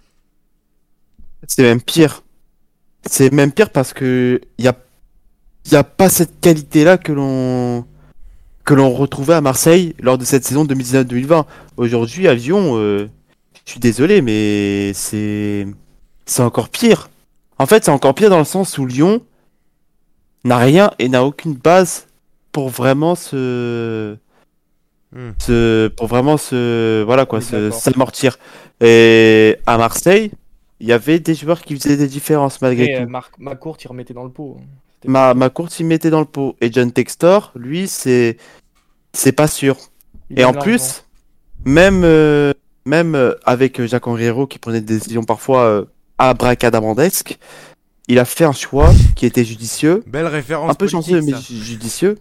C'est 1.49 1.65
même 1.65 1.83
pire. 1.83 2.23
C'est 3.05 3.33
même 3.33 3.51
pire 3.51 3.71
parce 3.71 3.93
que 3.93 4.41
il 4.59 4.65
y 4.65 5.77
a, 5.77 5.85
pas 5.85 6.09
cette 6.09 6.39
qualité-là 6.41 6.99
que 6.99 7.11
l'on 7.11 7.85
que 8.65 8.75
l'on 8.75 8.93
retrouvait 8.93 9.35
à 9.35 9.41
Marseille 9.41 9.97
lors 10.01 10.19
de 10.19 10.25
cette 10.25 10.45
saison 10.45 10.65
2019-2020. 10.67 11.45
Aujourd'hui, 11.77 12.29
à 12.29 12.35
Lyon, 12.35 12.77
euh, 12.77 13.09
je 13.65 13.73
suis 13.73 13.81
désolé, 13.81 14.23
mais 14.23 14.93
c'est 14.95 15.67
encore 16.39 16.69
pire. 16.69 17.11
En 17.63 17.67
fait, 17.67 17.85
c'est 17.85 17.93
encore 17.93 18.13
pire 18.17 18.29
dans 18.29 18.41
le 18.41 18.45
sens 18.45 18.77
où 18.79 18.87
Lyon 18.87 19.21
n'a 20.43 20.59
rien 20.59 20.91
et 20.99 21.09
n'a 21.09 21.25
aucune 21.25 21.55
base 21.55 22.09
pour 22.51 22.69
vraiment 22.71 23.15
se 23.15 24.17
Hmm. 25.15 25.33
se 25.39 25.89
pour 25.89 26.07
vraiment 26.07 26.39
se 26.39 27.03
voilà 27.03 27.27
quoi 27.27 27.43
se 27.43 27.71
s'amortir. 27.71 28.39
Et 28.81 29.59
à 29.67 29.77
Marseille, 29.77 30.33
il 30.81 30.89
y 30.89 30.93
avait 30.93 31.21
des 31.21 31.35
joueurs 31.35 31.61
qui 31.61 31.77
faisaient 31.77 31.99
des 31.99 32.09
différences 32.09 32.63
malgré 32.63 32.85
Et 32.85 32.97
tout. 32.97 33.03
euh, 33.03 33.07
Marc 33.07 33.39
Macourt, 33.39 33.77
il 33.85 33.89
remettait 33.89 34.15
dans 34.15 34.25
le 34.25 34.31
pot. 34.31 34.57
hein. 34.59 34.65
Ma, 35.05 35.35
ma 35.35 35.51
courte 35.51 35.71
s'y 35.71 35.85
mettait 35.85 36.11
dans 36.11 36.21
le 36.21 36.25
pot. 36.27 36.57
Et 36.63 36.73
John 36.73 36.91
Textor, 36.91 37.53
lui, 37.55 37.89
c'est 37.89 38.39
c'est 39.13 39.33
pas 39.33 39.49
sûr. 39.49 39.77
Il 40.31 40.41
Et 40.41 40.45
en 40.45 40.55
plus, 40.55 41.05
même, 41.67 42.03
euh, 42.05 42.53
même 42.87 43.15
euh, 43.15 43.35
avec 43.45 43.79
euh, 43.81 43.87
Jacques 43.87 44.07
Henriero 44.07 44.47
qui 44.47 44.59
prenait 44.59 44.81
des 44.81 44.95
décisions 44.95 45.25
parfois 45.25 45.65
euh, 45.65 45.85
abracadabrandesques, 46.31 47.39
il 48.09 48.19
a 48.19 48.25
fait 48.25 48.45
un 48.45 48.53
choix 48.53 48.91
qui 49.17 49.27
était 49.27 49.45
judicieux, 49.45 50.03
Belle 50.07 50.27
référence. 50.27 50.71
un 50.71 50.75
peu 50.75 50.89
chanceux 50.89 51.21
mais 51.21 51.33
judicieux, 51.41 52.19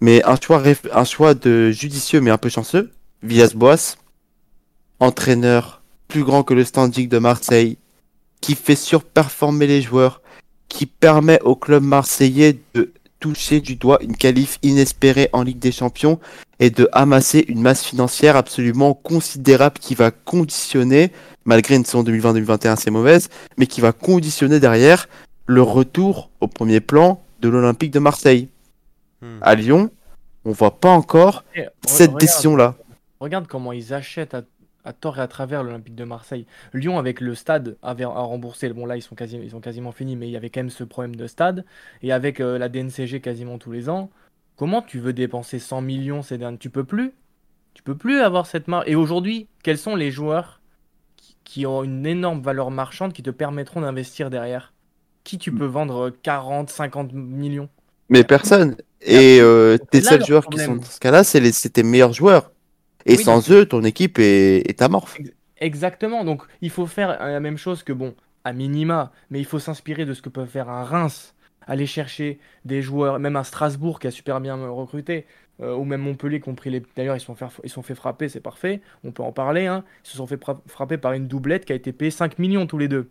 mais 0.00 0.24
un 0.24 0.36
choix, 0.40 0.62
un 0.92 1.04
choix 1.04 1.34
de 1.34 1.70
judicieux 1.70 2.20
mais 2.20 2.30
un 2.30 2.38
peu 2.38 2.48
chanceux. 2.48 2.92
Villas-Boas, 3.22 3.96
entraîneur 5.00 5.82
plus 6.06 6.24
grand 6.24 6.42
que 6.42 6.54
le 6.54 6.64
standing 6.64 7.08
de 7.08 7.18
Marseille, 7.18 7.78
qui 8.40 8.54
fait 8.54 8.76
surperformer 8.76 9.66
les 9.66 9.82
joueurs, 9.82 10.22
qui 10.68 10.86
permet 10.86 11.40
au 11.42 11.56
club 11.56 11.82
marseillais 11.82 12.58
de 12.74 12.92
toucher 13.20 13.60
du 13.60 13.76
doigt 13.76 13.98
une 14.00 14.16
qualif 14.16 14.58
inespérée 14.62 15.28
en 15.32 15.42
Ligue 15.42 15.58
des 15.58 15.72
Champions 15.72 16.20
et 16.60 16.70
de 16.70 16.88
amasser 16.92 17.44
une 17.48 17.60
masse 17.60 17.84
financière 17.84 18.36
absolument 18.36 18.94
considérable 18.94 19.78
qui 19.80 19.94
va 19.94 20.10
conditionner, 20.10 21.10
malgré 21.48 21.76
une 21.76 21.84
saison 21.86 22.02
2020-2021 22.04 22.68
assez 22.72 22.90
mauvaise, 22.90 23.30
mais 23.56 23.66
qui 23.66 23.80
va 23.80 23.92
conditionner 23.92 24.60
derrière 24.60 25.08
le 25.46 25.62
retour 25.62 26.30
au 26.40 26.46
premier 26.46 26.80
plan 26.80 27.22
de 27.40 27.48
l'Olympique 27.48 27.90
de 27.90 27.98
Marseille. 27.98 28.48
Hmm. 29.22 29.38
À 29.40 29.54
Lyon, 29.54 29.90
on 30.44 30.52
voit 30.52 30.78
pas 30.78 30.90
encore 30.90 31.44
Eh, 31.56 31.64
cette 31.86 32.08
regarde. 32.08 32.20
décision-là. 32.20 32.74
Regarde 33.20 33.46
comment 33.46 33.72
ils 33.72 33.94
achètent 33.94 34.34
à, 34.34 34.42
à 34.84 34.92
tort 34.92 35.16
et 35.18 35.22
à 35.22 35.26
travers 35.26 35.62
l'Olympique 35.62 35.94
de 35.94 36.04
Marseille. 36.04 36.44
Lyon, 36.74 36.98
avec 36.98 37.22
le 37.22 37.34
stade, 37.34 37.78
avait 37.82 38.04
à 38.04 38.08
rembourser. 38.08 38.68
Bon, 38.74 38.84
là, 38.84 38.96
ils 38.98 39.02
sont, 39.02 39.14
quasi, 39.14 39.38
ils 39.42 39.50
sont 39.52 39.60
quasiment 39.60 39.90
finis, 39.90 40.16
mais 40.16 40.28
il 40.28 40.32
y 40.32 40.36
avait 40.36 40.50
quand 40.50 40.60
même 40.60 40.68
ce 40.70 40.84
problème 40.84 41.16
de 41.16 41.26
stade. 41.26 41.64
Et 42.02 42.12
avec 42.12 42.40
euh, 42.40 42.58
la 42.58 42.68
DNCG 42.68 43.20
quasiment 43.22 43.56
tous 43.56 43.72
les 43.72 43.88
ans, 43.88 44.10
comment 44.56 44.82
tu 44.82 44.98
veux 44.98 45.14
dépenser 45.14 45.58
100 45.58 45.80
millions 45.80 46.20
ces 46.22 46.36
derniers 46.36 46.58
Tu 46.58 46.68
peux 46.68 46.84
plus? 46.84 47.14
Tu 47.72 47.82
peux 47.82 47.96
plus 47.96 48.20
avoir 48.20 48.44
cette 48.44 48.68
marge. 48.68 48.84
Et 48.86 48.96
aujourd'hui, 48.96 49.46
quels 49.62 49.78
sont 49.78 49.96
les 49.96 50.10
joueurs 50.10 50.57
qui, 51.44 51.66
ont 51.66 51.82
une 51.84 52.06
énorme 52.06 52.42
valeur 52.42 52.70
marchande 52.70 53.12
qui 53.12 53.22
te 53.22 53.30
permettront 53.30 53.80
d'investir 53.80 54.30
derrière 54.30 54.72
Qui 55.24 55.38
tu 55.38 55.52
peux 55.52 55.66
vendre 55.66 56.10
40, 56.10 56.70
50 56.70 57.12
millions? 57.12 57.68
Mais 58.08 58.24
personne. 58.24 58.76
Et 59.00 59.38
euh, 59.40 59.78
tes 59.78 60.00
seuls 60.02 60.24
joueurs 60.24 60.48
qui 60.48 60.58
sont 60.58 60.76
dans 60.76 60.82
ce 60.82 60.98
cas-là, 61.00 61.24
c'est 61.24 61.40
les- 61.40 61.52
c'est 61.52 61.70
tes 61.70 61.82
meilleurs 61.82 62.12
joueurs. 62.12 62.50
Et 63.06 63.16
Oui, 63.16 63.24
sans 63.24 63.50
eux, 63.50 63.66
ton 63.66 63.84
équipe 63.84 64.18
est, 64.18 64.68
est 64.68 64.82
amorphe. 64.82 65.16
Exactement, 65.60 66.24
donc 66.24 66.42
il 66.60 66.70
faut 66.70 66.86
faire 66.86 67.18
la 67.18 67.40
même 67.40 67.56
chose 67.58 67.82
que, 67.82 67.92
bon, 67.92 68.14
à 68.44 68.52
minima, 68.52 69.12
mais 69.30 69.40
il 69.40 69.44
faut 69.44 69.58
s'inspirer 69.58 70.04
de 70.04 70.14
ce 70.14 70.22
que 70.22 70.28
peut 70.28 70.46
faire 70.46 70.68
un 70.68 70.84
Reims, 70.84 71.34
aller 71.66 71.86
chercher 71.86 72.38
des 72.64 72.80
joueurs, 72.82 73.18
même 73.18 73.36
un 73.36 73.44
Strasbourg 73.44 73.98
qui 73.98 74.06
a 74.06 74.10
super 74.12 74.40
bien 74.40 74.56
recruté, 74.70 75.26
euh, 75.60 75.74
ou 75.74 75.84
même 75.84 76.00
Montpellier 76.00 76.40
qui 76.40 76.70
les... 76.70 76.82
D'ailleurs, 76.96 77.16
ils 77.16 77.20
se 77.20 77.26
sont 77.26 77.36
sont 77.66 77.82
fait 77.82 77.94
frapper, 77.94 78.28
c'est 78.28 78.40
parfait, 78.40 78.80
on 79.04 79.12
peut 79.12 79.22
en 79.22 79.32
parler, 79.32 79.66
hein. 79.66 79.84
Ils 80.04 80.08
se 80.10 80.16
sont 80.16 80.26
fait 80.26 80.40
fra- 80.40 80.60
frapper 80.66 80.98
par 80.98 81.12
une 81.12 81.26
doublette 81.28 81.64
qui 81.64 81.72
a 81.72 81.76
été 81.76 81.92
payée 81.92 82.10
5 82.10 82.38
millions 82.38 82.66
tous 82.66 82.78
les 82.78 82.88
deux. 82.88 83.10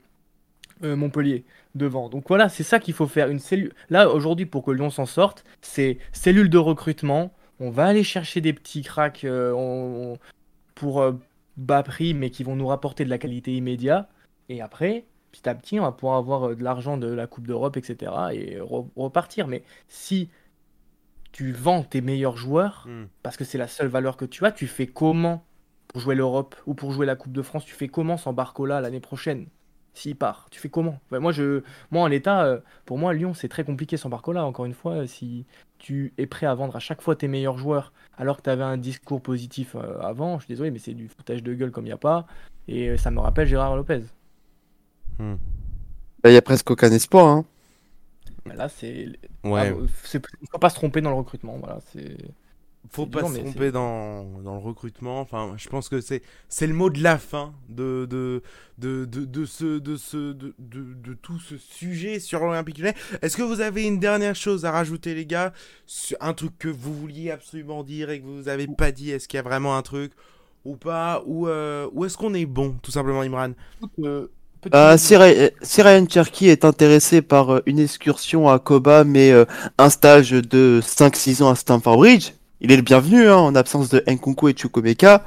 Euh, 0.83 0.95
Montpellier 0.95 1.43
devant. 1.73 2.07
Donc 2.07 2.25
voilà, 2.27 2.49
c'est 2.49 2.63
ça 2.63 2.79
qu'il 2.79 2.93
faut 2.93 3.07
faire. 3.07 3.29
Une 3.29 3.39
cellule. 3.39 3.73
Là 3.89 4.09
aujourd'hui, 4.09 4.45
pour 4.45 4.63
que 4.63 4.69
Lyon 4.71 4.91
s'en 4.91 5.07
sorte, 5.07 5.43
c'est 5.61 5.97
cellule 6.13 6.49
de 6.51 6.57
recrutement. 6.59 7.33
On 7.59 7.71
va 7.71 7.85
aller 7.87 8.03
chercher 8.03 8.41
des 8.41 8.53
petits 8.53 8.83
cracks 8.83 9.23
euh, 9.23 10.15
pour 10.75 11.03
bas 11.57 11.81
prix, 11.83 12.13
mais 12.13 12.29
qui 12.29 12.43
vont 12.43 12.55
nous 12.55 12.67
rapporter 12.67 13.03
de 13.05 13.09
la 13.09 13.17
qualité 13.17 13.55
immédiate. 13.55 14.07
Et 14.49 14.61
après, 14.61 15.05
petit 15.31 15.49
à 15.49 15.55
petit, 15.55 15.79
on 15.79 15.83
va 15.83 15.91
pouvoir 15.91 16.17
avoir 16.17 16.55
de 16.55 16.63
l'argent 16.63 16.97
de 16.97 17.07
la 17.07 17.25
Coupe 17.25 17.47
d'Europe, 17.47 17.75
etc. 17.77 18.11
et 18.33 18.57
re- 18.59 18.87
repartir. 18.95 19.47
Mais 19.47 19.63
si 19.87 20.29
tu 21.37 21.51
vends 21.51 21.83
tes 21.83 22.01
meilleurs 22.01 22.35
joueurs, 22.35 22.85
Hmm. 22.87 23.05
parce 23.21 23.37
que 23.37 23.43
c'est 23.43 23.59
la 23.59 23.67
seule 23.67 23.89
valeur 23.89 24.17
que 24.17 24.25
tu 24.25 24.43
as, 24.43 24.51
tu 24.51 24.65
fais 24.65 24.87
comment 24.87 25.43
pour 25.87 26.01
jouer 26.01 26.15
l'Europe 26.15 26.55
ou 26.65 26.73
pour 26.73 26.91
jouer 26.91 27.05
la 27.05 27.15
Coupe 27.15 27.31
de 27.31 27.43
France? 27.43 27.63
Tu 27.63 27.75
fais 27.75 27.87
comment 27.87 28.17
sans 28.17 28.33
Barcola 28.33 28.81
l'année 28.81 28.99
prochaine? 28.99 29.45
S'il 29.93 30.15
part, 30.15 30.47
tu 30.49 30.59
fais 30.59 30.69
comment? 30.69 30.99
Moi, 31.11 31.31
je, 31.31 31.61
moi, 31.91 32.01
en 32.01 32.07
l'état, 32.07 32.43
euh, 32.45 32.59
pour 32.85 32.97
moi, 32.97 33.13
Lyon, 33.13 33.35
c'est 33.35 33.49
très 33.49 33.63
compliqué 33.63 33.97
sans 33.97 34.09
Barcola. 34.09 34.45
Encore 34.45 34.65
une 34.65 34.73
fois, 34.73 34.93
euh, 34.93 35.05
si 35.07 35.45
tu 35.77 36.11
es 36.17 36.25
prêt 36.25 36.47
à 36.47 36.55
vendre 36.55 36.75
à 36.75 36.79
chaque 36.79 37.01
fois 37.03 37.15
tes 37.15 37.27
meilleurs 37.27 37.59
joueurs, 37.59 37.93
alors 38.17 38.37
que 38.37 38.41
tu 38.41 38.49
avais 38.49 38.63
un 38.63 38.77
discours 38.77 39.21
positif 39.21 39.75
euh, 39.75 39.99
avant, 40.01 40.39
je 40.39 40.45
suis 40.45 40.53
désolé, 40.53 40.71
mais 40.71 40.79
c'est 40.79 40.93
du 40.95 41.07
foutage 41.07 41.43
de 41.43 41.53
gueule 41.53 41.69
comme 41.71 41.85
il 41.85 41.89
n'y 41.89 41.93
a 41.93 41.97
pas. 41.97 42.25
Et 42.67 42.97
ça 42.97 43.11
me 43.11 43.19
rappelle 43.19 43.47
Gérard 43.47 43.75
Lopez. 43.75 44.01
Hmm. 45.19 45.35
Bah, 46.23 46.31
Il 46.31 46.33
y 46.33 46.37
a 46.37 46.41
presque 46.41 46.69
aucun 46.71 46.91
espoir. 46.91 47.27
Hein. 47.27 47.45
Mais 48.47 48.55
Là, 48.55 48.69
c'est. 48.69 49.07
Ouais. 49.43 49.73
Ah, 49.73 49.85
c'est- 50.03 50.21
faut 50.51 50.59
pas 50.59 50.69
se 50.69 50.75
tromper 50.75 51.01
dans 51.01 51.09
le 51.11 51.15
recrutement. 51.17 51.57
Voilà, 51.57 51.79
c'est. 51.91 52.17
Faut 52.89 53.03
c'est 53.03 53.09
pas 53.09 53.23
dur, 53.23 53.29
se 53.29 53.33
tromper 53.39 53.71
dans, 53.71 54.23
dans 54.41 54.53
le 54.53 54.61
recrutement. 54.61 55.19
Enfin, 55.19 55.55
je 55.57 55.67
pense 55.67 55.89
que 55.89 55.99
c'est 55.99 56.21
c'est 56.47 56.67
le 56.67 56.73
mot 56.73 56.89
de 56.89 57.03
la 57.03 57.17
fin 57.17 57.53
de 57.67 58.07
de 58.09 58.41
de 58.77 59.03
de, 59.05 59.25
de 59.25 59.45
ce 59.45 59.79
de 59.79 59.97
ce 59.97 60.31
de, 60.31 60.55
de, 60.57 60.93
de 60.93 61.13
tout 61.13 61.37
ce 61.39 61.57
sujet 61.57 62.19
sur 62.21 62.39
l'Olympique 62.39 62.77
Lyonnais. 62.77 62.95
Est-ce 63.21 63.35
que 63.35 63.41
vous 63.43 63.59
avez 63.59 63.85
une 63.85 63.99
dernière 63.99 64.35
chose 64.35 64.63
à 64.63 64.71
rajouter, 64.71 65.15
les 65.15 65.25
gars, 65.25 65.51
sur 65.85 66.17
un 66.21 66.33
truc 66.33 66.57
que 66.57 66.69
vous 66.69 66.93
vouliez 66.93 67.29
absolument 67.31 67.83
dire 67.83 68.09
et 68.09 68.21
que 68.21 68.25
vous 68.25 68.47
avez 68.47 68.67
pas 68.67 68.91
dit 68.93 69.11
Est-ce 69.11 69.27
qu'il 69.27 69.37
y 69.37 69.39
a 69.39 69.43
vraiment 69.43 69.75
un 69.75 69.81
truc 69.81 70.13
ou 70.63 70.77
pas? 70.77 71.23
Ou 71.25 71.47
euh, 71.49 71.89
ou 71.91 72.05
est-ce 72.05 72.17
qu'on 72.17 72.33
est 72.33 72.45
bon, 72.45 72.77
tout 72.81 72.91
simplement, 72.91 73.21
Imran? 73.21 73.51
Euh, 73.99 74.27
Euh, 74.73 74.97
si, 74.97 75.15
Ryan 75.81 76.05
Cherky 76.09 76.49
est 76.49 76.65
intéressé 76.65 77.21
par 77.21 77.51
euh, 77.53 77.61
une 77.65 77.79
excursion 77.79 78.49
à 78.49 78.59
Koba, 78.59 79.03
mais 79.03 79.31
euh, 79.31 79.45
un 79.77 79.89
stage 79.89 80.31
de 80.31 80.81
5-6 80.83 81.43
ans 81.43 81.49
à 81.49 81.55
Stamford 81.55 81.97
Bridge, 81.97 82.31
il 82.59 82.71
est 82.71 82.75
le 82.75 82.81
bienvenu 82.81 83.27
hein, 83.27 83.35
en 83.37 83.55
absence 83.55 83.89
de 83.89 84.03
Nkunku 84.07 84.49
et 84.49 84.55
Chukwemeka. 84.57 85.23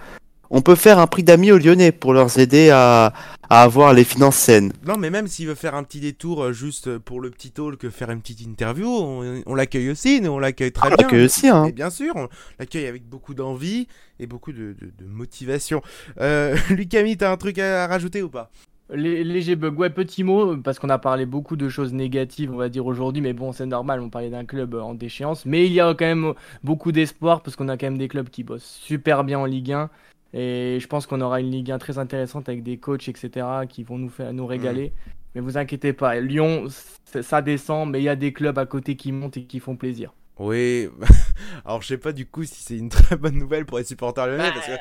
On 0.53 0.63
peut 0.63 0.75
faire 0.75 0.99
un 0.99 1.07
prix 1.07 1.23
d'amis 1.23 1.53
aux 1.53 1.59
Lyonnais 1.59 1.93
pour 1.93 2.13
leur 2.13 2.37
aider 2.37 2.71
à, 2.71 3.13
à 3.49 3.63
avoir 3.63 3.93
les 3.95 4.03
finances 4.03 4.35
saines. 4.37 4.73
Non, 4.85 4.97
mais 4.99 5.09
même 5.09 5.29
s'il 5.29 5.47
veut 5.47 5.55
faire 5.55 5.77
un 5.77 5.85
petit 5.85 6.01
détour 6.01 6.43
euh, 6.43 6.53
juste 6.53 6.99
pour 6.99 7.21
le 7.21 7.31
petit 7.31 7.53
talk, 7.53 7.89
faire 7.91 8.11
une 8.11 8.21
petite 8.21 8.41
interview, 8.41 8.89
on, 8.89 9.43
on 9.47 9.55
l'accueille 9.55 9.91
aussi, 9.91 10.21
nous 10.21 10.33
on 10.33 10.41
l'accueille 10.41 10.73
très 10.73 10.89
Ah, 10.93 10.97
bien. 10.97 11.07
que 11.07 11.25
aussi, 11.25 11.47
hein. 11.49 11.67
Et 11.67 11.73
bien 11.73 11.89
sûr, 11.89 12.13
on 12.17 12.29
l'accueille 12.59 12.87
avec 12.89 13.09
beaucoup 13.09 13.33
d'envie 13.35 13.87
et 14.19 14.27
beaucoup 14.27 14.51
de, 14.53 14.75
de- 14.81 14.91
de 14.99 15.05
motivation. 15.09 15.83
Euh, 16.21 16.57
Lucami, 16.71 17.17
t'as 17.17 17.31
un 17.31 17.37
truc 17.37 17.61
à, 17.61 17.85
à 17.85 17.87
rajouter 17.87 18.21
ou 18.23 18.29
pas? 18.29 18.51
Lé- 18.93 19.25
Léger 19.25 19.57
bug, 19.57 19.79
ouais, 19.79 19.91
petit 19.91 20.25
mot, 20.25 20.57
parce 20.57 20.79
qu'on 20.79 20.89
a 20.89 20.99
parlé 20.99 21.27
beaucoup 21.27 21.57
de 21.57 21.69
choses 21.69 21.93
négatives, 21.93 22.53
on 22.53 22.57
va 22.57 22.69
dire 22.69 22.87
aujourd'hui, 22.87 23.23
mais 23.23 23.33
bon, 23.33 23.53
c'est 23.53 23.67
normal, 23.67 24.01
on 24.01 24.11
parlait 24.11 24.31
d'un 24.31 24.45
club 24.45 24.75
euh, 24.75 24.81
en 24.83 24.95
déchéance, 24.95 25.47
mais 25.47 25.67
il 25.67 25.73
y 25.73 25.81
a 25.81 25.89
quand 25.95 26.07
même 26.07 26.35
beaucoup 26.65 26.91
d'espoir, 26.93 27.43
parce 27.43 27.57
qu'on 27.57 27.69
a 27.69 27.77
quand 27.77 27.87
même 27.87 27.99
des 27.99 28.09
clubs 28.09 28.29
qui 28.29 28.43
bossent 28.43 28.79
super 28.83 29.25
bien 29.25 29.39
en 29.39 29.45
Ligue 29.45 29.73
1, 29.73 29.91
et 30.33 30.79
je 30.81 30.87
pense 30.87 31.07
qu'on 31.07 31.21
aura 31.21 31.41
une 31.41 31.51
Ligue 31.51 31.71
1 31.71 31.79
très 31.79 31.99
intéressante 31.99 32.49
avec 32.49 32.63
des 32.63 32.79
coachs, 32.79 33.09
etc., 33.09 33.47
qui 33.69 33.83
vont 33.83 33.99
nous, 33.99 34.09
faire, 34.09 34.33
nous 34.33 34.47
régaler. 34.47 34.93
Mais 35.35 35.41
vous 35.41 35.57
inquiétez 35.59 35.93
pas, 35.93 36.19
Lyon, 36.19 36.67
ça 37.05 37.43
descend, 37.43 37.89
mais 37.91 38.01
il 38.01 38.05
y 38.05 38.09
a 38.09 38.17
des 38.17 38.33
clubs 38.33 38.59
à 38.59 38.67
côté 38.67 38.97
qui 38.97 39.13
montent 39.13 39.37
et 39.37 39.45
qui 39.45 39.61
font 39.61 39.77
plaisir. 39.77 40.13
Oui, 40.41 40.89
alors 41.67 41.83
je 41.83 41.89
sais 41.89 41.99
pas 41.99 42.13
du 42.13 42.25
coup 42.25 42.45
si 42.45 42.63
c'est 42.65 42.79
une 42.79 42.89
très 42.89 43.15
bonne 43.17 43.37
nouvelle 43.37 43.67
pour 43.67 43.77
les 43.77 43.85
supporters 43.85 44.27
lyonnais 44.27 44.51
parce 44.55 44.67
que 44.67 44.73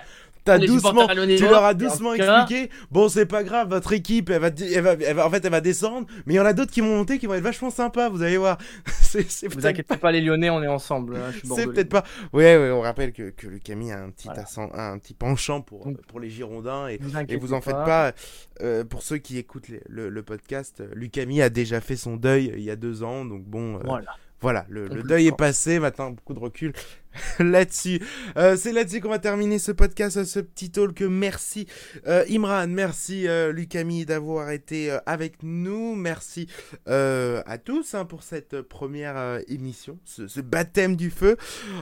t'as 0.43 0.57
doucement, 0.59 1.07
tu 1.07 1.43
leur 1.43 1.63
as 1.63 1.71
en 1.71 1.73
doucement 1.73 2.13
expliqué. 2.13 2.69
Bon, 2.91 3.09
c'est 3.09 3.25
pas 3.25 3.43
grave, 3.43 3.69
votre 3.69 3.93
équipe, 3.93 4.29
elle 4.29 4.41
va, 4.41 4.47
elle 4.47 4.81
va, 4.81 4.93
elle 4.93 5.15
va- 5.15 5.27
en 5.27 5.29
fait, 5.29 5.43
elle 5.45 5.51
va 5.51 5.61
descendre, 5.61 6.07
mais 6.25 6.33
il 6.33 6.37
y 6.37 6.39
en 6.39 6.45
a 6.45 6.53
d'autres 6.53 6.71
qui 6.71 6.81
vont 6.81 6.97
monter, 6.97 7.19
qui 7.19 7.27
vont 7.27 7.33
être 7.35 7.43
vachement 7.43 7.69
sympas, 7.69 8.09
vous 8.09 8.23
allez 8.23 8.37
voir. 8.37 8.57
c'est 9.01 9.29
c'est 9.29 9.47
Vous 9.53 9.65
inquiétez 9.65 9.97
pas, 9.97 10.11
les 10.11 10.21
Lyonnais, 10.21 10.49
on 10.49 10.61
est 10.63 10.67
ensemble. 10.67 11.15
hein, 11.17 11.31
je 11.31 11.39
suis 11.39 11.47
C'est 11.49 11.65
peut-être 11.67 11.89
pas. 11.89 12.03
Ouais, 12.33 12.57
ouais, 12.57 12.71
on 12.71 12.81
rappelle 12.81 13.11
que, 13.13 13.29
que 13.31 13.47
le 13.47 13.59
Camille 13.59 13.91
a 13.91 14.01
un 14.01 14.09
petit, 14.09 14.27
Voilà. 14.27 14.41
ascend- 14.43 14.71
un 14.73 14.97
petit 14.97 15.13
penchant 15.13 15.61
pour, 15.61 15.85
Donc, 15.85 16.01
pour 16.07 16.19
les 16.19 16.29
Girondins 16.29 16.87
et, 16.87 16.97
Vous 17.01 17.11
et 17.27 17.37
vous 17.37 17.53
en 17.53 17.61
faites 17.61 17.73
pas. 17.73 18.13
euh, 18.61 18.83
pour 18.83 19.03
ceux 19.03 19.17
qui 19.17 19.37
écoutent 19.37 19.67
les- 19.69 19.81
le, 19.87 20.09
le 20.09 20.23
podcast, 20.23 20.81
euh, 20.81 20.87
Lucami 20.93 21.41
a 21.41 21.49
déjà 21.49 21.81
fait 21.81 21.95
son 21.95 22.15
deuil 22.15 22.51
il 22.55 22.63
y 22.63 22.71
a 22.71 22.75
deux 22.75 23.03
ans, 23.03 23.25
donc 23.25 23.43
bon. 23.43 23.75
euh, 23.75 23.79
Voilà. 23.85 24.11
voilà, 24.41 24.65
le, 24.69 24.87
deuil 25.03 25.27
est 25.27 25.35
passé, 25.35 25.79
maintenant 25.79 26.11
beaucoup 26.11 26.33
de 26.33 26.39
recul 26.39 26.73
là-dessus. 27.39 28.01
Euh, 28.37 28.55
c'est 28.55 28.71
là-dessus 28.71 29.01
qu'on 29.01 29.09
va 29.09 29.19
terminer 29.19 29.59
ce 29.59 29.71
podcast, 29.71 30.23
ce 30.23 30.39
petit 30.39 30.71
talk. 30.71 31.01
Merci 31.01 31.67
euh, 32.07 32.23
Imran, 32.29 32.67
merci 32.67 33.27
euh, 33.27 33.51
Lucami 33.51 34.05
d'avoir 34.05 34.51
été 34.51 34.91
euh, 34.91 34.99
avec 35.05 35.43
nous. 35.43 35.95
Merci 35.95 36.47
euh, 36.87 37.41
à 37.45 37.57
tous 37.57 37.93
hein, 37.93 38.05
pour 38.05 38.23
cette 38.23 38.53
euh, 38.53 38.63
première 38.63 39.17
euh, 39.17 39.39
émission, 39.47 39.99
ce, 40.05 40.41
baptême 40.41 40.95
du 40.95 41.09
feu. 41.09 41.37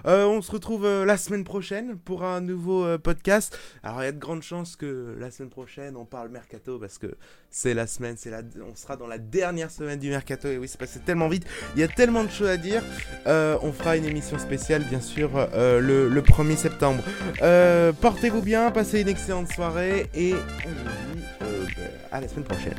Euh, 0.05 0.25
on 0.25 0.41
se 0.41 0.51
retrouve 0.51 0.85
euh, 0.85 1.05
la 1.05 1.17
semaine 1.17 1.43
prochaine 1.43 1.97
pour 1.97 2.23
un 2.23 2.41
nouveau 2.41 2.85
euh, 2.85 2.97
podcast. 2.97 3.57
Alors 3.83 4.01
il 4.01 4.05
y 4.05 4.09
a 4.09 4.11
de 4.11 4.19
grandes 4.19 4.43
chances 4.43 4.75
que 4.75 5.15
la 5.19 5.31
semaine 5.31 5.49
prochaine 5.49 5.95
on 5.95 6.05
parle 6.05 6.29
mercato 6.29 6.79
parce 6.79 6.97
que 6.97 7.15
c'est 7.49 7.73
la 7.73 7.87
semaine, 7.87 8.15
c'est 8.17 8.29
la, 8.29 8.41
on 8.69 8.75
sera 8.75 8.97
dans 8.97 9.07
la 9.07 9.17
dernière 9.17 9.71
semaine 9.71 9.99
du 9.99 10.09
mercato 10.09 10.47
et 10.47 10.57
oui 10.57 10.67
c'est 10.67 10.79
passé 10.79 10.99
tellement 10.99 11.27
vite. 11.27 11.45
Il 11.75 11.79
y 11.79 11.83
a 11.83 11.87
tellement 11.87 12.23
de 12.23 12.29
choses 12.29 12.49
à 12.49 12.57
dire. 12.57 12.83
Euh, 13.25 13.57
on 13.61 13.71
fera 13.71 13.97
une 13.97 14.05
émission 14.05 14.37
spéciale, 14.37 14.83
bien 14.83 15.01
sûr, 15.01 15.16
euh, 15.23 15.79
le, 15.79 16.09
le 16.09 16.21
1er 16.21 16.55
septembre. 16.55 17.03
Euh, 17.41 17.91
Portez-vous 17.99 18.41
bien, 18.41 18.71
passez 18.71 19.01
une 19.01 19.09
excellente 19.09 19.51
soirée 19.51 20.07
et 20.15 20.33
on 20.33 20.69
vous 20.69 21.15
dit 21.15 21.23
euh, 21.41 21.85
à 22.11 22.21
la 22.21 22.27
semaine 22.27 22.45
prochaine. 22.45 22.75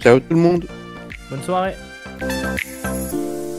Ciao 0.00 0.18
tout 0.20 0.34
le 0.34 0.40
monde. 0.40 0.66
Bonne 1.30 1.42
soirée. 1.42 1.74
Thank 2.82 3.51